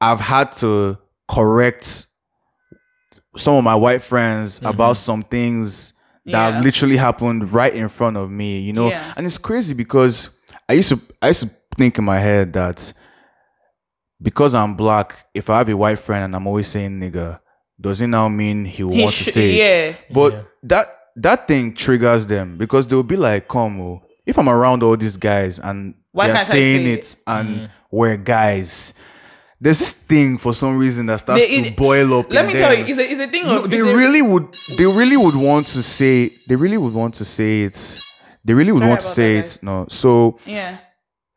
I've 0.00 0.20
had 0.20 0.52
to 0.54 0.98
correct 1.30 2.07
some 3.36 3.54
of 3.54 3.64
my 3.64 3.74
white 3.74 4.02
friends 4.02 4.56
mm-hmm. 4.56 4.66
about 4.66 4.96
some 4.96 5.22
things 5.22 5.92
that 6.24 6.32
Yeah. 6.32 6.50
have 6.52 6.64
literally 6.64 6.96
happened 6.96 7.52
right 7.52 7.74
in 7.74 7.88
front 7.88 8.16
of 8.16 8.30
me, 8.30 8.60
you 8.60 8.72
know. 8.72 8.88
Yeah. 8.90 9.12
And 9.16 9.26
it's 9.26 9.38
crazy 9.38 9.74
because 9.74 10.30
I 10.68 10.74
used 10.74 10.88
to 10.90 11.00
I 11.22 11.28
used 11.28 11.40
to 11.42 11.50
think 11.76 11.98
in 11.98 12.04
my 12.04 12.18
head 12.18 12.52
that 12.54 12.92
because 14.20 14.54
I'm 14.54 14.74
black, 14.74 15.26
if 15.34 15.48
I 15.48 15.58
have 15.58 15.68
a 15.68 15.76
white 15.76 15.98
friend 15.98 16.24
and 16.24 16.34
I'm 16.34 16.46
always 16.46 16.66
saying 16.68 16.98
nigga, 16.98 17.40
does 17.80 18.00
it 18.00 18.08
now 18.08 18.28
mean 18.28 18.64
he 18.64 18.82
will 18.82 18.92
He 18.94 19.02
want 19.04 19.14
to 19.16 19.24
should- 19.24 19.34
say 19.34 19.54
it? 19.54 19.56
yeah. 19.58 19.96
But 20.12 20.32
Yeah. 20.32 20.42
that 20.64 20.86
that 21.16 21.48
thing 21.48 21.74
triggers 21.74 22.26
them 22.26 22.56
because 22.58 22.86
they'll 22.86 23.02
be 23.02 23.16
like, 23.16 23.48
come, 23.48 23.80
oh, 23.80 24.02
if 24.24 24.38
I'm 24.38 24.48
around 24.48 24.82
all 24.82 24.96
these 24.96 25.16
guys 25.16 25.58
and 25.58 25.94
Why 26.12 26.28
they're 26.28 26.38
saying 26.38 26.86
say 26.86 26.92
it, 26.92 26.98
it? 27.00 27.16
and 27.26 27.48
mm. 27.48 27.70
we're 27.90 28.16
guys, 28.16 28.94
there's 29.60 29.78
this 29.80 29.92
thing 29.92 30.38
for 30.38 30.52
some 30.54 30.78
reason 30.78 31.06
that 31.06 31.20
starts 31.20 31.46
They- 31.46 31.62
to 31.62 31.70
boil 31.72 32.18
up. 32.20 32.32
Let 32.32 32.44
in 32.44 32.52
me 32.52 32.58
tell 32.58 32.72
you, 32.74 32.84
it's 32.84 32.98
a, 32.98 33.02
it's 33.12 33.20
a 33.20 33.26
thing 33.28 33.44
No, 33.44 33.64
of 33.64 33.70
they 33.70 33.78
it's 33.78 33.88
a- 33.88 33.96
really 33.96 34.22
would. 34.22 34.56
They 34.76 34.86
really 34.86 35.16
would 35.16 35.34
want 35.36 35.66
to 35.68 35.82
say. 35.82 36.32
They 36.48 36.56
really 36.56 36.76
would 36.78 36.94
want 36.94 37.14
to 37.14 37.24
say 37.24 37.62
it. 37.62 38.00
They 38.44 38.54
really 38.54 38.72
would 38.72 38.78
Sorry 38.80 38.88
want 38.90 39.00
to 39.02 39.06
say 39.08 39.40
that, 39.40 39.56
it. 39.56 39.62
No, 39.62 39.86
so 39.88 40.38
Yeah. 40.46 40.78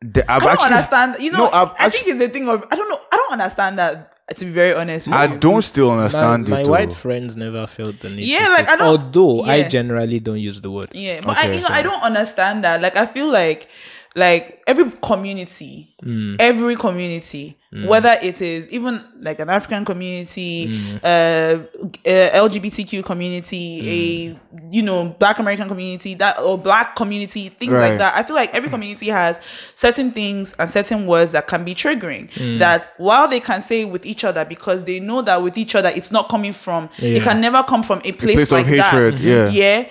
the, 0.00 0.22
I've 0.30 0.42
I 0.42 0.44
don't 0.44 0.52
actually. 0.52 0.66
understand. 0.74 1.16
You 1.20 1.32
know, 1.32 1.38
no, 1.38 1.50
I've 1.50 1.68
I 1.70 1.74
actually. 1.86 1.98
think 2.04 2.08
it's 2.16 2.26
the 2.26 2.28
thing 2.32 2.48
of 2.48 2.64
I 2.70 2.76
don't 2.76 2.88
know. 2.88 3.00
I 3.12 3.16
don't 3.16 3.32
understand 3.32 3.78
that. 3.78 4.08
To 4.36 4.44
be 4.46 4.50
very 4.52 4.72
honest, 4.72 5.08
I 5.08 5.26
you. 5.26 5.38
don't 5.38 5.60
still 5.60 5.88
My, 5.90 5.96
understand 5.98 6.48
my 6.48 6.60
it. 6.60 6.66
white 6.68 6.88
though. 6.88 6.94
friends 6.94 7.36
never 7.36 7.66
felt 7.66 7.98
the 8.00 8.08
need 8.08 8.24
Yeah, 8.24 8.46
to 8.46 8.52
like, 8.52 8.66
say- 8.66 8.72
I 8.72 8.76
don't- 8.76 8.86
although 8.86 9.42
I 9.42 9.64
generally 9.64 10.20
don't 10.20 10.38
use 10.38 10.58
the 10.60 10.70
word. 10.70 10.88
Yeah, 10.94 11.20
but 11.22 11.36
I, 11.36 11.40
Okay, 11.42 11.56
you 11.56 11.60
know, 11.60 11.68
I 11.68 11.82
don't 11.82 12.02
understand 12.02 12.64
that. 12.64 12.80
Like, 12.80 12.96
I 12.96 13.04
feel 13.04 13.28
like, 13.28 13.68
like 14.14 14.62
every 14.66 14.90
community, 15.02 15.88
Mm. 16.04 16.36
every 16.40 16.74
community, 16.74 17.56
whether 17.86 18.18
it 18.20 18.42
is 18.42 18.68
even 18.70 19.00
like 19.20 19.38
an 19.38 19.48
African 19.48 19.84
community, 19.84 20.66
Mm. 20.68 20.98
uh, 21.04 21.62
uh, 22.04 22.30
LGBTQ 22.48 23.04
community, 23.04 23.80
Mm. 23.80 23.88
a 24.66 24.74
you 24.74 24.82
know 24.82 25.14
Black 25.18 25.38
American 25.38 25.68
community, 25.68 26.14
that 26.14 26.38
or 26.40 26.58
Black 26.58 26.96
community, 26.96 27.48
things 27.50 27.72
Right. 27.72 27.90
like 27.90 27.98
that. 28.00 28.14
I 28.16 28.22
feel 28.24 28.34
like 28.36 28.52
every 28.54 28.68
community 28.68 29.08
has 29.08 29.38
certain 29.76 30.10
things 30.10 30.54
and 30.58 30.68
certain 30.70 31.06
words 31.06 31.32
that 31.32 31.46
can 31.46 31.64
be 31.64 31.74
triggering. 31.74 32.30
Mm. 32.32 32.58
That 32.58 32.92
while 32.98 33.28
they 33.28 33.40
can 33.40 33.62
say 33.62 33.84
with 33.84 34.04
each 34.04 34.24
other 34.24 34.44
because 34.44 34.82
they 34.84 34.98
know 35.00 35.22
that 35.22 35.42
with 35.42 35.56
each 35.56 35.74
other 35.74 35.88
it's 35.94 36.10
not 36.10 36.28
coming 36.28 36.52
from, 36.52 36.90
it 36.98 37.22
can 37.22 37.40
never 37.40 37.62
come 37.62 37.82
from 37.84 38.00
a 38.04 38.12
place, 38.12 38.34
place 38.48 38.52
of 38.52 38.66
hatred, 38.66 39.14
that. 39.18 39.20
yeah. 39.20 39.48
yeah 39.48 39.84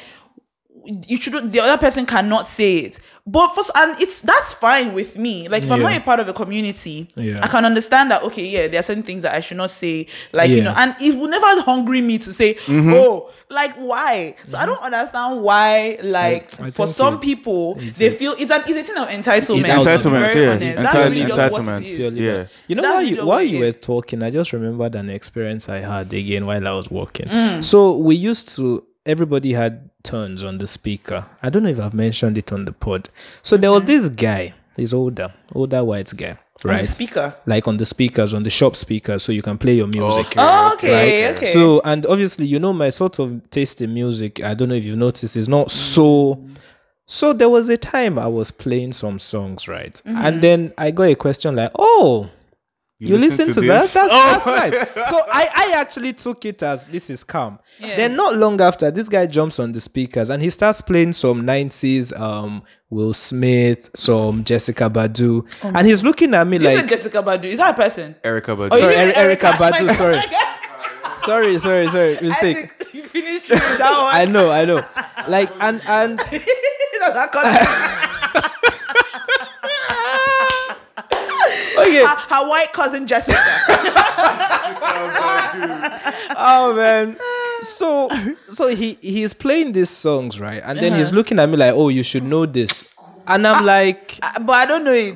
you 1.08 1.18
shouldn't 1.18 1.52
the 1.52 1.60
other 1.60 1.78
person 1.78 2.06
cannot 2.06 2.50
say 2.50 2.76
it 2.78 3.00
but 3.28 3.50
for 3.50 3.64
and 3.76 4.00
it's 4.02 4.22
that's 4.24 4.52
fine 4.54 4.94
with 4.94 5.16
me 5.18 5.48
like 5.48 5.62
if 5.64 5.72
i'm 5.72 5.80
not 5.80 5.94
a 5.96 6.00
part 6.00 6.20
of 6.20 6.28
a 6.28 6.34
community 6.34 7.08
Yeah. 7.16 7.40
i 7.44 7.48
can 7.48 7.66
understand 7.66 8.10
that 8.10 8.24
okay 8.24 8.46
yeah 8.48 8.68
there 8.68 8.80
are 8.80 8.84
certain 8.84 9.04
things 9.04 9.22
that 9.22 9.36
i 9.36 9.42
should 9.42 9.58
not 9.58 9.70
say 9.70 10.08
like 10.34 10.50
you 10.50 10.64
know 10.64 10.74
and 10.76 10.96
it 11.00 11.16
will 11.16 11.28
never 11.28 11.62
hungry 11.62 12.02
me 12.02 12.18
to 12.18 12.34
say 12.34 12.56
Mm-hmm. 12.56 12.94
oh 12.94 13.30
like 13.50 13.76
why 13.76 14.36
so 14.46 14.58
i 14.58 14.66
don't 14.66 14.82
understand 14.82 15.42
why 15.42 16.00
like 16.02 16.60
I 16.60 16.72
for 16.72 16.88
some 16.88 17.16
it's- 17.16 17.26
people 17.30 17.74
it's- 17.78 17.98
they 17.98 18.10
feel 18.10 18.34
it's 18.40 18.50
an 18.50 18.62
it's 18.68 18.78
a 18.78 18.84
thing 18.84 18.98
of 18.98 19.08
entitlement 19.10 19.66
Entitlement, 19.66 20.34
yeah. 20.36 20.74
Enti- 20.76 21.10
really 21.10 21.26
just 21.26 21.40
what 21.40 21.62
it 21.62 21.84
entitlement. 21.84 22.16
Yeah. 22.18 22.46
You 22.68 22.76
know, 22.76 22.82
That's 22.82 22.94
while 22.96 23.04
you 23.04 23.16
what 23.18 23.26
while 23.28 23.44
you 23.44 23.60
were 23.60 23.72
talking, 23.72 24.24
I 24.24 24.30
just 24.32 24.54
remembered 24.54 24.96
an 24.96 25.10
experience 25.10 25.70
I 25.70 25.78
had 25.80 26.14
again 26.14 26.46
while 26.46 26.66
I 26.68 26.72
was 26.72 26.90
walking. 26.90 27.28
Mm. 27.28 27.64
So 27.64 27.98
we 27.98 28.16
used 28.16 28.56
to 28.56 28.84
everybody 29.06 29.54
had 29.54 29.90
turns 30.04 30.44
on 30.44 30.58
the 30.58 30.68
speaker. 30.68 31.26
I 31.42 31.50
don't 31.50 31.64
know 31.64 31.70
if 31.70 31.80
I've 31.80 31.94
mentioned 31.94 32.38
it 32.38 32.52
on 32.52 32.66
the 32.66 32.72
pod. 32.72 33.10
So 33.42 33.58
there 33.58 33.72
was 33.72 33.84
this 33.84 34.10
guy. 34.10 34.54
He's 34.76 34.94
older, 34.94 35.34
older 35.54 35.84
white 35.84 36.12
guy, 36.16 36.38
right? 36.64 36.88
speaker 36.88 37.36
Like 37.46 37.68
on 37.68 37.78
the 37.78 37.86
speakers, 37.86 38.34
on 38.34 38.44
the 38.44 38.50
shop 38.50 38.78
speakers, 38.78 39.22
so 39.22 39.32
you 39.32 39.42
can 39.42 39.58
play 39.58 39.76
your 39.76 39.88
music. 39.88 40.28
Okay. 40.28 40.40
oh, 40.40 40.74
okay 40.74 41.32
okay 41.32 41.46
So, 41.48 41.82
and 41.84 42.06
obviously, 42.06 42.46
you 42.46 42.58
know, 42.58 42.72
my 42.72 42.90
sort 42.90 43.20
of 43.20 43.50
taste 43.52 43.82
in 43.82 43.94
music, 43.94 44.42
I 44.42 44.54
don't 44.54 44.70
know 44.70 44.76
if 44.76 44.86
you've 44.86 44.98
noticed, 44.98 45.36
is 45.36 45.50
not 45.50 45.72
so. 45.72 46.44
So, 47.06 47.34
there 47.34 47.50
was 47.50 47.68
a 47.68 47.76
time 47.76 48.18
I 48.18 48.28
was 48.28 48.52
playing 48.52 48.94
some 48.94 49.20
songs, 49.20 49.68
right? 49.68 49.94
Mm-hmm. 50.06 50.18
And 50.18 50.42
then 50.42 50.74
I 50.78 50.92
got 50.92 51.04
a 51.04 51.16
question 51.16 51.58
like, 51.58 51.72
oh, 51.78 52.30
you, 53.10 53.18
listen, 53.18 53.48
to, 53.52 53.62
that? 53.62 53.82
this? 53.82 53.94
That's, 53.94 54.10
Oh. 54.14 54.32
that's 54.32 54.46
nice. 54.96 55.10
So, 55.10 55.20
I, 55.32 55.50
I 55.56 55.72
actually 55.80 56.14
took 56.14 56.46
it 56.46 56.62
as 56.64 56.86
this 56.86 57.10
is 57.10 57.24
calm. 57.24 57.60
Yeah. 57.80 57.96
Then, 57.98 58.16
not 58.16 58.36
long 58.36 58.62
after, 58.62 58.92
this 58.92 59.10
guy 59.10 59.26
jumps 59.26 59.60
on 59.60 59.72
the 59.72 59.82
speakers 59.82 60.30
and 60.30 60.42
he 60.42 60.50
starts 60.50 60.82
playing 60.82 61.14
some 61.14 61.42
90s 61.44 62.18
um, 62.20 62.62
Will 62.90 63.14
Smith, 63.14 63.90
some 63.96 64.44
Jessica 64.44 64.90
Badu. 64.90 65.46
and 65.64 65.88
he's 65.88 66.04
looking 66.04 66.34
at 66.34 66.46
me 66.46 66.58
you 66.58 66.66
like, 66.66 66.78
said 66.78 66.90
jessica 66.90 67.24
badu 67.24 67.46
is 67.46 67.58
that 67.58 67.72
a 67.72 67.74
person 67.74 68.14
Erykah, 68.24 68.58
but 68.58 68.74
Oh, 68.74 68.80
Sorry, 68.80 68.96
mean 68.98 69.10
Eri- 69.16 69.36
Erykah 69.38 69.52
Badu, 69.54 69.88
Like, 69.88 69.96
sorry. 69.98 70.16
oh 70.16 70.18
my 70.18 70.28
God. 70.28 71.18
sorry, 71.20 71.58
sorry, 71.58 71.88
sorry, 71.88 72.18
I 72.18 72.22
mistake. 72.22 72.58
think 72.84 72.94
you 72.94 73.04
finished 73.04 73.50
with 73.50 73.60
that 73.60 73.92
one 74.02 74.14
I 74.16 74.26
know, 74.26 74.52
I 74.52 74.66
know. 74.66 74.86
Like 75.28 75.50
and 75.62 75.82
and 75.88 76.20
that 77.00 77.32
concept. 77.32 78.58
Okay. 81.82 82.04
her, 82.06 82.16
her 82.36 82.48
white 82.50 82.72
cousin 82.74 83.08
Jessica. 83.08 83.38
Oh 86.44 86.74
man. 86.76 87.18
So 87.64 88.10
so 88.50 88.68
he 88.68 88.98
he's 89.02 89.34
playing 89.34 89.74
these 89.74 89.90
songs, 89.90 90.40
right? 90.40 90.62
And 90.66 90.80
then 90.80 90.94
Uh-huh. 90.94 91.00
he's 91.00 91.12
looking 91.14 91.40
at 91.40 91.50
me 91.50 91.58
like, 91.58 91.74
"Oh, 91.76 91.90
you 91.90 92.04
should 92.04 92.24
know 92.24 92.46
this." 92.46 92.86
And 93.28 93.46
I'm 93.46 93.66
like, 93.66 94.18
Uh, 94.24 94.40
but 94.40 94.54
I 94.54 94.66
don't 94.66 94.84
know 94.84 94.94
it. 94.94 95.16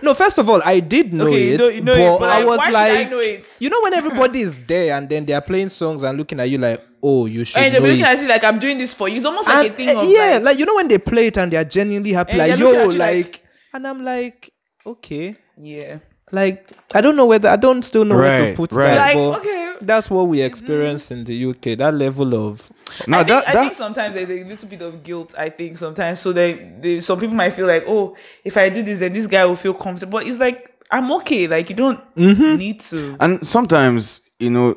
no, 0.02 0.14
first 0.14 0.36
of 0.38 0.50
all, 0.50 0.60
I 0.64 0.80
did 0.80 1.14
know 1.14 1.26
Okay, 1.28 1.48
you 1.50 1.54
it, 1.54 1.58
know- 1.60 1.68
you 1.68 1.80
know 1.80 1.94
but, 1.94 2.00
it, 2.16 2.20
but 2.20 2.28
I 2.30 2.44
was 2.44 2.58
like, 2.72 3.06
I 3.06 3.10
know 3.10 3.20
it? 3.20 3.46
you 3.60 3.70
know, 3.70 3.80
when 3.82 3.94
everybody 4.02 4.40
is 4.40 4.66
there 4.66 4.96
and 4.96 5.08
then 5.08 5.24
they 5.24 5.32
are 5.32 5.40
playing 5.40 5.68
songs 5.68 6.02
and 6.02 6.18
looking 6.18 6.40
at 6.40 6.50
you 6.50 6.58
like, 6.58 6.82
oh, 7.02 7.26
you 7.26 7.44
should 7.44 7.58
And 7.62 7.72
they're 7.72 7.80
looking 7.80 8.02
at 8.02 8.18
you 8.20 8.26
like 8.26 8.42
I'm 8.42 8.58
doing 8.58 8.78
this 8.78 8.92
for 8.92 9.08
you. 9.08 9.16
It's 9.18 9.24
almost 9.26 9.48
like 9.48 9.70
a 9.70 9.74
thing 9.74 9.88
uh, 9.90 10.00
of 10.02 10.08
yeah, 10.08 10.30
like, 10.34 10.42
like, 10.42 10.58
you 10.58 10.66
know 10.66 10.74
when 10.74 10.88
they 10.88 10.98
play 10.98 11.28
it 11.28 11.36
and 11.38 11.52
they 11.52 11.56
are 11.56 11.64
genuinely 11.64 12.12
happy, 12.12 12.36
like 12.36 12.58
yo, 12.58 12.86
like, 12.88 12.96
like- 12.98 13.42
and 13.72 13.86
I'm 13.86 14.02
like, 14.04 14.50
okay, 14.84 15.36
yeah. 15.56 15.98
like 16.32 16.70
I 16.94 17.00
don't 17.00 17.16
know 17.16 17.26
whether 17.26 17.48
I 17.48 17.56
don't 17.56 17.82
still 17.82 18.04
know 18.04 18.16
where 18.16 18.50
to 18.50 18.56
put 18.56 18.72
right. 18.72 18.94
that. 18.94 18.98
Like 18.98 19.14
but 19.14 19.40
okay. 19.40 19.62
That's 19.80 20.10
what 20.10 20.28
we 20.28 20.40
experience 20.40 21.10
in 21.10 21.24
the 21.24 21.46
UK. 21.50 21.76
That 21.78 21.94
level 21.94 22.34
of 22.34 22.70
now 23.06 23.18
I 23.20 23.24
think, 23.24 23.44
that 23.44 23.48
I 23.48 23.60
think 23.60 23.74
sometimes 23.74 24.14
there's 24.14 24.30
a 24.30 24.42
little 24.44 24.68
bit 24.68 24.80
of 24.82 25.02
guilt. 25.02 25.34
I 25.36 25.50
think 25.50 25.76
sometimes 25.76 26.20
so 26.20 26.32
that 26.32 26.82
they, 26.82 27.00
some 27.00 27.20
people 27.20 27.36
might 27.36 27.50
feel 27.50 27.66
like, 27.66 27.84
oh, 27.86 28.16
if 28.42 28.56
I 28.56 28.70
do 28.70 28.82
this, 28.82 29.00
then 29.00 29.12
this 29.12 29.26
guy 29.26 29.44
will 29.44 29.54
feel 29.56 29.74
comfortable. 29.74 30.12
But 30.18 30.26
it's 30.26 30.38
like 30.38 30.72
I'm 30.90 31.12
okay. 31.12 31.46
Like 31.46 31.68
you 31.68 31.76
don't 31.76 32.00
Mm-hmm. 32.16 32.56
need 32.56 32.80
to. 32.80 33.16
and 33.20 33.46
sometimes 33.46 34.22
you 34.38 34.48
know 34.50 34.74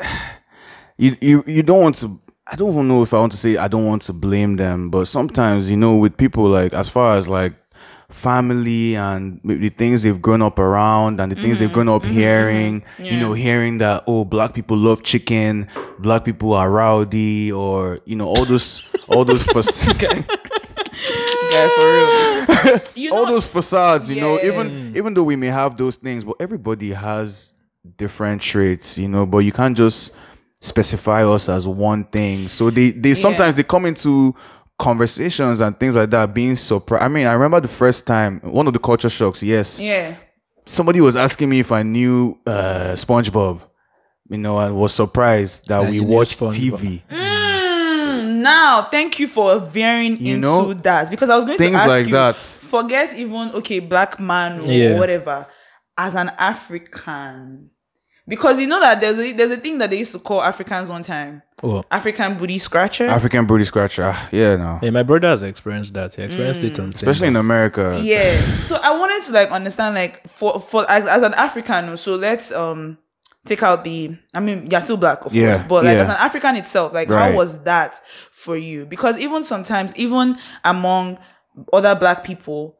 you 0.98 1.16
you 1.20 1.44
you 1.46 1.62
don't 1.62 1.80
want 1.82 1.94
to 1.96 2.20
i 2.46 2.56
don't 2.56 2.72
even 2.72 2.88
know 2.88 3.02
if 3.02 3.12
i 3.14 3.18
want 3.18 3.32
to 3.32 3.38
say 3.38 3.56
i 3.56 3.68
don't 3.68 3.86
want 3.86 4.02
to 4.02 4.12
blame 4.12 4.56
them 4.56 4.90
but 4.90 5.06
sometimes 5.06 5.70
you 5.70 5.76
know 5.76 5.96
with 5.96 6.16
people 6.16 6.44
like 6.44 6.72
as 6.74 6.88
far 6.88 7.16
as 7.16 7.26
like 7.28 7.52
family 8.08 8.96
and 8.96 9.40
the 9.44 9.70
things 9.70 10.02
they've 10.02 10.20
grown 10.20 10.42
up 10.42 10.58
around 10.58 11.20
and 11.20 11.32
the 11.32 11.36
things 11.40 11.58
they've 11.58 11.68
mm-hmm. 11.68 11.74
grown 11.74 11.88
up 11.88 12.02
mm-hmm. 12.02 12.12
hearing. 12.12 12.80
Mm-hmm. 12.80 13.04
You 13.04 13.18
know 13.18 13.32
hearing 13.32 13.78
that 13.78 14.04
oh 14.06 14.24
black 14.24 14.54
people 14.54 14.76
love 14.76 15.02
chicken 15.02 15.68
black 15.98 16.24
people 16.24 16.52
are 16.52 16.70
rowdy 16.70 17.50
or 17.52 18.00
you 18.04 18.16
know 18.16 18.28
all 18.28 18.44
those 18.44 18.90
all 19.08 19.24
those 19.24 19.42
fac- 19.42 20.00
Yeah, 21.50 21.68
for 21.68 21.84
real. 21.84 22.80
you 22.94 23.10
know, 23.10 23.16
all 23.16 23.26
those 23.26 23.46
facades 23.46 24.10
you 24.10 24.20
know 24.20 24.40
even 24.40 24.96
even 24.96 25.14
though 25.14 25.22
we 25.24 25.36
may 25.36 25.48
have 25.48 25.76
those 25.76 25.96
things 25.96 26.24
but 26.24 26.36
everybody 26.40 26.92
has 26.92 27.52
different 27.96 28.40
traits 28.42 28.98
you 28.98 29.08
know 29.08 29.26
but 29.26 29.38
you 29.38 29.52
can't 29.52 29.76
just 29.76 30.16
specify 30.64 31.24
us 31.24 31.48
as 31.48 31.68
one 31.68 32.04
thing. 32.04 32.48
So 32.48 32.70
they 32.70 32.90
they 32.90 33.14
sometimes 33.14 33.54
they 33.54 33.62
come 33.62 33.84
into 33.84 34.34
conversations 34.78 35.60
and 35.60 35.78
things 35.78 35.94
like 35.96 36.10
that 36.10 36.34
being 36.34 36.56
surprised. 36.56 37.02
I 37.04 37.08
mean, 37.08 37.26
I 37.26 37.32
remember 37.32 37.60
the 37.60 37.68
first 37.68 38.06
time 38.06 38.40
one 38.42 38.66
of 38.66 38.72
the 38.72 38.78
culture 38.78 39.08
shocks. 39.08 39.42
Yes, 39.42 39.80
Yeah. 39.80 40.16
somebody 40.66 41.00
was 41.00 41.16
asking 41.16 41.48
me 41.48 41.60
if 41.60 41.70
I 41.72 41.82
knew 41.82 42.38
uh, 42.46 42.92
SpongeBob. 42.94 43.60
You 44.30 44.38
know, 44.38 44.58
and 44.58 44.74
was 44.74 44.94
surprised 44.94 45.68
that, 45.68 45.82
That 45.82 45.90
we 45.90 46.00
watched 46.00 46.40
SpongeBob. 46.40 46.78
TV. 46.78 47.02
Mm, 47.10 48.36
now, 48.36 48.82
thank 48.82 49.18
you 49.20 49.28
for 49.28 49.58
veering 49.60 50.16
You 50.18 50.34
into 50.36 50.40
know, 50.48 50.72
that 50.74 51.10
because 51.10 51.28
I 51.28 51.36
was 51.36 51.44
going 51.44 51.58
things 51.58 51.72
to 51.76 51.78
ask 51.80 51.88
like 51.88 52.06
you, 52.06 52.12
that. 52.12 52.40
Forget 52.40 53.14
even 53.18 53.50
okay, 53.52 53.80
black 53.80 54.18
man 54.18 54.62
or 54.62 54.66
Yeah. 54.72 54.98
whatever. 54.98 55.46
As 55.96 56.14
an 56.14 56.30
African, 56.38 57.70
because 58.26 58.58
you 58.60 58.66
know 58.66 58.80
that 58.80 59.00
there's 59.00 59.18
a 59.18 59.32
there's 59.32 59.50
a 59.50 59.56
thing 59.56 59.78
that 59.78 59.90
they 59.90 59.98
used 59.98 60.12
to 60.12 60.18
call 60.18 60.42
Africans 60.42 60.90
one 60.90 61.02
time, 61.02 61.42
Oh. 61.62 61.82
African 61.90 62.36
booty 62.36 62.58
scratcher. 62.58 63.06
African 63.06 63.46
booty 63.46 63.64
scratcher. 63.64 64.04
Ah, 64.04 64.28
Yeah, 64.32 64.56
no. 64.56 64.78
Hey, 64.80 64.90
my 64.90 65.02
brother 65.02 65.28
has 65.28 65.42
experienced 65.42 65.94
that. 65.94 66.14
He 66.14 66.22
experienced 66.22 66.62
it 66.64 66.78
on 66.78 66.90
Especially 66.90 67.28
in 67.28 67.36
America. 67.36 67.98
yeah. 68.02 68.36
So 68.40 68.76
I 68.76 68.96
wanted 68.98 69.22
to 69.26 69.32
like 69.32 69.50
understand 69.50 69.94
like 69.94 70.26
for 70.28 70.60
for 70.60 70.88
as, 70.90 71.06
as 71.06 71.22
an 71.22 71.34
African, 71.34 71.96
so 71.96 72.16
let's 72.16 72.50
um 72.52 72.98
take 73.46 73.62
out 73.62 73.84
the 73.84 74.16
I 74.34 74.40
mean 74.40 74.70
you're 74.70 74.80
still 74.80 74.96
black 74.96 75.24
of 75.26 75.34
Yeah, 75.34 75.52
course, 75.54 75.62
but 75.64 75.84
like 75.84 75.96
yeah. 75.96 76.02
as 76.04 76.08
an 76.08 76.16
African 76.18 76.56
itself, 76.56 76.92
like 76.94 77.08
Right. 77.10 77.30
how 77.32 77.36
was 77.36 77.58
that 77.64 78.00
for 78.32 78.56
you? 78.56 78.86
Because 78.86 79.18
even 79.18 79.44
sometimes, 79.44 79.94
even 79.96 80.38
among 80.64 81.18
other 81.72 81.94
black 81.94 82.24
people, 82.24 82.76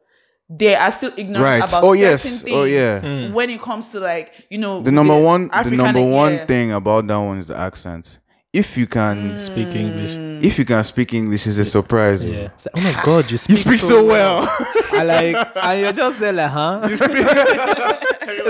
they 0.49 0.75
are 0.75 0.91
still 0.91 1.11
ignorant 1.17 1.43
Right. 1.43 1.57
about 1.69 1.83
Oh, 1.83 1.93
certain 1.95 2.01
yes. 2.11 2.41
things 2.41 2.55
Oh, 2.55 2.63
yeah. 2.65 2.99
Mm. 3.01 3.33
when 3.33 3.49
it 3.49 3.61
comes 3.61 3.89
to 3.89 3.99
like, 3.99 4.31
you 4.49 4.57
know 4.59 4.81
The 4.81 4.91
number 4.91 5.19
one 5.19 5.49
African- 5.51 5.77
the 5.77 5.83
number 5.83 6.03
one 6.03 6.33
yeah. 6.33 6.45
thing 6.45 6.71
about 6.71 7.07
that 7.07 7.17
one 7.17 7.37
is 7.39 7.47
the 7.47 7.57
accent. 7.57 8.19
If 8.53 8.77
you 8.77 8.87
can 8.87 9.31
mm. 9.31 9.39
speak 9.39 9.75
English. 9.75 10.11
if 10.45 10.57
you 10.59 10.65
can 10.65 10.83
speak 10.83 11.13
English, 11.13 11.45
it's 11.47 11.57
a 11.57 11.65
surprise. 11.65 12.23
bro. 12.23 12.31
Yeah. 12.31 12.49
It's 12.53 12.65
like, 12.67 12.77
oh 12.77 12.81
my 12.81 12.93
ah. 12.95 13.01
god, 13.03 13.31
you 13.31 13.37
speak, 13.37 13.49
You 13.49 13.55
speak 13.57 13.79
so 13.81 14.05
well. 14.05 14.47
I 14.93 15.03
like, 15.03 15.47
and 15.55 15.79
you're 15.81 15.91
just 15.91 16.19
there 16.19 16.31
like, 16.31 16.51
huh? 16.51 16.87
You 16.89 16.95
speak. 16.95 17.25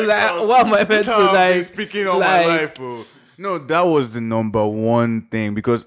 like, 0.08 0.32
oh, 0.32 0.48
what 0.48 0.66
am 0.68 0.74
I 0.74 0.84
meant 0.84 1.06
to 1.06 1.14
I've 1.16 1.32
been 1.34 1.58
like? 1.58 1.66
speaking 1.66 2.08
all 2.08 2.20
like- 2.20 2.46
my 2.48 2.58
life. 2.58 2.78
oh. 2.80 3.06
No, 3.38 3.58
that 3.58 3.82
was 3.82 4.14
the 4.14 4.22
number 4.22 4.66
one 4.66 5.28
thing 5.32 5.54
because 5.56 5.86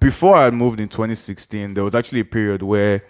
before 0.00 0.34
I 0.36 0.50
moved 0.50 0.80
in 0.80 0.88
2016, 0.88 1.74
there 1.74 1.84
was 1.84 1.94
actually 1.94 2.20
a 2.20 2.24
period 2.24 2.62
where 2.62 3.02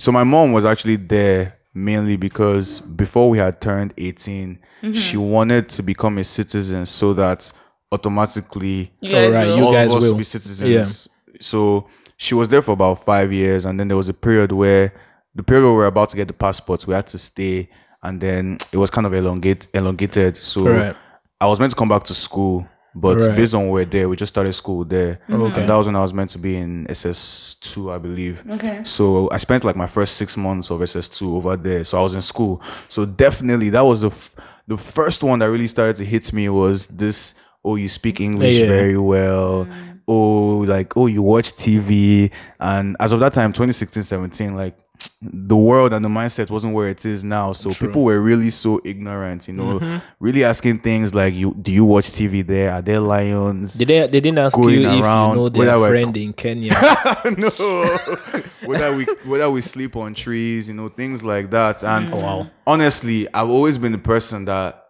so 0.00 0.10
my 0.12 0.24
mom 0.24 0.52
was 0.52 0.64
actually 0.64 0.96
there 0.96 1.58
mainly 1.74 2.16
because 2.16 2.80
before 2.80 3.28
we 3.28 3.38
had 3.38 3.60
turned 3.60 3.92
18, 3.98 4.58
mm-hmm. 4.82 4.92
she 4.94 5.16
wanted 5.16 5.68
to 5.68 5.82
become 5.82 6.16
a 6.18 6.24
citizen 6.24 6.86
so 6.86 7.12
that 7.14 7.52
automatically 7.92 8.92
You 9.00 9.10
guys 9.10 9.34
Alright, 9.34 9.48
will- 9.48 9.58
you 9.58 9.64
all 9.66 9.72
guys 9.72 9.90
of 9.92 9.98
us 9.98 10.02
will. 10.02 10.10
will 10.12 10.18
be 10.18 10.24
citizens. 10.24 11.08
Yeah. 11.28 11.34
So 11.40 11.86
she 12.16 12.34
was 12.34 12.48
there 12.48 12.62
for 12.62 12.72
about 12.72 13.04
five 13.04 13.32
years, 13.32 13.64
and 13.66 13.78
then 13.78 13.88
there 13.88 13.96
was 13.96 14.08
a 14.08 14.14
period 14.14 14.52
where 14.52 14.92
the 15.34 15.42
period 15.42 15.64
where 15.64 15.72
we 15.72 15.76
were 15.78 15.86
about 15.86 16.08
to 16.10 16.16
get 16.16 16.28
the 16.28 16.34
passports, 16.34 16.86
we 16.86 16.94
had 16.94 17.06
to 17.08 17.18
stay, 17.18 17.68
and 18.02 18.20
then 18.20 18.56
it 18.72 18.76
was 18.78 18.90
kind 18.90 19.06
of 19.06 19.12
elongate 19.14 19.68
elongated. 19.74 20.36
So 20.36 20.62
Right. 20.64 20.96
I 21.40 21.46
was 21.46 21.60
meant 21.60 21.70
to 21.72 21.76
come 21.76 21.88
back 21.88 22.04
to 22.04 22.14
school, 22.14 22.66
but 22.94 23.18
Right. 23.20 23.36
based 23.36 23.54
on 23.54 23.68
where 23.68 23.84
there, 23.84 24.08
we 24.08 24.16
just 24.16 24.30
started 24.34 24.52
school 24.52 24.84
there. 24.84 25.20
Oh, 25.28 25.46
okay. 25.46 25.60
And 25.60 25.68
that 25.70 25.74
was 25.76 25.86
when 25.86 25.96
I 25.96 26.00
was 26.00 26.12
meant 26.12 26.30
to 26.30 26.38
be 26.38 26.56
in 26.56 26.86
SS 26.90 27.56
two, 27.60 27.92
I 27.92 27.98
believe. 27.98 28.42
Okay. 28.50 28.80
So 28.84 29.28
I 29.30 29.36
spent 29.36 29.64
like 29.64 29.76
my 29.76 29.86
first 29.86 30.16
six 30.16 30.36
months 30.36 30.70
of 30.70 30.82
SS 30.82 31.08
two 31.08 31.34
over 31.36 31.56
there. 31.56 31.84
So 31.84 31.98
I 31.98 32.02
was 32.02 32.14
in 32.14 32.22
school. 32.22 32.60
So 32.88 33.04
definitely 33.04 33.70
that 33.70 33.82
was 33.84 34.00
the 34.00 34.08
f- 34.08 34.34
the 34.66 34.76
first 34.76 35.22
one 35.22 35.38
that 35.40 35.50
really 35.50 35.68
started 35.68 35.96
to 35.96 36.04
hit 36.04 36.32
me 36.32 36.48
was 36.48 36.86
this. 36.88 37.34
Oh, 37.64 37.76
you 37.76 37.88
speak 37.88 38.20
English 38.20 38.54
Yeah. 38.54 38.66
very 38.68 38.96
well. 38.98 39.66
Mm. 39.66 39.98
Oh, 40.08 40.58
like 40.66 40.96
oh, 40.96 41.06
you 41.06 41.22
watch 41.22 41.52
TV. 41.52 42.30
And 42.58 42.96
as 42.98 43.12
of 43.12 43.20
that 43.20 43.32
time, 43.34 43.52
2016, 43.52 44.02
17, 44.02 44.56
like 44.56 44.76
the 45.22 45.56
world 45.56 45.92
and 45.92 46.04
the 46.04 46.08
mindset 46.08 46.48
wasn't 46.50 46.74
where 46.74 46.88
it 46.88 47.04
is 47.04 47.24
now. 47.24 47.52
So 47.52 47.72
people 47.72 48.04
were 48.04 48.20
really 48.20 48.50
so 48.50 48.80
ignorant. 48.84 49.48
You 49.48 49.54
know, 49.54 49.78
Mm-hmm. 49.80 49.98
really 50.18 50.44
asking 50.44 50.80
things 50.80 51.14
like, 51.14 51.34
"You 51.34 51.54
do 51.54 51.70
you 51.70 51.84
watch 51.84 52.06
TV 52.06 52.46
there? 52.46 52.72
Are 52.72 52.82
there 52.82 53.00
lions?" 53.00 53.74
Did 53.74 53.88
they, 53.88 54.00
they 54.06 54.20
didn't 54.20 54.38
ask 54.38 54.56
you 54.56 54.68
if 54.68 54.78
you 54.78 55.00
know 55.00 55.48
their 55.48 55.78
friend 55.78 56.16
in 56.16 56.32
Kenya. 56.32 56.72
no 57.36 57.50
whether 58.64 58.94
we 58.94 59.04
whether 59.24 59.50
we 59.50 59.60
sleep 59.60 59.96
on 59.96 60.14
trees 60.14 60.68
you 60.68 60.74
know 60.74 60.88
things 60.88 61.24
like 61.24 61.50
that 61.50 61.82
and 61.82 62.12
wow. 62.12 62.48
honestly 62.66 63.26
i've 63.34 63.48
always 63.48 63.78
been 63.78 63.92
the 63.92 63.98
person 63.98 64.44
that 64.44 64.84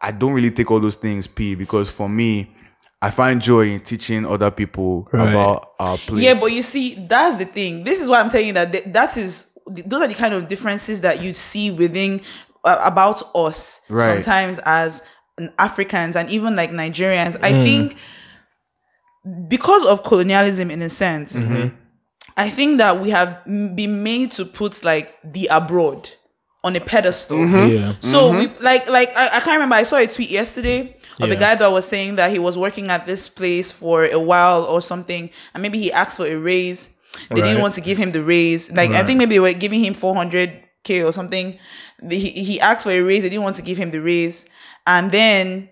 i 0.00 0.10
don't 0.10 0.32
really 0.32 0.50
take 0.50 0.70
all 0.70 0.80
those 0.80 0.96
things 0.96 1.26
p 1.26 1.54
because 1.54 1.90
for 1.90 2.08
me 2.08 2.54
i 3.00 3.10
find 3.10 3.40
joy 3.40 3.68
in 3.68 3.80
teaching 3.80 4.26
other 4.26 4.50
people 4.50 5.08
Right. 5.12 5.28
about 5.30 5.72
our 5.78 5.96
place 5.98 6.22
Yeah, 6.24 6.34
but 6.40 6.52
you 6.52 6.62
see, 6.62 6.94
that's 7.08 7.36
the 7.36 7.44
thing. 7.44 7.84
This 7.84 8.00
is 8.00 8.08
why 8.08 8.18
I'm 8.20 8.28
telling 8.30 8.48
you 8.48 8.52
that 8.54 8.72
th- 8.72 8.84
that 8.88 9.16
is 9.16 9.46
those 9.66 10.02
are 10.02 10.08
the 10.08 10.14
kind 10.14 10.34
of 10.34 10.48
differences 10.48 11.00
that 11.02 11.22
you 11.22 11.32
see 11.34 11.70
within 11.70 12.20
uh, 12.64 12.80
about 12.82 13.22
us 13.34 13.80
Right. 13.88 14.14
sometimes 14.14 14.58
as 14.64 15.02
Africans 15.58 16.16
and 16.16 16.28
even 16.30 16.56
like 16.56 16.70
Nigerians. 16.70 17.36
I 17.42 17.52
think 17.52 17.96
because 19.48 19.84
of 19.84 20.02
colonialism, 20.04 20.70
in 20.70 20.82
a 20.82 20.88
sense, 20.88 21.36
I 22.36 22.50
think 22.50 22.78
that 22.78 23.00
we 23.00 23.10
have 23.10 23.44
been 23.44 24.02
made 24.02 24.32
to 24.32 24.44
put 24.44 24.82
like 24.84 25.14
the 25.24 25.46
abroad 25.48 26.10
on 26.68 26.76
a 26.76 26.80
pedestal. 26.80 27.38
Mm-hmm. 27.38 27.76
Yeah. 27.76 27.94
So 28.00 28.30
we 28.30 28.46
mm-hmm. 28.46 28.62
like 28.62 28.88
like 28.88 29.10
I, 29.16 29.38
I 29.38 29.40
can't 29.40 29.56
remember. 29.58 29.74
I 29.74 29.82
saw 29.82 29.96
a 29.96 30.06
tweet 30.06 30.30
yesterday 30.30 30.96
of 31.20 31.30
a 31.30 31.36
guy 31.36 31.54
that 31.56 31.72
was 31.72 31.88
saying 31.88 32.16
that 32.16 32.30
he 32.30 32.38
was 32.38 32.56
working 32.56 32.90
at 32.90 33.06
this 33.06 33.28
place 33.28 33.72
for 33.72 34.04
a 34.04 34.20
while 34.20 34.64
or 34.64 34.80
something, 34.80 35.30
and 35.54 35.62
maybe 35.62 35.78
he 35.78 35.90
asked 35.90 36.18
for 36.18 36.26
a 36.26 36.36
raise. 36.36 36.90
They 37.30 37.40
didn't 37.40 37.60
want 37.60 37.74
to 37.74 37.80
give 37.80 37.98
him 37.98 38.12
the 38.12 38.22
raise. 38.22 38.70
Like 38.70 38.90
I 38.90 39.02
think 39.02 39.18
maybe 39.18 39.36
they 39.36 39.40
were 39.40 39.52
giving 39.54 39.82
him 39.82 39.94
four 39.94 40.14
hundred 40.14 40.62
k 40.84 41.02
or 41.02 41.12
something. 41.12 41.58
He 42.08 42.30
he 42.30 42.60
asked 42.60 42.84
for 42.84 42.90
a 42.90 43.00
raise. 43.00 43.22
They 43.22 43.30
didn't 43.30 43.44
want 43.44 43.56
to 43.56 43.62
give 43.62 43.78
him 43.78 43.90
the 43.90 44.00
raise, 44.00 44.44
and 44.86 45.10
then 45.10 45.70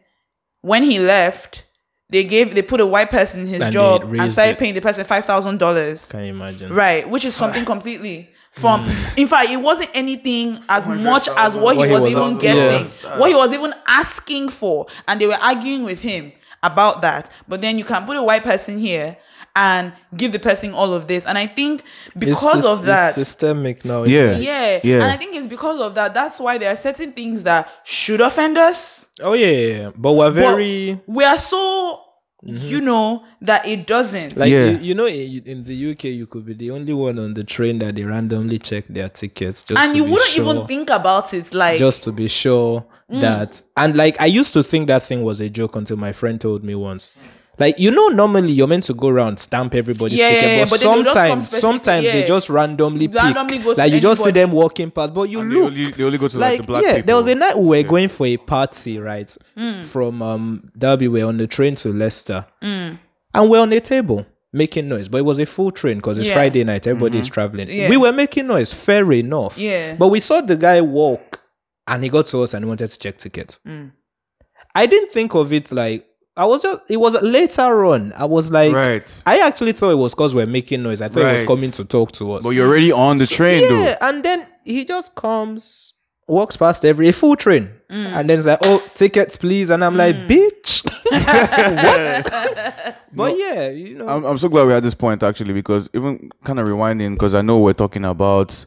when 0.62 0.82
he 0.82 0.98
left. 0.98 1.62
They 2.08 2.22
gave 2.22 2.54
they 2.54 2.62
put 2.62 2.80
a 2.80 2.86
white 2.86 3.10
person 3.10 3.40
in 3.40 3.46
his 3.48 3.60
And 3.60 3.72
job 3.72 4.14
and 4.14 4.30
started 4.30 4.52
it. 4.52 4.58
paying 4.60 4.74
the 4.74 4.80
person 4.80 5.04
five 5.04 5.24
thousand 5.24 5.58
dollars. 5.58 6.06
Can 6.06 6.20
you 6.20 6.30
imagine? 6.30 6.72
Right, 6.72 7.02
which 7.10 7.24
is 7.24 7.34
something 7.34 7.64
completely 7.64 8.30
from. 8.60 8.84
Mm. 8.84 9.18
In 9.18 9.26
fact, 9.26 9.50
it 9.50 9.56
wasn't 9.58 9.90
anything 9.94 10.60
as 10.68 10.86
much 10.86 11.28
as 11.36 11.54
what 11.56 11.74
he 11.74 11.78
What 11.80 11.88
he 11.88 11.92
was, 11.94 12.00
was 12.02 12.10
even 12.10 12.22
asking- 12.22 12.38
getting, 12.38 12.86
yeah. 13.04 13.18
what 13.18 13.28
he 13.30 13.36
was 13.36 13.52
even 13.52 13.74
asking 13.86 14.48
for, 14.50 14.86
and 15.06 15.20
they 15.20 15.26
were 15.26 15.38
arguing 15.40 15.84
with 15.84 16.00
him 16.00 16.32
about 16.62 17.02
that. 17.02 17.30
But 17.48 17.60
then 17.60 17.78
you 17.78 17.84
can 17.84 18.04
put 18.06 18.16
a 18.16 18.22
white 18.22 18.42
person 18.44 18.78
here 18.78 19.16
and 19.54 19.92
give 20.16 20.32
the 20.32 20.38
person 20.38 20.72
all 20.74 20.92
of 20.92 21.06
this, 21.06 21.24
and 21.24 21.38
I 21.38 21.46
think 21.46 21.82
It's 22.14 22.24
because 22.26 22.64
sys- 22.64 22.72
of 22.78 22.84
that. 22.84 23.08
it's 23.08 23.14
systemic 23.28 23.84
now. 23.86 24.04
yeah 24.04 24.36
yeah, 24.36 24.80
Yeah. 24.82 24.94
and 24.96 25.04
I 25.04 25.16
think 25.16 25.34
it's 25.34 25.46
because 25.46 25.80
of 25.80 25.94
that. 25.94 26.12
That's 26.12 26.38
why 26.38 26.58
there 26.58 26.70
are 26.70 26.76
certain 26.76 27.12
things 27.12 27.42
that 27.44 27.68
should 27.84 28.20
offend 28.20 28.58
us, 28.58 29.06
Oh 29.22 29.32
yeah, 29.32 29.46
yeah, 29.46 29.76
yeah. 29.78 29.90
But 29.96 30.12
we're 30.12 30.30
but 30.30 30.34
very 30.34 31.00
we 31.06 31.24
are 31.24 31.38
so, 31.38 32.02
Mm-hmm. 32.44 32.66
you 32.66 32.80
know, 32.82 33.24
that 33.40 33.66
it 33.66 33.86
doesn't. 33.86 34.36
like 34.36 34.50
Yeah. 34.50 34.66
you, 34.66 34.78
you 34.78 34.94
know 34.94 35.06
in, 35.06 35.42
in 35.46 35.64
the 35.64 35.92
UK 35.92 36.04
you 36.04 36.26
could 36.26 36.44
be 36.44 36.52
the 36.52 36.70
only 36.70 36.92
one 36.92 37.18
on 37.18 37.32
the 37.32 37.42
train 37.42 37.78
that 37.78 37.94
they 37.94 38.04
randomly 38.04 38.58
check 38.58 38.84
their 38.88 39.08
tickets 39.08 39.62
just 39.62 39.80
and 39.80 39.92
to 39.92 39.96
you 39.96 40.04
be 40.04 40.10
wouldn't 40.10 40.30
sure, 40.30 40.44
even 40.44 40.66
think 40.66 40.90
about 40.90 41.32
it, 41.32 41.54
like 41.54 41.78
just 41.78 42.02
to 42.04 42.12
be 42.12 42.28
sure 42.28 42.84
mm. 43.10 43.20
that 43.22 43.62
and 43.78 43.96
like 43.96 44.20
I 44.20 44.26
used 44.26 44.52
to 44.52 44.62
think 44.62 44.86
that 44.88 45.04
thing 45.04 45.22
was 45.22 45.40
a 45.40 45.48
joke 45.48 45.76
until 45.76 45.96
my 45.96 46.12
friend 46.12 46.38
told 46.38 46.62
me 46.62 46.74
once. 46.74 47.10
Like 47.58 47.78
you 47.78 47.90
know, 47.90 48.08
normally 48.08 48.52
you're 48.52 48.66
meant 48.66 48.84
to 48.84 48.94
go 48.94 49.08
around 49.08 49.38
stamp 49.38 49.74
everybody's 49.74 50.18
Yeah, 50.18 50.28
ticket, 50.28 50.42
yeah, 50.44 50.56
yeah, 50.56 50.64
but, 50.64 50.70
but 50.70 50.80
then 50.80 50.92
they'll 50.92 51.04
just 51.04 51.14
come 51.16 51.26
sometimes, 51.26 51.44
specifically- 51.46 51.60
sometimes 51.72 52.04
they 52.04 52.24
just 52.24 52.50
randomly 52.50 53.08
pick. 53.08 53.16
Randomly 53.16 53.58
go 53.58 53.72
to 53.74 53.78
like 53.78 53.92
you 53.92 54.00
just 54.00 54.22
see 54.24 54.30
them 54.30 54.52
walking 54.52 54.90
past, 54.90 55.14
but 55.14 55.30
you 55.30 55.40
And 55.40 55.50
they 55.50 55.54
look 55.56 55.64
only, 55.66 55.90
they 55.90 56.04
only 56.04 56.18
go 56.18 56.28
to 56.28 56.38
like, 56.38 56.50
like 56.50 56.60
the 56.60 56.66
black 56.66 56.82
yeah, 56.82 56.92
people 56.96 57.06
there 57.06 57.16
was 57.16 57.26
a 57.28 57.34
night 57.34 57.58
we 57.58 57.82
were 57.82 57.88
going 57.88 58.08
for 58.08 58.26
a 58.26 58.36
party, 58.36 58.98
right? 58.98 59.34
Hmm. 59.56 59.82
From 59.82 60.20
um 60.22 60.70
Derby, 60.76 61.08
We're 61.08 61.26
on 61.26 61.38
the 61.38 61.46
train 61.46 61.74
to 61.76 61.92
Leicester, 61.92 62.46
hmm. 62.60 62.94
and 63.34 63.50
we're 63.50 63.60
on 63.60 63.72
a 63.72 63.80
table 63.80 64.26
making 64.52 64.88
noise. 64.88 65.08
But 65.08 65.18
it 65.18 65.24
was 65.24 65.38
a 65.38 65.46
full 65.46 65.70
train 65.70 65.96
because 65.96 66.18
it's 66.18 66.28
Yeah. 66.28 66.34
Friday 66.34 66.64
night. 66.64 66.82
Mm-hmm. 66.82 66.90
Everybody 66.90 67.18
is 67.18 67.28
traveling. 67.28 67.68
Yeah. 67.70 67.88
We 67.88 67.96
were 67.96 68.12
making 68.12 68.46
noise, 68.46 68.72
fair 68.72 69.10
enough. 69.12 69.56
Yeah. 69.58 69.96
But 69.96 70.08
we 70.08 70.20
saw 70.20 70.40
the 70.40 70.56
guy 70.56 70.80
walk, 70.82 71.40
and 71.86 72.02
he 72.04 72.10
got 72.10 72.26
to 72.28 72.42
us 72.42 72.52
and 72.54 72.64
he 72.64 72.68
wanted 72.68 72.88
to 72.88 72.98
check 72.98 73.16
tickets. 73.18 73.60
Hmm. 73.64 73.86
I 74.74 74.86
didn't 74.86 75.10
think 75.10 75.34
of 75.34 75.52
it 75.52 75.72
like 75.72 76.05
I 76.36 76.44
was 76.44 76.62
just. 76.62 76.90
It 76.90 76.98
was 76.98 77.20
later 77.22 77.84
on. 77.86 78.12
I 78.12 78.24
was 78.26 78.50
like, 78.50 78.72
right 78.74 79.22
I 79.26 79.38
actually 79.38 79.72
thought 79.72 79.90
it 79.90 79.94
was 79.96 80.14
because 80.14 80.34
we're 80.34 80.46
making 80.46 80.82
noise. 80.82 81.00
I 81.00 81.08
thought 81.08 81.26
he 81.26 81.32
was 81.32 81.44
coming 81.44 81.70
to 81.72 81.84
talk 81.84 82.12
to 82.12 82.32
us. 82.34 82.42
but 82.44 82.50
you're 82.50 82.68
already 82.68 82.92
on 82.92 83.16
the 83.18 83.26
train 83.26 83.62
Yeah, 83.62 83.68
though 83.68 83.96
and 84.08 84.22
then 84.22 84.46
he 84.64 84.84
just 84.84 85.14
comes, 85.14 85.94
walks 86.28 86.56
past 86.56 86.84
every 86.84 87.10
full 87.12 87.36
train, 87.36 87.70
Mm. 87.90 88.06
and 88.06 88.28
then 88.28 88.38
it's 88.38 88.46
like, 88.46 88.58
"Oh, 88.62 88.84
tickets, 88.94 89.36
please," 89.36 89.70
and 89.70 89.84
I'm 89.84 89.96
like, 89.96 90.16
"Bitch." 90.26 90.82
what? 91.10 92.96
But 93.12 93.38
yeah, 93.38 93.68
you 93.70 93.98
know, 93.98 94.08
I'm, 94.08 94.24
I'm 94.24 94.38
so 94.38 94.48
glad 94.48 94.66
we're 94.66 94.76
at 94.76 94.82
this 94.82 94.94
point 94.94 95.22
actually 95.22 95.54
because 95.54 95.88
even 95.94 96.30
kind 96.44 96.58
of 96.58 96.66
rewinding 96.68 97.14
because 97.14 97.34
I 97.34 97.42
know 97.42 97.58
we're 97.58 97.72
talking 97.72 98.04
about 98.04 98.64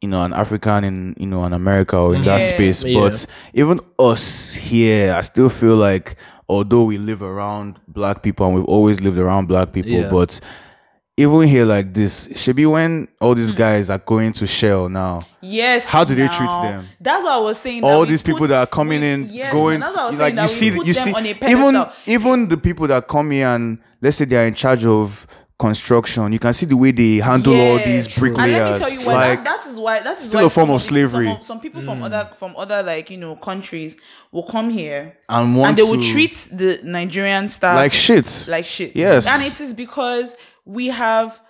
you 0.00 0.08
know 0.08 0.22
an 0.22 0.32
African 0.32 0.84
in 0.84 1.14
you 1.18 1.26
know 1.26 1.44
an 1.44 1.52
America 1.52 1.96
or 1.96 2.14
in 2.14 2.24
that 2.24 2.40
space, 2.42 2.82
Yeah. 2.82 3.00
but 3.00 3.26
even 3.54 3.80
us 3.98 4.54
here, 4.54 5.12
I 5.14 5.20
still 5.22 5.48
feel 5.48 5.76
like 5.76 6.16
although 6.48 6.84
we 6.84 6.96
live 6.98 7.22
around 7.22 7.78
black 7.88 8.22
people 8.22 8.46
and 8.46 8.54
we've 8.54 8.64
always 8.66 9.00
lived 9.00 9.18
around 9.18 9.46
black 9.48 9.72
people, 9.72 9.92
Yeah. 9.92 10.08
but 10.10 10.40
even 11.18 11.42
here 11.48 11.64
like 11.64 11.94
this, 11.94 12.28
should 12.36 12.56
be 12.56 12.66
when 12.66 13.08
all 13.20 13.34
these 13.34 13.50
Hmm. 13.50 13.56
guys 13.56 13.88
are 13.90 13.98
going 13.98 14.32
to 14.34 14.46
Shell 14.46 14.90
now. 14.90 15.22
Yes. 15.40 15.88
How 15.88 16.04
do 16.04 16.14
they 16.14 16.28
treat 16.28 16.50
them? 16.62 16.86
That's 17.00 17.24
what 17.24 17.32
I 17.32 17.38
was 17.38 17.58
saying. 17.58 17.82
all 17.84 18.04
these 18.04 18.22
people 18.22 18.46
that 18.48 18.58
are 18.58 18.66
coming 18.66 19.00
we- 19.00 19.06
in, 19.10 19.28
yes, 19.30 19.50
going 19.52 19.80
That's 19.80 19.96
what 19.96 20.02
I 20.02 20.06
was 20.08 20.18
like 20.18 20.34
you 20.34 20.46
see, 20.48 20.66
you 20.84 20.92
see, 20.94 21.14
even 21.48 21.86
even 22.06 22.48
the 22.48 22.56
people 22.58 22.86
that 22.88 23.08
come 23.08 23.30
here 23.30 23.48
and 23.48 23.78
let's 24.02 24.18
say 24.18 24.26
they 24.26 24.36
are 24.36 24.46
in 24.46 24.54
charge 24.54 24.84
of 24.84 25.26
construction, 25.58 26.32
you 26.32 26.38
can 26.38 26.52
see 26.52 26.66
the 26.66 26.76
way 26.76 26.90
they 26.90 27.16
handle 27.16 27.58
all 27.58 27.76
these 27.78 28.06
And 28.06 28.12
let 28.14 28.18
bricklayers. 28.18 28.78
tell 28.78 28.90
you 28.90 29.06
why. 29.06 29.14
like 29.28 29.44
that, 29.44 29.62
that 29.62 29.70
is 29.70 29.78
why. 29.78 30.00
That 30.00 30.18
is 30.18 30.28
still 30.28 30.40
why 30.42 30.46
a 30.46 30.50
form 30.50 30.70
of 30.70 30.82
slavery. 30.82 31.26
Some, 31.28 31.42
some 31.42 31.60
people 31.60 31.80
from 31.82 32.02
other 32.02 32.30
from 32.38 32.54
other 32.56 32.82
like 32.82 33.10
you 33.10 33.16
know 33.16 33.36
countries 33.36 33.96
will 34.32 34.42
come 34.44 34.70
here 34.70 35.16
and 35.28 35.56
want 35.56 35.70
and 35.70 35.78
they 35.78 35.82
will 35.82 36.02
treat 36.02 36.48
the 36.52 36.80
Nigerian 36.84 37.48
staff 37.48 37.76
like 37.76 37.92
shit. 37.92 38.46
like 38.48 38.66
shit. 38.66 38.94
Yes. 38.94 39.26
and 39.26 39.42
it 39.42 39.58
is 39.60 39.72
because 39.72 40.36
we 40.64 40.88
have 40.88 41.40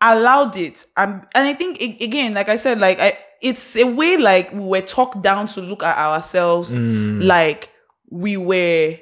allowed 0.00 0.56
it. 0.56 0.84
Um, 0.96 1.22
and 1.34 1.46
I 1.46 1.54
think 1.54 1.80
again, 1.80 2.34
like 2.34 2.48
I 2.48 2.56
said, 2.56 2.80
like 2.80 2.98
I, 2.98 3.16
it's 3.40 3.76
a 3.76 3.84
way 3.84 4.16
like 4.16 4.52
we 4.52 4.60
were 4.64 4.80
talked 4.80 5.22
down 5.22 5.46
to 5.48 5.60
look 5.60 5.82
at 5.84 5.96
ourselves 5.96 6.74
Mm. 6.74 7.22
like 7.24 7.70
we 8.10 8.36
were 8.36 8.96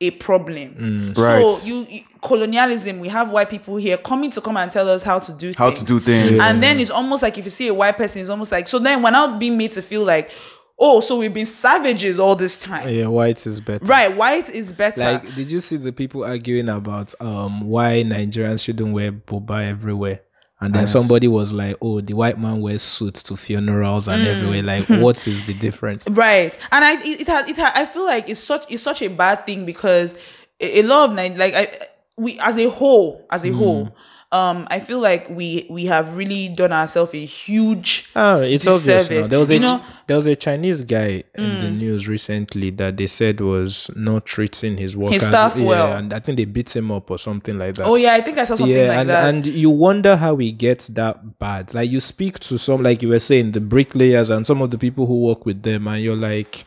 a 0.00 0.10
problem. 0.12 1.14
So 1.14 1.22
Right. 1.22 1.66
you, 1.66 1.86
you 1.88 2.02
colonialism, 2.22 2.98
we 3.00 3.08
have 3.08 3.30
white 3.30 3.48
people 3.50 3.76
here 3.76 3.96
coming 3.96 4.30
to 4.32 4.40
come 4.40 4.56
and 4.56 4.70
tell 4.70 4.88
us 4.88 5.02
how 5.02 5.18
to 5.18 5.32
do 5.32 5.52
how 5.56 5.68
things. 5.70 5.78
to 5.80 5.84
do 5.86 6.00
things. 6.00 6.38
Yeah. 6.38 6.50
And 6.50 6.62
then 6.62 6.78
it's 6.80 6.90
almost 6.90 7.22
like 7.22 7.38
if 7.38 7.44
you 7.44 7.50
see 7.50 7.68
a 7.68 7.74
white 7.74 7.96
person, 7.96 8.20
it's 8.20 8.30
almost 8.30 8.52
like 8.52 8.68
so 8.68 8.78
then 8.78 9.02
we're 9.02 9.10
now 9.10 9.38
being 9.38 9.56
made 9.56 9.72
to 9.72 9.82
feel 9.82 10.04
like, 10.04 10.30
oh, 10.78 11.00
so 11.00 11.18
we've 11.18 11.34
been 11.34 11.46
savages 11.46 12.18
all 12.18 12.34
this 12.36 12.58
time. 12.58 12.88
Yeah, 12.88 13.06
white 13.06 13.46
is 13.46 13.60
better. 13.60 13.84
Right, 13.84 14.14
white 14.16 14.48
is 14.48 14.72
better. 14.72 15.00
Like, 15.02 15.34
did 15.34 15.50
you 15.50 15.60
see 15.60 15.76
the 15.76 15.92
people 15.92 16.24
arguing 16.24 16.68
about 16.68 17.14
um 17.20 17.62
why 17.62 18.02
Nigerians 18.04 18.64
shouldn't 18.64 18.92
wear 18.92 19.12
boba 19.12 19.68
everywhere? 19.68 20.20
And 20.62 20.74
then 20.74 20.86
somebody 20.86 21.26
was 21.26 21.54
like, 21.54 21.76
"Oh, 21.80 22.02
the 22.02 22.12
white 22.12 22.38
man 22.38 22.60
wears 22.60 22.82
suits 22.82 23.22
to 23.22 23.36
funerals 23.38 24.08
and 24.08 24.22
Mm. 24.22 24.26
everywhere. 24.36 24.62
Like, 24.62 24.86
what 25.02 25.26
is 25.26 25.42
the 25.46 25.54
difference?" 25.54 26.04
right 26.06 26.54
and 26.70 26.84
i 26.84 27.00
it, 27.02 27.22
it 27.22 27.26
has 27.28 27.48
it 27.48 27.56
ha, 27.56 27.72
i 27.74 27.86
feel 27.86 28.04
like 28.04 28.28
it's 28.28 28.40
such 28.40 28.70
it's 28.70 28.82
such 28.82 29.00
a 29.00 29.08
bad 29.08 29.46
thing 29.46 29.64
because 29.64 30.14
a, 30.60 30.80
a 30.80 30.82
lot 30.82 31.08
of 31.08 31.16
Ni- 31.16 31.34
like 31.34 31.54
i 31.54 31.86
we 32.24 32.38
as 32.40 32.56
a 32.58 32.68
whole 32.78 33.26
as 33.30 33.44
a 33.44 33.50
whole 33.60 33.84
um 34.32 34.58
i 34.70 34.78
feel 34.78 35.00
like 35.00 35.28
we 35.30 35.66
we 35.70 35.86
have 35.86 36.06
really 36.20 36.48
done 36.48 36.72
ourselves 36.72 37.12
a 37.14 37.24
huge 37.24 38.06
Oh, 38.14 38.40
it's 38.54 38.66
obvious 38.66 39.10
now. 39.10 39.26
There 39.26 39.38
was 39.40 39.50
a 39.50 39.54
You 39.54 39.60
Ch- 39.60 39.62
know- 39.62 39.78
Mm. 39.78 40.06
there 40.06 40.16
was 40.16 40.26
a 40.26 40.36
Chinese 40.36 40.82
guy 40.82 41.22
in 41.36 41.50
the 41.64 41.70
news 41.70 42.06
recently 42.08 42.70
that 42.80 42.96
they 42.96 43.06
said 43.06 43.40
was 43.40 43.90
not 43.96 44.26
treating 44.26 44.76
his 44.76 44.96
workers 44.96 45.22
staff 45.26 45.56
yeah, 45.56 45.64
well. 45.70 45.92
and 45.98 46.12
I 46.12 46.18
think 46.20 46.36
they 46.36 46.44
beat 46.56 46.74
him 46.76 46.90
up 46.92 47.10
or 47.10 47.18
something 47.18 47.56
like 47.58 47.74
that. 47.76 47.86
oh 47.86 47.96
yeah 48.04 48.14
i 48.14 48.20
think 48.20 48.36
i 48.38 48.44
saw 48.44 48.54
something 48.56 48.76
yeah, 48.76 48.88
like 48.88 48.98
and, 48.98 49.10
that 49.10 49.28
and 49.34 49.46
you 49.46 49.70
wonder 49.70 50.14
how 50.16 50.36
he 50.36 50.50
gets 50.52 50.84
that 50.88 51.38
bad. 51.38 51.74
Like 51.74 51.90
you 51.90 52.00
speak 52.00 52.38
to 52.48 52.58
some, 52.58 52.82
like 52.82 53.02
you 53.02 53.08
were 53.08 53.20
saying, 53.30 53.52
the 53.52 53.60
bricklayers 53.74 54.30
and 54.30 54.46
some 54.46 54.60
of 54.62 54.70
the 54.70 54.78
people 54.78 55.06
who 55.06 55.16
work 55.28 55.46
with 55.46 55.62
them, 55.62 55.88
and 55.88 56.02
you're 56.04 56.16
like, 56.32 56.64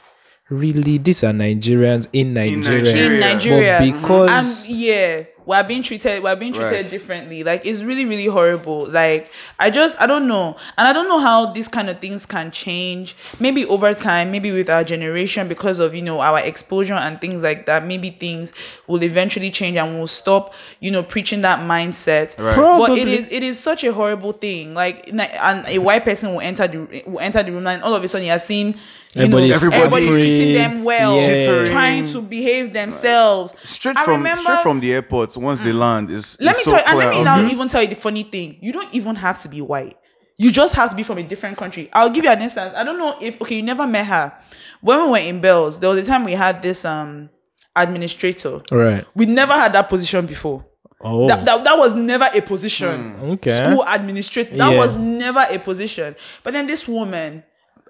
really, 0.49 0.97
these 0.97 1.23
are 1.23 1.31
Nigerians 1.34 2.07
in 2.13 2.34
Nigeria. 2.34 2.81
Nigeria. 2.81 3.05
in 3.05 3.19
But 3.19 3.34
nigeria 3.34 3.77
But 3.80 4.01
because 4.01 4.30
and 4.69 4.77
yeah 4.77 5.23
we're 5.45 5.63
being 5.63 5.83
treated 5.83 6.23
we're 6.23 6.35
being 6.35 6.53
treated 6.53 6.71
Right. 6.73 6.89
differently 6.89 7.43
like 7.43 7.65
it's 7.65 7.83
really 7.83 8.05
really 8.05 8.25
horrible 8.25 8.87
like 8.87 9.29
i 9.59 9.69
just 9.69 9.99
i 10.01 10.07
don't 10.07 10.27
know 10.27 10.55
and 10.77 10.87
i 10.87 10.93
don't 10.93 11.07
know 11.07 11.19
how 11.19 11.47
these 11.51 11.67
kind 11.67 11.89
of 11.89 11.99
things 11.99 12.25
can 12.25 12.51
change 12.51 13.15
maybe 13.39 13.65
over 13.65 13.93
time 13.93 14.31
maybe 14.31 14.51
with 14.51 14.69
our 14.69 14.83
generation 14.83 15.47
because 15.47 15.79
of 15.79 15.93
you 15.93 16.01
know 16.01 16.19
our 16.21 16.39
exposure 16.39 16.93
and 16.93 17.19
things 17.19 17.43
like 17.43 17.65
that 17.65 17.85
maybe 17.85 18.09
things 18.09 18.53
will 18.87 19.03
eventually 19.03 19.51
change 19.51 19.77
and 19.77 19.95
we'll 19.97 20.07
stop 20.07 20.53
you 20.79 20.89
know 20.91 21.03
preaching 21.03 21.41
that 21.41 21.59
mindset 21.59 22.37
Right. 22.37 22.55
but 22.55 22.91
it 22.91 23.03
Probably. 23.03 23.13
is 23.15 23.27
it 23.31 23.43
is 23.43 23.59
such 23.59 23.83
a 23.83 23.91
horrible 23.93 24.31
thing 24.31 24.73
like 24.73 25.07
and 25.09 25.65
a 25.67 25.77
white 25.79 26.03
person 26.05 26.33
will 26.33 26.41
enter 26.41 26.67
the 26.67 27.03
will 27.05 27.19
enter 27.19 27.43
the 27.43 27.51
room 27.51 27.67
and 27.67 27.83
all 27.83 27.93
of 27.93 28.03
a 28.03 28.07
sudden 28.07 28.27
you're 28.27 28.39
seeing 28.39 28.75
you 29.15 29.27
know 29.27 29.38
Everybody's 29.38 29.64
everybody's 29.64 29.84
Everybody- 29.85 30.07
treating 30.07 30.53
them 30.56 30.84
well 30.84 31.15
Yeah. 31.18 31.65
Trying 31.65 32.07
to 32.07 32.22
behave 32.22 32.73
themselves 32.73 33.56
straight 33.64 33.98
I 33.98 34.03
from 34.06 34.14
remember- 34.18 34.41
straight 34.41 34.64
from 34.64 34.80
the 34.80 34.94
airport 34.94 35.35
once 35.38 35.60
they 35.61 35.72
land 35.73 36.10
is 36.10 36.38
let 36.40 36.56
is 36.56 36.65
me 36.68 36.72
so 36.73 36.77
tell 36.77 36.80
you, 36.80 36.85
and 36.88 36.95
clear. 36.95 37.07
let 37.10 37.18
me 37.18 37.23
now 37.23 37.52
even 37.53 37.68
tell 37.68 37.81
you 37.81 37.90
the 37.90 37.95
funny 37.95 38.23
thing. 38.23 38.57
You 38.61 38.73
don't 38.73 38.94
even 38.94 39.15
have 39.15 39.40
to 39.44 39.49
be 39.49 39.61
white. 39.61 39.95
You 40.38 40.52
just 40.52 40.73
have 40.76 40.90
to 40.90 40.95
be 40.95 41.03
from 41.03 41.19
a 41.19 41.23
different 41.23 41.57
country. 41.57 41.90
I'll 41.94 42.10
give 42.10 42.23
you 42.23 42.31
an 42.31 42.41
instance. 42.41 42.73
I 42.76 42.84
don't 42.84 42.98
know 42.98 43.15
if 43.22 43.40
okay, 43.41 43.56
you 43.57 43.64
never 43.64 43.85
met 43.85 44.07
her. 44.07 44.34
When 44.81 44.99
we 45.03 45.07
were 45.10 45.18
in 45.19 45.40
Bells, 45.41 45.80
there 45.80 45.90
was 45.90 45.99
a 45.99 46.03
time 46.06 46.23
we 46.23 46.34
had 46.34 46.61
this 46.64 46.84
um 46.84 47.30
administrator. 47.76 48.61
right. 48.72 49.06
We 49.15 49.26
never 49.26 49.53
had 49.53 49.73
that 49.73 49.90
position 49.90 50.26
before. 50.26 50.65
Oh, 51.06 51.27
That, 51.27 51.44
that, 51.45 51.64
that 51.65 51.77
was 51.77 51.95
never 51.95 52.30
a 52.34 52.41
position. 52.41 53.15
okay. 53.34 53.49
School 53.49 53.84
administrator. 53.88 54.56
That 54.56 54.72
Yeah. 54.72 54.77
was 54.77 54.95
never 54.95 55.45
a 55.49 55.60
position. 55.60 56.15
But 56.44 56.53
then 56.53 56.65
this 56.65 56.88
woman, 56.88 57.44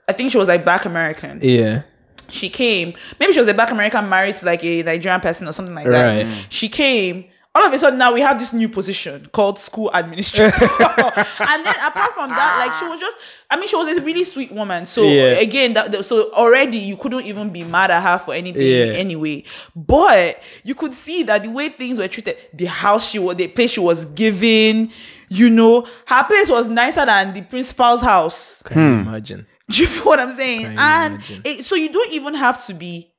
I 0.08 0.14
think 0.14 0.32
she 0.32 0.38
was 0.38 0.48
like 0.48 0.64
black 0.64 0.86
American 0.86 1.40
yeah. 1.42 1.84
she 2.30 2.50
came 2.50 2.94
maybe 3.20 3.32
she 3.34 3.40
was 3.40 3.48
a 3.50 3.54
black 3.54 3.72
american 3.72 4.08
married 4.10 4.36
to 4.38 4.46
like 4.46 4.64
a 4.64 4.84
nigerian 4.84 5.22
person 5.22 5.48
or 5.48 5.52
something 5.52 5.76
like 5.76 5.86
that 5.88 6.18
Right. 6.18 6.26
Mm. 6.26 6.46
she 6.50 6.68
came 6.70 7.26
all 7.56 7.64
of 7.68 7.72
a 7.72 7.78
sudden 7.78 8.00
now 8.00 8.12
we 8.14 8.22
have 8.22 8.40
this 8.40 8.52
new 8.54 8.68
position 8.68 9.28
called 9.32 9.60
school 9.60 9.92
administrator 9.94 10.56
and 10.80 11.66
then 11.66 11.76
apart 11.86 12.12
from 12.14 12.30
that 12.32 12.66
like 12.66 12.74
she 12.80 12.86
was 12.88 13.00
just 13.00 13.18
i 13.52 13.56
mean 13.58 13.68
she 13.68 13.76
was 13.76 13.96
a 13.98 14.02
really 14.02 14.24
sweet 14.24 14.52
woman 14.52 14.86
so 14.88 15.04
Yeah. 15.04 15.40
again 15.48 15.74
that, 15.74 15.92
that- 15.92 16.04
so 16.06 16.32
already 16.34 16.78
you 16.80 16.98
couldn't 16.98 17.26
even 17.26 17.52
be 17.52 17.64
mad 17.64 17.92
at 17.92 18.02
her 18.02 18.18
for 18.18 18.34
anything 18.34 18.62
Yeah. 18.66 18.94
anyway 18.94 19.44
but 19.76 20.42
you 20.64 20.74
could 20.76 20.94
see 20.96 21.24
that 21.24 21.44
the 21.44 21.50
way 21.50 21.70
things 21.70 22.00
were 22.00 22.08
treated 22.08 22.38
the 22.54 22.66
house 22.66 23.10
she 23.10 23.20
was 23.20 23.36
the 23.36 23.48
place 23.48 23.72
she 23.72 23.80
was 23.80 24.06
given 24.06 24.90
you 25.30 25.50
know 25.50 25.88
her 26.08 26.24
place 26.24 26.50
was 26.50 26.68
nicer 26.68 27.06
than 27.06 27.34
the 27.34 27.42
principal's 27.44 28.02
house 28.02 28.62
Can 28.64 28.78
you 28.80 29.10
imagine? 29.10 29.46
do 29.72 29.82
you 29.84 29.88
feel 29.88 30.04
what 30.06 30.20
I'm 30.20 30.32
saying? 30.32 30.66
Can 30.66 30.78
and 30.80 31.42
it, 31.46 31.64
so 31.66 31.76
you 31.76 31.92
don't 31.92 32.12
even 32.12 32.34
have 32.36 32.64
to 32.66 32.74
be 32.74 33.10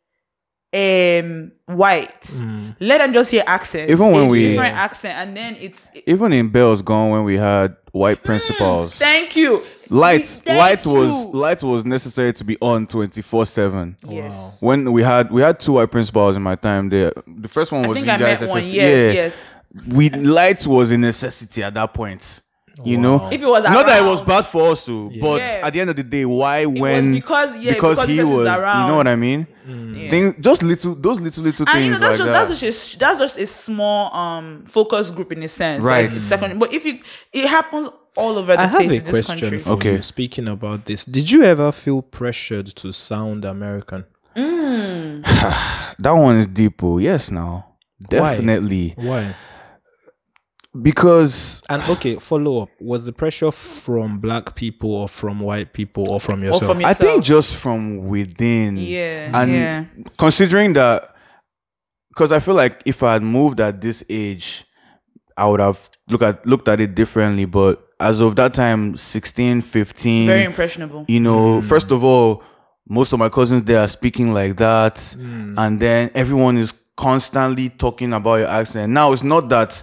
um 0.72 1.52
white. 1.66 2.22
Mm. 2.22 2.76
Let 2.80 2.98
them 2.98 3.12
just 3.12 3.30
hear 3.30 3.44
accents. 3.46 3.90
Even 3.92 4.10
when 4.10 4.24
a 4.24 4.28
we- 4.28 4.40
different 4.40 4.74
accent, 4.76 5.14
and 5.14 5.36
then 5.36 5.56
it's 5.56 5.86
even 6.06 6.32
in 6.32 6.48
Bell's 6.50 6.82
gone 6.82 7.10
when 7.10 7.22
we 7.24 7.36
had 7.36 7.76
white 7.92 8.24
principals. 8.24 8.96
thank 8.98 9.36
you. 9.36 9.60
lights 9.90 10.40
Thank 10.40 10.58
lights 10.58 10.84
you. 10.84 10.92
was 10.92 11.26
lights 11.26 11.62
was 11.62 11.84
necessary 11.84 12.32
to 12.32 12.42
be 12.42 12.56
on 12.60 12.88
24 12.88 13.46
7 13.46 13.96
Yes. 14.08 14.60
when 14.60 14.90
we 14.92 15.02
had 15.04 15.30
we 15.30 15.42
had 15.42 15.60
two 15.60 15.74
white 15.74 15.92
principals 15.92 16.34
in 16.36 16.42
my 16.42 16.56
time 16.56 16.88
there 16.88 17.12
the 17.28 17.46
first 17.46 17.70
one 17.70 17.84
I 17.84 17.88
was 17.88 17.96
think 17.98 18.08
you 18.08 18.12
I 18.14 18.18
guys 18.18 18.40
met 18.40 18.50
one. 18.50 18.58
Yes, 18.64 18.72
yeah 18.72 19.12
yes. 19.12 19.34
we 19.86 20.10
lights 20.10 20.66
was 20.66 20.90
a 20.90 20.98
necessity 20.98 21.62
at 21.62 21.74
that 21.74 21.94
point 21.94 22.40
you 22.84 22.98
know 22.98 23.28
If 23.30 23.40
it 23.40 23.46
was 23.46 23.62
not 23.64 23.86
that 23.86 24.02
it 24.02 24.06
was 24.06 24.20
bad 24.20 24.44
for 24.46 24.72
us 24.72 24.84
too, 24.86 25.12
but 25.20 25.40
Yeah. 25.40 25.60
at 25.66 25.72
the 25.72 25.80
end 25.80 25.90
of 25.90 25.96
the 25.96 26.02
day 26.02 26.24
why 26.24 26.66
when 26.66 27.12
because- 27.12 27.54
yeah, 27.56 27.72
because, 27.74 27.98
because 28.00 28.08
he 28.08 28.16
this 28.16 28.28
is 28.28 28.34
was 28.34 28.46
you 28.48 28.62
know 28.88 28.96
what 28.96 29.06
i 29.06 29.14
mean 29.14 29.46
Yeah. 29.66 30.10
things 30.10 30.34
just 30.40 30.62
little 30.62 30.94
those 30.96 31.20
little 31.20 31.44
little 31.44 31.66
And 31.68 31.84
you 31.84 31.90
know 31.92 31.98
that's 31.98 32.18
like 32.18 32.18
just 32.18 32.26
that 32.32 32.48
that's 32.48 32.60
just 32.60 32.94
a, 32.94 32.98
that's 32.98 33.18
just 33.20 33.38
a 33.38 33.46
small 33.46 34.12
um 34.14 34.64
focus 34.66 35.10
group 35.12 35.30
in 35.32 35.42
a 35.44 35.48
sense, 35.48 35.84
Right. 35.84 36.02
Like 36.06 36.14
the 36.14 36.20
second, 36.20 36.58
but 36.58 36.72
if 36.72 36.84
you 36.84 36.98
it 37.32 37.46
happens 37.46 37.88
all 38.16 38.38
over 38.38 38.54
the 38.56 38.62
I 38.62 38.68
place 38.68 38.82
have 38.82 38.90
a 38.90 38.94
in 38.96 39.04
this 39.04 39.26
question 39.26 39.38
country. 39.40 39.58
for 39.58 39.72
Okay. 39.72 39.92
you. 39.94 40.02
Speaking 40.02 40.48
about 40.48 40.84
this, 40.86 41.04
did 41.04 41.30
you 41.30 41.42
ever 41.44 41.72
feel 41.72 42.02
pressured 42.02 42.66
to 42.76 42.92
sound 42.92 43.44
American? 43.44 44.04
that 44.34 46.12
one 46.12 46.36
is 46.38 46.46
deep 46.46 46.82
oh 46.82 46.98
yes 46.98 47.30
now 47.30 47.66
definitely 48.08 48.94
Why? 48.96 49.34
Because 50.80 51.62
And 51.68 51.82
okay, 51.84 52.16
follow 52.16 52.62
up. 52.62 52.70
Was 52.80 53.06
the 53.06 53.12
pressure 53.12 53.50
from 53.52 54.18
black 54.18 54.54
people 54.54 54.92
or 54.92 55.08
from 55.08 55.40
white 55.40 55.72
people 55.72 56.10
or 56.10 56.20
from 56.20 56.42
Or 56.42 56.46
yourself? 56.46 56.76
I 56.84 56.94
think 56.94 57.22
just 57.22 57.54
from 57.54 58.06
within. 58.06 58.76
Yeah, 58.76 59.30
And 59.32 59.52
yeah. 59.52 59.84
considering 60.18 60.72
that, 60.72 61.14
because 62.08 62.32
I 62.32 62.40
feel 62.40 62.54
like 62.54 62.82
if 62.84 63.02
I 63.02 63.14
had 63.14 63.22
moved 63.22 63.60
at 63.60 63.80
this 63.80 64.04
age, 64.08 64.64
I 65.36 65.48
would 65.48 65.60
have 65.60 65.88
look 66.08 66.22
at 66.22 66.44
looked 66.46 66.68
at 66.68 66.80
it 66.80 66.94
differently. 66.94 67.44
But 67.44 67.84
as 68.00 68.20
of 68.20 68.36
that 68.36 68.54
time, 68.54 68.96
16, 68.96 69.62
15, 69.62 70.26
very 70.26 70.44
impressionable. 70.44 71.04
you 71.08 71.20
know, 71.20 71.60
mm. 71.60 71.64
first 71.64 71.90
of 71.90 72.02
all, 72.04 72.42
most 72.88 73.12
of 73.12 73.18
my 73.18 73.28
cousins 73.28 73.62
they 73.62 73.76
are 73.76 73.88
speaking 73.88 74.32
like 74.32 74.56
that, 74.56 74.96
mm. 74.96 75.54
and 75.56 75.80
then 75.80 76.10
everyone 76.14 76.56
is 76.56 76.72
constantly 76.96 77.68
talking 77.68 78.12
about 78.12 78.36
your 78.36 78.48
accent. 78.48 78.92
Now 78.92 79.12
it's 79.12 79.22
not 79.22 79.48
that. 79.50 79.82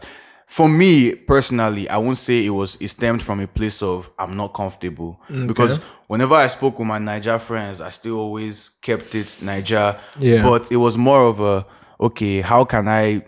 For 0.51 0.67
me 0.67 1.15
personally, 1.15 1.87
I 1.87 1.95
won't 1.95 2.17
say 2.17 2.45
it 2.45 2.49
was 2.49 2.77
it 2.81 2.89
stemmed 2.89 3.23
from 3.23 3.39
a 3.39 3.47
place 3.47 3.81
of 3.81 4.11
I'm 4.19 4.35
not 4.35 4.49
comfortable 4.49 5.17
because 5.47 5.77
whenever 6.07 6.35
I 6.35 6.47
spoke 6.47 6.77
with 6.77 6.89
my 6.89 6.99
Naija 6.99 7.39
friends, 7.39 7.79
I 7.79 7.89
still 7.89 8.19
always 8.19 8.67
kept 8.81 9.15
it 9.15 9.27
Naija. 9.41 9.97
Yeah. 10.19 10.43
But 10.43 10.69
it 10.69 10.75
was 10.75 10.97
more 10.97 11.23
of 11.23 11.39
a 11.39 11.65
okay, 12.01 12.41
how 12.41 12.65
can 12.65 12.89
I 12.89 13.23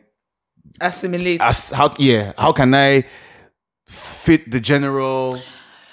Assimilate. 0.81 1.39
as 1.39 1.69
how 1.71 1.95
yeah, 1.97 2.33
how 2.37 2.51
can 2.51 2.73
I 2.75 3.05
fit 3.87 4.51
the 4.51 4.59
general 4.59 5.39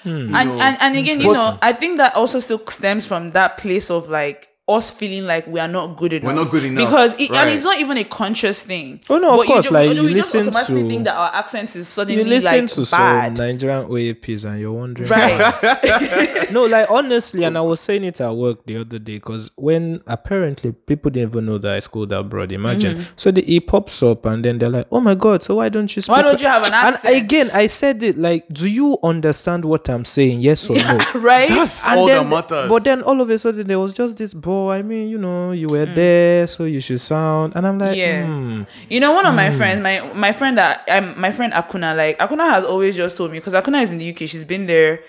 hmm. 0.03 0.35
and, 0.35 0.51
and 0.51 0.77
and 0.81 0.97
again, 0.97 1.21
you 1.21 1.31
know, 1.31 1.57
I 1.61 1.71
think 1.71 1.95
that 1.99 2.13
also 2.13 2.39
still 2.39 2.61
stems 2.67 3.05
from 3.05 3.31
that 3.31 3.57
place 3.57 3.89
of 3.89 4.09
like 4.09 4.49
us 4.77 4.91
feeling 4.91 5.25
like 5.25 5.47
we 5.47 5.59
are 5.59 5.67
not 5.67 5.97
good 5.97 6.13
enough. 6.13 6.25
We're 6.27 6.33
not 6.43 6.51
good 6.51 6.63
enough, 6.65 6.89
because 6.89 7.13
it, 7.19 7.31
and 7.31 7.49
it's 7.49 7.63
not 7.65 7.79
even 7.79 7.97
a 7.97 8.03
conscious 8.03 8.61
thing. 8.63 9.01
Oh, 9.09 9.17
no, 9.17 9.31
of 9.31 9.37
But 9.37 9.47
course, 9.47 9.65
ju- 9.67 9.73
like, 9.73 9.89
we, 9.89 9.95
you 9.95 10.03
we 10.03 10.13
just 10.13 10.33
listen 10.33 10.47
automatically 10.49 10.83
to- 10.83 10.87
think 10.89 11.03
that 11.05 11.15
our 11.15 11.33
accent 11.35 11.75
is 11.75 11.87
suddenly 11.87 12.21
You 12.21 12.27
listen 12.27 12.51
like 12.61 12.67
to 12.71 12.81
bad. 12.91 13.37
some 13.37 13.45
Nigerian 13.47 13.85
OAPs 13.87 14.45
and 14.45 14.59
you're 14.59 14.71
wondering. 14.71 15.09
Right. 15.09 16.51
no, 16.51 16.65
like 16.65 16.89
honestly, 16.89 17.43
and 17.43 17.57
I 17.57 17.61
was 17.61 17.79
saying 17.79 18.03
it 18.03 18.21
at 18.21 18.35
work 18.35 18.65
the 18.65 18.77
other 18.77 18.99
day 18.99 19.15
because 19.15 19.51
when 19.55 20.01
apparently 20.07 20.71
people 20.71 21.11
didn't 21.11 21.29
even 21.31 21.45
know 21.45 21.57
that 21.57 21.71
I 21.73 21.79
schooled 21.79 22.11
abroad. 22.11 22.51
Imagine. 22.51 22.97
Mm-hmm. 22.97 23.11
So 23.15 23.31
the 23.31 23.41
it 23.55 23.67
pops 23.67 24.01
up 24.03 24.25
and 24.25 24.43
then 24.45 24.59
they're 24.59 24.69
like, 24.69 24.87
"Oh 24.91 24.99
my 24.99 25.15
god! 25.15 25.43
So 25.43 25.55
why 25.55 25.69
don't 25.69 25.93
you 25.95 26.01
speak? 26.01 26.15
Why 26.15 26.21
don't 26.21 26.39
you 26.41 26.47
have 26.47 26.65
an 26.65 26.73
accent? 26.73 27.13
And 27.15 27.23
again, 27.23 27.51
I 27.53 27.67
said 27.67 28.01
it 28.03 28.17
like, 28.17 28.47
"Do 28.49 28.67
you 28.69 28.97
understand 29.03 29.65
what 29.65 29.89
I'm 29.89 30.05
saying? 30.05 30.41
Yes 30.41 30.69
or 30.69 30.75
no?" 30.75 30.99
right? 31.15 31.49
That's 31.49 31.87
And 31.87 31.99
all 31.99 32.07
then, 32.07 32.29
that 32.29 32.49
matters. 32.49 32.69
But 32.69 32.83
then 32.83 33.01
all 33.03 33.19
of 33.21 33.29
a 33.29 33.37
sudden 33.37 33.67
there 33.67 33.79
was 33.79 33.93
just 33.93 34.17
this 34.17 34.33
boy. 34.33 34.60
I 34.69 34.81
mean, 34.81 35.09
you 35.09 35.17
know, 35.17 35.51
you 35.51 35.67
were 35.67 35.85
Mm. 35.85 35.95
there, 35.95 36.47
so 36.47 36.65
you 36.65 36.79
should 36.81 37.01
sound. 37.01 37.53
And 37.55 37.65
I'm 37.65 37.79
like, 37.79 37.97
Yeah. 37.97 38.25
hmm. 38.25 38.63
You 38.89 38.99
know, 38.99 39.13
one 39.13 39.25
of 39.25 39.33
my 39.35 39.49
friends, 39.51 39.81
my 39.81 40.01
my 40.13 40.31
friend 40.33 40.57
that 40.57 40.87
um, 40.89 41.19
my 41.19 41.31
friend 41.31 41.53
Akuna, 41.53 41.95
like 41.95 42.17
Akuna 42.19 42.49
has 42.49 42.65
always 42.65 42.95
just 42.95 43.17
told 43.17 43.31
me 43.31 43.39
because 43.39 43.53
Akuna 43.53 43.81
is 43.81 43.91
in 43.91 43.97
the 43.97 44.09
UK. 44.11 44.19
She's 44.29 44.45
been 44.45 44.67
there, 44.67 44.99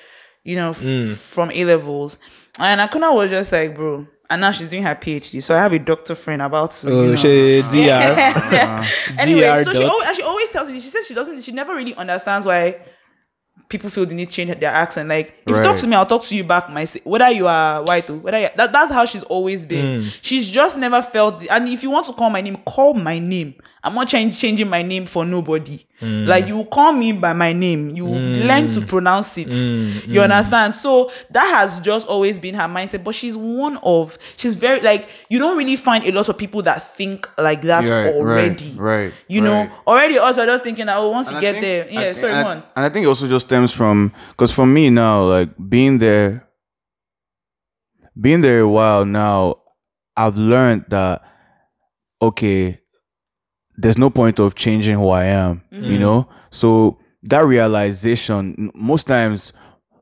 you 0.44 0.56
know, 0.56 0.70
f- 0.70 1.18
from 1.18 1.50
A 1.50 1.64
levels, 1.64 2.18
and 2.58 2.80
Akuna 2.80 3.14
was 3.14 3.30
just 3.30 3.52
like, 3.52 3.74
bro. 3.74 4.06
And 4.30 4.40
now 4.40 4.50
she's 4.50 4.68
doing 4.68 4.82
her 4.84 4.94
PhD. 4.94 5.42
So 5.42 5.54
I 5.54 5.58
have 5.58 5.74
a 5.74 5.78
doctor 5.78 6.14
friend 6.14 6.40
about 6.40 6.72
to. 6.72 6.90
Oh, 6.90 7.02
you 7.02 7.08
know, 7.10 7.16
she 7.16 7.62
DR. 7.70 7.86
Yeah. 7.86 8.86
anyway, 9.18 9.42
DR 9.42 9.62
so 9.62 9.72
she 9.74 9.80
dot. 9.80 9.90
always, 9.90 10.06
and 10.08 10.16
she 10.16 10.22
always 10.22 10.48
tells 10.50 10.68
me. 10.68 10.80
She 10.80 10.88
says 10.88 11.06
she 11.06 11.12
doesn't. 11.12 11.42
She 11.42 11.52
never 11.52 11.74
really 11.74 11.94
understands 11.94 12.46
why 12.46 12.78
people 13.72 13.88
feel 13.88 14.04
the 14.04 14.14
need 14.14 14.26
to 14.26 14.32
change 14.32 14.60
their 14.60 14.70
accent. 14.70 15.08
Like 15.08 15.34
if 15.46 15.56
you 15.56 15.62
talk 15.62 15.78
to 15.78 15.86
me, 15.86 15.96
I'll 15.96 16.06
talk 16.06 16.24
to 16.24 16.36
you 16.36 16.44
back. 16.44 16.68
My 16.70 16.86
whether 17.04 17.30
you 17.30 17.48
are 17.48 17.82
white 17.82 18.08
or 18.08 18.18
whether 18.18 18.38
you, 18.38 18.48
that, 18.54 18.70
that's 18.70 18.92
how 18.92 19.06
she's 19.06 19.22
always 19.24 19.64
been. 19.66 20.02
Hmm. 20.02 20.08
She's 20.20 20.48
just 20.48 20.76
never 20.76 21.00
felt. 21.00 21.40
The, 21.40 21.48
and 21.48 21.66
if 21.68 21.82
you 21.82 21.90
want 21.90 22.06
to 22.06 22.12
call 22.12 22.30
my 22.30 22.42
name, 22.42 22.58
call 22.66 22.92
my 22.94 23.18
name. 23.18 23.54
I'm 23.82 23.94
not 23.94 24.08
change, 24.08 24.38
changing 24.38 24.68
my 24.68 24.82
name 24.82 25.06
for 25.06 25.24
nobody. 25.24 25.84
Mm. 26.02 26.26
Like 26.26 26.46
you 26.48 26.64
call 26.64 26.92
me 26.92 27.12
by 27.12 27.32
my 27.32 27.52
name, 27.52 27.90
you 27.96 28.04
mm. 28.04 28.44
learn 28.46 28.68
to 28.70 28.80
pronounce 28.80 29.38
it. 29.38 29.48
Mm. 29.48 30.06
You 30.08 30.20
understand? 30.20 30.74
So 30.74 31.10
that 31.30 31.44
has 31.46 31.78
just 31.80 32.06
always 32.08 32.38
been 32.38 32.54
her 32.54 32.68
mindset. 32.68 33.04
But 33.04 33.14
she's 33.14 33.36
one 33.36 33.76
of. 33.78 34.18
She's 34.36 34.54
very 34.54 34.80
like 34.80 35.08
you 35.28 35.38
don't 35.38 35.56
really 35.56 35.76
find 35.76 36.04
a 36.04 36.10
lot 36.12 36.28
of 36.28 36.36
people 36.36 36.62
that 36.62 36.94
think 36.96 37.28
like 37.38 37.62
that 37.62 37.84
Yeah, 37.84 37.90
right, 38.06 38.14
already. 38.14 38.72
right, 38.76 39.12
You 39.28 39.40
know, 39.40 39.70
already 39.86 40.18
also 40.18 40.44
just 40.44 40.64
thinking 40.64 40.86
that 40.86 40.96
oh 40.98 41.10
once 41.10 41.30
you 41.30 41.36
I 41.36 41.40
get 41.40 41.52
think- 41.52 41.62
there, 41.64 41.88
yeah. 41.90 42.00
think- 42.12 42.16
sorry, 42.16 42.32
and 42.32 42.44
go 42.44 42.48
I, 42.50 42.52
and 42.54 42.64
I 42.86 42.88
think 42.88 43.04
it 43.04 43.08
also 43.08 43.28
just 43.28 43.46
stems 43.46 43.72
from 43.72 44.12
because 44.30 44.52
for 44.52 44.66
me 44.66 44.90
now, 44.90 45.22
like 45.24 45.50
being 45.68 45.98
there, 45.98 46.48
being 48.20 48.40
there 48.40 48.60
a 48.60 48.68
while 48.68 49.04
now, 49.04 49.56
I've 50.16 50.36
learned 50.36 50.86
that 50.88 51.22
okay, 52.20 52.80
there's 53.76 53.98
no 53.98 54.10
point 54.10 54.38
of 54.38 54.54
changing 54.54 54.96
who 54.96 55.08
I 55.08 55.24
am. 55.24 55.62
You 55.70 55.98
know, 55.98 56.28
so 56.50 56.98
that 57.24 57.44
realization, 57.44 58.70
most 58.74 59.06
times, 59.06 59.52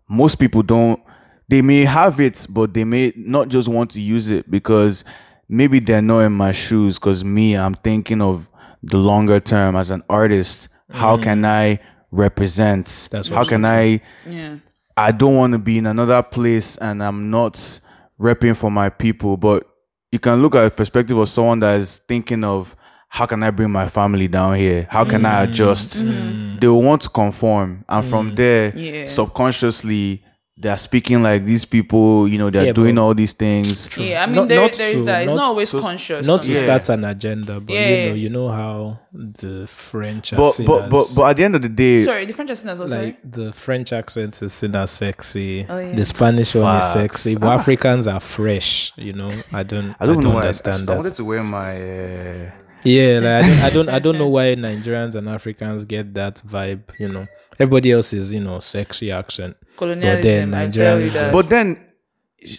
most 0.08 0.36
people 0.36 0.62
don't. 0.62 1.00
They 1.48 1.62
may 1.62 1.84
have 1.84 2.20
it, 2.20 2.46
but 2.48 2.74
they 2.74 2.84
may 2.84 3.12
not 3.16 3.48
just 3.48 3.68
want 3.68 3.90
to 3.92 4.00
use 4.00 4.30
it 4.30 4.50
because 4.50 5.04
maybe 5.48 5.80
they're 5.80 6.02
not 6.02 6.20
in 6.20 6.32
my 6.32 6.52
shoes. 6.52 6.98
Because 6.98 7.24
me, 7.24 7.56
I'm 7.56 7.74
thinking 7.74 8.22
of 8.22 8.48
the 8.82 8.96
longer 8.98 9.40
term 9.40 9.76
as 9.76 9.90
an 9.90 10.02
artist. 10.08 10.68
How 10.90 11.16
can 11.16 11.44
I 11.44 11.78
represent? 12.10 13.08
That's 13.10 13.28
how 13.28 13.38
also 13.38 13.50
can 13.50 13.64
I? 13.64 14.00
Yeah. 14.26 14.56
I 14.96 15.12
don't 15.12 15.36
want 15.36 15.52
to 15.52 15.58
be 15.58 15.78
in 15.78 15.86
another 15.86 16.22
place 16.22 16.76
and 16.76 17.02
I'm 17.02 17.30
not 17.30 17.80
repping 18.20 18.56
for 18.56 18.70
my 18.70 18.88
people. 18.90 19.36
But 19.36 19.66
you 20.12 20.18
can 20.18 20.42
look 20.42 20.54
at 20.54 20.66
a 20.66 20.70
perspective 20.70 21.16
of 21.16 21.28
someone 21.28 21.60
that 21.60 21.78
is 21.78 21.98
thinking 21.98 22.44
of 22.44 22.76
how 23.12 23.26
can 23.26 23.42
I 23.42 23.50
bring 23.50 23.70
my 23.70 23.88
family 23.88 24.28
down 24.28 24.54
here? 24.54 24.86
How 24.88 25.04
can 25.04 25.26
I 25.26 25.44
mm. 25.44 25.48
adjust? 25.48 26.04
Mm-hmm. 26.04 26.10
Mm-hmm. 26.10 26.58
They 26.60 26.68
will 26.68 26.82
want 26.82 27.02
to 27.02 27.08
conform. 27.08 27.84
And 27.88 28.04
from 28.04 28.30
mm. 28.32 28.36
there, 28.36 28.72
Yeah. 28.76 29.06
subconsciously, 29.06 30.24
they're 30.56 30.76
speaking 30.76 31.22
like 31.22 31.44
these 31.44 31.64
people, 31.64 32.28
you 32.28 32.36
know, 32.38 32.50
they're 32.50 32.66
Yeah, 32.66 32.72
doing 32.72 32.98
all 32.98 33.14
these 33.14 33.32
things. 33.32 33.88
Yeah, 33.96 34.22
I 34.22 34.26
mean, 34.26 34.34
Not- 34.36 34.48
there, 34.48 34.60
not 34.60 34.74
there 34.74 34.86
is 34.88 34.96
to- 34.96 35.02
that. 35.04 35.22
It's 35.22 35.28
not 35.30 35.36
not 35.36 35.44
always 35.46 35.70
so- 35.70 35.80
conscious. 35.80 36.24
not 36.26 36.42
to 36.44 36.52
Yeah. 36.52 36.62
start 36.62 36.88
an 36.90 37.04
agenda, 37.04 37.58
but 37.60 37.74
Yeah. 37.74 37.88
you 37.88 38.08
know, 38.10 38.14
you 38.14 38.28
know 38.30 38.48
how 38.50 38.98
the 39.12 39.66
French 39.66 40.32
are 40.34 40.36
But 40.36 40.52
seen 40.52 40.66
but 40.66 40.88
but 40.90 41.00
as- 41.08 41.14
but 41.16 41.30
at 41.30 41.36
the 41.38 41.44
end 41.44 41.54
of 41.56 41.62
the 41.62 41.68
day, 41.68 42.04
Sorry, 42.04 42.26
the 42.26 42.32
French 42.34 42.50
accent 42.50 42.70
as 42.70 42.78
well. 42.78 42.88
Sorry. 42.88 43.04
like 43.06 43.16
the 43.24 43.52
French 43.52 43.92
accent 43.92 44.40
is 44.42 44.52
seen 44.52 44.76
as 44.76 44.90
sexy. 44.90 45.66
Oh, 45.68 45.78
yeah. 45.78 45.94
The 45.96 46.04
Spanish 46.04 46.54
one 46.54 46.78
is 46.78 46.92
sexy, 46.92 47.36
but 47.36 47.48
Africans 47.58 48.06
are 48.06 48.20
fresh. 48.20 48.92
You 48.96 49.14
know, 49.14 49.32
I 49.52 49.62
don't. 49.64 49.96
I 49.98 50.06
don't 50.06 50.22
know 50.22 50.30
why 50.30 50.42
I, 50.42 50.46
understand 50.52 50.82
I 50.82 50.86
that. 50.92 50.96
wanted 50.96 51.14
to 51.14 51.24
wear 51.24 51.42
my 51.42 51.74
uh, 51.74 52.50
Yeah, 52.84 53.20
like 53.22 53.44
I 53.44 53.46
don't, 53.46 53.58
I 53.60 53.70
don't, 53.70 53.88
I 53.88 53.98
don't 53.98 54.18
know 54.18 54.28
why 54.28 54.54
Nigerians 54.54 55.14
and 55.14 55.28
Africans 55.28 55.84
get 55.84 56.14
that 56.14 56.42
vibe. 56.46 56.82
You 56.98 57.08
know, 57.08 57.26
everybody 57.58 57.92
else 57.92 58.12
is 58.12 58.32
you 58.32 58.40
know 58.40 58.60
sexy 58.60 59.10
accent. 59.10 59.56
Colonialism. 59.76 60.54
I 60.54 60.68
tell 60.68 61.00
you 61.00 61.08
Nigerians 61.08 61.12
that. 61.12 61.32
But 61.32 61.48
then, 61.48 61.84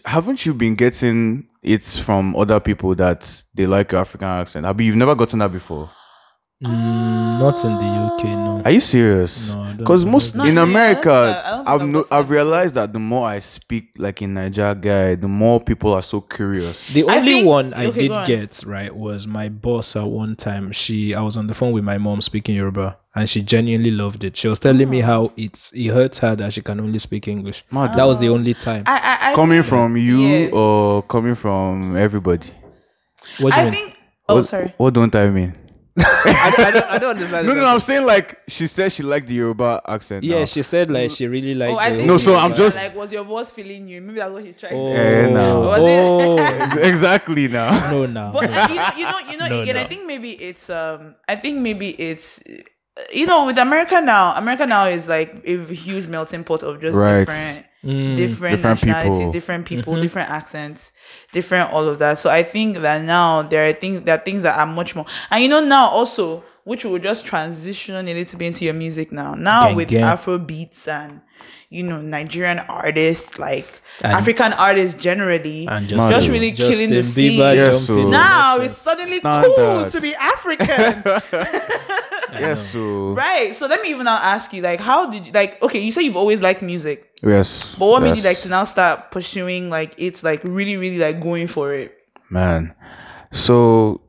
haven't 0.06 0.46
you 0.46 0.54
been 0.54 0.76
getting 0.76 1.48
it 1.62 1.84
from 1.84 2.36
other 2.36 2.60
people 2.60 2.96
that 2.96 3.44
they 3.54 3.66
like 3.66 3.92
your 3.92 4.02
African 4.02 4.28
accent? 4.28 4.66
Have 4.66 4.80
you 4.80 4.88
you've 4.88 4.96
never 4.96 5.16
gotten 5.16 5.40
that 5.40 5.52
before? 5.52 5.90
Mm, 6.64 7.40
not 7.40 7.64
in 7.66 7.72
the 7.76 7.84
UK, 7.86 8.24
no. 8.26 8.62
Are 8.64 8.70
you 8.72 8.80
serious? 8.80 9.50
No, 9.50 9.74
Because 9.78 10.06
know. 10.06 10.12
most 10.12 10.36
in 10.36 10.60
America, 10.60 11.42
I 11.44 11.62
I've 11.74 11.82
I've 11.82 11.88
no, 11.88 12.06
I've 12.12 12.30
realized 12.30 12.76
that 12.76 12.94
the 12.94 13.00
more 13.00 13.26
I 13.28 13.40
speak 13.40 13.94
like 13.98 14.22
in 14.22 14.36
Naija 14.36 14.80
guy, 14.80 15.16
the 15.16 15.28
more 15.28 15.60
people 15.60 15.92
are 15.94 16.04
so 16.04 16.22
curious. 16.22 16.90
The 16.94 17.08
I 17.10 17.18
only 17.18 17.34
think- 17.34 17.48
one 17.48 17.74
I 17.74 17.88
okay, 17.88 18.00
did 18.02 18.12
on. 18.12 18.28
get 18.28 18.62
right 18.68 18.96
was 18.96 19.26
my 19.26 19.50
boss 19.50 19.96
at 19.96 20.04
one 20.06 20.36
time. 20.36 20.72
She, 20.72 21.16
I 21.16 21.22
was 21.22 21.36
on 21.36 21.48
the 21.48 21.56
phone 21.56 21.72
with 21.72 21.84
my 21.84 21.98
mom 21.98 22.22
speaking 22.22 22.56
Yoruba, 22.56 22.98
and 23.16 23.28
she 23.28 23.42
genuinely 23.42 23.90
loved 23.90 24.24
it. 24.24 24.38
She 24.38 24.48
was 24.48 24.60
telling 24.60 24.88
me 24.88 25.00
how 25.00 25.32
it's 25.36 25.72
it 25.74 25.88
hurts 25.88 26.20
her 26.20 26.36
that 26.36 26.54
she 26.54 26.62
can 26.62 26.80
only 26.80 27.00
speak 27.00 27.28
English. 27.28 27.64
Mad. 27.72 27.98
That 27.98 28.06
was 28.06 28.20
the 28.20 28.30
only 28.30 28.54
time. 28.54 28.84
I, 28.86 29.00
I, 29.00 29.32
I 29.32 29.34
coming 29.36 29.64
from 29.64 29.98
you 29.98 30.20
Yeah. 30.20 30.50
or 30.54 31.02
coming 31.02 31.34
from 31.34 31.98
everybody? 31.98 32.50
what 33.40 33.54
do 33.56 33.62
you 33.62 33.68
I 33.68 33.72
mean? 33.72 33.74
think. 33.86 33.98
Oh, 34.30 34.36
what, 34.36 34.46
sorry. 34.46 34.74
What 34.78 34.94
don't 34.94 35.16
I 35.16 35.30
mean? 35.32 35.56
I, 36.00 36.54
I 36.58 36.72
don't, 36.72 36.84
I 36.92 36.98
don't 36.98 37.10
understand. 37.12 37.48
No, 37.52 37.54
no, 37.54 37.66
I'm 37.66 37.80
saying 37.82 38.06
like 38.06 38.40
she 38.48 38.68
said 38.68 38.92
she 38.92 39.04
liked 39.04 39.28
the 39.28 39.34
Yoruba 39.34 39.82
accent. 39.88 40.24
Yeah, 40.24 40.40
now. 40.40 40.46
she 40.46 40.64
said 40.64 40.90
like 40.90 41.12
she 41.12 41.28
really 41.28 41.54
liked. 41.54 41.74
Oh, 41.74 41.78
I 41.78 41.90
think 41.92 42.08
No, 42.08 42.18
so 42.18 42.36
I'm 42.36 42.56
just- 42.56 42.82
like, 42.82 42.96
was 42.96 43.12
your 43.12 43.26
boss 43.26 43.52
feeling 43.52 43.88
you? 43.88 44.00
Maybe 44.02 44.20
that's 44.20 44.32
what 44.32 44.44
he's 44.46 44.56
trying 44.56 44.74
Oh, 44.74 44.90
to 44.90 44.96
say. 44.96 45.24
Eh, 45.26 45.30
no. 45.34 45.74
Oh, 45.76 46.78
exactly 46.82 47.48
now. 47.50 47.92
no, 47.92 48.06
no. 48.06 48.32
But 48.34 48.50
no. 48.50 48.68
you 48.68 48.76
know, 48.76 48.90
you 48.98 49.04
know, 49.06 49.20
you 49.32 49.38
know. 49.38 49.48
No, 49.50 49.62
again, 49.62 49.78
I 49.78 49.84
think 49.86 50.06
maybe 50.06 50.32
it's. 50.32 50.70
Um, 50.70 51.16
I 51.28 51.36
think 51.36 51.60
maybe 51.60 51.90
it's. 51.90 52.40
uh, 52.50 52.62
You 53.14 53.26
know, 53.26 53.46
with 53.46 53.58
America 53.58 54.00
now, 54.02 54.36
America 54.38 54.66
now 54.66 54.86
is 54.86 55.08
like 55.08 55.44
a 55.46 55.58
huge 55.74 56.08
melting 56.08 56.44
pot 56.44 56.64
of 56.64 56.80
just 56.82 56.96
Right. 56.96 57.20
different, 57.26 57.66
Mm, 57.84 58.16
different, 58.16 58.58
different 58.58 58.84
nationalities, 58.84 59.18
people. 59.20 59.32
different 59.32 59.66
people, 59.66 59.94
Mm-hmm. 59.94 60.02
different 60.04 60.30
accents, 60.30 60.92
different 61.32 61.72
all 61.74 61.88
of 61.90 61.98
that. 62.00 62.20
So 62.20 62.30
I 62.30 62.44
think 62.44 62.78
that 62.78 63.02
now 63.04 63.42
there 63.42 63.68
are 63.68 63.74
things, 63.74 64.02
there 64.04 64.16
are 64.16 64.22
things 64.24 64.44
that 64.44 64.58
are 64.60 64.68
much 64.68 64.96
more. 64.96 65.06
And 65.32 65.42
you 65.42 65.50
know, 65.50 65.62
now 65.66 65.88
also, 65.88 66.44
which 66.64 66.86
will 66.86 67.00
just 67.00 67.26
transition 67.26 67.96
a 67.96 68.04
little 68.04 68.38
bit 68.38 68.46
into 68.46 68.66
your 68.66 68.76
music 68.76 69.12
now. 69.12 69.34
Now 69.34 69.66
Gang, 69.68 69.76
with 69.76 69.88
gang. 69.88 70.04
Afro 70.04 70.38
beats 70.38 70.88
and 70.88 71.22
you 71.72 71.82
know 71.82 72.00
Nigerian 72.00 72.60
artists, 72.60 73.40
like 73.40 73.82
And- 74.04 74.14
African 74.14 74.54
artists 74.54 75.02
generally, 75.02 75.68
and 75.68 75.90
just, 75.90 75.98
Madu. 75.98 76.32
really 76.32 76.52
Justin 76.52 76.72
killing 76.74 76.90
the 76.94 77.02
scene. 77.04 77.40
Yes, 77.40 77.88
so- 77.88 78.10
Now 78.10 78.58
it's 78.60 78.78
suddenly 78.78 79.18
Standard. 79.18 79.52
cool 79.56 79.90
to 79.90 80.02
be 80.02 80.14
African. 80.14 81.04
yes, 82.40 82.72
so 82.72 83.14
right. 83.14 83.54
So 83.56 83.68
let 83.68 83.82
me 83.82 83.90
even 83.90 84.06
now 84.06 84.18
ask 84.18 84.54
you, 84.54 84.62
like, 84.62 84.80
how 84.80 85.10
did 85.10 85.28
you 85.28 85.34
like 85.34 85.62
okay, 85.62 85.80
you 85.80 85.92
say 85.92 86.02
you've 86.04 86.18
always 86.18 86.42
liked 86.42 86.62
music. 86.62 87.10
yes. 87.24 87.76
But 87.76 87.86
what 87.88 88.02
made 88.04 88.18
you 88.18 88.24
like 88.24 88.38
to 88.40 88.50
now 88.50 88.64
start 88.66 89.12
pursuing 89.12 89.70
like 89.70 89.94
it's 89.98 90.24
like 90.24 90.42
really, 90.44 90.78
really 90.78 90.98
like 90.98 91.20
going 91.22 91.48
for 91.48 91.74
it? 91.74 91.98
man 92.30 92.74
so 93.32 94.00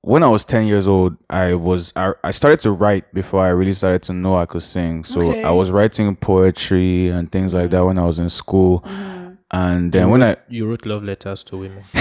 when 0.00 0.22
i 0.22 0.26
was 0.28 0.44
10 0.46 0.66
years 0.66 0.88
old 0.88 1.14
i 1.28 1.52
was 1.52 1.92
i, 1.94 2.12
I 2.24 2.30
started 2.30 2.60
to 2.60 2.70
write 2.72 3.12
before 3.12 3.40
i 3.40 3.50
really 3.50 3.74
started 3.74 4.02
to 4.04 4.14
know 4.14 4.34
i 4.36 4.46
could 4.46 4.62
sing 4.62 5.04
so 5.04 5.20
Okay. 5.20 5.42
i 5.44 5.50
was 5.50 5.70
writing 5.70 6.16
poetry 6.16 7.08
and 7.08 7.30
things 7.30 7.52
like 7.52 7.70
that 7.70 7.84
when 7.84 7.98
i 7.98 8.04
was 8.04 8.18
in 8.18 8.30
school 8.30 8.80
Mm-hmm. 8.86 9.32
and 9.50 9.92
then 9.92 10.08
when 10.08 10.22
i 10.22 10.36
you 10.48 10.66
wrote 10.68 10.86
love 10.86 11.04
letters 11.04 11.44
to 11.44 11.56
women. 11.58 11.84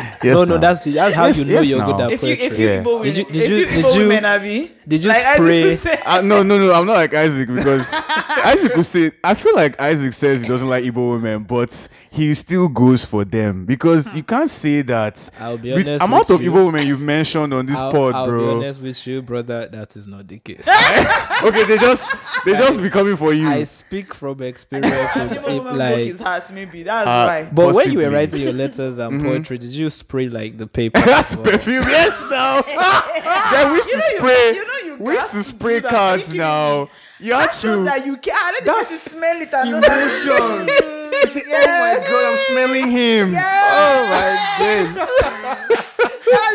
Yes, 0.22 0.34
no, 0.36 0.44
no, 0.44 0.58
that's 0.58 0.84
that's 0.84 1.14
how 1.14 1.26
Yes, 1.26 1.38
you 1.38 1.44
know 1.46 1.52
yes, 1.60 1.68
you're 1.70 1.78
now. 1.78 1.86
good 1.92 2.00
at 2.00 2.12
If 2.12 2.22
you 2.22 2.36
poetry. 2.36 2.46
if 2.46 2.58
you 2.58 2.66
Yeah. 2.68 2.82
Igbo 2.82 3.02
Did 3.04 3.16
you- 3.16 3.24
women- 3.24 3.32
did 3.32 3.42
if 3.42 3.50
you- 3.50 3.56
you 3.56 3.66
did 3.66 3.84
Igbo 3.84 3.94
you- 3.94 4.00
women, 4.08 4.24
Abi, 4.24 4.70
did 4.88 5.02
you 5.02 5.08
like 5.08 5.24
Isaac 5.24 5.36
spray- 5.36 5.62
would 5.64 5.78
say- 5.78 5.98
Uh, 6.06 6.20
no, 6.20 6.42
no, 6.42 6.58
no. 6.58 6.72
I'm 6.72 6.86
not 6.86 6.96
like 6.96 7.14
Isaac 7.14 7.48
because 7.54 7.92
Isaac 8.44 8.74
will 8.76 8.84
say. 8.84 9.12
I 9.24 9.34
feel 9.34 9.54
like 9.54 9.80
Isaac 9.80 10.12
says 10.12 10.42
he 10.42 10.48
doesn't 10.48 10.68
like 10.68 10.84
Igbo 10.84 11.12
women, 11.12 11.44
but 11.44 11.88
he 12.12 12.34
still 12.34 12.68
goes 12.68 13.04
for 13.04 13.24
them 13.24 13.64
because 13.64 14.14
you 14.16 14.22
can't 14.22 14.50
say 14.50 14.82
that. 14.82 15.30
I'll 15.38 15.56
be 15.58 15.72
honest. 15.72 15.86
With 15.86 15.88
honest 15.88 16.04
amount 16.04 16.20
with 16.28 16.30
of 16.30 16.42
you. 16.42 16.50
Igbo 16.52 16.66
women 16.66 16.86
you've 16.86 17.00
mentioned 17.00 17.54
on 17.54 17.66
this 17.66 17.76
I'll, 17.76 17.92
pod, 17.92 18.14
I'll 18.14 18.26
be 18.26 18.30
bro. 18.32 18.56
honest 18.58 18.82
with 18.82 19.06
you, 19.06 19.22
brother. 19.22 19.68
That 19.68 19.94
is 19.96 20.06
not 20.06 20.26
the 20.26 20.38
case. 20.38 20.68
okay, 21.42 21.64
they 21.64 21.78
just 21.78 22.14
they 22.44 22.52
just 22.52 22.82
be 22.82 22.90
coming 22.90 23.16
for 23.16 23.32
you. 23.32 23.48
I 23.48 23.64
speak 23.64 24.12
from 24.14 24.42
experience 24.42 25.14
with 25.14 25.30
Igbo 25.32 25.36
it, 25.36 25.42
woman 25.58 25.62
broke 25.62 25.78
like. 25.78 26.04
his 26.06 26.18
heart, 26.20 26.50
maybe 26.52 26.82
that's 26.82 27.06
Uh, 27.06 27.26
why. 27.44 27.48
But 27.52 27.74
when 27.74 27.92
you 27.92 27.98
were 28.00 28.10
writing 28.10 28.40
your 28.40 28.52
letters 28.52 28.98
and 28.98 29.10
Mm-hmm. 29.10 29.26
poetry, 29.28 29.58
did 29.58 29.70
you 29.70 29.90
spray 29.90 30.28
like 30.28 30.56
the 30.58 30.66
paper? 30.78 30.98
as 30.98 31.36
well? 31.36 31.44
Perfume, 31.44 31.82
yes, 31.84 32.20
now. 32.30 32.62
yeah, 32.66 33.70
we 33.70 33.76
used 33.76 33.88
to 33.88 33.96
You 33.96 34.00
know 34.00 34.18
spray. 34.18 34.52
you 34.54 34.66
know 34.66 34.74
you 34.78 34.79
we 35.00 35.14
used 35.14 35.30
to 35.32 35.42
spray 35.42 35.76
do 35.76 35.80
that. 35.82 35.90
cards 35.90 36.32
you- 36.32 36.40
now. 36.40 36.88
You 37.18 37.32
had 37.34 37.50
That 37.50 37.60
to. 37.60 37.84
that 37.84 38.06
you 38.06 38.16
can. 38.16 38.34
Let 38.34 38.64
the 38.64 38.70
That's 38.70 39.00
smell 39.12 39.40
it 39.42 39.52
and 39.52 39.82
that 39.84 39.90
Emotions. 39.92 40.96
You 41.10 41.26
say, 41.26 41.42
oh 41.44 41.50
my 41.66 42.06
god, 42.08 42.24
I'm 42.32 42.38
smelling 42.46 42.88
him. 42.88 43.34
Oh 43.36 44.06
my 44.08 44.30
days! 44.60 44.94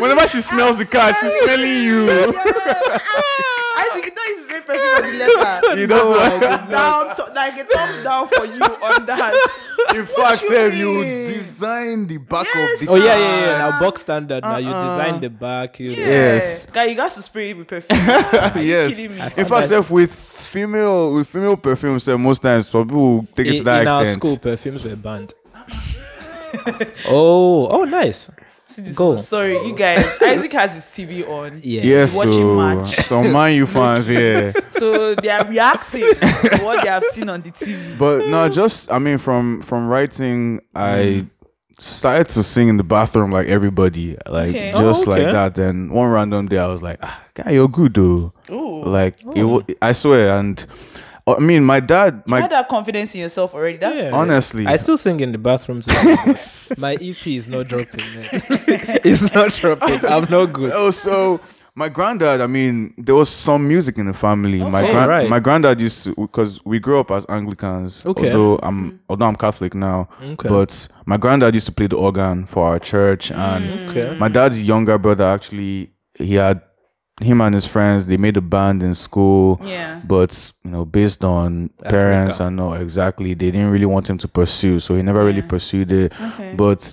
Whenever 0.00 0.26
she 0.26 0.40
smells 0.40 0.78
the 0.78 0.86
card, 0.86 1.14
she's 1.20 1.32
smelling 1.44 1.82
you. 1.84 2.06
Isaac, 3.76 4.04
you 4.06 4.14
know 4.14 4.22
it's 4.26 4.44
straight 4.44 4.66
perfume 4.66 4.96
on 4.96 5.02
the 5.02 5.18
letter. 5.18 5.76
He 5.76 5.86
does 5.86 6.68
down, 6.70 7.14
so, 7.16 7.30
like 7.34 7.58
a 7.58 7.64
thumbs 7.64 8.02
down 8.02 8.28
for 8.28 8.44
you 8.46 8.62
on 8.62 9.06
that. 9.06 9.34
In 9.94 10.04
fact, 10.04 10.40
Seth, 10.40 10.74
you 10.74 11.00
mean? 11.02 11.26
design 11.26 12.06
the 12.06 12.18
back 12.18 12.46
Yes. 12.52 12.80
of 12.82 12.86
the 12.86 12.92
Oh 12.92 12.96
yeah, 12.96 13.04
yeah, 13.04 13.40
yeah. 13.46 13.58
Now 13.58 13.68
uh-uh. 13.68 13.80
box 13.80 14.00
standard. 14.00 14.42
Now 14.42 14.56
you 14.56 14.68
Uh-uh. 14.68 14.88
design 14.96 15.20
the 15.20 15.30
back. 15.30 15.78
You 15.78 15.92
Yes. 15.92 16.66
Guy, 16.66 16.84
you 16.86 16.94
got 16.96 17.10
to 17.12 17.22
spray 17.22 17.50
it 17.50 17.56
with 17.56 17.68
perfume. 17.68 18.00
Are 18.10 18.52
you 18.58 18.62
yes. 18.62 18.96
kidding 18.96 19.16
me? 19.16 19.22
In 19.36 19.44
fact, 19.44 19.68
Seth, 19.68 19.90
with 19.90 20.12
female 20.12 21.12
with 21.14 21.28
female 21.28 21.56
perfume, 21.56 21.98
Seth, 22.00 22.18
most 22.18 22.40
times 22.42 22.68
some 22.68 22.86
people 22.86 23.00
will 23.00 23.26
take 23.36 23.46
it 23.46 23.50
in, 23.52 23.56
to 23.58 23.64
that 23.64 23.82
in 23.82 23.88
our 23.88 24.04
school, 24.04 24.36
perfumes 24.38 24.84
were 24.84 24.96
banned. 24.96 25.34
oh, 27.08 27.68
oh, 27.68 27.84
nice. 27.84 28.30
See 28.68 28.82
this 28.82 28.96
Go. 28.96 29.10
one. 29.10 29.20
Sorry, 29.20 29.64
you 29.66 29.74
guys. 29.74 30.04
Isaac 30.22 30.52
has 30.54 30.74
his 30.74 30.84
TV 30.86 31.26
on. 31.28 31.60
Yeah. 31.62 31.82
Yes, 31.82 32.16
Watching 32.16 32.32
so 32.32 32.54
match. 32.56 32.96
some 33.06 33.32
Man 33.32 33.54
U 33.54 33.66
fans, 33.66 34.08
yeah. 34.10 34.52
So 34.72 35.14
they 35.14 35.28
are 35.30 35.46
reacting 35.48 36.00
to 36.14 36.58
what 36.62 36.82
they 36.82 36.88
have 36.90 37.04
seen 37.04 37.28
on 37.30 37.42
the 37.42 37.50
TV. 37.52 37.96
But 37.96 38.26
no, 38.28 38.48
just 38.48 38.90
I 38.92 38.98
mean, 38.98 39.18
from 39.18 39.62
from 39.62 39.88
writing, 39.88 40.60
I 40.74 41.26
started 41.78 42.28
to 42.30 42.42
sing 42.42 42.68
in 42.68 42.76
the 42.76 42.82
bathroom 42.84 43.30
like 43.30 43.46
everybody, 43.46 44.16
like 44.26 44.48
Okay. 44.50 44.70
just 44.72 45.06
Oh, 45.06 45.12
okay. 45.12 45.24
like 45.24 45.32
that. 45.32 45.54
Then 45.54 45.90
one 45.90 46.10
random 46.10 46.46
day, 46.48 46.58
I 46.58 46.66
was 46.66 46.82
like, 46.82 46.98
ah, 47.02 47.22
guy, 47.34 47.52
you're 47.52 47.68
good 47.68 47.94
though. 47.94 48.32
Ooh. 48.50 48.82
Like 48.84 49.18
it, 49.24 49.78
I 49.80 49.92
swear, 49.92 50.38
and 50.38 50.64
I 51.28 51.40
mean, 51.40 51.64
my 51.64 51.80
dad, 51.80 52.22
you 52.26 52.34
had 52.34 52.52
that 52.52 52.68
confidence 52.68 53.14
in 53.14 53.20
yourself 53.22 53.54
already. 53.54 53.78
That's 53.78 54.04
Yeah. 54.04 54.10
honestly, 54.14 54.66
I 54.66 54.76
still 54.76 54.96
sing 54.96 55.18
in 55.20 55.32
the 55.32 55.38
bathroom. 55.38 55.82
Today, 55.82 56.16
my 56.78 56.94
EP 56.94 57.26
is 57.26 57.48
not 57.48 57.66
dropping. 57.66 58.04
Man. 58.14 58.28
it's 59.04 59.34
not 59.34 59.52
dropping. 59.52 60.04
I'm 60.06 60.30
not 60.30 60.52
good. 60.52 60.70
Oh, 60.72 60.90
so 60.90 61.40
my 61.74 61.88
granddad. 61.88 62.40
I 62.40 62.46
mean, 62.46 62.94
there 62.96 63.16
was 63.16 63.28
some 63.28 63.66
music 63.66 63.98
in 63.98 64.06
the 64.06 64.14
family. 64.14 64.62
My 64.62 64.90
grand, 64.90 65.10
Right. 65.10 65.28
my 65.28 65.40
granddad 65.40 65.80
used 65.80 66.04
to 66.04 66.14
because 66.14 66.64
we 66.64 66.78
grew 66.78 67.00
up 67.00 67.10
as 67.10 67.26
Anglicans. 67.28 68.06
Okay. 68.06 68.32
Although 68.32 68.60
I'm 68.62 68.76
mm-hmm. 68.84 68.96
although 69.08 69.26
I'm 69.26 69.36
Catholic 69.36 69.74
now, 69.74 70.08
Okay. 70.22 70.48
but 70.48 70.88
my 71.06 71.16
granddad 71.16 71.54
used 71.54 71.66
to 71.66 71.72
play 71.72 71.88
the 71.88 71.96
organ 71.96 72.46
for 72.46 72.64
our 72.66 72.78
church, 72.78 73.32
and 73.32 73.64
mm. 73.64 73.88
Okay. 73.90 74.16
my 74.18 74.28
dad's 74.28 74.62
younger 74.62 74.96
brother 74.96 75.24
actually 75.24 75.90
he 76.14 76.34
had 76.36 76.62
him 77.20 77.40
and 77.40 77.54
his 77.54 77.66
friends 77.66 78.06
they 78.06 78.16
made 78.16 78.36
a 78.36 78.40
band 78.42 78.82
in 78.82 78.94
school. 78.94 79.58
yeah. 79.64 80.00
But 80.04 80.52
you 80.64 80.70
know, 80.70 80.84
based 80.84 81.24
on 81.24 81.70
parents 81.84 82.36
Africa. 82.36 82.46
and 82.48 82.56
no, 82.56 82.74
exactly, 82.74 83.34
they 83.34 83.50
didn't 83.50 83.70
really 83.70 83.86
want 83.86 84.08
him 84.10 84.18
to 84.18 84.28
pursue, 84.28 84.80
so 84.80 84.96
he 84.96 85.02
never 85.02 85.24
really 85.24 85.42
pursued 85.42 85.90
it. 85.92 86.12
Okay. 86.20 86.54
But 86.54 86.92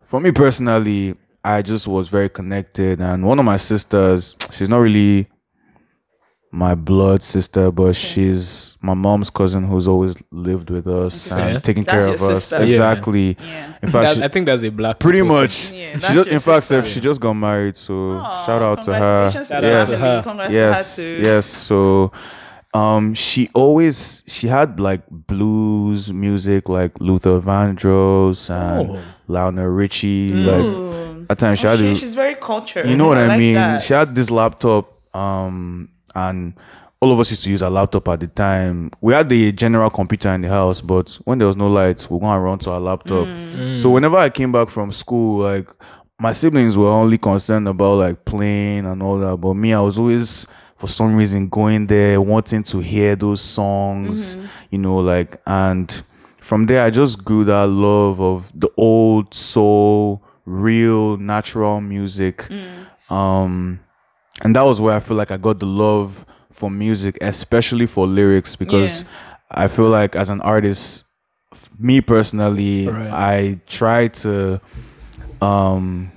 for 0.00 0.20
me 0.20 0.32
personally, 0.32 1.14
I 1.44 1.62
just 1.62 1.86
was 1.86 2.08
very 2.08 2.28
connected. 2.28 3.00
And 3.00 3.24
one 3.26 3.38
of 3.38 3.44
my 3.44 3.56
sisters, 3.56 4.36
she's 4.50 4.68
not 4.68 4.78
really 4.78 5.28
my 6.52 6.74
blood 6.74 7.22
sister, 7.22 7.70
but 7.70 7.94
she's 7.94 8.76
my 8.80 8.92
mom's 8.94 9.30
cousin 9.30 9.64
who's 9.64 9.86
always 9.86 10.16
lived 10.32 10.68
with 10.70 10.86
us 10.88 11.30
Okay. 11.30 11.54
and 11.54 11.62
taking 11.62 11.84
That's 11.84 11.92
care 11.94 12.06
your 12.06 12.14
of 12.16 12.22
us. 12.22 12.44
sister. 12.44 12.58
Yeah. 12.58 12.64
Exactly. 12.66 13.36
yeah. 13.40 13.66
In 13.82 13.88
fact, 13.88 13.92
That- 13.92 14.16
she, 14.16 14.22
I 14.24 14.28
think 14.28 14.46
that's 14.46 14.62
a 14.64 14.68
black. 14.70 14.98
pretty 14.98 15.20
people 15.22 15.36
much. 15.36 15.70
Yeah, 15.72 15.94
she 15.94 16.00
just, 16.00 16.14
your 16.14 16.26
in 16.26 16.40
fact, 16.40 16.66
sister. 16.66 16.90
She 16.90 17.00
just 17.00 17.20
got 17.20 17.34
married. 17.34 17.76
So 17.76 18.12
Aw, 18.18 18.44
shout 18.46 18.62
out 18.62 18.82
to 18.82 18.94
her. 18.94 19.30
to 19.30 19.32
Shout 19.32 19.48
the 19.48 19.56
out 19.56 19.62
Yes. 19.62 19.90
to 19.90 19.96
her. 19.98 20.48
Yes 20.50 20.96
to 20.96 21.02
her 21.02 21.08
too. 21.08 21.22
yes 21.22 21.46
so 21.46 22.12
um 22.74 23.14
she 23.14 23.48
always 23.52 24.22
she 24.28 24.46
had 24.46 24.78
like 24.78 25.02
blues 25.10 26.12
music 26.12 26.68
like 26.68 26.92
luther 27.00 27.40
vandross 27.40 28.48
and 28.50 28.90
Oh. 28.90 28.98
lionel 29.26 29.66
richie 29.66 30.28
like 30.32 31.26
at 31.30 31.38
times 31.38 31.58
she 31.58 31.66
Oh, 31.66 31.70
had 31.70 31.78
she- 31.80 31.90
a- 31.90 31.94
she's 31.96 32.14
very 32.14 32.36
cultured. 32.36 32.88
you 32.88 32.96
know 32.96 33.06
what 33.08 33.18
i, 33.18 33.26
like 33.26 33.38
mean 33.40 33.54
that. 33.54 33.82
she 33.82 33.92
had 33.94 34.14
this 34.14 34.30
laptop 34.30 34.84
um 35.16 35.88
and 36.14 36.54
all 37.02 37.12
of 37.12 37.18
us 37.20 37.30
used 37.30 37.44
to 37.44 37.50
use 37.50 37.62
a 37.62 37.70
laptop 37.70 38.06
at 38.08 38.20
the 38.20 38.26
time 38.26 38.90
we 39.00 39.12
had 39.14 39.28
the 39.28 39.52
general 39.52 39.88
computer 39.90 40.28
in 40.30 40.42
the 40.42 40.48
house 40.48 40.80
but 40.82 41.18
when 41.24 41.38
there 41.38 41.48
was 41.48 41.56
no 41.56 41.66
lights 41.66 42.10
we 42.10 42.16
are 42.16 42.20
going 42.20 42.34
to 42.36 42.40
run 42.40 42.58
to 42.58 42.70
our 42.70 42.80
laptop 42.80 43.26
Mm. 43.26 43.76
so 43.78 43.90
whenever 43.90 44.16
i 44.16 44.28
came 44.30 44.52
back 44.52 44.68
from 44.68 44.92
school 44.92 45.38
like 45.44 45.68
my 46.18 46.32
siblings 46.32 46.76
were 46.76 46.88
only 46.90 47.16
concerned 47.18 47.66
about 47.68 47.94
like 47.98 48.24
playing 48.26 48.84
and 48.86 49.02
all 49.02 49.18
that 49.18 49.36
but 49.38 49.54
me 49.54 49.72
i 49.72 49.80
was 49.80 49.98
always 49.98 50.46
for 50.76 50.88
some 50.88 51.14
reason 51.16 51.48
going 51.48 51.86
there 51.86 52.20
wanting 52.20 52.62
to 52.62 52.80
hear 52.80 53.16
those 53.16 53.40
songs 53.40 54.36
Mm-hmm. 54.36 54.46
you 54.70 54.78
know 54.78 54.96
like 54.98 55.40
and 55.46 56.02
from 56.36 56.66
there 56.66 56.82
i 56.82 56.90
just 56.90 57.24
grew 57.24 57.44
that 57.44 57.66
love 57.68 58.20
of 58.20 58.50
the 58.58 58.68
old 58.76 59.32
soul 59.34 60.22
real 60.44 61.16
natural 61.16 61.80
music 61.80 62.46
Mm. 62.50 63.12
um 63.14 63.80
and 64.42 64.54
that 64.56 64.62
was 64.62 64.80
where 64.80 64.94
i 64.96 65.00
feel 65.00 65.16
like 65.16 65.30
i 65.30 65.36
got 65.36 65.58
the 65.60 65.66
love 65.66 66.24
for 66.50 66.70
music 66.70 67.16
especially 67.20 67.86
for 67.86 68.06
lyrics 68.06 68.56
because 68.56 69.04
i 69.50 69.68
feel 69.68 69.88
like 69.88 70.16
as 70.16 70.30
an 70.30 70.40
artist 70.40 71.04
me 71.78 72.00
personally 72.00 72.88
Right. 72.88 73.10
i 73.12 73.60
try 73.66 74.08
to 74.08 74.60
um 75.40 76.10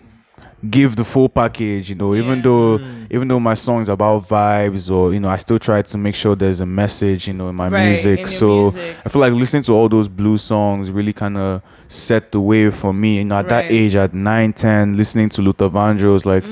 give 0.70 0.96
the 0.96 1.04
full 1.04 1.28
package 1.28 1.90
you 1.90 1.96
know 1.96 2.16
even 2.16 2.38
Yeah. 2.38 2.44
though 2.44 2.80
even 3.12 3.28
though 3.28 3.40
my 3.40 3.54
songs 3.54 3.90
about 3.90 4.28
vibes 4.30 4.90
or 4.90 5.14
you 5.14 5.20
know 5.20 5.28
i 5.28 5.36
still 5.36 5.60
try 5.60 5.82
to 5.82 5.98
make 5.98 6.16
sure 6.16 6.36
there's 6.38 6.62
a 6.62 6.66
message 6.66 7.28
you 7.28 7.34
know 7.34 7.50
in 7.50 7.56
my 7.56 7.68
Right, 7.68 7.86
music 7.86 8.22
in 8.22 8.28
so 8.28 8.72
music. 8.72 8.98
i 9.06 9.10
feel 9.10 9.20
like 9.20 9.34
listening 9.34 9.64
to 9.64 9.74
all 9.74 9.90
those 9.90 10.08
blues 10.08 10.42
songs 10.42 10.90
really 10.90 11.12
kind 11.12 11.38
of 11.38 11.62
set 11.90 12.32
the 12.32 12.40
way 12.40 12.70
for 12.72 12.94
me 12.94 13.18
you 13.18 13.26
know 13.26 13.36
at 13.40 13.50
that 13.50 13.66
age 13.70 13.96
at 13.96 14.14
9 14.14 14.54
10 14.54 14.96
listening 14.96 15.28
to 15.30 15.42
luther 15.42 15.68
vandross 15.70 16.24
like 16.26 16.44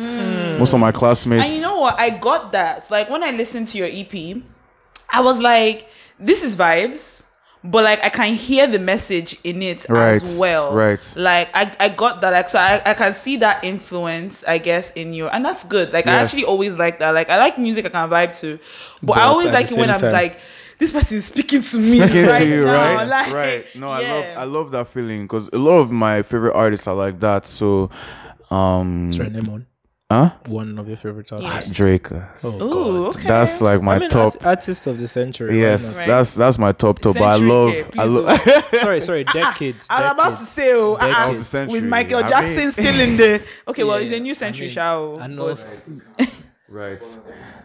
most 0.61 0.73
of 0.73 0.79
my 0.79 0.91
classmates 0.91 1.45
And 1.45 1.55
you 1.55 1.61
know 1.61 1.79
what? 1.79 1.99
I 1.99 2.09
got 2.11 2.51
that. 2.53 2.89
Like 2.89 3.09
when 3.09 3.23
I 3.23 3.31
listened 3.31 3.67
to 3.69 3.77
your 3.77 3.89
EP, 3.91 4.41
I 5.11 5.21
was 5.21 5.39
like, 5.39 5.87
this 6.19 6.43
is 6.43 6.55
vibes, 6.55 7.23
but 7.63 7.83
like 7.83 8.03
I 8.03 8.09
can 8.09 8.33
hear 8.35 8.65
the 8.67 8.79
message 8.79 9.37
in 9.43 9.61
it 9.61 9.85
Right, 9.89 10.21
as 10.21 10.37
well. 10.37 10.73
right. 10.73 11.13
Like 11.15 11.49
I, 11.53 11.75
I 11.79 11.89
got 11.89 12.21
that. 12.21 12.31
Like 12.31 12.49
so 12.49 12.59
I, 12.59 12.81
I 12.85 12.93
can 12.93 13.13
see 13.13 13.37
that 13.37 13.63
influence, 13.63 14.43
I 14.47 14.57
guess, 14.57 14.91
in 14.91 15.13
you. 15.13 15.27
And 15.27 15.43
that's 15.45 15.63
good. 15.63 15.91
Like 15.93 16.07
I 16.07 16.13
actually 16.13 16.45
always 16.45 16.75
like 16.75 16.99
that. 16.99 17.11
Like 17.11 17.29
I 17.29 17.37
like 17.37 17.57
music 17.59 17.85
I 17.85 17.89
can 17.89 18.09
vibe 18.09 18.37
to. 18.39 18.57
But, 19.03 19.17
I 19.17 19.23
always 19.23 19.51
like 19.51 19.71
it 19.71 19.77
when 19.77 19.89
same 19.95 20.05
I'm 20.05 20.11
like, 20.13 20.39
this 20.79 20.91
person 20.91 21.17
is 21.17 21.25
speaking 21.25 21.61
to 21.61 21.77
me. 21.77 21.99
Speaking 21.99 22.25
right 22.25 22.39
to 22.39 22.45
you, 22.47 22.65
now. 22.65 22.95
right? 22.95 23.07
Like, 23.07 23.31
right. 23.33 23.65
No, 23.75 23.89
I 23.91 24.01
love 24.09 24.25
I 24.37 24.43
love 24.45 24.71
that 24.71 24.87
feeling 24.87 25.23
because 25.23 25.47
a 25.53 25.57
lot 25.59 25.77
of 25.79 25.91
my 25.91 26.23
favorite 26.23 26.55
artists 26.55 26.87
are 26.87 26.95
like 26.95 27.19
that. 27.19 27.45
So, 27.45 27.91
um, 28.49 29.11
Sorry, 29.11 29.29
name 29.29 29.45
one. 29.45 29.67
Huh? 30.11 30.31
One 30.47 30.77
of 30.77 30.87
your 30.87 30.97
favorite 30.97 31.31
artists. 31.31 31.71
Drake. 31.71 32.11
uh, 32.11 32.21
Oh 32.43 32.49
Ooh, 32.61 32.69
God. 32.69 33.15
okay. 33.17 33.27
That's 33.27 33.61
like 33.61 33.81
my 33.81 33.95
I 33.95 33.99
mean, 33.99 34.09
top. 34.09 34.33
art- 34.33 34.45
artist 34.45 34.85
of 34.87 34.97
the 34.99 35.07
century. 35.07 35.59
yes. 35.59 35.97
Right. 35.97 36.07
that's 36.07 36.35
that's 36.35 36.57
my 36.57 36.71
top 36.73 36.99
top. 36.99 37.13
But 37.15 37.23
I 37.23 37.35
love 37.37 37.71
K, 37.71 37.79
I 37.79 37.83
please, 37.83 38.11
love 38.11 38.65
sorry, 38.81 39.01
sorry, 39.01 39.23
decades. 39.23 39.87
I 39.89 40.01
was 40.03 40.11
about 40.11 40.29
to 40.31 40.45
say, 40.57 40.73
oh, 40.73 40.97
Decades. 40.97 41.29
Of 41.29 41.35
the 41.39 41.45
century. 41.45 41.73
with 41.81 41.85
Michael 41.89 42.23
I 42.23 42.27
Jackson 42.29 42.57
mean- 42.57 42.71
still 42.71 42.99
in 42.99 43.17
the. 43.17 43.43
Okay, 43.69 43.83
well, 43.83 43.95
it's 43.97 44.11
a 44.11 44.19
new 44.19 44.31
I 44.31 44.33
century, 44.33 44.67
mean, 44.67 44.73
shall 44.73 45.19
I 45.21 45.27
know. 45.27 45.55
but- 46.17 46.29
right. 46.67 47.01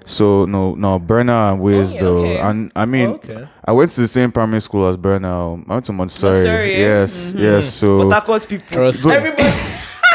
So 0.05 0.45
no 0.45 0.75
no 0.77 1.01
Burna 1.01 1.51
and 1.53 1.61
Wiz 1.61 1.95
yeah, 1.95 2.01
though, 2.03 2.19
okay. 2.19 2.39
and 2.39 2.71
I 2.77 2.85
mean 2.87 3.11
okay. 3.19 3.49
I 3.65 3.73
went 3.73 3.91
to 3.91 4.01
the 4.03 4.07
same 4.07 4.31
primary 4.31 4.61
school 4.61 4.87
as 4.87 4.97
Burna. 4.97 5.65
I 5.69 5.73
went 5.75 5.85
to 5.87 5.93
Montessori. 5.93 6.35
Montessori, 6.45 6.73
yeah. 6.75 6.79
Yes, 6.79 7.33
Mhm. 7.33 7.41
yes. 7.41 7.75
So 7.75 7.99
But 8.03 8.09
that 8.11 8.27
got 8.27 8.47
people. 8.49 8.69
Trust 8.71 9.05
me. 9.05 9.13
Everybody. 9.13 9.51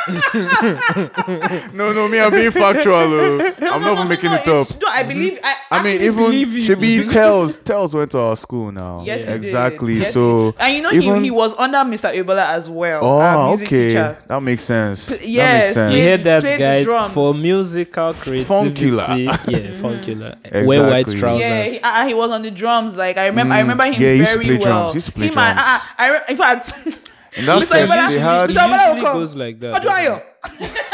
No, 1.73 1.91
no, 1.93 2.07
me, 2.07 2.19
I'm 2.19 2.31
being 2.31 2.51
factual. 2.51 2.93
oh. 2.95 3.53
I'm 3.61 3.81
not 3.81 3.93
even 3.93 4.07
making 4.07 4.31
it 4.31 4.47
up. 4.47 4.67
No, 4.81 4.87
I 4.87 5.03
believe. 5.03 5.39
I, 5.43 5.55
I 5.71 5.83
mean, 5.83 6.01
even 6.01 6.15
believe 6.17 6.53
you. 6.53 6.61
should 6.61 6.79
be 6.81 7.07
Tells. 7.09 7.59
Tells 7.59 7.93
went 7.93 8.11
to 8.11 8.19
our 8.19 8.35
school 8.37 8.71
now. 8.71 9.03
Yes, 9.05 9.21
he 9.21 9.25
did. 9.27 9.35
exactly. 9.35 9.95
Yes, 9.95 10.07
he 10.07 10.11
so 10.13 10.55
and 10.59 10.75
you 10.75 10.81
know, 10.81 10.91
even, 10.91 11.15
he, 11.17 11.23
he 11.25 11.31
was 11.31 11.53
under 11.57 11.77
Mr. 11.79 12.13
Ebola 12.13 12.45
as 12.49 12.69
well. 12.69 13.05
our 13.05 13.37
Oh, 13.37 13.49
music 13.49 13.67
okay, 13.67 13.87
teacher. 13.89 14.17
that 14.27 14.43
makes 14.43 14.63
sense. 14.63 15.07
that 15.07 15.25
yes, 15.25 15.63
makes 15.63 15.73
sense. 15.73 15.93
You 15.93 15.99
hear 16.01 16.17
that, 16.17 16.43
the 16.43 16.57
guys? 16.57 16.85
drums. 16.85 17.13
For 17.13 17.33
musical 17.33 18.13
creativity, 18.13 18.85
Funkula. 18.85 19.07
yeah, 19.47 19.59
funkula. 19.81 20.65
Wear 20.67 20.83
white 20.83 20.99
Exactly. 21.01 21.19
trousers. 21.19 21.41
Yeah, 21.41 21.63
he, 21.65 21.79
uh, 21.79 22.05
he 22.07 22.13
was 22.13 22.31
on 22.31 22.41
the 22.41 22.51
drums. 22.51 22.95
Like 22.95 23.17
I 23.17 23.27
remember, 23.27 23.53
I 23.53 23.59
remember 23.61 23.85
him 23.85 23.91
Mm. 23.93 23.99
Yeah, 23.99 24.11
he 24.13 24.17
used 24.19 24.31
to 24.31 24.37
very 24.37 24.45
play 24.45 24.57
well. 24.57 24.67
drums. 24.67 24.93
He 24.93 24.97
used 24.97 25.05
to 25.07 25.11
play 25.13 25.27
him 25.27 25.33
drums. 25.33 25.59
uh, 25.59 25.61
uh, 25.61 25.79
I 25.97 26.21
in 26.29 26.37
fact, 26.37 26.73
In 27.37 27.45
that 27.45 27.59
Mr. 27.59 27.63
sense, 27.63 27.89
Ebola- 27.91 28.09
they 28.09 28.19
had. 28.19 28.49
It 28.49 28.55
Mr. 28.57 28.59
Ebola 28.59 28.69
will 28.71 28.95
usually 28.95 29.01
come. 29.05 29.13
goes 29.17 29.35
like 29.35 29.59
that. 29.61 29.81
Oduayo. 29.81 30.23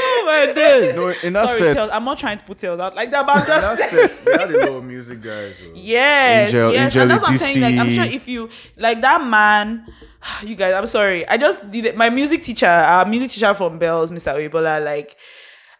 Oh 0.00 0.22
my 0.46 0.52
days. 0.52 0.96
No, 0.96 1.08
in 1.24 1.32
that 1.32 1.48
Sorry, 1.48 1.58
set, 1.58 1.74
Tales. 1.76 1.90
I'm 1.90 2.04
not 2.04 2.18
trying 2.18 2.38
to 2.38 2.44
put 2.44 2.58
Tales 2.58 2.78
out 2.78 2.94
like 2.94 3.10
that, 3.10 3.26
but 3.26 3.36
I'm 3.36 3.40
in 3.42 3.46
just 3.46 3.78
that 3.78 3.90
saying. 3.90 4.08
set, 4.08 4.24
they 4.24 4.32
had 4.32 4.50
a 4.54 4.58
lot 4.70 4.76
of 4.78 4.84
music 4.84 5.20
guys. 5.20 5.60
oh. 5.64 5.70
Yes, 5.74 6.48
Angel- 6.48 6.72
yes, 6.72 6.84
Angel 6.86 7.02
and 7.02 7.10
that's 7.10 7.22
what 7.22 7.30
I'm 7.32 7.38
saying. 7.38 7.60
Like, 7.60 7.74
I'm 7.76 7.86
DC. 7.88 7.94
sure 7.94 8.04
if 8.04 8.28
you 8.28 8.50
like 8.76 9.00
that 9.00 9.26
man, 9.26 9.86
you 10.42 10.54
guys, 10.54 10.74
I'm 10.74 10.86
sorry. 10.86 11.26
I 11.26 11.36
just 11.36 11.70
did 11.70 11.86
it. 11.86 11.96
My 11.96 12.10
music 12.10 12.42
teacher, 12.42 12.66
our 12.66 13.04
music 13.06 13.30
teacher 13.30 13.54
from 13.54 13.78
Bells, 13.78 14.10
Mr. 14.12 14.34
Oebola, 14.36 14.84
like 14.84 15.16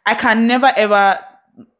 I 0.06 0.14
can 0.14 0.47
never 0.47 0.70
ever 0.76 1.18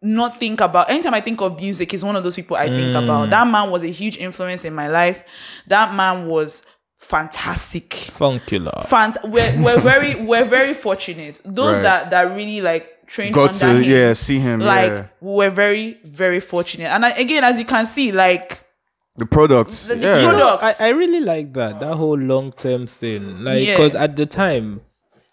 not 0.03 0.39
think 0.41 0.61
about 0.61 0.91
anytime 0.91 1.15
I 1.15 1.21
think 1.21 1.41
of 1.41 1.61
music, 1.61 1.93
he's 1.93 2.05
one 2.05 2.17
of 2.17 2.25
those 2.25 2.37
people 2.37 2.57
I 2.57 2.67
think 2.69 2.95
Mm. 2.95 3.05
about. 3.05 3.31
That 3.31 3.47
man 3.47 3.71
was 3.71 3.83
a 3.83 3.91
huge 3.91 4.17
influence 4.17 4.65
in 4.65 4.75
my 4.75 4.89
life. 4.89 5.23
That 5.69 5.95
man 5.95 6.27
was 6.27 6.65
fantastic. 6.99 7.91
Funkula. 7.91 8.87
Fant- 8.87 9.23
we're, 9.29 9.63
we're 9.63 9.81
very 9.81 10.15
we're 10.17 10.45
very 10.45 10.75
fortunate. 10.75 11.41
Those 11.45 11.77
Right. 11.77 11.83
that 11.83 12.11
that 12.11 12.35
really 12.35 12.61
like 12.61 13.07
trained 13.07 13.35
Got 13.35 13.63
under 13.63 13.81
to 13.81 13.85
him 13.87 13.91
yeah, 13.91 14.13
see 14.13 14.39
him. 14.39 14.61
like 14.61 14.91
yeah. 14.93 15.05
we're 15.21 15.51
very 15.51 15.97
very 16.05 16.41
fortunate 16.41 16.89
and 16.89 17.07
I, 17.07 17.11
again 17.13 17.43
as 17.43 17.59
you 17.59 17.65
can 17.65 17.87
see 17.87 18.13
like 18.13 18.61
The 19.17 19.25
products. 19.27 19.89
the, 19.89 19.95
the 19.95 20.07
yeah. 20.07 20.29
product 20.31 20.63
I, 20.81 20.87
I 20.87 20.89
really 20.91 21.21
like 21.21 21.55
that 21.55 21.81
that 21.81 21.95
whole 21.95 22.19
long 22.19 22.53
term 22.53 22.87
thing 22.87 23.43
like 23.45 23.65
Yeah. 23.67 23.77
because 23.77 23.95
at 23.95 24.15
the 24.17 24.27
time 24.27 24.83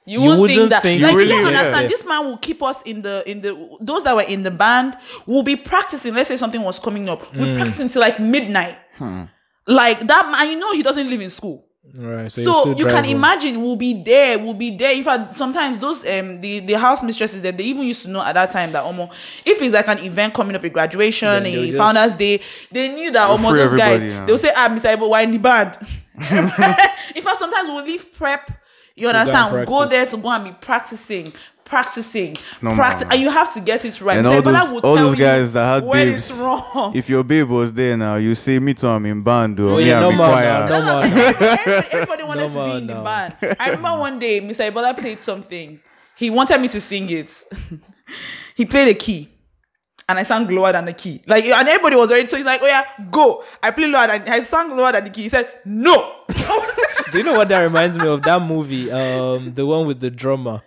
you, 0.07 0.19
you 0.21 0.25
won't 0.27 0.39
wouldn't 0.41 0.57
think 0.59 0.69
that 0.69 0.81
think- 0.83 1.01
like 1.01 1.13
You 1.13 1.19
you, 1.21 1.27
don't 1.29 1.45
understand. 1.45 1.81
Yeah. 1.83 1.87
this 1.87 2.05
man 2.05 2.25
will 2.25 2.37
keep 2.37 2.61
us 2.63 2.81
in 2.83 3.01
the 3.01 3.23
in 3.29 3.41
the 3.41 3.77
those 3.81 4.03
that 4.03 4.15
were 4.15 4.21
in 4.21 4.43
the 4.43 4.51
band 4.51 4.95
will 5.25 5.43
be 5.43 5.55
practicing 5.55 6.13
let's 6.13 6.27
say 6.29 6.37
something 6.37 6.61
was 6.61 6.79
coming 6.79 7.09
up 7.09 7.21
we're 7.35 7.47
Mm. 7.47 7.55
practicing 7.57 7.89
till 7.89 8.01
like 8.01 8.19
midnight. 8.19 8.77
Like 9.67 10.05
that 10.07 10.29
man 10.31 10.49
you 10.51 10.59
know 10.59 10.73
he 10.73 10.83
doesn't 10.83 11.09
live 11.09 11.21
in 11.21 11.29
school. 11.29 11.63
Right 11.97 12.31
so, 12.31 12.41
so 12.43 12.61
still 12.61 12.77
you 12.79 12.85
can 12.87 13.05
imagine 13.05 13.61
we'll 13.61 13.75
be 13.77 14.03
there 14.03 14.37
we'll 14.39 14.53
be 14.53 14.75
there. 14.77 14.91
In 14.93 15.03
fact 15.03 15.35
sometimes 15.35 15.79
those 15.79 16.05
um 16.05 16.41
the 16.41 16.59
the 16.59 16.73
house 16.73 17.03
mistresses 17.03 17.41
that 17.43 17.57
they 17.57 17.63
even 17.63 17.83
used 17.83 18.01
to 18.03 18.09
know 18.09 18.21
at 18.21 18.33
that 18.33 18.51
time 18.51 18.71
that 18.73 18.83
almost 18.83 19.11
if 19.45 19.61
it's 19.61 19.73
like 19.73 19.87
an 19.87 19.99
event 19.99 20.33
coming 20.33 20.55
up 20.55 20.63
a 20.63 20.69
graduation 20.69 21.27
a 21.29 21.39
they'll 21.41 21.65
just- 21.65 21.77
founders 21.77 22.15
day 22.15 22.41
they 22.71 22.89
knew 22.89 23.11
that 23.11 23.21
They'll 23.27 23.31
almost 23.37 23.55
those 23.55 23.71
guys 23.71 23.95
everybody, 23.97 24.09
yeah. 24.11 24.25
they'll 24.25 24.37
say 24.37 24.51
ah 24.55 24.67
mr 24.69 24.91
Ibo, 24.93 25.07
why 25.07 25.21
in 25.21 25.31
the 25.31 25.37
band? 25.39 25.77
In 27.15 27.21
fact 27.23 27.37
sometimes 27.37 27.67
we'll 27.69 27.83
leave 27.83 28.13
prep 28.13 28.51
you 28.95 29.07
understand 29.09 29.53
we'll 29.53 29.65
go 29.65 29.85
there 29.85 30.05
to 30.05 30.17
go 30.17 30.29
and 30.31 30.43
be 30.45 30.51
practicing 30.51 31.31
practicing 31.65 32.35
No, 32.61 32.75
practice 32.75 33.03
man. 33.07 33.13
and 33.13 33.21
you 33.21 33.29
have 33.31 33.51
to 33.55 33.59
get 33.59 33.83
it 33.85 33.99
right 33.99 34.17
and 34.19 34.27
Mr. 34.27 34.35
all 34.35 34.41
those, 34.43 34.71
will 34.71 34.79
all 34.81 34.95
tell 34.95 35.07
those 35.07 35.15
guys 35.15 35.53
that 35.53 35.65
had 35.65 35.83
when 35.83 36.11
babes. 36.11 36.39
wrong 36.39 36.95
If 36.95 37.09
your 37.09 37.23
babe 37.23 37.49
was 37.49 37.73
there 37.73 37.97
now, 37.97 38.15
you 38.17 38.35
say 38.35 38.59
me 38.59 38.75
too. 38.75 38.87
I'm 38.87 39.03
in 39.07 39.23
band, 39.23 39.57
though. 39.57 39.73
oh 39.73 39.77
me, 39.77 39.87
yeah 39.87 39.95
I'm 39.97 40.01
no 40.03 40.09
in 40.11 40.17
more 40.17 40.27
choir. 40.27 40.45
now, 40.45 40.67
no 40.67 40.79
more 40.79 41.09
now. 41.09 41.17
everybody, 41.25 41.87
everybody 41.91 42.23
wanted 42.23 42.51
to 42.51 42.65
be 42.65 42.77
in 42.77 42.87
the 42.87 42.95
band. 42.95 43.35
I 43.59 43.69
remember 43.71 43.99
one 44.07 44.19
day 44.19 44.41
Mr. 44.41 44.71
Ebola 44.71 44.95
played 44.97 45.19
something. 45.19 45.79
He 46.15 46.29
wanted 46.29 46.61
me 46.61 46.67
to 46.67 46.79
sing 46.79 47.09
it. 47.09 47.43
he 48.55 48.65
played 48.65 48.89
a 48.89 48.93
key. 48.93 49.29
And 50.07 50.19
I 50.19 50.23
sang 50.23 50.47
lower 50.47 50.71
than 50.71 50.85
the 50.85 50.93
key. 50.93 51.21
Like 51.25 51.45
and 51.45 51.67
everybody 51.67 51.95
was 51.95 52.11
ready. 52.11 52.27
So 52.27 52.37
he's 52.37 52.45
like, 52.45 52.61
Oh 52.61 52.67
yeah, 52.67 52.83
go. 53.09 53.43
I 53.63 53.71
played 53.71 53.89
lower 53.91 54.05
than 54.07 54.21
I 54.29 54.39
sang 54.41 54.69
lower 54.69 54.91
than 54.91 55.03
the 55.05 55.09
key. 55.09 55.23
He 55.23 55.29
said, 55.29 55.49
No. 55.65 56.15
do 57.11 57.17
you 57.19 57.23
know 57.23 57.33
what 57.37 57.49
that 57.49 57.61
reminds 57.61 57.97
me 57.97 58.07
of 58.07 58.21
that 58.23 58.41
movie 58.41 58.91
um 58.91 59.53
the 59.53 59.65
one 59.65 59.85
with 59.87 59.99
the 60.01 60.09
drummer 60.09 60.61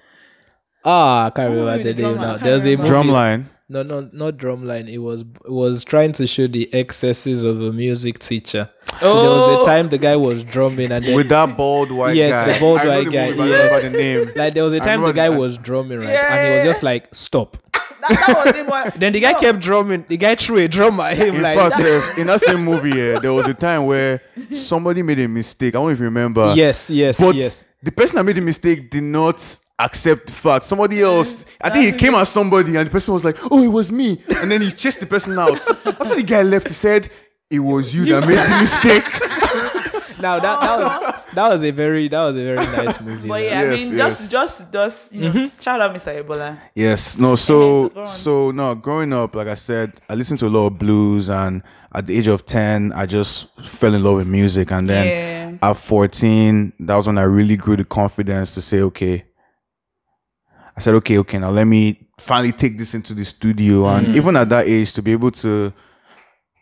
ah 0.85 1.27
I 1.27 1.31
can't 1.31 1.51
remember 1.51 1.73
with 1.77 1.83
the 1.85 1.93
the 1.93 2.03
name 2.03 2.15
drummer? 2.15 2.27
Now 2.33 2.37
there's 2.45 2.65
a 2.65 2.71
remember. 2.77 2.95
movie, 2.95 3.09
Drumline. 3.11 3.45
no 3.69 3.83
no 3.83 4.09
not 4.13 4.37
drumline 4.37 4.89
it 4.89 4.99
was 4.99 5.23
it 5.23 5.51
was 5.51 5.85
trying 5.85 6.13
to 6.13 6.27
show 6.27 6.47
the 6.47 6.73
excesses 6.73 7.43
of 7.43 7.61
a 7.61 7.73
music 7.73 8.19
teacher 8.21 8.71
so 9.01 9.21
there 9.21 9.31
was 9.31 9.43
Oh. 9.43 9.63
a 9.63 9.65
time 9.67 9.89
the 9.89 9.99
guy 9.99 10.17
was 10.17 10.43
drumming 10.45 10.91
and 10.93 11.05
then 11.05 11.15
With 11.17 11.29
that 11.29 11.57
bald 11.57 11.91
white 11.91 12.17
Yes, 12.17 12.33
guy. 12.33 12.53
the 12.55 12.61
bald 12.61 12.81
I 12.81 12.87
white 12.89 13.05
the 13.07 13.11
guy, 13.11 13.31
movie, 13.31 13.43
I 13.43 13.47
yes. 13.57 13.83
the 13.83 13.91
name. 13.91 14.33
like 14.37 14.55
there 14.55 14.65
was 14.65 14.73
a 14.73 14.81
time 14.81 15.03
the 15.03 15.13
guy 15.13 15.29
the- 15.29 15.37
was 15.39 15.59
drumming 15.59 15.99
right 15.99 16.09
Yeah, 16.09 16.35
and 16.35 16.49
he 16.49 16.55
was 16.57 16.65
just 16.65 16.83
like 16.83 17.15
stop 17.15 17.57
that, 18.01 18.25
that 18.27 18.45
was 18.47 18.55
it. 18.57 18.67
But 18.67 19.01
then 19.01 19.13
the 19.13 19.21
guy 19.21 19.35
kept 19.35 19.61
drumming 19.61 20.05
the 20.09 20.17
guy 20.17 20.35
threw 20.35 20.59
a 20.59 20.69
drum 20.69 21.01
at 21.01 21.17
him 21.17 21.35
In 21.37 21.43
like 21.43 21.59
fact, 21.59 21.81
eh, 21.81 22.21
in 22.21 22.27
that 22.29 22.41
same 22.41 22.65
movie, 22.65 22.91
yeah, 22.91 23.19
there 23.19 23.33
was 23.33 23.47
a 23.47 23.55
time 23.55 23.87
where 23.87 24.21
somebody 24.53 25.03
made 25.03 25.19
a 25.21 25.29
mistake. 25.29 25.75
I 25.75 25.79
don't 25.79 25.87
know 25.87 25.93
if 25.93 25.99
you 25.99 26.05
remember. 26.07 26.53
yes 26.57 26.91
yes 26.91 27.21
But 27.21 27.35
yes 27.35 27.65
the 27.83 27.93
person 27.93 28.17
that 28.17 28.25
made 28.25 28.37
the 28.37 28.41
mistake 28.41 28.91
did 28.91 29.05
not 29.05 29.41
accept 29.79 30.27
the 30.27 30.33
fact. 30.33 30.65
Somebody 30.65 31.01
else, 31.01 31.45
I 31.61 31.71
think 31.71 31.85
he 31.85 31.93
came 31.99 32.15
at 32.15 32.25
somebody, 32.27 32.75
and 32.77 32.87
the 32.87 32.91
person 32.91 33.15
was 33.15 33.25
like, 33.25 33.37
"Oh, 33.51 33.63
it 33.63 33.69
was 33.69 33.93
me," 33.93 34.21
and 34.29 34.51
then 34.51 34.61
he 34.63 34.71
chased 34.73 35.01
the 35.01 35.07
person 35.07 35.39
out. 35.39 35.61
After 35.87 36.17
the 36.17 36.25
guy 36.25 36.43
left, 36.43 36.67
he 36.67 36.75
said, 36.75 37.09
"It 37.49 37.61
was 37.61 37.95
you, 37.95 38.05
that 38.07 38.27
made 38.27 38.39
the 38.39 38.59
mistake." 38.61 39.05
now 40.21 40.39
that, 40.41 40.61
that 40.61 40.79
was 40.79 41.15
that 41.35 41.49
was 41.49 41.63
a 41.63 41.71
very 41.71 42.09
that 42.09 42.23
was 42.23 42.37
a 42.37 42.45
very 42.45 42.57
nice 42.57 43.01
movie 43.01 43.29
but 43.29 43.41
man. 43.41 43.45
yeah, 43.45 43.61
I 43.73 43.77
mean 43.77 43.97
yes. 43.97 44.19
just 44.19 44.33
just 44.33 44.73
just 44.73 45.13
you 45.13 45.33
know, 45.33 45.51
shout 45.61 45.81
out 45.81 45.95
Mr. 45.95 46.23
Ebola. 46.25 46.59
Yes, 46.75 47.19
no. 47.19 47.37
So, 47.37 47.89
so 47.91 48.05
so 48.07 48.51
no. 48.51 48.75
Growing 48.75 49.13
up, 49.13 49.35
like 49.35 49.49
I 49.49 49.55
said, 49.55 50.01
I 50.09 50.15
listened 50.15 50.39
to 50.41 50.47
a 50.47 50.49
lot 50.49 50.67
of 50.67 50.79
blues, 50.79 51.31
and 51.31 51.63
at 51.95 52.07
the 52.07 52.17
age 52.19 52.29
of 52.29 52.45
ten, 52.45 52.93
I 52.93 53.07
just 53.07 53.49
fell 53.65 53.95
in 53.95 54.03
love 54.03 54.17
with 54.17 54.27
music. 54.27 54.71
And 54.73 54.89
then 54.89 55.07
Yeah. 55.61 55.69
at 55.71 55.77
fourteen, 55.77 56.73
that 56.81 56.97
was 56.97 57.07
when 57.07 57.19
I 57.19 57.23
really 57.23 57.57
grew 57.57 57.77
the 57.77 57.85
confidence 57.85 58.55
to 58.55 58.61
say, 58.61 58.81
okay. 58.83 59.25
I 60.77 60.81
said, 60.81 60.95
okay, 60.95 61.19
okay, 61.19 61.39
now 61.39 61.51
let 61.51 61.65
me 61.67 62.09
finally 62.21 62.53
take 62.53 62.79
this 62.79 62.95
into 62.95 63.13
the 63.13 63.25
studio. 63.25 63.83
Mm. 63.83 63.99
And 63.99 64.17
even 64.17 64.37
at 64.37 64.49
that 64.51 64.69
age, 64.69 64.93
to 64.93 65.03
be 65.03 65.11
able 65.11 65.33
to 65.33 65.73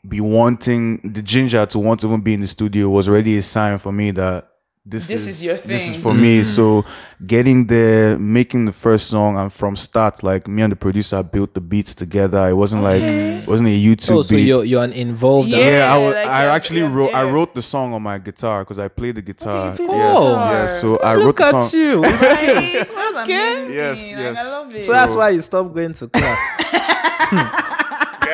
be 0.08 0.20
wanting 0.20 0.98
the 1.12 1.22
ginger 1.22 1.66
to 1.66 1.78
want 1.78 2.00
to 2.00 2.06
even 2.06 2.20
be 2.20 2.34
in 2.34 2.40
the 2.40 2.46
studio 2.46 2.88
was 2.88 3.08
already 3.08 3.36
a 3.38 3.42
sign 3.42 3.78
for 3.78 3.92
me 3.92 4.10
that 4.12 4.48
this, 4.88 5.08
This 5.08 5.26
is 5.26 5.44
your 5.44 5.56
This 5.56 5.82
is 5.84 5.92
thing. 5.94 6.00
for 6.00 6.14
me. 6.14 6.42
Mm-hmm. 6.42 6.44
So 6.44 6.84
getting 7.26 7.66
there, 7.66 8.16
making 8.20 8.66
the 8.66 8.72
first 8.72 9.08
song, 9.08 9.36
and 9.36 9.52
from 9.52 9.74
start, 9.74 10.22
like 10.22 10.46
me 10.46 10.62
and 10.62 10.70
the 10.70 10.76
producer 10.76 11.24
built 11.24 11.54
the 11.54 11.60
beats 11.60 11.92
together. 11.92 12.48
It 12.48 12.52
wasn't 12.52 12.84
like 12.84 13.02
it 13.02 13.48
wasn't 13.48 13.68
a 13.70 13.72
YouTube 13.72 14.18
oh 14.18 14.22
so 14.22 14.36
beat. 14.36 14.46
you're 14.46 14.64
you're 14.64 14.84
an 14.84 14.92
involved 14.92 15.48
Yeah. 15.48 15.58
yeah, 15.58 15.92
I, 15.92 15.98
was, 15.98 16.14
like, 16.14 16.26
I 16.28 16.44
yeah, 16.44 16.52
actually 16.54 16.80
yeah, 16.82 16.94
wrote. 16.94 17.12
I 17.14 17.28
wrote 17.28 17.52
the 17.56 17.62
song 17.62 17.94
on 17.94 18.02
my 18.02 18.18
guitar 18.18 18.62
because 18.62 18.78
I 18.78 18.86
play 18.86 19.10
the 19.10 19.22
guitar. 19.22 19.74
play 19.74 19.86
the 19.88 19.92
yes, 19.92 20.18
guitar. 20.20 20.52
yes. 20.54 20.80
So 20.80 20.98
I 20.98 21.14
look 21.16 21.24
wrote 21.24 21.36
the 21.38 21.44
at 21.46 21.50
song. 21.50 21.80
you 21.80 22.00
Nice. 22.02 22.90
Okay. 23.24 23.62
amazing. 23.64 23.74
Yes, 23.74 23.98
Like, 23.98 24.10
yes. 24.20 24.38
I 24.38 24.50
love 24.52 24.72
it. 24.74 24.84
So 24.84 24.92
that's 24.92 25.16
why 25.16 25.30
you 25.30 25.40
stopped 25.40 25.74
going 25.74 25.94
to 25.94 26.06
class. 26.06 27.72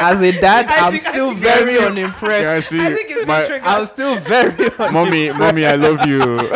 As 0.02 0.20
a 0.20 0.32
dad, 0.40 0.66
I 0.68 0.86
I'm 0.86 0.92
think- 0.92 1.06
still 1.08 1.30
think- 1.30 1.40
very 1.42 1.74
Yeah, 1.76 1.86
unimpressed. 1.86 2.48
I 2.48 2.60
see. 2.60 2.80
I 2.80 2.94
think 2.94 3.10
it's 3.10 3.26
my, 3.26 3.44
trigger. 3.44 3.66
I'm 3.66 3.84
still 3.86 4.16
very 4.16 4.70
mommy, 4.92 5.32
mommy, 5.32 5.64
I 5.66 5.76
love 5.76 6.06
you. 6.06 6.20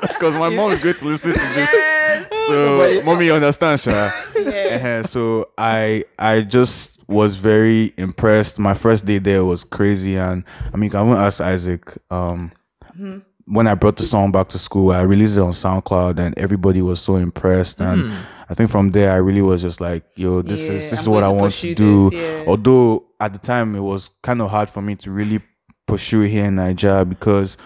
Because 0.00 0.34
my 0.34 0.48
mom 0.50 0.72
is 0.72 0.80
going 0.80 0.94
to 0.96 1.04
listen 1.06 1.32
to 1.32 1.38
this. 1.38 1.70
Yes. 1.72 2.28
So, 2.48 3.02
mommy, 3.04 3.26
you 3.26 3.34
understand, 3.34 3.80
Shara? 3.80 4.12
Yeah. 4.34 4.76
Uh-huh. 4.76 5.02
So 5.04 5.48
I 5.56 6.04
I 6.18 6.42
just 6.42 6.98
was 7.08 7.36
very 7.36 7.92
impressed. 7.96 8.58
My 8.58 8.74
first 8.74 9.06
day 9.06 9.18
there 9.18 9.44
was 9.44 9.64
crazy, 9.64 10.16
and 10.16 10.44
I 10.72 10.76
mean, 10.76 10.94
I 10.94 11.00
want 11.02 11.18
to 11.18 11.22
ask 11.22 11.40
Isaac. 11.40 11.82
Um, 12.10 12.52
Mm-hmm. 12.98 13.18
when 13.54 13.66
I 13.66 13.74
brought 13.74 13.98
the 13.98 14.04
song 14.04 14.32
back 14.32 14.48
to 14.48 14.58
school, 14.58 14.90
I 14.90 15.02
released 15.02 15.36
it 15.36 15.40
on 15.40 15.52
SoundCloud, 15.52 16.18
and 16.18 16.36
everybody 16.38 16.80
was 16.80 16.98
so 17.00 17.16
impressed. 17.16 17.78
And 17.80 18.12
I 18.48 18.54
think 18.54 18.70
from 18.70 18.90
there, 18.90 19.10
I 19.12 19.16
really 19.16 19.42
was 19.42 19.62
just 19.62 19.80
like, 19.80 20.04
"Yo, 20.16 20.40
this 20.42 20.68
is 20.68 20.90
this 20.90 21.00
is 21.00 21.06
I'm 21.06 21.12
what 21.12 21.24
I 21.24 21.28
to 21.28 21.32
want 21.32 21.54
to 21.54 21.74
do." 21.74 22.10
this, 22.10 22.20
yeah. 22.20 22.44
Although 22.46 23.04
at 23.20 23.32
the 23.32 23.38
time 23.38 23.74
it 23.74 23.80
was 23.80 24.10
kind 24.22 24.40
of 24.40 24.50
hard 24.50 24.68
for 24.70 24.80
me 24.82 24.94
to 24.96 25.10
really 25.10 25.40
pursue 25.86 26.22
here 26.22 26.44
in 26.46 26.54
Nigeria 26.56 27.04
because 27.04 27.56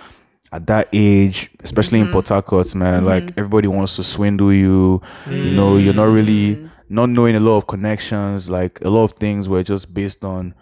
at 0.53 0.67
that 0.67 0.89
age, 0.93 1.51
especially 1.63 1.99
Mm-hmm. 2.01 2.07
in 2.09 2.13
Port 2.13 2.29
Harcourt, 2.29 2.75
man, 2.75 3.05
like 3.05 3.33
everybody 3.37 3.69
wants 3.69 3.97
to 3.97 4.03
swindle 4.03 4.53
you. 4.53 5.01
You 5.29 5.51
know, 5.53 5.77
you're 5.77 5.95
not 5.95 6.05
really 6.09 6.57
Mm. 6.57 6.71
not 6.89 7.09
knowing 7.11 7.37
a 7.37 7.41
lot 7.41 7.57
of 7.59 7.67
connections. 7.67 8.49
Like 8.51 8.81
a 8.83 8.89
lot 8.91 9.05
of 9.05 9.13
things 9.13 9.49
were 9.49 9.63
just 9.63 9.95
based 9.95 10.25
on, 10.25 10.55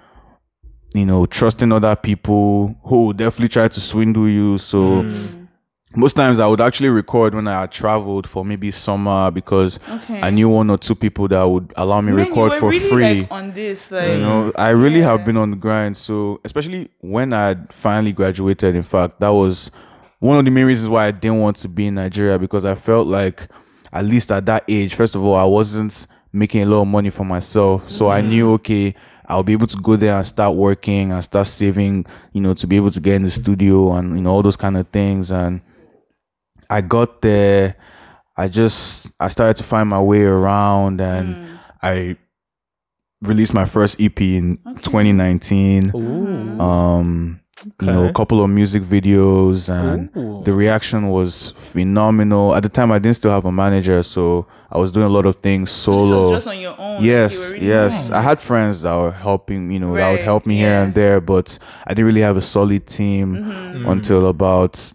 you 0.94 1.06
know, 1.06 1.26
trusting 1.26 1.72
other 1.72 1.96
people 1.96 2.76
who 2.84 3.14
definitely 3.14 3.48
try 3.48 3.68
to 3.68 3.80
swindle 3.80 4.28
you. 4.28 4.58
So 4.58 5.04
most 5.96 6.14
times 6.14 6.38
I 6.38 6.46
would 6.46 6.60
actually 6.60 6.90
record 6.90 7.34
when 7.34 7.48
I 7.48 7.60
had 7.60 7.72
traveled 7.72 8.28
for 8.28 8.44
maybe 8.44 8.70
summer 8.70 9.30
because 9.30 9.78
Okay. 9.88 10.20
I 10.20 10.30
knew 10.30 10.48
one 10.48 10.68
or 10.68 10.76
two 10.76 10.94
people 10.94 11.28
that 11.28 11.42
would 11.42 11.72
allow 11.76 12.00
me 12.00 12.12
Man, 12.12 12.26
record 12.26 12.52
for 12.54 12.70
really, 12.70 12.90
free. 12.90 13.20
Like, 13.20 13.30
on 13.32 13.52
this, 13.52 13.90
like, 13.90 14.08
You 14.08 14.18
know, 14.18 14.52
I 14.56 14.70
really 14.70 15.00
have 15.00 15.24
been 15.24 15.36
on 15.36 15.50
the 15.50 15.56
grind. 15.56 15.96
So, 15.96 16.40
especially 16.44 16.90
when 17.00 17.32
I 17.32 17.56
finally 17.70 18.12
graduated, 18.12 18.74
in 18.74 18.82
fact, 18.82 19.20
that 19.20 19.30
was 19.30 19.70
one 20.18 20.38
of 20.38 20.44
the 20.44 20.50
main 20.50 20.66
reasons 20.66 20.88
why 20.90 21.06
I 21.06 21.10
didn't 21.10 21.38
want 21.38 21.56
to 21.58 21.68
be 21.68 21.86
in 21.86 21.94
Nigeria 21.94 22.38
because 22.38 22.64
I 22.64 22.74
felt 22.74 23.06
like 23.06 23.48
at 23.92 24.04
least 24.04 24.30
at 24.30 24.44
that 24.46 24.64
age, 24.68 24.94
first 24.94 25.14
of 25.14 25.24
all, 25.24 25.34
I 25.34 25.44
wasn't 25.44 26.06
making 26.32 26.62
a 26.62 26.66
lot 26.66 26.82
of 26.82 26.88
money 26.88 27.10
for 27.10 27.24
myself. 27.24 27.88
So 27.90 28.08
I 28.08 28.20
mm-hmm. 28.20 28.28
knew 28.28 28.52
okay, 28.54 28.94
I'll 29.26 29.42
be 29.42 29.52
able 29.52 29.66
to 29.68 29.76
go 29.78 29.96
there 29.96 30.16
and 30.16 30.26
start 30.26 30.56
working 30.56 31.12
and 31.12 31.22
start 31.24 31.46
saving, 31.46 32.06
you 32.32 32.40
know, 32.40 32.54
to 32.54 32.66
be 32.66 32.76
able 32.76 32.90
to 32.90 33.00
get 33.00 33.14
in 33.14 33.22
the 33.22 33.30
studio 33.30 33.92
and 33.94 34.16
you 34.16 34.22
know 34.22 34.30
all 34.30 34.42
those 34.42 34.56
kind 34.56 34.76
of 34.76 34.88
things. 34.88 35.30
And 35.30 35.60
I 36.70 36.80
got 36.82 37.22
there, 37.22 37.76
I 38.36 38.48
just 38.48 39.10
I 39.18 39.28
started 39.28 39.56
to 39.56 39.64
find 39.64 39.88
my 39.88 40.00
way 40.00 40.22
around 40.22 41.00
and 41.00 41.58
I 41.82 42.16
released 43.22 43.54
my 43.54 43.64
first 43.64 44.00
EP 44.00 44.20
in 44.20 44.58
2019 44.82 45.90
Ooh. 45.94 46.60
um 46.60 47.40
you 47.80 47.86
know 47.88 48.04
a 48.04 48.12
couple 48.12 48.40
of 48.44 48.48
music 48.48 48.84
videos 48.84 49.68
and 49.68 50.08
Ooh. 50.16 50.42
the 50.44 50.52
reaction 50.52 51.08
was 51.08 51.50
phenomenal 51.56 52.54
at 52.54 52.62
the 52.62 52.68
time 52.68 52.92
i 52.92 53.00
didn't 53.00 53.16
still 53.16 53.32
have 53.32 53.44
a 53.44 53.50
manager 53.50 54.00
so 54.04 54.46
i 54.70 54.78
was 54.78 54.92
doing 54.92 55.06
a 55.06 55.08
lot 55.08 55.26
of 55.26 55.34
things 55.40 55.72
So 55.72 55.90
solo 55.92 56.34
just 56.36 56.46
on 56.46 56.60
your 56.60 56.78
own. 56.78 57.02
yes 57.02 57.48
You 57.48 57.54
really 57.54 57.66
yes 57.66 58.08
young. 58.10 58.18
i 58.20 58.22
had 58.22 58.38
friends 58.38 58.82
that 58.82 58.94
were 58.94 59.10
helping 59.10 59.72
you 59.72 59.80
know 59.80 59.96
that 59.96 60.08
would 60.12 60.20
help 60.20 60.46
me 60.46 60.56
here 60.58 60.80
and 60.84 60.94
there 60.94 61.20
but 61.20 61.58
i 61.84 61.90
didn't 61.94 62.06
really 62.06 62.20
have 62.20 62.36
a 62.36 62.40
solid 62.40 62.86
team 62.86 63.34
Mm-hmm. 63.34 63.88
until 63.88 64.28
about 64.28 64.92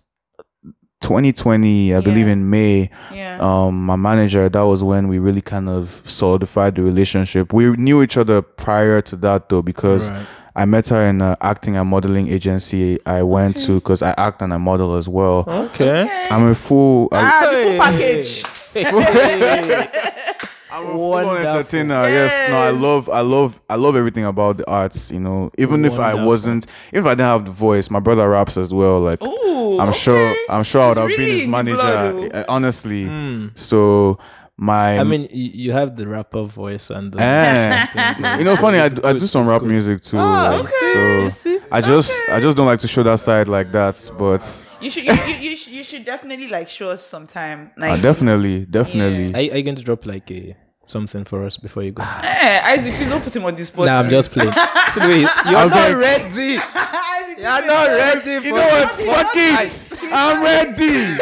2020 1.04 1.94
i 1.96 2.00
believe 2.02 2.28
in 2.28 2.50
may 2.50 2.90
Yeah. 3.14 3.38
um 3.42 3.86
my 3.86 3.96
manager 3.96 4.48
that 4.50 4.62
was 4.62 4.84
when 4.84 5.08
we 5.08 5.20
really 5.20 5.42
kind 5.42 5.68
of 5.70 6.02
solidified 6.06 6.76
the 6.76 6.82
relationship 6.82 7.52
we 7.54 7.66
knew 7.76 8.02
each 8.02 8.18
other 8.18 8.42
prior 8.42 9.02
to 9.02 9.16
that 9.18 9.50
though 9.50 9.62
because 9.62 10.12
Right. 10.12 10.26
i 10.56 10.66
met 10.66 10.88
her 10.90 11.06
in 11.08 11.22
an 11.22 11.36
acting 11.42 11.76
and 11.76 11.90
modeling 11.90 12.28
agency 12.30 13.00
i 13.06 13.22
went 13.22 13.58
to 13.66 13.76
because 13.82 14.02
i 14.02 14.14
act 14.18 14.42
and 14.42 14.54
i 14.54 14.58
model 14.58 14.96
as 14.96 15.08
well 15.10 15.44
Okay. 15.48 16.08
i'm 16.32 16.48
a 16.48 16.56
full 16.56 17.10
I, 17.12 17.22
ah, 17.22 17.50
the 17.52 17.58
full 17.64 17.72
Hey. 17.72 17.78
package. 17.80 18.44
I'm 20.74 20.86
a 20.86 20.90
full 20.90 21.10
Wonderful. 21.12 21.38
entertainer. 21.48 22.08
Yes, 22.10 22.50
no, 22.50 22.58
I 22.58 22.70
love, 22.72 23.10
I 23.10 23.22
love, 23.22 23.62
I 23.70 23.76
love 23.76 23.96
everything 23.96 24.26
about 24.26 24.58
the 24.58 24.68
arts. 24.70 25.12
You 25.12 25.20
know, 25.20 25.52
even 25.58 25.86
if 25.86 26.00
I 26.00 26.14
wasn't, 26.26 26.66
even 26.90 27.02
if 27.02 27.06
I 27.06 27.12
didn't 27.12 27.28
have 27.28 27.46
the 27.46 27.52
voice, 27.52 27.90
my 27.90 28.00
brother 28.00 28.28
raps 28.30 28.58
as 28.58 28.74
well. 28.74 29.00
Like, 29.00 29.22
Ooh, 29.24 29.80
I'm 29.80 29.92
sure. 29.94 30.36
I'm 30.50 30.64
sure 30.64 30.82
I 30.82 30.88
would 30.90 30.98
It's 30.98 31.00
have 31.00 31.18
been 31.18 31.38
his 31.40 31.48
manager. 31.48 31.78
blood, 31.78 32.32
oh. 32.34 32.38
uh, 32.40 32.46
honestly, 32.50 33.06
Mm. 33.06 33.58
so 33.58 34.18
my, 34.58 35.00
I 35.00 35.04
mean, 35.04 35.28
you 35.32 35.72
have 35.74 35.96
the 35.98 36.08
rapper 36.08 36.44
voice 36.44 36.90
and 36.92 37.12
the. 37.12 37.22
Eh. 37.22 38.38
you 38.40 38.44
know, 38.44 38.56
funny. 38.56 38.78
I, 38.80 38.86
It's 38.86 38.94
do- 38.96 39.02
I 39.04 39.14
do 39.14 39.28
some 39.28 39.42
it's 39.44 39.50
rap 39.52 39.62
good. 39.62 39.70
music 39.70 40.02
too. 40.02 40.18
Ah, 40.20 40.50
like, 40.50 40.64
okay. 40.66 41.30
So? 41.30 41.60
I 41.72 41.82
just, 41.82 42.12
I 42.30 42.40
just 42.40 42.56
don't 42.58 42.68
like 42.68 42.80
to 42.82 42.88
show 42.88 43.02
that 43.04 43.20
side 43.20 43.48
like 43.48 43.72
that. 43.72 44.10
But 44.18 44.44
You 44.80 44.90
should, 44.92 45.06
you, 45.06 45.14
you, 45.14 45.36
you, 45.52 45.56
should, 45.58 45.74
you 45.74 45.84
should 45.84 46.06
definitely 46.06 46.48
like 46.48 46.68
show 46.70 46.90
us 46.90 47.04
sometime. 47.04 47.72
uh, 47.78 47.82
Like, 47.82 48.02
definitely, 48.04 48.66
definitely. 48.66 49.34
Are, 49.34 49.42
you- 49.42 49.52
are 49.54 49.58
you 49.58 49.64
going 49.64 49.76
to 49.76 49.84
drop 49.84 50.06
like 50.06 50.30
a 50.32 50.56
something 50.86 51.24
for 51.26 51.44
us 51.46 51.58
before 51.58 51.84
you 51.84 51.92
go? 51.92 52.04
Eh, 52.04 52.62
Isaac, 52.66 52.94
please 52.96 53.10
don't 53.10 53.24
put 53.24 53.36
him 53.36 53.46
on 53.46 53.56
this 53.56 53.68
spot. 53.68 53.88
Nah, 53.88 54.00
I'm 54.00 54.10
just 54.10 54.32
playing. 54.32 54.52
See, 54.94 55.00
wait, 55.00 55.22
you're 55.22 55.30
I'm 55.58 55.70
not 55.70 55.92
like- 55.92 55.98
ready. 55.98 56.58
Isaac, 56.76 57.38
You're 57.38 57.66
not 57.66 57.88
ready 57.88 58.40
for 58.40 58.46
You 58.46 58.54
know 58.54 58.68
what? 58.68 58.96
this. 58.96 59.06
Fuck 59.08 59.32
it. 59.36 60.00
I'm 60.14 60.44
ready. 60.44 61.18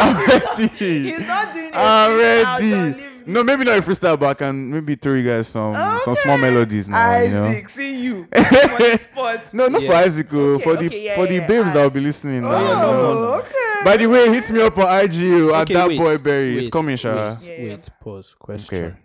I'm 0.00 0.26
ready. 0.26 0.68
He's 0.68 1.18
not 1.20 1.52
doing 1.52 1.66
it. 1.66 1.74
I'm 1.74 2.16
ready. 2.18 3.04
No, 3.26 3.44
maybe 3.44 3.64
not 3.64 3.78
a 3.78 3.82
freestyle, 3.82 4.18
but 4.18 4.26
I 4.28 4.34
can 4.34 4.70
maybe 4.70 4.94
throw 4.94 5.12
you 5.14 5.28
guys 5.28 5.48
some 5.48 5.74
some 6.04 6.14
small 6.14 6.38
melodies 6.38 6.88
now. 6.88 7.18
You 7.20 7.28
know? 7.30 7.44
Isaac, 7.46 7.68
see 7.68 8.00
you. 8.00 8.16
On 8.16 8.28
the 8.32 8.96
spot. 8.98 9.52
No, 9.52 9.66
not 9.68 9.82
for 9.82 9.92
Isaac. 9.92 10.28
oh, 10.32 10.54
Okay, 10.54 10.64
for 10.64 10.76
the 10.76 10.96
yeah, 10.96 11.14
for 11.14 11.26
the 11.26 11.34
yeah, 11.34 11.46
babes 11.46 11.58
alright. 11.58 11.74
that 11.74 11.82
will 11.82 11.90
be 11.90 12.00
listening. 12.00 12.40
now, 12.42 12.52
Oh, 12.52 12.60
you 12.60 12.66
know? 12.68 13.34
okay. 13.40 13.67
By 13.84 13.96
the 13.96 14.06
way, 14.06 14.28
hit 14.32 14.50
me 14.50 14.60
up 14.60 14.76
on 14.78 14.84
IG 15.04 15.14
oh, 15.24 15.54
at 15.54 15.62
Okay, 15.62 15.74
that 15.74 15.88
wait, 15.88 15.98
boy 15.98 16.18
Beri. 16.18 16.58
It's 16.58 16.68
coming, 16.68 16.96
Sha. 16.96 17.30
Wait, 17.40 17.58
Yeah. 17.58 17.68
wait, 17.74 17.88
pause. 18.00 18.34
Question. 18.38 18.84
Okay. 18.84 18.96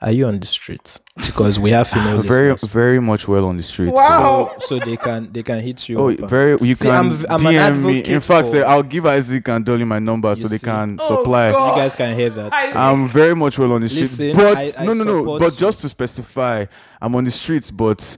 Are 0.00 0.10
you 0.10 0.26
on 0.26 0.38
the 0.38 0.46
streets? 0.46 1.00
Because 1.16 1.58
we 1.58 1.70
have 1.70 1.88
female 1.88 2.20
Very 2.22 2.50
listeners. 2.52 2.70
very 2.72 3.00
much 3.00 3.26
well 3.28 3.46
on 3.46 3.56
the 3.56 3.62
streets. 3.62 3.94
Wow. 3.94 4.54
So, 4.58 4.78
so 4.78 4.84
they 4.84 4.96
can 4.96 5.32
they 5.32 5.42
can 5.42 5.60
hit 5.60 5.88
you. 5.88 5.98
Oh, 5.98 6.10
up 6.12 6.28
very. 6.28 6.58
You 6.60 6.74
See, 6.74 6.86
can 6.88 6.94
I'm 6.94 7.10
v- 7.10 7.26
I'm 7.30 7.46
an 7.46 7.54
DM 7.74 7.84
me. 7.84 8.04
In 8.04 8.20
fact, 8.20 8.46
for- 8.48 8.52
say, 8.52 8.62
I'll 8.62 8.82
give 8.82 9.06
Isaac 9.06 9.46
and 9.48 9.64
Dolly 9.64 9.84
my 9.84 9.98
number 10.00 10.34
so 10.34 10.42
You 10.42 10.48
they 10.48 10.58
can 10.58 10.98
Oh, 11.00 11.06
supply. 11.22 11.52
God. 11.52 11.76
you 11.76 11.82
guys 11.82 11.94
can 11.94 12.18
hear 12.18 12.30
that. 12.30 12.52
I'm 12.76 13.08
very 13.08 13.34
much 13.36 13.58
well 13.58 13.72
on 13.72 13.80
the 13.82 13.88
streets. 13.88 14.18
Listen, 14.18 14.36
but 14.36 14.56
I- 14.58 14.82
I 14.82 14.84
no, 14.84 14.92
no, 14.94 15.04
no. 15.04 15.38
But 15.38 15.56
just 15.56 15.80
to 15.82 15.88
specify, 15.88 16.66
I'm 17.00 17.14
on 17.14 17.24
the 17.24 17.30
streets, 17.30 17.70
but 17.70 18.16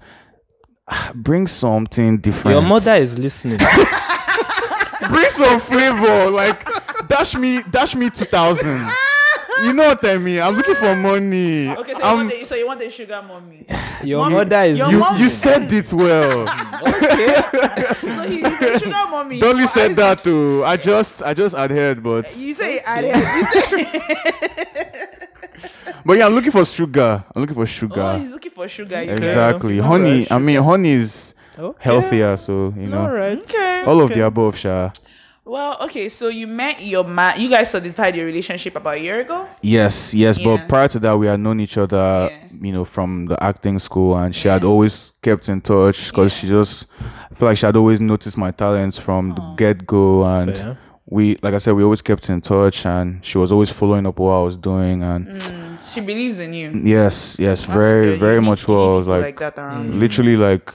bring 1.14 1.46
something 1.46 2.18
different. 2.18 2.54
Your 2.56 2.62
mother 2.66 2.94
is 2.94 3.16
listening. 3.18 3.60
bring 5.08 5.28
some 5.30 5.58
flavor. 5.60 6.30
Like 6.30 6.64
dash 7.08 7.34
me, 7.36 7.62
dash 7.70 7.94
me 7.94 8.10
two 8.10 8.24
thousand. 8.24 8.86
You 9.64 9.72
know 9.72 9.86
what 9.86 10.04
I 10.04 10.18
mean? 10.18 10.40
I'm 10.42 10.54
looking 10.54 10.74
for 10.74 10.94
money. 10.94 11.68
Okay, 11.70 11.94
so 11.94 11.98
you, 11.98 12.04
want 12.16 12.30
the, 12.30 12.44
so 12.44 12.54
you 12.56 12.66
want 12.66 12.82
a 12.82 12.90
sugar 12.90 13.22
mommy. 13.26 13.66
Your 14.04 14.20
Mommy, 14.24 14.34
mother 14.34 14.62
is 14.64 14.78
your 14.78 14.90
you, 14.90 14.98
mom- 14.98 15.16
you 15.18 15.28
said 15.30 15.72
it 15.72 15.90
well. 15.94 16.42
okay. 16.86 17.34
So 18.00 18.22
he, 18.28 18.42
he's 18.42 18.82
sugar 18.82 18.90
mommy. 19.10 19.40
Dolly 19.40 19.62
For 19.62 19.68
said 19.68 19.84
Isaac, 19.92 19.96
that 19.96 20.18
too. 20.24 20.62
I 20.62 20.76
just, 20.76 21.22
I 21.22 21.32
just 21.32 21.54
adhered, 21.54 22.02
but 22.02 22.36
You 22.36 22.52
say 22.52 22.80
I 22.80 23.00
You 23.38 23.44
say 23.46 25.12
but 26.04 26.18
yeah, 26.18 26.26
I'm 26.26 26.34
looking 26.34 26.52
for 26.52 26.64
sugar. 26.64 27.24
I'm 27.34 27.40
looking 27.40 27.54
for 27.56 27.66
sugar. 27.66 28.00
Oh, 28.02 28.18
he's 28.18 28.30
looking 28.30 28.52
for 28.52 28.68
sugar. 28.68 28.96
exactly, 28.96 29.80
Alright, 29.80 30.02
honey. 30.02 30.26
I 30.30 30.38
mean, 30.38 30.56
sugar. 30.56 30.62
honey 30.64 30.90
is 30.92 31.34
Okay. 31.58 31.78
healthier, 31.82 32.36
so 32.36 32.72
you 32.76 32.86
know. 32.88 33.00
All 33.02 33.12
right. 33.12 33.38
Okay. 33.38 33.82
All 33.86 34.00
of 34.02 34.10
the 34.10 34.20
above, 34.26 34.56
Sha. 34.56 34.90
Well, 35.44 35.76
okay. 35.82 36.08
So 36.08 36.28
you 36.28 36.46
met 36.48 36.82
your 36.82 37.04
man. 37.04 37.40
You 37.40 37.48
guys 37.48 37.70
solidified 37.70 38.16
your 38.16 38.26
relationship 38.26 38.74
about 38.74 38.96
a 38.96 39.00
year 39.00 39.20
ago. 39.20 39.46
Yes, 39.62 40.12
yes. 40.12 40.38
Yeah. 40.38 40.44
But 40.44 40.68
prior 40.68 40.88
to 40.88 40.98
that, 40.98 41.16
we 41.16 41.26
had 41.28 41.38
known 41.40 41.60
each 41.60 41.78
other, 41.78 42.28
Yeah. 42.30 42.38
you 42.60 42.72
know, 42.72 42.84
from 42.84 43.26
the 43.26 43.42
acting 43.42 43.78
school, 43.78 44.16
and 44.18 44.34
she 44.34 44.48
had 44.48 44.64
always 44.64 45.12
kept 45.22 45.48
in 45.48 45.60
touch 45.60 46.10
because 46.10 46.32
she 46.36 46.48
just, 46.48 46.86
I 47.30 47.34
feel 47.34 47.48
like 47.48 47.56
she 47.58 47.66
had 47.66 47.76
always 47.76 48.00
noticed 48.00 48.36
my 48.36 48.50
talents 48.50 48.98
from 48.98 49.34
the 49.36 49.54
get 49.56 49.86
go, 49.86 50.24
and 50.24 50.56
Fair. 50.58 50.78
we, 51.08 51.36
like 51.42 51.54
I 51.54 51.58
said, 51.58 51.74
we 51.74 51.84
always 51.84 52.02
kept 52.02 52.28
in 52.28 52.40
touch, 52.40 52.84
and 52.84 53.24
she 53.24 53.38
was 53.38 53.52
always 53.52 53.70
following 53.70 54.04
up 54.04 54.18
what 54.18 54.32
I 54.32 54.42
was 54.42 54.56
doing, 54.56 55.04
and 55.04 55.28
mm, 55.40 55.94
She 55.94 56.00
believes 56.00 56.40
in 56.40 56.54
you. 56.54 56.72
yes, 56.82 57.38
yes, 57.38 57.60
That's 57.66 57.72
very, 57.72 58.06
good. 58.10 58.18
very 58.20 58.34
You 58.36 58.40
much 58.42 58.66
you 58.66 58.74
well. 58.74 58.94
I 58.94 58.98
was 58.98 59.06
people 59.06 59.20
like, 59.20 59.38
that 59.38 59.58
around. 59.58 59.92
Mm. 59.94 60.00
literally 60.00 60.36
like 60.36 60.74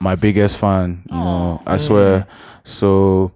my 0.00 0.14
biggest 0.14 0.56
fan, 0.58 1.02
you 1.10 1.16
know, 1.16 1.62
I 1.66 1.76
swear. 1.76 2.26
So 2.64 3.32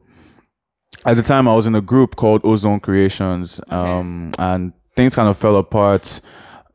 at 1.04 1.16
the 1.16 1.22
time 1.22 1.48
I 1.48 1.54
was 1.54 1.66
in 1.66 1.74
a 1.74 1.80
group 1.80 2.16
called 2.16 2.40
Ozone 2.44 2.80
Creations, 2.80 3.60
um, 3.68 4.30
and 4.38 4.72
things 4.94 5.14
kind 5.14 5.28
of 5.28 5.36
fell 5.38 5.56
apart 5.56 6.20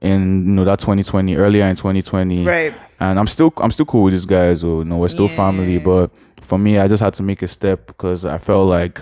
in 0.01 0.45
you 0.45 0.51
know 0.51 0.63
that 0.63 0.77
2020 0.79 1.35
earlier 1.37 1.65
in 1.65 1.75
2020 1.75 2.45
Right. 2.45 2.71
and 2.99 3.17
i'm 3.17 3.25
still 3.25 3.51
i'm 3.57 3.71
still 3.71 3.87
cool 3.87 4.03
with 4.03 4.13
these 4.13 4.27
guys 4.27 4.63
or 4.63 4.83
you 4.83 4.85
know 4.85 4.99
we're 4.99 5.07
still 5.07 5.27
family 5.27 5.79
but 5.79 6.11
for 6.41 6.59
me 6.59 6.77
i 6.77 6.87
just 6.87 7.01
had 7.01 7.15
to 7.15 7.23
make 7.23 7.41
a 7.41 7.47
step 7.47 7.87
because 7.87 8.23
i 8.23 8.37
felt 8.37 8.69
like 8.69 9.01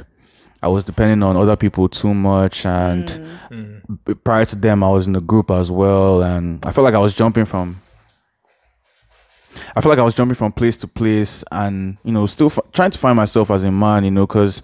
i 0.64 0.70
was 0.70 0.86
depending 0.86 1.22
on 1.22 1.36
other 1.36 1.58
people 1.58 1.90
too 1.90 2.14
much 2.14 2.66
and 2.66 3.10
Mm. 3.52 4.24
prior 4.24 4.46
to 4.46 4.56
them 4.56 4.86
i 4.86 4.90
was 4.90 5.06
in 5.06 5.12
the 5.12 5.20
group 5.20 5.52
as 5.52 5.70
well 5.70 6.24
and 6.24 6.66
i 6.66 6.72
felt 6.72 6.86
like 6.86 6.94
i 6.94 7.00
was 7.00 7.14
jumping 7.14 7.44
from 7.44 7.82
I 9.76 9.82
feel 9.82 9.90
like 9.90 10.00
I 10.00 10.04
was 10.04 10.14
jumping 10.14 10.36
from 10.36 10.52
place 10.52 10.78
to 10.78 10.88
place 10.88 11.44
and, 11.52 11.98
you 12.04 12.12
know, 12.12 12.26
still 12.26 12.48
f- 12.48 12.60
trying 12.74 12.92
to 12.92 13.00
find 13.00 13.16
myself 13.16 13.52
as 13.52 13.64
a 13.64 13.72
man, 13.72 14.04
you 14.04 14.12
know, 14.12 14.26
because 14.28 14.62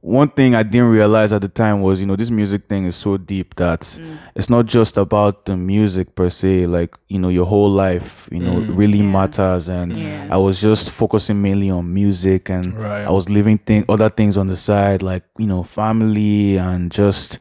one 0.00 0.28
thing 0.28 0.54
I 0.54 0.62
didn't 0.62 0.90
realize 0.90 1.32
at 1.32 1.40
the 1.40 1.48
time 1.48 1.80
was, 1.80 1.98
you 1.98 2.04
know, 2.06 2.14
this 2.14 2.30
music 2.30 2.68
thing 2.68 2.84
is 2.84 2.94
so 2.94 3.16
deep 3.16 3.54
that 3.56 3.80
Mm. 3.80 4.18
it's 4.34 4.50
not 4.50 4.66
just 4.66 4.98
about 4.98 5.46
the 5.46 5.56
music 5.56 6.14
per 6.14 6.28
se, 6.28 6.66
like, 6.66 6.94
you 7.08 7.18
know, 7.18 7.30
your 7.30 7.46
whole 7.46 7.70
life, 7.70 8.28
you 8.30 8.40
know, 8.40 8.58
really 8.74 9.00
matters. 9.00 9.70
And 9.70 9.96
Yeah. 9.96 10.28
I 10.30 10.36
was 10.36 10.60
just 10.60 10.90
focusing 10.90 11.40
mainly 11.40 11.70
on 11.70 11.94
music 11.94 12.50
and 12.50 12.74
Right. 12.78 13.06
I 13.06 13.10
was 13.10 13.30
living 13.30 13.56
thing, 13.56 13.84
other 13.88 14.10
things 14.10 14.36
on 14.36 14.46
the 14.48 14.56
side, 14.56 15.02
like, 15.02 15.24
you 15.38 15.46
know, 15.46 15.62
family 15.62 16.58
and 16.58 16.90
just 16.90 17.38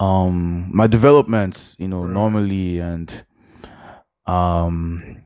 um 0.00 0.68
my 0.72 0.88
developments, 0.88 1.76
you 1.78 1.86
know, 1.86 2.04
normally 2.06 2.80
and 2.80 3.22
um 4.26 5.18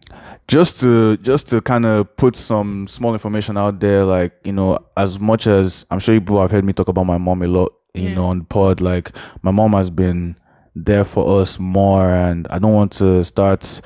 just 0.48 0.80
to 0.80 1.16
just 1.18 1.48
to 1.48 1.60
kind 1.60 1.86
of 1.86 2.16
put 2.16 2.34
some 2.34 2.86
small 2.88 3.12
information 3.12 3.56
out 3.56 3.78
there 3.78 4.04
like 4.04 4.32
you 4.44 4.52
know 4.52 4.78
as 4.96 5.18
much 5.20 5.46
as 5.46 5.86
i'm 5.90 5.98
sure 6.00 6.14
you 6.14 6.20
people 6.20 6.40
have 6.40 6.50
heard 6.50 6.64
me 6.64 6.72
talk 6.72 6.88
about 6.88 7.04
my 7.04 7.18
mom 7.18 7.42
a 7.42 7.46
lot 7.46 7.72
you 7.94 8.10
know 8.14 8.26
on 8.26 8.40
the 8.40 8.44
pod 8.44 8.80
like 8.80 9.12
my 9.42 9.50
mom 9.50 9.72
has 9.72 9.88
been 9.90 10.36
there 10.74 11.04
for 11.04 11.40
us 11.40 11.58
more 11.58 12.10
and 12.10 12.46
i 12.48 12.58
don't 12.58 12.74
want 12.74 12.90
to 12.92 13.22
start 13.24 13.80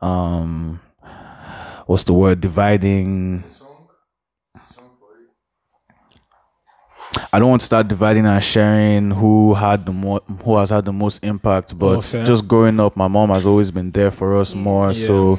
um 0.00 0.80
what's 1.86 2.04
the 2.04 2.12
word 2.12 2.40
dividing 2.40 3.42
I 7.32 7.38
don't 7.38 7.48
want 7.50 7.60
to 7.60 7.66
start 7.66 7.88
dividing 7.88 8.26
and 8.26 8.42
sharing 8.42 9.10
who 9.10 9.54
had 9.54 9.86
the 9.86 9.92
more 9.92 10.20
who 10.44 10.56
has 10.56 10.70
had 10.70 10.84
the 10.84 10.92
most 10.92 11.22
impact, 11.24 11.78
but 11.78 11.98
Okay. 11.98 12.24
just 12.24 12.46
growing 12.48 12.78
up, 12.80 12.96
my 12.96 13.08
mom 13.08 13.30
has 13.30 13.46
always 13.46 13.70
been 13.70 13.90
there 13.90 14.10
for 14.10 14.36
us 14.36 14.54
more. 14.54 14.92
Yeah. 14.92 15.06
So 15.06 15.38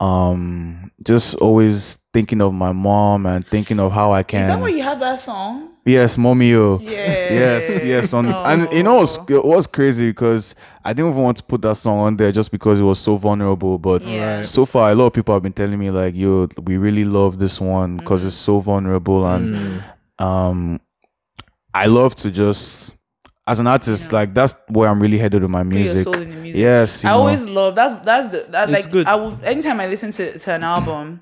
um 0.00 0.90
just 1.04 1.36
always 1.36 1.98
thinking 2.12 2.40
of 2.40 2.52
my 2.52 2.72
mom 2.72 3.24
and 3.26 3.46
thinking 3.46 3.80
of 3.80 3.92
how 3.92 4.12
I 4.12 4.22
can. 4.22 4.42
Is 4.42 4.46
that 4.48 4.52
can. 4.54 4.60
where 4.60 4.70
you 4.70 4.82
have 4.82 5.00
that 5.00 5.20
song? 5.20 5.68
yes, 5.84 6.16
mommy, 6.18 6.54
oh. 6.54 6.78
Yeah. 6.80 7.32
Yes, 7.32 7.82
yes. 7.84 8.12
On 8.14 8.26
and 8.26 8.72
you 8.72 8.82
know 8.82 8.96
what's, 8.96 9.18
Oh. 9.18 9.24
it 9.28 9.44
was 9.44 9.66
crazy 9.66 10.10
because 10.10 10.54
I 10.84 10.92
didn't 10.92 11.12
even 11.12 11.22
want 11.22 11.38
to 11.38 11.42
put 11.42 11.62
that 11.62 11.76
song 11.76 11.98
on 12.00 12.16
there 12.16 12.30
just 12.32 12.50
because 12.52 12.78
it 12.80 12.84
was 12.84 12.98
so 12.98 13.16
vulnerable. 13.16 13.78
But 13.78 14.04
Yeah. 14.04 14.36
Right. 14.36 14.44
so 14.44 14.64
far, 14.66 14.90
a 14.92 14.94
lot 14.94 15.06
of 15.06 15.12
people 15.12 15.34
have 15.34 15.42
been 15.42 15.52
telling 15.52 15.78
me 15.78 15.90
like, 15.90 16.14
"Yo, 16.14 16.48
we 16.62 16.76
really 16.76 17.04
love 17.04 17.38
this 17.38 17.60
one 17.60 17.96
because 17.96 18.24
it's 18.24 18.36
so 18.36 18.60
vulnerable." 18.60 19.26
And 19.26 19.54
Mm. 19.56 20.24
um, 20.24 20.80
I 21.74 21.86
love 21.86 22.14
to 22.16 22.30
just, 22.30 22.92
as 23.46 23.58
an 23.60 23.66
artist, 23.66 24.12
like 24.12 24.34
that's 24.34 24.54
where 24.68 24.88
I'm 24.88 25.00
really 25.00 25.18
headed 25.18 25.42
with 25.42 25.50
my 25.50 25.62
Put 25.62 25.72
your 25.72 25.78
music. 25.80 26.04
soul 26.04 26.14
in 26.14 26.30
the 26.30 26.36
music. 26.36 26.60
Yes, 26.60 27.02
you 27.02 27.08
I 27.10 27.12
know. 27.12 27.18
always 27.20 27.44
love 27.46 27.74
that's 27.74 27.96
that's 28.04 28.28
the 28.28 28.46
that 28.50 28.68
It's 28.70 28.84
like 28.84 28.92
good. 28.92 29.06
I 29.06 29.14
will 29.16 29.38
anytime 29.42 29.80
I 29.80 29.86
listen 29.88 30.12
to, 30.12 30.38
to 30.38 30.52
an 30.52 30.62
album 30.64 31.20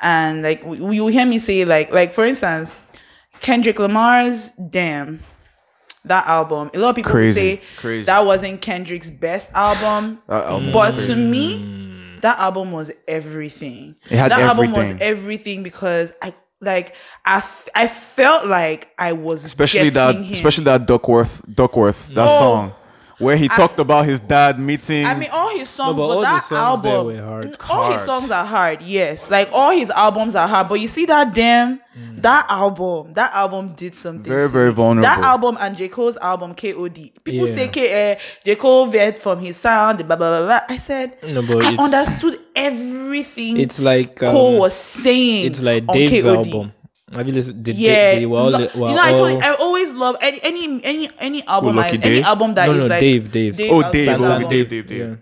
and 0.00 0.42
like 0.42 0.62
you 0.64 0.92
you 0.92 1.06
hear 1.08 1.26
me 1.26 1.38
say 1.38 1.64
like 1.64 1.92
like 1.92 2.14
for 2.14 2.24
instance 2.24 2.84
Kendrick 3.40 3.78
Lamar's 3.78 4.50
Damn 4.50 5.20
that 6.04 6.26
album 6.26 6.70
a 6.72 6.78
lot 6.78 6.90
of 6.90 6.96
people 6.96 7.10
Crazy, 7.10 7.34
say 7.56 7.62
crazy. 7.78 8.04
that 8.04 8.24
wasn't 8.24 8.60
Kendrick's 8.60 9.10
best 9.10 9.52
album 9.54 10.22
That 10.28 10.44
album 10.46 10.72
but 10.72 10.92
to 11.06 11.16
me 11.16 11.58
mm. 11.60 12.20
that 12.22 12.38
album 12.38 12.70
was 12.72 12.92
everything 13.08 13.96
It 14.10 14.16
had 14.16 14.30
that 14.30 14.40
album 14.40 14.70
was 14.70 14.78
everything. 14.90 15.02
everything 15.02 15.62
because 15.64 16.12
I 16.22 16.32
like 16.60 16.94
I, 17.24 17.38
f- 17.38 17.68
I 17.74 17.88
felt 17.88 18.46
like 18.46 18.88
I 18.98 19.12
was 19.12 19.44
especially 19.44 19.90
that, 19.90 20.16
him. 20.16 20.32
especially 20.32 20.64
that 20.64 20.86
Duckworth, 20.86 21.42
Duckworth, 21.52 22.08
that 22.14 22.28
Oh. 22.28 22.38
song 22.38 22.72
where 23.18 23.36
he 23.36 23.48
talked 23.48 23.78
about 23.78 24.06
his 24.06 24.20
dad 24.20 24.58
meeting. 24.58 25.04
I 25.04 25.14
mean, 25.14 25.30
all 25.32 25.50
his 25.50 25.68
songs, 25.68 25.96
but 25.98 26.06
but, 26.08 26.14
all 26.14 26.20
that 26.22 26.42
songs 26.44 26.84
album, 26.84 27.06
were 27.06 27.22
hard. 27.22 27.46
n- 27.46 27.56
all 27.68 27.92
his 27.92 28.02
songs 28.02 28.30
are 28.30 28.44
hard. 28.44 28.82
Yes, 28.82 29.30
like 29.30 29.50
all 29.52 29.72
his 29.72 29.90
albums 29.90 30.34
are 30.34 30.46
hard. 30.48 30.68
But 30.68 30.80
you 30.80 30.88
see 30.88 31.04
that 31.06 31.34
damn 31.34 31.80
that 32.18 32.46
album, 32.48 33.12
that 33.14 33.32
album 33.34 33.74
did 33.74 33.94
something. 33.94 34.22
Very, 34.30 34.48
very 34.48 34.72
vulnerable. 34.72 35.02
That 35.02 35.20
album 35.24 35.56
and 35.60 35.76
J 35.76 35.88
Cole's 35.88 36.16
album 36.18 36.54
K.O.D. 36.54 37.12
People 37.24 37.48
Yeah. 37.48 37.54
say 37.54 37.68
K. 37.68 38.12
Uh, 38.12 38.16
J 38.44 38.54
Cole 38.56 38.86
vet 38.86 39.18
from 39.18 39.40
his 39.40 39.56
sound. 39.56 39.98
Blah 40.06 40.16
blah 40.16 40.38
blah. 40.38 40.46
blah. 40.46 40.60
I 40.68 40.78
said 40.78 41.16
No, 41.32 41.42
but 41.42 41.64
I 41.64 41.74
understood 41.76 42.38
everything. 42.54 43.56
It's 43.58 43.80
like 43.80 44.22
um, 44.22 44.30
Cole 44.32 44.58
was 44.60 44.74
saying. 44.74 45.46
It's 45.46 45.62
like 45.62 45.84
on 45.88 45.94
Dave's 45.94 46.22
K.O.D.. 46.22 46.50
album. 46.52 46.72
Have 47.12 47.26
you 47.26 47.32
listened? 47.32 47.64
Did 47.64 47.76
Yeah, 47.76 48.14
they, 48.14 48.18
they 48.20 48.26
were 48.26 48.42
lo- 48.42 48.58
were 48.74 48.88
you 48.88 48.94
know, 48.94 49.02
I 49.02 49.12
told 49.14 49.30
you, 49.30 49.36
oh. 49.36 49.40
I 49.40 49.54
always 49.54 49.92
love 49.92 50.16
any 50.20 50.40
any 50.42 50.84
any 50.84 51.10
any 51.18 51.46
album, 51.46 51.78
I, 51.78 51.88
any 51.88 52.22
album 52.22 52.54
that 52.54 52.66
no, 52.66 52.72
is 52.72 52.78
no, 52.78 52.86
like 52.86 53.00
Dave, 53.00 53.32
Dave. 53.32 53.54
Oh, 53.70 53.90
Dave, 53.90 54.08
oh, 54.20 54.24
album. 54.24 54.48
Dave, 54.50 54.68
Dave, 54.68 54.86
Dave. 54.86 54.98
Yeah. 54.98 55.16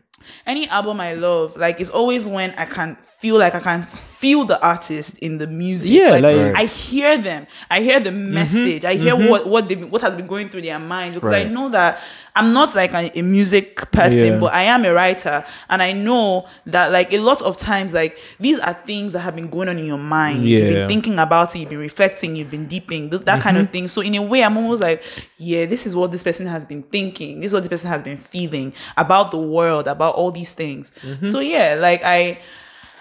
any 0.46 0.68
album 0.68 1.00
I 1.00 1.14
love, 1.14 1.56
like 1.56 1.80
it's 1.80 1.90
always 1.90 2.26
when 2.26 2.50
I 2.58 2.64
can 2.66 2.96
feel 3.18 3.38
like 3.38 3.55
I 3.55 3.60
can 3.60 3.82
feel 3.82 4.44
the 4.44 4.60
artist 4.60 5.18
in 5.18 5.38
the 5.38 5.47
music. 5.47 5.93
Yeah, 5.93 6.10
like, 6.10 6.22
like- 6.22 6.55
I 6.55 6.64
hear 6.66 7.16
them. 7.16 7.47
I 7.70 7.80
hear 7.80 7.98
the 7.98 8.10
mm-hmm. 8.10 8.34
message. 8.34 8.84
I 8.84 8.94
hear 8.94 9.14
mm-hmm. 9.14 9.28
what 9.28 9.48
what 9.48 9.68
they 9.68 9.74
what 9.74 10.02
has 10.02 10.16
been 10.16 10.26
going 10.26 10.48
through 10.48 10.62
their 10.62 10.78
mind 10.78 11.14
because 11.14 11.32
I 11.32 11.44
know 11.44 11.70
that 11.70 12.01
I'm 12.34 12.52
not 12.52 12.74
like 12.74 12.93
a, 12.93 13.18
a 13.18 13.22
music 13.22 13.90
person, 13.90 14.34
Yeah. 14.34 14.38
but 14.38 14.52
I 14.52 14.62
am 14.64 14.84
a 14.84 14.93
writer, 14.93 15.44
and 15.70 15.82
I 15.82 15.93
know 15.93 16.47
that 16.66 16.93
like 16.93 17.12
a 17.12 17.18
lot 17.18 17.40
of 17.40 17.56
times, 17.56 17.94
like 17.94 18.18
these 18.38 18.59
are 18.59 18.74
things 18.74 19.12
that 19.12 19.20
have 19.20 19.34
been 19.34 19.48
going 19.48 19.70
on 19.70 19.78
in 19.78 19.86
your 19.86 19.98
mind. 19.98 20.44
Yeah. 20.44 20.59
You've 20.59 20.74
been 20.74 20.88
thinking 20.88 21.18
about 21.18 21.56
it. 21.56 21.60
You've 21.60 21.70
been 21.70 21.78
reflecting. 21.78 22.36
You've 22.36 22.51
been 22.51 22.66
deeping 22.66 23.09
th- 23.09 23.22
that 23.22 23.40
kind 23.40 23.56
of 23.56 23.64
mm-hmm. 23.64 23.72
thing. 23.72 23.88
So 23.88 24.02
in 24.02 24.14
a 24.14 24.22
way, 24.22 24.43
I'm 24.43 24.56
almost 24.59 24.82
like, 24.82 25.02
yeah, 25.38 25.64
this 25.64 25.86
is 25.86 25.97
what 25.97 26.12
this 26.12 26.22
person 26.22 26.47
has 26.47 26.66
been 26.66 26.82
thinking. 26.82 27.40
This 27.40 27.48
is 27.48 27.55
what 27.55 27.62
this 27.62 27.70
person 27.70 27.88
has 27.88 28.02
been 28.02 28.18
feeling 28.18 28.74
about 28.98 29.30
the 29.30 29.38
world, 29.38 29.88
about 29.88 30.16
all 30.16 30.30
these 30.30 30.52
things. 30.52 30.93
So 31.30 31.40
yeah, 31.40 31.76
like 31.78 32.02
I. 32.05 32.40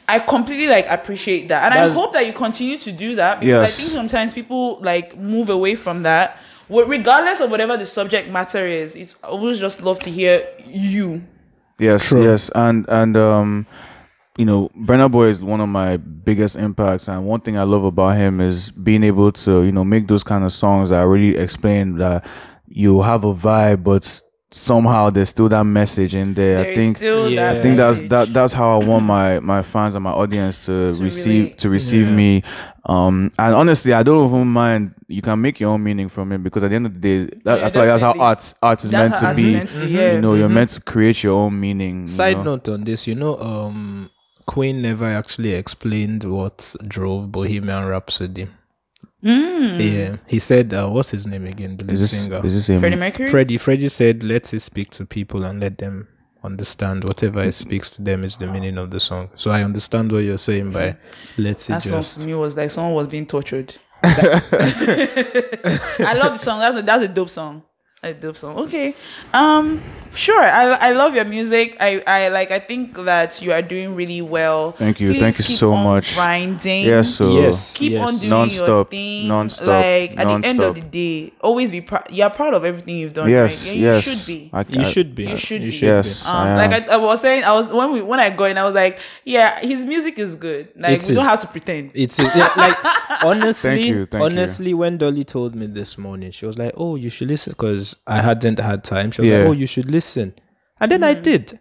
I 0.07 0.19
completely 0.19 0.68
like 0.68 0.88
appreciate 0.88 1.48
that, 1.48 1.72
and 1.72 1.73
I 1.73 1.90
hope 1.90 2.14
that 2.14 2.26
you 2.26 2.34
continue 2.34 2.77
to 2.80 2.91
do 2.91 3.15
that 3.15 3.40
because 3.40 3.64
I 3.64 3.68
think 3.68 3.90
sometimes 3.90 4.34
people 4.34 4.80
like 4.82 5.18
move 5.18 5.49
away 5.49 5.76
from 5.76 6.03
that. 6.03 6.38
Well, 6.68 6.88
regardless 6.88 7.40
of 7.40 7.52
whatever 7.52 7.77
the 7.77 7.86
subject 7.86 8.30
matter 8.30 8.65
is, 8.65 8.95
it's 8.95 9.15
I 9.23 9.27
always 9.27 9.60
just 9.60 9.82
love 9.82 9.99
to 9.99 10.11
hear 10.11 10.48
you. 10.65 11.23
Yes, 11.80 12.10
True. 12.10 12.23
yes, 12.23 12.49
and 12.56 12.86
and 12.88 13.18
um, 13.18 13.68
you 14.38 14.45
know, 14.45 14.69
Burna 14.77 15.10
Boy 15.10 15.27
is 15.27 15.41
one 15.41 15.61
of 15.61 15.69
my 15.69 15.98
biggest 15.98 16.56
impacts, 16.56 17.07
and 17.07 17.26
one 17.26 17.41
thing 17.41 17.57
I 17.57 17.64
love 17.64 17.84
about 17.84 18.15
him 18.18 18.41
is 18.41 18.72
being 18.72 19.03
able 19.03 19.32
to 19.32 19.64
you 19.64 19.72
know 19.72 19.84
make 19.84 20.07
those 20.07 20.23
kind 20.23 20.44
of 20.44 20.52
songs 20.53 20.90
that 20.90 21.02
really 21.03 21.36
explain 21.38 21.95
that 21.98 22.26
you 22.68 23.02
have 23.02 23.23
a 23.23 23.34
vibe, 23.34 23.84
but 23.84 24.22
somehow 24.56 25.10
there's 25.10 25.27
still 25.30 25.49
that 25.49 25.65
message 25.65 26.15
in 26.15 26.34
there. 26.34 26.64
There 26.64 26.72
I 26.72 26.76
think. 26.76 26.98
still 26.98 27.30
Yeah. 27.30 27.52
that 27.53 27.60
I 27.60 27.61
think 27.61 27.77
that's 27.77 27.99
that 28.10 28.34
that's 28.34 28.53
how 28.53 28.80
I 28.80 28.86
want 28.86 29.03
my 29.06 29.40
my 29.41 29.61
fans 29.61 29.95
and 29.95 30.03
my 30.03 30.11
audience 30.11 30.65
to, 30.68 30.94
To 30.94 31.03
receive 31.03 31.44
relate. 31.44 31.57
to 31.57 31.69
receive 31.69 32.07
Yeah. 32.07 32.15
me. 32.15 32.44
Um 32.86 33.32
and 33.38 33.53
honestly 33.53 33.91
I 33.94 34.02
don't 34.03 34.26
even 34.30 34.48
mind 34.48 34.94
you 35.07 35.22
can 35.22 35.41
make 35.41 35.60
your 35.60 35.72
own 35.72 35.84
meaning 35.84 36.07
from 36.07 36.32
it 36.32 36.41
because 36.41 36.64
at 36.64 36.69
the 36.69 36.76
end 36.77 36.86
of 36.86 36.94
the 36.94 36.99
day 36.99 37.38
that, 37.44 37.60
Yeah, 37.60 37.65
I 37.65 37.69
feel 37.69 37.82
like 37.82 37.90
that's 37.90 38.02
how 38.03 38.14
art 38.18 38.53
art 38.64 38.84
is 38.84 38.91
That's 38.91 39.22
meant 39.22 39.38
to 39.38 39.41
be. 39.44 39.53
meant 39.56 39.69
to 39.69 39.80
be, 39.82 39.88
yeah. 39.88 40.14
You 40.14 40.22
know, 40.22 40.36
you're 40.36 40.48
Mhm. 40.49 40.53
meant 40.53 40.69
to 40.69 40.82
create 40.82 41.22
your 41.23 41.34
own 41.34 41.60
meaning. 41.60 42.03
you 42.03 42.07
Side 42.07 42.38
know? 42.38 42.56
note 42.56 42.69
on 42.69 42.86
this, 42.86 43.07
you 43.07 43.15
know, 43.15 43.38
um, 43.40 44.10
Queen 44.45 44.82
never 44.82 45.07
actually 45.10 45.52
explained 45.53 46.23
what 46.23 46.76
drove 46.88 47.30
Bohemian 47.32 47.86
Rhapsody. 47.88 48.48
Mm. 49.26 49.80
Yeah, 49.80 50.18
he 50.28 50.38
said, 50.38 50.72
uh, 50.72 50.88
"What's 50.88 51.10
his 51.10 51.26
name 51.26 51.48
again?" 51.48 51.78
The 51.78 51.86
lead 51.86 51.94
Is 51.94 52.00
this 52.02 52.24
singer, 52.24 52.46
is 52.46 52.54
this 52.54 52.70
him? 52.70 52.80
Freddie 52.80 52.96
Mercury. 52.96 53.28
Freddie. 53.28 53.58
Freddie 53.58 53.88
said, 53.88 54.24
"Let's 54.24 54.62
speak 54.64 54.92
to 54.92 55.06
people 55.06 55.44
and 55.44 55.60
let 55.60 55.80
them 55.80 56.08
understand 56.44 57.04
whatever 57.04 57.42
it 57.42 57.54
speaks 57.54 57.90
to 57.96 58.04
them 58.04 58.24
is 58.24 58.38
the 58.38 58.46
meaning 58.46 58.78
of 58.78 58.92
the 58.92 59.00
song." 59.00 59.30
So 59.34 59.50
I 59.50 59.64
understand 59.64 60.12
what 60.12 60.20
you're 60.20 60.38
saying 60.38 60.72
by 60.72 60.96
"Let 61.38 61.60
it 61.60 61.68
That 61.74 61.82
song 61.84 61.92
just." 62.02 62.20
to 62.20 62.28
me 62.28 62.36
was 62.36 62.56
like 62.56 62.70
someone 62.70 62.94
was 62.94 63.08
being 63.08 63.26
tortured. 63.26 63.74
I 64.04 64.14
love 66.16 66.34
the 66.34 66.40
song. 66.40 66.60
That's 66.60 66.78
a 66.78 66.82
that's 66.84 67.04
a 67.04 67.08
dope 67.08 67.32
song. 67.32 67.64
A 68.04 68.14
dope 68.14 68.38
song. 68.38 68.58
Okay. 68.60 68.94
Um. 69.34 69.82
Sure. 70.16 70.42
I 70.42 70.74
I 70.90 70.92
love 70.94 71.14
your 71.16 71.26
music. 71.26 71.76
I 71.80 72.02
I 72.08 72.30
like. 72.30 72.52
I 72.52 72.60
think 72.60 72.96
that 73.04 73.42
you 73.42 73.52
are 73.52 73.62
doing 73.62 73.96
really 73.96 74.22
well. 74.22 74.72
Thank 74.72 75.00
you. 75.00 75.12
Please 75.12 75.20
Thank 75.20 75.38
you 75.38 75.44
so 75.44 75.74
on 75.74 75.84
much. 75.84 76.16
Grinding. 76.16 76.86
Yes, 76.86 77.16
so 77.16 77.32
Yes. 77.42 77.74
keep 77.76 78.00
on 78.00 78.16
doing 78.16 78.22
your 78.22 78.30
Non-stop, 78.30 78.90
thing. 78.92 79.28
non-stop, 79.28 79.68
Like 79.68 80.18
at 80.18 80.28
the 80.28 80.48
end 80.48 80.60
of 80.62 80.76
the 80.76 80.82
day, 80.82 81.34
always 81.42 81.70
be 81.72 81.82
proud. 81.82 82.08
You're 82.10 82.30
proud 82.30 82.54
of 82.54 82.64
everything 82.66 82.98
you've 82.98 83.14
done. 83.14 83.30
yes, 83.30 83.68
right? 83.68 83.78
Yeah, 83.78 83.92
yes. 83.96 84.08
You 84.08 84.14
should 84.16 84.26
be. 84.28 84.50
I, 84.54 84.66
You 84.70 84.86
should 84.86 85.16
be. 85.16 85.24
You 85.26 85.38
should 85.38 85.62
be. 85.62 85.70
Yes. 85.70 86.26
Um, 86.28 86.36
I 86.36 86.50
am. 86.50 86.58
like 86.72 86.90
I, 86.90 86.94
I 86.94 86.98
was 86.98 87.22
saying, 87.22 87.44
I 87.44 87.52
was 87.54 87.68
when 87.68 87.92
we 87.92 88.02
when 88.02 88.20
I 88.20 88.30
go 88.30 88.46
in, 88.46 88.58
I 88.58 88.64
was 88.64 88.74
like, 88.74 88.98
yeah, 89.26 89.60
his 89.60 89.86
music 89.86 90.18
is 90.18 90.36
good. 90.36 90.70
Like 90.78 91.02
It 91.04 91.10
we 91.10 91.16
don't 91.16 91.24
is. 91.26 91.30
have 91.30 91.42
to 91.42 91.48
pretend. 91.48 91.92
It's 91.94 92.18
yeah, 92.20 92.52
like 92.56 92.78
honestly, 93.24 93.70
Thank 93.72 93.86
you, 93.86 94.06
thank 94.06 94.22
you. 94.22 94.26
honestly, 94.26 94.74
when 94.74 94.98
Dolly 94.98 95.24
told 95.26 95.56
me 95.56 95.66
this 95.68 95.98
morning, 95.98 96.32
she 96.32 96.46
was 96.46 96.58
like, 96.58 96.74
"Oh, 96.78 96.96
you 96.96 97.10
should 97.10 97.28
listen," 97.28 97.52
because 97.52 97.96
I 98.08 98.22
hadn't 98.22 98.60
had 98.60 98.84
time. 98.84 99.12
She 99.12 99.22
was 99.22 99.30
Yeah. 99.30 99.40
like, 99.40 99.48
"Oh, 99.48 99.52
you 99.52 99.68
should 99.68 99.90
listen," 99.92 100.05
and 100.15 100.91
then 100.91 101.03
I 101.03 101.15
Mm. 101.15 101.22
did. 101.23 101.60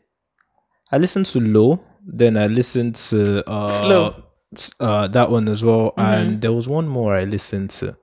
I 0.92 0.98
listened 0.98 1.26
to 1.26 1.40
Low, 1.40 1.80
then 2.06 2.36
I 2.36 2.46
listened 2.46 2.94
to 3.10 3.42
uh, 3.48 3.70
Slow. 3.70 4.14
uh, 4.80 5.08
that 5.08 5.30
one 5.30 5.48
as 5.48 5.62
well, 5.64 5.92
Mm-hmm. 5.96 6.00
and 6.14 6.40
there 6.42 6.52
was 6.52 6.68
one 6.68 6.86
more 6.88 7.16
I 7.16 7.24
listened 7.24 7.70
to, 7.80 7.96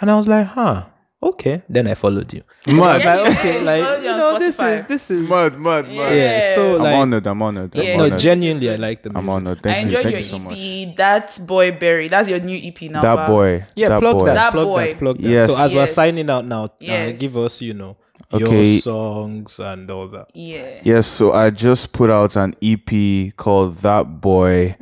and 0.00 0.10
I 0.10 0.16
was 0.16 0.28
like, 0.28 0.46
"Huh." 0.46 0.84
Okay, 1.20 1.62
then 1.68 1.88
I 1.88 1.94
followed 1.94 2.32
you. 2.32 2.42
Mad. 2.68 3.02
Yeah, 3.02 3.14
Like, 3.18 3.36
okay, 3.38 3.60
like 3.60 3.82
Followed 3.82 4.02
you 4.04 4.10
you 4.10 4.16
know, 4.16 4.38
this 4.38 4.54
is 4.60 4.86
this 4.86 5.10
is 5.10 5.28
mad, 5.28 5.58
mad, 5.58 5.84
mad. 5.88 6.14
Yeah. 6.16 6.54
so 6.54 6.76
like, 6.76 6.86
I'm 6.94 7.00
honored. 7.00 7.26
I'm 7.26 7.42
honored. 7.42 7.74
I'm 7.76 7.82
Yeah. 7.84 7.96
no, 7.96 8.16
genuinely, 8.16 8.70
I 8.70 8.76
like 8.76 9.02
the 9.02 9.10
music. 9.10 9.18
I'm 9.18 9.28
honored. 9.28 9.58
I 9.58 9.62
Thank 9.62 9.90
you. 9.90 9.96
Thank 9.98 10.10
your 10.14 10.18
you 10.20 10.24
so 10.24 10.38
much. 10.38 10.54
EP. 10.56 10.94
That 10.96 11.26
boy 11.44 11.72
Beri. 11.72 12.06
That's 12.06 12.28
your 12.28 12.38
new 12.38 12.56
EP 12.56 12.88
now. 12.88 13.02
That 13.02 13.16
ba? 13.16 13.26
boy. 13.26 13.66
Yeah, 13.74 13.88
that 13.88 13.98
plug 14.00 14.18
boy. 14.20 14.26
that, 14.26 14.34
That 14.34 14.52
plug 14.52 14.66
boy. 14.68 14.86
that, 14.86 14.98
plug 14.98 15.16
that. 15.18 15.28
Yes. 15.28 15.50
So 15.50 15.60
as 15.60 15.74
we're 15.74 15.86
signing 15.86 16.30
out 16.30 16.44
now, 16.46 16.64
uh, 16.66 16.68
Yes. 16.78 17.18
give 17.18 17.36
us, 17.36 17.60
you 17.62 17.74
know, 17.74 17.96
Okay. 18.32 18.72
your 18.72 18.80
songs 18.82 19.58
and 19.58 19.90
all 19.90 20.06
that. 20.08 20.28
Yeah. 20.34 20.80
Yes, 20.84 21.06
so 21.06 21.32
I 21.32 21.50
just 21.50 21.92
put 21.92 22.10
out 22.10 22.36
an 22.36 22.54
EP 22.62 23.34
called 23.36 23.76
That 23.76 24.20
Boy. 24.20 24.76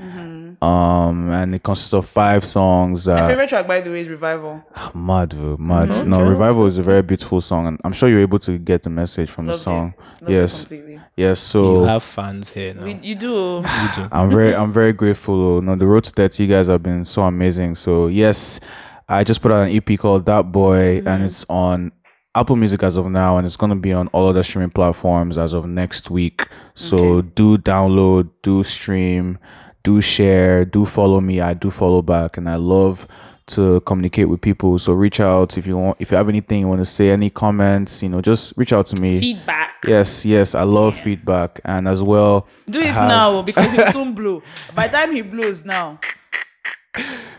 Um, 0.62 1.30
and 1.30 1.54
it 1.54 1.62
consists 1.62 1.92
of 1.92 2.08
five 2.08 2.44
songs. 2.44 3.06
My 3.06 3.28
favorite 3.28 3.48
track, 3.50 3.68
by 3.68 3.80
the 3.82 3.90
way, 3.90 4.00
is 4.00 4.08
Revival. 4.08 4.64
mad, 4.94 5.28
bro, 5.36 5.56
mad. 5.58 5.90
Mm-hmm. 5.90 6.08
No, 6.10 6.16
Okay. 6.20 6.30
Revival 6.30 6.66
is 6.66 6.78
a 6.78 6.82
very 6.82 7.02
beautiful 7.02 7.40
song, 7.42 7.66
and 7.66 7.80
I'm 7.84 7.92
sure 7.92 8.08
you're 8.08 8.20
able 8.20 8.38
to 8.40 8.56
get 8.58 8.82
the 8.82 8.90
message 8.90 9.30
from 9.30 9.46
Loved 9.46 9.58
the 9.58 9.62
song. 9.62 9.94
it. 9.98 10.00
Loved 10.22 10.30
it 10.30 10.32
Yes, 10.34 10.60
completely. 10.64 11.00
yes. 11.14 11.30
you 11.54 11.60
So 11.60 11.84
have 11.84 12.02
fans 12.02 12.48
here 12.48 12.72
now. 12.74 12.84
We, 12.84 12.94
you 13.02 13.14
do. 13.14 13.62
you 13.62 13.88
do. 13.94 14.08
I'm 14.10 14.30
very, 14.30 14.54
I'm 14.56 14.72
very 14.72 14.94
grateful. 14.94 15.60
No, 15.60 15.76
the 15.76 15.86
road 15.86 16.04
to 16.04 16.12
that 16.14 16.38
you 16.38 16.46
guys 16.46 16.68
have 16.68 16.82
been 16.82 17.04
so 17.04 17.22
amazing. 17.22 17.74
So 17.74 18.06
yes, 18.06 18.58
I 19.08 19.24
just 19.24 19.42
put 19.42 19.52
out 19.52 19.68
an 19.68 19.76
EP 19.76 19.98
called 19.98 20.24
That 20.26 20.50
Boy, 20.50 21.02
and 21.04 21.22
it's 21.22 21.44
on 21.50 21.92
Apple 22.36 22.56
Music 22.56 22.82
as 22.82 22.96
of 22.96 23.06
now, 23.10 23.36
and 23.38 23.46
it's 23.46 23.56
gonna 23.56 23.74
be 23.76 23.92
on 23.92 24.08
all 24.08 24.28
other 24.28 24.42
streaming 24.42 24.70
platforms 24.70 25.38
as 25.38 25.52
of 25.52 25.66
next 25.66 26.10
week. 26.10 26.46
So 26.74 26.96
Okay. 26.98 27.28
do 27.34 27.58
download, 27.58 28.28
do 28.42 28.62
stream, 28.62 29.38
do 29.82 30.00
share, 30.00 30.64
do 30.64 30.84
follow 30.84 31.20
me. 31.20 31.40
I 31.40 31.54
do 31.54 31.70
follow 31.70 32.02
back, 32.02 32.36
and 32.36 32.48
I 32.48 32.56
love 32.56 33.06
to 33.48 33.80
communicate 33.86 34.28
with 34.28 34.40
people. 34.40 34.76
So 34.78 34.92
reach 34.92 35.20
out 35.20 35.56
if 35.56 35.66
you 35.68 35.78
want. 35.78 35.96
If 36.00 36.10
you 36.10 36.16
have 36.16 36.28
anything 36.28 36.60
you 36.60 36.68
want 36.68 36.80
to 36.80 36.84
say, 36.84 37.10
any 37.10 37.30
comments, 37.30 38.02
you 38.02 38.08
know, 38.08 38.20
just 38.20 38.52
reach 38.56 38.72
out 38.72 38.86
to 38.86 39.00
me. 39.00 39.20
Feedback. 39.20 39.74
Yes, 39.86 40.26
yes, 40.26 40.54
I 40.56 40.64
love 40.64 40.96
feedback, 40.96 41.60
and 41.64 41.86
as 41.86 42.02
well. 42.02 42.46
Do 42.68 42.80
it 42.80 42.88
have- 42.88 43.08
now 43.08 43.42
because 43.42 43.70
he'll 43.72 43.86
soon 43.92 44.14
blow. 44.14 44.42
By 44.74 44.88
the 44.88 44.96
time 44.96 45.12
he 45.12 45.22
blows 45.22 45.64
now, 45.64 46.00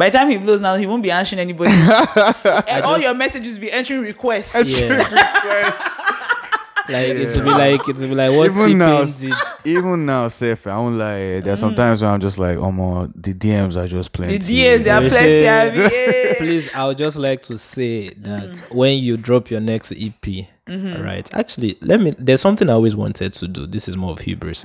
By 0.00 0.08
the 0.08 0.16
time 0.16 0.30
he 0.30 0.38
blows 0.38 0.62
now, 0.62 0.76
he 0.76 0.86
won't 0.86 1.02
be 1.02 1.10
answering 1.10 1.40
anybody. 1.40 1.72
and 1.74 2.84
all 2.86 2.98
your 2.98 3.12
messages 3.12 3.58
be 3.58 3.70
entering 3.70 4.00
requests. 4.00 4.54
Yeah. 4.66 5.76
Like 6.88 7.06
it 7.06 7.36
will 7.36 7.44
be 7.44 7.50
like 7.50 7.88
it 7.88 7.96
will 7.98 8.08
be 8.08 8.14
like 8.16 8.32
what 8.32 8.50
Even 8.50 8.78
now, 8.78 9.04
T-Pain 9.04 9.32
even 9.64 10.06
now, 10.06 10.26
safe. 10.26 10.66
I 10.66 10.76
won't 10.76 10.96
lie. 10.96 11.20
Eh, 11.20 11.40
there's 11.40 11.60
sometimes 11.60 12.00
mm. 12.00 12.02
when 12.02 12.14
I'm 12.14 12.20
just 12.20 12.36
like, 12.36 12.56
oh 12.56 12.72
my, 12.72 13.06
the 13.14 13.32
DMs 13.32 13.76
are 13.76 13.86
just 13.86 14.12
plenty. 14.12 14.38
The 14.38 14.44
DMs, 14.44 14.82
there 14.82 14.94
are 14.96 15.08
plenty. 15.08 15.40
yeah. 15.40 15.62
of 15.64 15.78
it. 15.78 16.38
Please, 16.38 16.68
I 16.74 16.86
would 16.88 16.98
just 16.98 17.16
like 17.16 17.42
to 17.42 17.58
say 17.58 18.08
that 18.08 18.48
Mm-hmm. 18.48 18.76
when 18.76 18.98
you 18.98 19.16
drop 19.18 19.50
your 19.50 19.60
next 19.60 19.92
EP, 19.92 20.20
mm-hmm. 20.20 21.00
right? 21.00 21.32
Actually, 21.32 21.78
let 21.80 22.00
me. 22.00 22.16
There's 22.18 22.40
something 22.40 22.68
I 22.68 22.72
always 22.72 22.96
wanted 22.96 23.34
to 23.34 23.46
do. 23.46 23.68
This 23.68 23.86
is 23.86 23.96
more 23.96 24.12
of 24.12 24.18
hubris. 24.18 24.64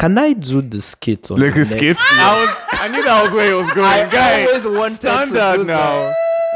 Can 0.00 0.16
I 0.18 0.32
do 0.32 0.62
the 0.62 0.80
skit 0.80 1.30
on 1.30 1.38
Like 1.38 1.52
the 1.54 1.60
a 1.60 1.64
next 1.64 1.70
skit. 1.76 1.96
I 2.00 2.44
was, 2.44 2.62
I 2.72 2.88
knew 2.88 3.02
that 3.04 3.22
was 3.22 3.32
where 3.32 3.46
he 3.48 3.52
was 3.54 3.70
going. 3.72 3.86
I 3.86 4.08
Guy, 4.10 4.46
always 4.46 4.64
wanted 4.64 4.88
to 4.92 4.96
standard 4.96 5.56
do 5.58 5.64
now. 5.64 6.12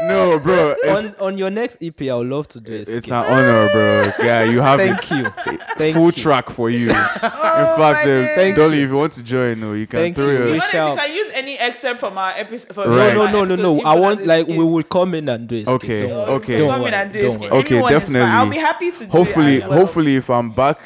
No, 0.09 0.39
bro. 0.39 0.75
It's, 0.83 1.13
on 1.19 1.27
on 1.27 1.37
your 1.37 1.49
next 1.49 1.77
EP, 1.81 2.01
I 2.01 2.15
would 2.15 2.27
love 2.27 2.47
to 2.49 2.59
do 2.59 2.73
a 2.73 2.83
skit. 2.83 2.97
it's 2.97 3.07
an 3.07 3.13
honor, 3.13 3.69
bro. 3.71 4.11
Yeah, 4.25 4.43
you 4.43 4.59
have 4.59 4.77
Thank 4.79 4.99
it. 4.99 5.09
you. 5.11 5.57
Thank 5.77 5.95
Full 5.95 6.07
you. 6.07 6.11
track 6.11 6.49
for 6.49 6.69
you. 6.69 6.89
In 6.89 6.93
my 6.95 7.75
fact, 7.77 8.01
uh, 8.01 8.05
days. 8.35 8.55
Dolly, 8.57 8.81
if 8.81 8.89
you 8.89 8.97
want 8.97 9.13
to 9.13 9.23
join, 9.23 9.59
no, 9.61 9.71
you 9.73 9.87
can 9.87 9.99
Thank 10.01 10.15
throw 10.17 10.25
you. 10.31 10.37
To 10.37 10.37
be 10.39 10.43
your. 10.49 10.53
We 10.55 10.59
honest, 10.59 10.73
you 10.73 10.95
can 10.97 11.15
use 11.15 11.31
any 11.33 11.57
excerpt 11.59 11.99
from 12.01 12.17
our 12.17 12.31
episode. 12.31 12.73
From 12.73 12.89
Right. 12.91 13.13
No, 13.13 13.21
our 13.25 13.31
no, 13.31 13.45
no, 13.45 13.55
no, 13.55 13.75
no. 13.77 13.81
I 13.85 13.95
want 13.95 14.25
like 14.25 14.45
skit. 14.47 14.57
we 14.57 14.65
will 14.65 14.83
come 14.83 15.13
in 15.13 15.29
and 15.29 15.47
do 15.47 15.55
a 15.57 15.61
skit. 15.61 15.75
Okay, 15.75 15.99
Don't 16.07 16.17
worry. 16.17 16.31
okay. 16.31 16.57
Don't 16.57 16.69
Come 16.71 16.75
in 16.75 16.83
worry. 16.83 16.93
and 16.93 17.13
do 17.13 17.19
a 17.19 17.21
Don't 17.23 17.33
skit. 17.35 17.51
worry. 17.51 17.59
Okay, 17.61 17.73
Anyone 17.75 17.91
definitely. 17.93 18.29
I'll 18.31 18.49
be 18.49 18.57
happy 18.57 18.91
to 18.91 19.05
do 19.05 19.11
Hopefully, 19.11 19.55
it 19.55 19.63
as 19.63 19.69
well. 19.69 19.79
hopefully, 19.79 20.15
if 20.17 20.29
I'm 20.29 20.51
back, 20.51 20.79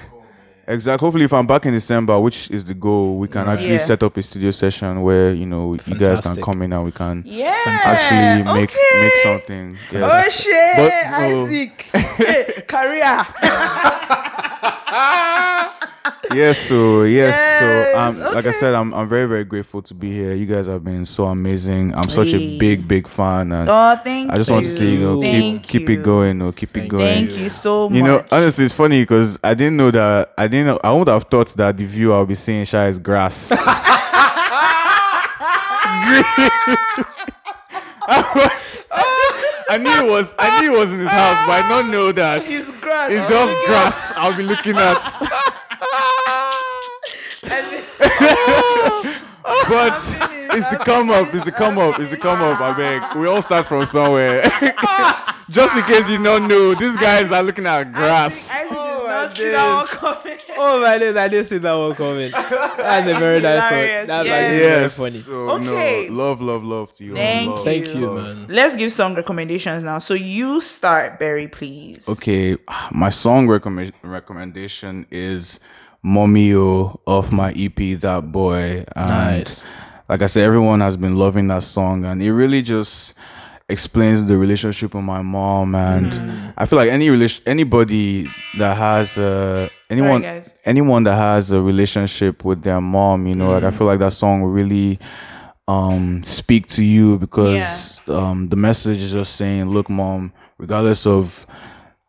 exactly. 0.70 1.06
Hopefully, 1.06 1.26
if 1.26 1.34
I'm 1.34 1.46
back 1.48 1.66
in 1.66 1.74
December, 1.74 2.18
which 2.20 2.50
is 2.52 2.64
the 2.66 2.74
goal, 2.74 3.18
we 3.18 3.28
can 3.28 3.48
actually 3.50 3.72
Yeah. 3.74 3.78
set 3.92 4.04
up 4.04 4.16
a 4.18 4.24
studio 4.24 4.52
session 4.52 5.02
where 5.02 5.34
you 5.34 5.46
know 5.46 5.76
you 5.86 5.96
guys 5.96 6.22
can 6.22 6.36
come 6.42 6.62
in 6.62 6.72
and 6.74 6.86
we 6.86 6.92
can 6.92 7.24
Yeah. 7.26 7.56
actually 7.66 8.44
make 8.54 8.72
okay. 8.72 9.02
make 9.02 9.16
something. 9.24 9.74
Oh 9.96 10.24
shit, 10.32 10.76
But, 10.78 10.94
no. 11.12 11.18
Isaac. 11.44 11.82
hey, 11.92 12.62
career. 12.68 13.26
yes, 16.34 16.58
so 16.60 17.04
yes, 17.04 17.36
so 17.60 17.66
Yes, 17.66 17.96
um, 17.96 18.20
like 18.34 18.46
I 18.46 18.52
said, 18.52 18.74
I'm 18.74 18.94
I'm 18.94 19.08
very 19.10 19.26
very 19.28 19.44
grateful 19.46 19.82
to 19.84 19.94
be 19.94 20.12
here. 20.12 20.34
You 20.34 20.46
guys 20.46 20.68
have 20.68 20.84
been 20.84 21.06
so 21.06 21.26
amazing. 21.26 21.94
I'm 21.96 22.04
such 22.10 22.30
Hey. 22.32 22.56
a 22.56 22.58
big 22.60 22.88
big 22.88 23.08
fan, 23.08 23.52
and 23.52 23.70
Oh, 23.70 23.96
thank 24.04 24.32
I 24.32 24.36
just 24.36 24.50
you. 24.50 24.54
want 24.56 24.66
to 24.66 24.72
see 24.72 24.94
you 24.96 25.00
know 25.00 25.22
Thank 25.22 25.64
keep 25.64 25.88
keep 25.88 25.90
it 26.00 26.04
going, 26.04 26.42
or 26.42 26.52
keep 26.54 26.76
it 26.78 26.88
going. 26.88 27.28
Thank 27.30 27.38
you 27.38 27.50
so 27.50 27.90
much. 27.90 27.98
You 27.98 28.04
know, 28.04 28.24
honestly, 28.32 28.66
it's 28.66 28.74
funny 28.74 29.02
because 29.02 29.38
I 29.44 29.54
didn't 29.54 29.78
know 29.78 29.92
that 29.92 30.34
I 30.38 30.48
didn't. 30.48 30.68
Know, 30.68 30.80
I 30.84 30.92
would 30.92 31.08
have 31.08 31.24
thought 31.26 31.50
that 31.56 31.78
the 31.78 31.86
view 31.86 32.14
I'll 32.14 32.26
be 32.26 32.36
seeing 32.36 32.66
Shy 32.66 32.88
is 32.88 33.00
grass. 33.00 33.52
I, 38.92 39.66
I 39.72 39.78
knew 39.78 39.90
it 40.08 40.10
was. 40.10 40.34
I 40.40 40.62
knew 40.62 40.76
it 40.76 40.80
was 40.80 40.92
in 40.92 41.00
his 41.00 41.08
house, 41.08 41.46
but 41.46 41.64
I 41.64 41.68
don't 41.70 41.92
know 41.92 42.12
that 42.12 42.42
It's 42.46 42.70
grass. 42.82 43.12
it's 43.12 43.30
just 43.30 43.66
grass. 43.68 44.14
I'll 44.16 44.36
be 44.36 44.44
looking 44.44 44.78
at. 44.78 45.56
but 49.70 49.94
it's 50.58 50.68
the 50.68 50.78
come 50.84 51.10
up. 51.10 51.34
It's 51.34 51.46
the 51.46 51.52
come 51.52 51.78
up. 51.78 52.00
It's 52.00 52.12
the 52.12 52.18
come 52.18 52.42
up. 52.42 52.60
I 52.60 52.74
beg. 52.76 53.16
We 53.18 53.28
all 53.28 53.42
start 53.42 53.68
from 53.68 53.86
somewhere. 53.86 54.42
just 55.50 55.76
in 55.76 55.84
case 55.84 56.10
you 56.10 56.22
don't 56.24 56.48
know, 56.48 56.74
these 56.76 56.98
guys 56.98 57.32
are 57.32 57.44
looking 57.44 57.66
at 57.66 57.92
grass. 57.94 58.52
Isaac 58.52 58.68
Oh, 58.72 59.02
did 59.06 59.08
my 59.08 59.26
not 59.26 59.38
see 59.38 59.50
that 59.52 59.76
one 59.76 59.86
days. 59.86 59.96
coming. 59.96 60.38
Oh 60.62 60.82
my 60.82 60.98
days, 60.98 61.16
I 61.16 61.28
didn't 61.30 61.46
see 61.46 61.58
that 61.60 61.74
one 61.74 61.96
coming. 61.96 62.32
That's 62.32 63.08
a 63.08 63.18
very 63.18 63.40
nice 63.42 63.62
one. 63.62 63.72
Hilarious, 63.72 64.08
That's 64.08 64.28
yes. 64.28 64.44
actually 64.44 64.60
yes. 64.60 64.98
very 64.98 65.10
funny. 65.12 65.24
Oh, 65.30 65.48
so, 65.64 65.72
Okay. 65.72 66.08
no, 66.10 66.16
love, 66.16 66.42
love, 66.42 66.64
love 66.66 66.92
to 66.96 67.06
you. 67.06 67.16
Thank 67.16 67.50
Love. 67.52 67.64
Thank 67.64 67.86
you. 67.88 67.94
you, 67.94 68.14
man. 68.14 68.46
Let's 68.50 68.76
give 68.76 68.92
some 68.92 69.16
recommendations 69.16 69.86
now. 69.86 70.00
So 70.00 70.16
you 70.16 70.60
start, 70.60 71.18
Beri, 71.18 71.48
please. 71.48 72.10
Okay, 72.10 72.58
my 72.92 73.08
song 73.08 73.48
recommend 73.48 73.94
recommendation 74.04 75.06
is 75.12 75.62
Momio 76.06 77.00
of 77.06 77.32
my 77.32 77.52
EP 77.56 78.00
That 78.02 78.32
Boy. 78.32 78.86
And 78.96 79.08
Nice. 79.08 79.64
Like 80.08 80.22
I 80.24 80.26
said, 80.26 80.44
everyone 80.44 80.80
has 80.82 80.98
been 80.98 81.16
loving 81.18 81.48
that 81.48 81.62
song, 81.64 82.04
and 82.06 82.22
it 82.24 82.34
really 82.34 82.62
just 82.64 83.14
explains 83.68 84.24
the 84.26 84.36
relationship 84.36 84.96
with 84.96 85.04
my 85.04 85.22
mom. 85.22 85.76
And 85.76 86.12
Mm. 86.12 86.54
I 86.58 86.66
feel 86.66 86.78
like 86.78 86.90
any 86.90 87.12
relation, 87.12 87.44
anybody 87.46 88.28
that 88.58 88.76
has 88.78 89.18
uh, 89.20 89.70
anyone, 89.92 90.24
guys. 90.24 90.52
anyone 90.66 91.04
that 91.04 91.16
has 91.16 91.52
a 91.52 91.62
relationship 91.62 92.44
with 92.44 92.64
their 92.64 92.82
mom, 92.82 93.28
you 93.28 93.36
know, 93.36 93.52
like 93.52 93.62
Mm. 93.64 93.68
I 93.68 93.72
feel 93.72 93.86
like 93.86 94.00
that 94.00 94.14
song 94.14 94.42
really 94.44 94.98
um 95.68 96.24
speak 96.24 96.66
to 96.66 96.84
you 96.84 97.20
because 97.20 98.02
um 98.08 98.48
the 98.50 98.56
message 98.56 99.04
is 99.04 99.12
just 99.12 99.36
saying 99.36 99.66
look 99.70 99.88
mom 99.88 100.34
regardless 100.58 101.06
of 101.06 101.46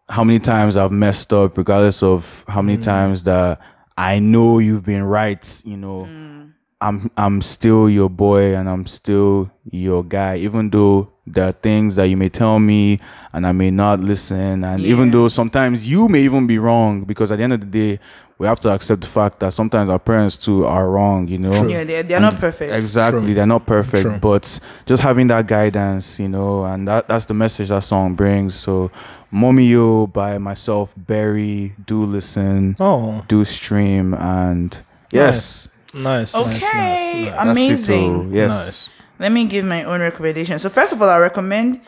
how 0.08 0.24
many 0.24 0.38
times 0.38 0.78
i've 0.78 0.90
messed 0.90 1.30
up 1.34 1.58
regardless 1.58 2.02
of 2.02 2.42
how 2.48 2.62
many 2.62 2.78
times 2.78 3.22
that 3.24 3.60
i 4.00 4.18
know 4.18 4.58
you've 4.58 4.84
been 4.84 5.02
right 5.04 5.62
you 5.64 5.76
know. 5.76 6.06
Mm. 6.08 6.52
I'm 6.80 7.10
i'm 7.16 7.42
still 7.42 7.90
your 7.90 8.08
boy 8.08 8.56
and 8.56 8.68
i'm 8.68 8.86
still 8.86 9.50
your 9.70 10.02
guy 10.02 10.36
even 10.36 10.70
though 10.70 11.12
there 11.32 11.48
are 11.48 11.52
things 11.52 11.96
that 11.96 12.04
you 12.06 12.16
may 12.16 12.28
tell 12.28 12.58
me 12.58 12.98
and 13.32 13.46
i 13.46 13.52
may 13.52 13.70
not 13.70 14.00
listen 14.00 14.64
and 14.64 14.82
even 14.82 15.10
though 15.10 15.28
sometimes 15.28 15.86
you 15.86 16.08
may 16.08 16.20
even 16.20 16.46
be 16.46 16.58
wrong 16.58 17.02
because 17.04 17.30
at 17.32 17.36
the 17.38 17.44
end 17.44 17.52
of 17.52 17.60
the 17.60 17.66
day 17.66 18.00
we 18.38 18.46
have 18.46 18.58
to 18.58 18.70
accept 18.70 19.02
the 19.02 19.06
fact 19.06 19.38
that 19.40 19.52
sometimes 19.52 19.90
our 19.90 19.98
parents 19.98 20.36
too 20.38 20.64
are 20.64 20.88
wrong 20.90 21.28
you 21.28 21.36
know 21.38 21.68
Yeah, 21.68 21.84
they're, 21.84 22.02
they're 22.02 22.20
not 22.20 22.38
perfect. 22.38 22.72
Exactly, 22.72 23.20
True. 23.26 23.34
they're 23.34 23.46
not 23.46 23.66
perfect, 23.66 24.02
True. 24.02 24.18
but 24.18 24.58
just 24.86 25.02
having 25.02 25.26
that 25.26 25.46
guidance, 25.46 26.18
you 26.18 26.26
know, 26.28 26.64
and 26.64 26.88
that, 26.88 27.06
that's 27.06 27.26
the 27.26 27.34
message 27.34 27.68
that 27.68 27.84
song 27.84 28.14
brings. 28.14 28.54
So, 28.54 28.90
Momio 29.30 30.10
by 30.10 30.38
myself, 30.38 30.94
Beri, 30.96 31.74
do 31.86 32.04
listen, 32.04 32.76
Oh, 32.80 33.22
do 33.28 33.44
stream, 33.44 34.14
and 34.14 34.72
yes, 35.12 35.68
nice. 35.92 36.32
nice, 36.34 36.34
Okay, 36.34 36.50
nice, 36.50 37.26
nice. 37.26 37.34
that's 37.34 37.50
amazing. 37.50 38.32
Yes, 38.32 38.52
Nice. 38.52 38.92
Let 39.20 39.30
me 39.32 39.44
give 39.44 39.64
my 39.66 39.84
own 39.84 40.00
recommendation. 40.00 40.58
So 40.58 40.68
first 40.70 40.92
of 40.92 41.00
all, 41.02 41.08
I 41.10 41.18
recommend 41.18 41.80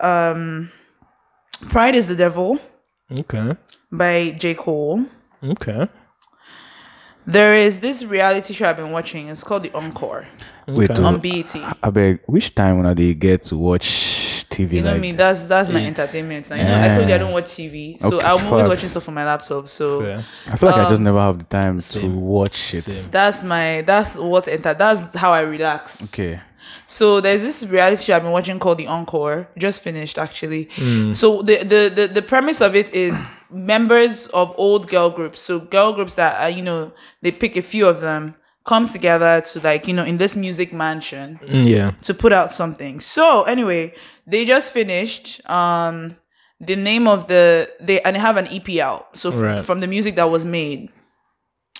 um, 0.00 0.70
"Pride 1.68 1.94
Is 1.94 2.08
the 2.08 2.16
Devil" 2.16 2.58
Okay. 3.20 3.54
by 3.92 4.30
J 4.38 4.54
Cole. 4.54 5.04
Okay. 5.42 5.86
There 7.26 7.54
is 7.54 7.80
this 7.80 8.04
reality 8.04 8.54
show 8.54 8.70
I've 8.70 8.78
been 8.78 8.90
watching. 8.90 9.28
It's 9.28 9.44
called 9.44 9.62
The 9.64 9.72
Encore 9.74 10.26
Wait, 10.66 10.90
Okay. 10.90 11.02
oh, 11.02 11.06
on 11.06 11.18
BET. 11.20 11.54
I 11.82 11.90
beg, 11.90 12.20
which 12.26 12.54
time 12.54 12.82
when 12.82 12.96
they 12.96 13.12
get 13.12 13.42
to 13.42 13.56
watch 13.58 14.46
TV 14.48 14.76
You 14.76 14.82
know 14.82 14.92
like 14.92 15.00
me. 15.00 15.12
That's 15.12 15.44
that's 15.44 15.68
my 15.70 15.80
It's- 15.80 15.98
entertainment. 15.98 16.50
And, 16.50 16.60
you 16.60 16.66
know, 16.66 16.82
I 16.82 16.88
told 16.96 17.08
you 17.08 17.14
I 17.14 17.18
don't 17.18 17.32
watch 17.32 17.50
TV, 17.54 17.98
so 18.00 18.16
Okay, 18.16 18.24
I'm 18.26 18.46
always 18.52 18.68
watching 18.68 18.88
stuff 18.88 19.06
on 19.08 19.14
my 19.14 19.26
laptop. 19.26 19.68
So 19.68 20.00
Fair. 20.00 20.24
I 20.50 20.56
feel 20.56 20.70
like 20.70 20.78
I 20.80 20.88
just 20.88 21.00
um, 21.00 21.04
never 21.04 21.20
have 21.20 21.36
the 21.38 21.44
time 21.44 21.80
to 21.80 22.08
watch 22.08 22.72
it. 22.74 22.82
Same. 22.82 23.10
that's 23.10 23.44
my 23.44 23.82
that's 23.82 24.16
what 24.16 24.48
enter. 24.48 24.72
That's 24.72 25.14
how 25.16 25.30
I 25.32 25.42
relax. 25.42 26.04
Okay, 26.04 26.40
So 26.86 27.20
there's 27.20 27.42
this 27.42 27.64
reality 27.66 28.04
show 28.04 28.16
I've 28.16 28.22
been 28.22 28.32
watching 28.32 28.58
called 28.58 28.78
The 28.78 28.86
Encore. 28.86 29.48
Just 29.58 29.82
finished 29.82 30.18
actually. 30.18 30.68
Hmm. 30.76 31.12
So 31.12 31.42
the, 31.42 31.58
the 31.64 31.92
the 31.94 32.06
the 32.08 32.22
premise 32.22 32.60
of 32.60 32.74
it 32.76 32.92
is 32.94 33.14
members 33.50 34.26
of 34.28 34.54
old 34.58 34.88
girl 34.88 35.10
groups. 35.10 35.40
So 35.40 35.58
girl 35.60 35.92
groups 35.92 36.14
that 36.14 36.40
are, 36.40 36.50
you 36.50 36.62
know 36.62 36.92
they 37.22 37.32
pick 37.32 37.56
a 37.56 37.62
few 37.62 37.86
of 37.86 38.00
them 38.00 38.34
come 38.66 38.86
together 38.88 39.40
to 39.40 39.60
like 39.60 39.88
you 39.88 39.94
know 39.94 40.04
in 40.04 40.18
this 40.18 40.36
music 40.36 40.72
mansion 40.72 41.38
Mm, 41.46 41.64
Yeah. 41.66 41.90
to 42.02 42.12
put 42.14 42.32
out 42.32 42.52
something. 42.52 43.00
So 43.00 43.42
anyway, 43.44 43.94
they 44.26 44.44
just 44.44 44.72
finished. 44.72 45.40
Um, 45.48 46.16
the 46.60 46.74
name 46.76 47.06
of 47.06 47.28
the 47.28 47.70
they 47.80 48.00
and 48.02 48.16
they 48.16 48.20
have 48.20 48.36
an 48.36 48.48
EP 48.48 48.68
out. 48.80 49.16
So 49.16 49.30
f- 49.30 49.40
Right. 49.40 49.64
from 49.64 49.80
the 49.80 49.86
music 49.86 50.16
that 50.16 50.28
was 50.30 50.44
made, 50.44 50.90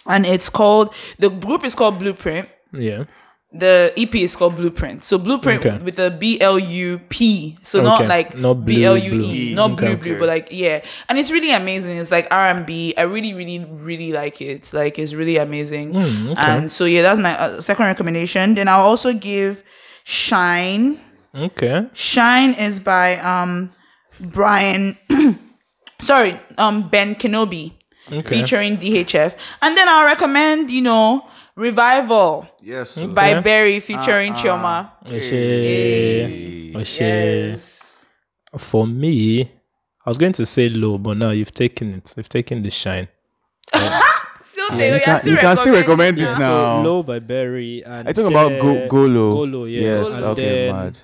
and 0.07 0.25
it's 0.25 0.49
called 0.49 0.95
the 1.19 1.29
group 1.31 1.65
is 1.65 1.75
called 1.75 1.99
Blueprint. 1.99 2.49
Yeah. 2.73 3.05
The 3.51 3.95
EP 3.97 4.15
is 4.17 4.37
called 4.37 4.57
Blueprint. 4.57 5.05
So 5.05 5.17
Blueprint 5.17 5.65
Okay. 5.65 5.79
with 5.83 5.99
a 5.99 6.11
B 6.11 6.39
L 6.39 6.59
U 6.59 6.99
P. 7.09 7.57
So 7.63 7.81
not 7.83 8.01
Okay. 8.03 8.09
like 8.09 8.37
Not 8.37 8.55
blue, 8.65 8.75
B 8.75 8.85
L 8.85 8.99
U. 8.99 9.23
E, 9.23 9.55
not 9.55 9.71
Okay. 9.73 9.87
blue 9.87 9.97
blue, 9.97 10.19
but 10.19 10.29
like 10.29 10.49
yeah. 10.51 10.83
And 11.09 11.19
it's 11.19 11.31
really 11.31 11.53
amazing. 11.53 11.97
It's 11.97 12.11
like 12.11 12.29
R 12.31 12.51
and 12.51 12.67
B. 12.67 12.93
I 12.99 13.03
really 13.03 13.33
really 13.33 13.65
really 13.65 14.13
like 14.13 14.43
it. 14.43 14.71
Like 14.75 14.99
it's 14.99 15.15
really 15.15 15.39
amazing. 15.39 15.95
Mm. 15.95 16.35
And 16.37 16.71
so 16.71 16.85
yeah, 16.85 17.01
that's 17.01 17.19
my 17.19 17.39
uh, 17.41 17.61
second 17.63 17.87
recommendation. 17.87 18.53
Then 18.53 18.69
I'll 18.69 18.85
also 18.85 19.15
give 19.15 19.65
Shine. 20.05 21.01
Okay. 21.35 21.87
Shine 21.95 22.53
is 22.53 22.81
by 22.81 23.17
um 23.21 23.71
Brian 24.21 24.99
sorry, 26.01 26.39
um 26.59 26.89
Ben 26.91 27.15
Kenobi 27.15 27.73
Okay. 28.11 28.41
featuring 28.41 28.79
DHF. 28.79 29.35
And 29.61 29.77
then 29.77 29.87
I'll 29.89 30.07
recommend, 30.07 30.71
you 30.71 30.81
know, 30.81 31.25
Revival 31.59 32.47
yes, 32.63 32.97
by 32.99 33.33
Okay. 33.35 33.41
Beri 33.43 33.81
featuring 33.81 34.33
ah, 34.33 34.37
Chioma. 34.37 34.65
Ah. 34.65 34.93
Oshe. 35.07 36.73
Oshe. 36.75 37.01
Yes. 37.01 38.05
For 38.57 38.87
me, 38.87 39.43
I 40.07 40.09
was 40.11 40.19
going 40.19 40.33
to 40.35 40.47
say 40.47 40.69
low, 40.69 40.99
but 40.99 41.17
now 41.17 41.31
you've 41.31 41.51
taken 41.51 41.95
it. 41.95 42.15
You've 42.17 42.29
taken 42.29 42.63
the 42.63 42.71
shine. 42.71 43.09
Still 44.45 44.69
something. 44.69 44.89
you 44.89 44.95
you 44.95 45.01
can- 45.01 45.27
you 45.27 45.37
can 45.37 45.57
still 45.57 45.75
recommend 45.75 46.17
it 46.19 46.23
Yeah, 46.23 46.39
now. 46.39 46.83
So 46.83 46.89
low 46.89 47.03
by 47.03 47.19
Beri. 47.19 47.85
And 47.85 48.09
I 48.09 48.13
talk 48.13 48.31
about 48.31 48.51
Go- 48.63 48.87
Golo. 48.89 49.33
Golo, 49.33 49.65
yeah. 49.65 49.81
Yes, 49.83 50.15
and 50.15 50.25
okay, 50.25 50.67
then 50.67 50.75
mad. 50.77 50.99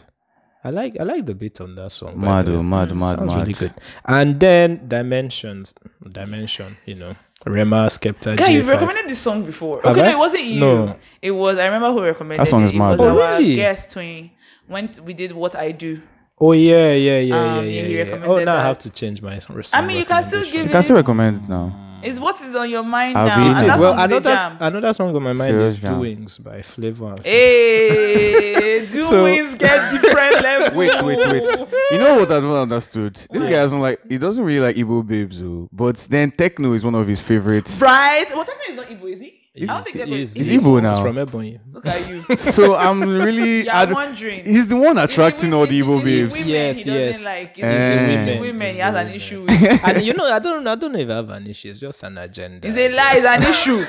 I 0.66 0.70
like 0.70 0.96
I 0.98 1.02
like 1.04 1.26
the 1.26 1.34
beat 1.34 1.60
on 1.60 1.74
that 1.74 1.90
song. 1.92 2.14
by 2.18 2.26
Mad, 2.26 2.46
the 2.46 2.54
oh, 2.54 2.56
way. 2.58 2.62
mad, 2.62 2.94
mad, 2.96 3.16
Sounds 3.18 3.28
mad. 3.28 3.38
really 3.40 3.52
good. 3.52 3.74
And 4.06 4.40
then 4.40 4.88
Dimensions, 4.88 5.74
Dimension, 6.10 6.76
you 6.86 6.94
know, 6.94 7.12
Rema, 7.44 7.86
Skepta, 7.88 8.36
Guy, 8.36 8.48
you've 8.48 8.66
recommended 8.68 9.06
this 9.08 9.18
song 9.18 9.44
before. 9.44 9.82
Have 9.82 9.92
okay, 9.96 10.06
I? 10.06 10.12
no, 10.12 10.16
it 10.16 10.18
wasn't 10.18 10.44
you. 10.44 10.60
No. 10.60 10.96
It 11.20 11.32
was. 11.32 11.58
I 11.58 11.66
remember 11.66 11.92
who 11.92 12.02
recommended 12.02 12.40
That 12.40 12.48
song 12.48 12.62
it. 12.62 12.66
is 12.66 12.70
It 12.70 12.76
mad, 12.76 12.88
was 12.90 12.98
though. 12.98 13.20
our 13.20 13.34
Oh, 13.34 13.38
really? 13.38 13.54
guest 13.56 13.90
twin. 13.92 14.30
When 14.66 14.88
we 15.04 15.12
did 15.12 15.32
what 15.32 15.54
I 15.54 15.72
do. 15.72 16.00
Oh 16.40 16.52
yeah, 16.52 16.92
yeah, 16.92 17.18
yeah, 17.20 17.36
Um, 17.36 17.56
yeah, 17.56 17.70
yeah, 17.70 17.82
yeah. 17.82 17.88
yeah. 17.88 18.02
Oh, 18.02 18.06
recommended 18.12 18.44
now 18.46 18.56
I 18.56 18.62
have 18.62 18.78
to 18.78 18.90
change 18.90 19.20
my. 19.20 19.38
Song 19.38 19.62
I 19.74 19.86
mean, 19.86 19.98
you 19.98 20.04
can 20.06 20.22
still 20.24 20.40
recommendation. 20.40 20.52
give 20.58 20.66
You 20.66 20.72
can 20.72 20.82
still 20.82 20.96
recommend 20.96 21.42
it 21.44 21.48
now. 21.50 21.83
It's 22.04 22.20
what 22.20 22.40
is 22.42 22.54
on 22.54 22.68
your 22.70 22.82
mind 22.82 23.16
I'll 23.18 23.26
now. 23.26 23.34
be 23.36 23.40
And 23.42 23.56
eating. 23.56 23.68
that 23.68 23.78
Well, 23.80 23.92
song 23.94 23.98
is 24.00 24.04
another 24.04 24.30
jam. 24.34 24.56
another 24.60 24.92
song 24.92 25.16
on 25.16 25.22
my 25.22 25.32
mind 25.32 25.50
Serious 25.50 25.72
is 25.72 25.78
jam. 25.78 25.94
"Doings" 25.98 26.38
by 26.38 26.62
Flavour. 26.62 27.16
Hey, 27.24 28.86
do 28.90 29.02
So- 29.02 29.24
get 29.56 29.92
different 29.92 30.42
levels. 30.42 30.74
Wait, 30.76 31.02
wait, 31.02 31.18
wait. 31.28 31.68
You 31.92 31.98
know 31.98 32.18
what 32.18 32.30
I 32.30 32.40
don't 32.40 32.52
understood? 32.56 33.14
This 33.30 33.44
guy 33.44 33.50
doesn't 33.50 33.78
like. 33.80 34.00
He 34.08 34.18
doesn't 34.18 34.42
really 34.44 34.60
like 34.60 34.76
Igbo 34.76 35.06
babes. 35.06 35.42
But 35.72 35.96
then 36.10 36.30
Tekno 36.32 36.74
is 36.74 36.84
one 36.84 36.94
of 36.94 37.06
his 37.06 37.20
favorites. 37.20 37.80
Right? 37.80 38.26
Well, 38.34 38.44
that 38.44 38.56
is 38.68 38.76
not 38.76 38.86
Igbo, 38.86 39.12
is 39.12 39.20
he? 39.20 39.33
I 39.56 39.66
don't 39.66 39.76
He's- 39.76 39.84
think 39.92 40.08
he's- 40.08 40.32
He's 40.34 40.46
he's- 40.48 40.64
Igbo 40.64 40.82
now. 40.82 41.00
from 41.00 41.14
Ebonyi. 41.14 41.60
Look 41.72 41.86
at 41.86 42.10
you. 42.10 42.24
so 42.36 42.74
I'm 42.74 43.00
really. 43.02 43.66
Yeah, 43.66 43.78
I 43.78 43.82
I'm 43.84 43.92
wondering. 43.92 44.44
He's 44.44 44.66
the 44.66 44.74
one 44.74 44.98
attracting 44.98 45.50
the 45.50 45.56
all 45.56 45.66
the 45.68 45.76
evil 45.76 46.00
Igbo 46.00 46.04
babes. 46.04 46.32
women 46.32 46.48
Yes, 46.48 46.76
he 46.78 46.82
doesn't 46.84 47.00
yes. 47.00 47.24
Like. 47.24 47.50
It's 47.58 47.64
Eh. 47.64 48.24
the 48.24 48.32
women. 48.32 48.40
women. 48.40 48.62
It's 48.66 48.74
He 48.74 48.80
has 48.80 48.94
the 48.94 49.00
an 49.00 49.08
issue 49.10 49.42
with. 49.44 49.84
and 49.86 50.02
you 50.02 50.12
know, 50.14 50.26
I 50.26 50.40
don't, 50.40 50.66
I 50.66 50.74
don't 50.74 50.96
even 50.96 51.14
have 51.14 51.30
an 51.30 51.46
issue. 51.46 51.70
It's 51.70 51.78
just 51.78 52.02
an 52.02 52.18
agenda. 52.18 52.66
It's 52.66 52.76
a 52.76 52.88
lie. 52.88 53.14
It's 53.14 53.26
an 53.26 53.42
issue. 53.44 53.84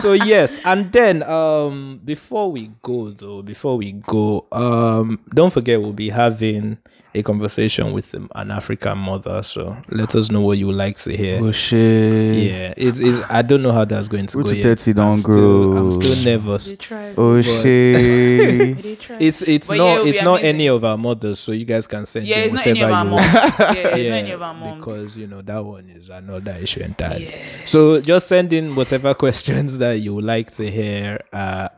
so 0.00 0.12
yes, 0.12 0.58
and 0.64 0.90
then 0.92 1.22
um, 1.22 2.00
before 2.04 2.50
we 2.50 2.70
go 2.82 3.10
though, 3.10 3.42
before 3.42 3.76
we 3.76 3.92
go, 3.92 4.46
um, 4.50 5.20
don't 5.32 5.52
forget 5.52 5.80
we'll 5.80 5.92
be 5.92 6.10
having 6.10 6.78
a 7.14 7.22
conversation 7.22 7.92
with 7.92 8.14
an 8.14 8.50
African 8.50 8.98
mother. 8.98 9.42
So 9.42 9.76
let 9.90 10.14
us 10.14 10.30
know 10.30 10.40
what 10.40 10.58
you 10.58 10.66
would 10.68 10.76
like 10.76 10.96
to 10.98 11.16
hear. 11.16 11.38
Oh 11.42 11.52
shit. 11.52 12.50
Yeah, 12.50 12.74
it's, 12.76 13.00
it's 13.00 13.18
I 13.28 13.42
don't 13.52 13.62
know 13.62 13.72
how 13.72 13.84
that's 13.84 14.08
going 14.08 14.26
to 14.26 14.38
Root 14.38 14.46
go. 14.46 14.52
to 14.52 14.58
yet. 14.58 14.64
30 14.80 14.92
don't 14.94 15.10
I'm 15.12 15.18
still, 15.18 15.76
I'm 15.78 15.92
still 15.92 16.24
nervous. 16.24 16.72
Oh 17.16 17.40
shit. 17.42 19.00
It's 19.20 19.42
it's 19.42 19.68
But 19.68 19.76
not 19.78 20.04
yeah, 20.04 20.10
it's 20.10 20.22
not 20.22 20.40
amazing. 20.40 20.48
any 20.54 20.66
of 20.68 20.84
our 20.84 20.98
mothers, 20.98 21.38
so 21.38 21.52
you 21.52 21.64
guys 21.64 21.86
can 21.86 22.06
send 22.06 22.26
Yeah, 22.26 22.38
in 22.38 22.44
it's 22.44 22.54
not 22.54 22.66
whatever 22.66 22.78
any 22.78 22.82
of 22.82 22.90
our 22.92 23.04
you 23.04 23.10
moms. 23.10 23.30
want. 23.32 23.58
Yeah, 23.76 23.96
it's 23.96 24.08
not 24.08 24.18
any 24.24 24.30
of 24.32 24.42
our 24.42 24.54
moms. 24.54 24.78
because 24.78 25.16
you 25.18 25.26
know 25.26 25.42
that 25.42 25.64
one 25.64 25.88
is 25.88 26.08
another 26.08 26.56
issue 26.60 26.80
entirely. 26.82 27.32
So 27.64 28.00
just 28.00 28.28
send 28.28 28.52
in 28.52 28.74
whatever 28.74 29.14
questions 29.24 29.78
that 29.78 29.94
you 30.00 30.14
would 30.14 30.24
like 30.24 30.50
to 30.52 30.70
hear. 30.70 31.20
Uh, 31.32 31.68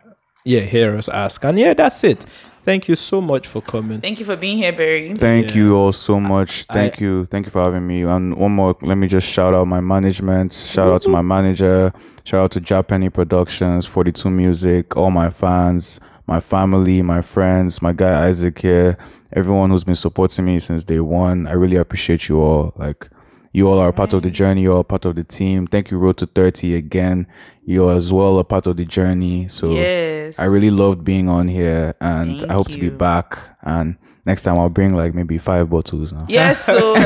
yeah, 0.47 0.61
hear 0.61 0.97
us 0.97 1.09
ask, 1.09 1.43
and 1.45 1.59
yeah, 1.59 1.73
that's 1.75 2.05
it. 2.05 2.27
Thank 2.65 2.89
you 2.89 2.97
so 2.97 3.21
much 3.21 3.47
for 3.47 3.61
coming. 3.61 4.01
Thank 4.01 4.19
you 4.21 4.25
for 4.25 4.37
being 4.37 4.57
here, 4.57 4.73
Beri. 4.73 5.15
Thank 5.15 5.49
Yeah. 5.49 5.57
you 5.57 5.77
all 5.77 5.93
so 5.93 6.19
much. 6.19 6.65
Thank 6.73 6.95
I- 6.95 7.05
you. 7.05 7.27
Thank 7.31 7.45
you 7.47 7.51
for 7.51 7.63
having 7.63 7.87
me. 7.87 8.03
And 8.03 8.35
one 8.37 8.53
more, 8.53 8.75
let 8.81 8.97
me 8.97 9.07
just 9.07 9.29
shout 9.29 9.53
out 9.53 9.67
my 9.69 9.81
management. 9.81 10.55
Shout 10.55 10.91
out 10.91 11.03
to 11.03 11.11
my 11.11 11.21
manager. 11.21 11.93
Shout 12.25 12.41
out 12.41 12.51
to 12.53 12.61
Japanese 12.61 13.11
Productions, 13.11 13.85
42 13.85 14.31
Music, 14.31 14.97
all 14.97 15.11
my 15.11 15.29
fans, 15.29 16.01
my 16.27 16.41
family, 16.41 17.03
my 17.03 17.21
friends, 17.21 17.83
my 17.83 17.93
guy 17.93 18.27
Isaac 18.29 18.59
here, 18.61 18.97
everyone 19.35 19.69
who's 19.69 19.85
been 19.85 19.95
supporting 19.95 20.47
me 20.47 20.59
since 20.59 20.85
day 20.85 21.01
one. 21.01 21.47
I 21.47 21.53
really 21.53 21.77
appreciate 21.77 22.31
you 22.31 22.41
all. 22.41 22.73
Like, 22.79 23.11
you 23.55 23.67
all 23.69 23.79
are 23.79 23.89
a 23.89 23.93
part 23.93 24.13
of 24.13 24.23
the 24.23 24.31
journey. 24.31 24.63
You're 24.63 24.81
a 24.81 24.85
part 24.85 25.05
of 25.07 25.15
the 25.15 25.25
team. 25.25 25.67
Thank 25.67 25.91
you, 25.91 25.97
Road 25.99 26.19
to 26.19 26.27
30 26.27 26.75
again. 26.75 27.27
You're 27.65 27.95
as 27.97 28.13
well 28.13 28.39
a 28.39 28.45
part 28.45 28.67
of 28.67 28.77
the 28.77 28.85
journey. 28.85 29.49
So 29.49 29.71
Yes. 29.73 30.39
I 30.39 30.45
really 30.45 30.71
loved 30.71 31.05
being 31.05 31.29
on 31.29 31.49
here 31.49 31.95
and 32.01 32.41
Thank 32.41 32.51
I 32.51 32.55
hope 32.55 32.69
to 32.71 32.79
be 32.79 32.91
back. 32.91 33.39
And 33.63 33.97
next 34.27 34.43
time 34.43 34.59
I'll 34.59 34.69
bring 34.69 34.95
like 34.95 35.15
maybe 35.15 35.39
five 35.39 35.71
bottles 35.71 36.13
now. 36.13 36.27
Yes, 36.29 36.65
so 36.65 36.95
he 36.97 37.03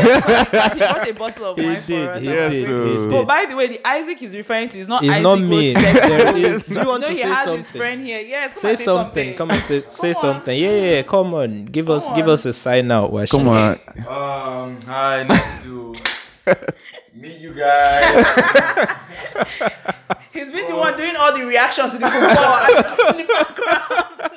brought 0.78 1.08
a 1.08 1.12
bottle 1.14 1.44
of 1.44 1.58
wine 1.58 1.82
did, 1.86 2.06
for 2.08 2.10
us. 2.14 2.22
he 2.22 2.28
and 2.28 2.36
Yes, 2.54 2.66
so- 2.66 2.72
drinking. 2.84 3.02
he 3.10 3.16
did. 3.18 3.26
by 3.28 3.44
the 3.46 3.54
way, 3.54 3.66
the 3.68 3.86
Isaac 3.86 4.22
is 4.22 4.34
referring 4.34 4.68
to 4.70 4.78
is 4.78 4.88
not 4.88 5.02
It's 5.04 5.10
Isaac 5.12 5.22
not 5.22 5.40
me. 5.40 5.72
There 5.74 6.36
is. 6.36 6.64
Do 6.64 6.80
you 6.80 6.86
want 6.86 7.02
no, 7.02 7.08
to 7.08 7.12
he 7.12 7.18
say 7.20 7.28
has 7.28 7.44
something? 7.44 7.58
his 7.58 7.70
friend 7.70 8.00
here. 8.00 8.20
Yes, 8.20 8.54
come 8.54 8.60
Say, 8.62 8.68
and 8.70 8.78
say 8.78 8.84
something. 8.84 9.34
Come 9.34 9.50
on, 9.50 9.60
say 9.60 9.80
say 9.82 10.12
Come 10.14 10.16
on. 10.30 10.34
something. 10.36 10.58
Yeah, 10.58 10.70
yeah, 10.70 10.90
yeah. 10.96 11.02
Come 11.02 11.34
on. 11.34 11.64
Give 11.66 11.90
us 11.90 12.06
Come 12.06 12.16
give 12.16 12.28
us 12.28 12.46
a 12.46 12.52
sign 12.54 12.90
out. 12.90 13.10
Come 13.30 13.48
on. 13.48 13.78
Um, 13.98 14.80
hi, 14.86 15.24
nice 15.28 15.62
to 15.64 15.94
meet 17.14 17.38
you 17.38 17.54
guys. 17.54 18.14
He's 20.32 20.52
been 20.52 20.68
the 20.68 20.76
one 20.76 20.96
doing 20.96 21.16
all 21.16 21.32
the 21.36 21.44
reactions 21.44 21.92
to 21.92 21.98
the 21.98 22.08
football. 22.10 22.66
in 23.10 23.16
the 23.18 23.32
background. 23.32 24.32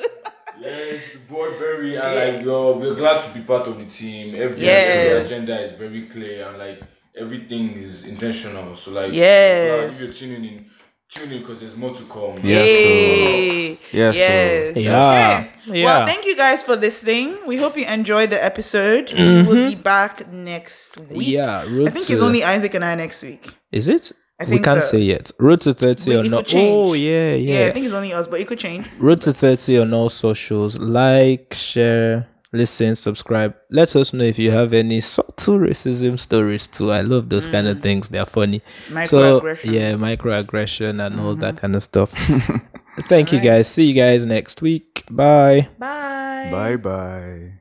yes, 0.60 1.02
the 1.14 1.20
boy 1.30 1.52
Beri, 1.60 1.96
and 1.98 2.36
like 2.36 2.46
yo, 2.46 2.78
we're 2.78 2.96
glad 2.96 3.24
to 3.26 3.34
be 3.38 3.42
part 3.46 3.68
of 3.68 3.78
the 3.78 3.86
team. 3.86 4.36
Every 4.36 4.66
Yeah. 4.66 5.20
agenda 5.24 5.60
is 5.62 5.74
very 5.74 6.04
clear, 6.08 6.48
and 6.48 6.58
like 6.58 6.82
everything 7.16 7.74
is 7.74 8.06
intentional. 8.06 8.76
So 8.76 8.92
like, 8.92 9.12
Yes. 9.14 9.92
if 9.92 10.02
you're 10.02 10.14
tuning 10.14 10.46
in, 10.46 10.66
tune 11.12 11.32
in 11.32 11.40
because 11.40 11.60
there's 11.60 11.76
more 11.76 11.94
to 11.94 12.04
come. 12.06 12.38
Yes, 12.42 12.70
sir. 12.70 12.88
Yay. 12.88 13.80
Yes, 13.92 14.16
sir. 14.16 14.74
yes. 14.76 14.78
Yeah. 14.78 15.48
Okay. 15.70 15.80
Yeah. 15.80 15.86
Well, 15.86 16.08
thank 16.08 16.26
you 16.26 16.36
guys 16.36 16.64
for 16.64 16.76
listening. 16.76 17.38
We 17.46 17.58
hope 17.58 17.78
you 17.78 17.86
enjoyed 17.86 18.30
the 18.30 18.44
episode. 18.44 19.12
We 19.12 19.20
mm-hmm. 19.20 19.48
will 19.48 19.70
be 19.70 19.76
back 19.76 20.32
next 20.32 20.98
week. 20.98 21.28
Yeah, 21.28 21.62
I 21.62 21.90
think 21.90 22.08
to- 22.08 22.14
it's 22.14 22.22
only 22.22 22.44
Isaac 22.44 22.74
and 22.74 22.86
I 22.86 22.96
next 22.96 23.22
week. 23.24 23.54
Is 23.72 23.88
it? 23.88 24.12
I 24.40 24.46
we 24.46 24.58
can't 24.60 24.82
so. 24.82 24.92
say 24.92 25.00
yet. 25.00 25.32
Road 25.38 25.62
to 25.62 25.74
30 25.74 26.10
We- 26.10 26.16
or 26.16 26.20
it 26.20 26.24
could 26.24 26.32
not. 26.32 26.54
Oh, 26.56 26.94
yeah, 26.94 27.36
Yeah. 27.36 27.60
yeah. 27.60 27.68
I 27.68 27.72
think 27.72 27.86
it's 27.86 27.94
only 27.94 28.14
us, 28.14 28.28
but 28.28 28.40
it 28.40 28.48
could 28.48 28.58
change. 28.58 28.88
Road 28.98 29.22
to 29.22 29.34
30 29.34 29.80
on 29.80 29.94
all 29.94 30.10
socials. 30.10 30.80
Like, 30.80 31.54
share, 31.54 32.28
listen, 32.54 32.96
subscribe. 32.96 33.56
Let 33.70 33.96
us 33.96 34.14
know 34.14 34.24
if 34.24 34.38
you 34.40 34.52
have 34.52 34.74
any 34.74 35.02
subtle 35.02 35.60
racism 35.60 36.20
stories 36.20 36.68
too. 36.68 36.92
I 36.92 37.02
love 37.02 37.30
those 37.30 37.48
kind 37.48 37.68
of 37.68 37.78
mm. 37.78 37.84
things. 37.84 38.10
They're 38.10 38.26
funny. 38.26 38.62
So, 39.06 39.42
Microaggression. 39.42 39.72
yeah, 39.72 39.92
microaggression 39.94 41.06
and 41.06 41.20
all 41.20 41.36
that 41.36 41.56
mm-hmm. 41.56 41.58
kind 41.58 41.76
of 41.76 41.84
stuff. 41.84 42.12
Thank 43.08 43.32
you 43.32 43.40
guys. 43.40 43.68
See 43.68 43.86
you 43.86 43.94
guys 43.94 44.26
next 44.26 44.62
week. 44.62 45.04
Bye. 45.10 45.70
Bye. 45.80 46.50
Bye 46.52 46.76
bye. 46.76 47.61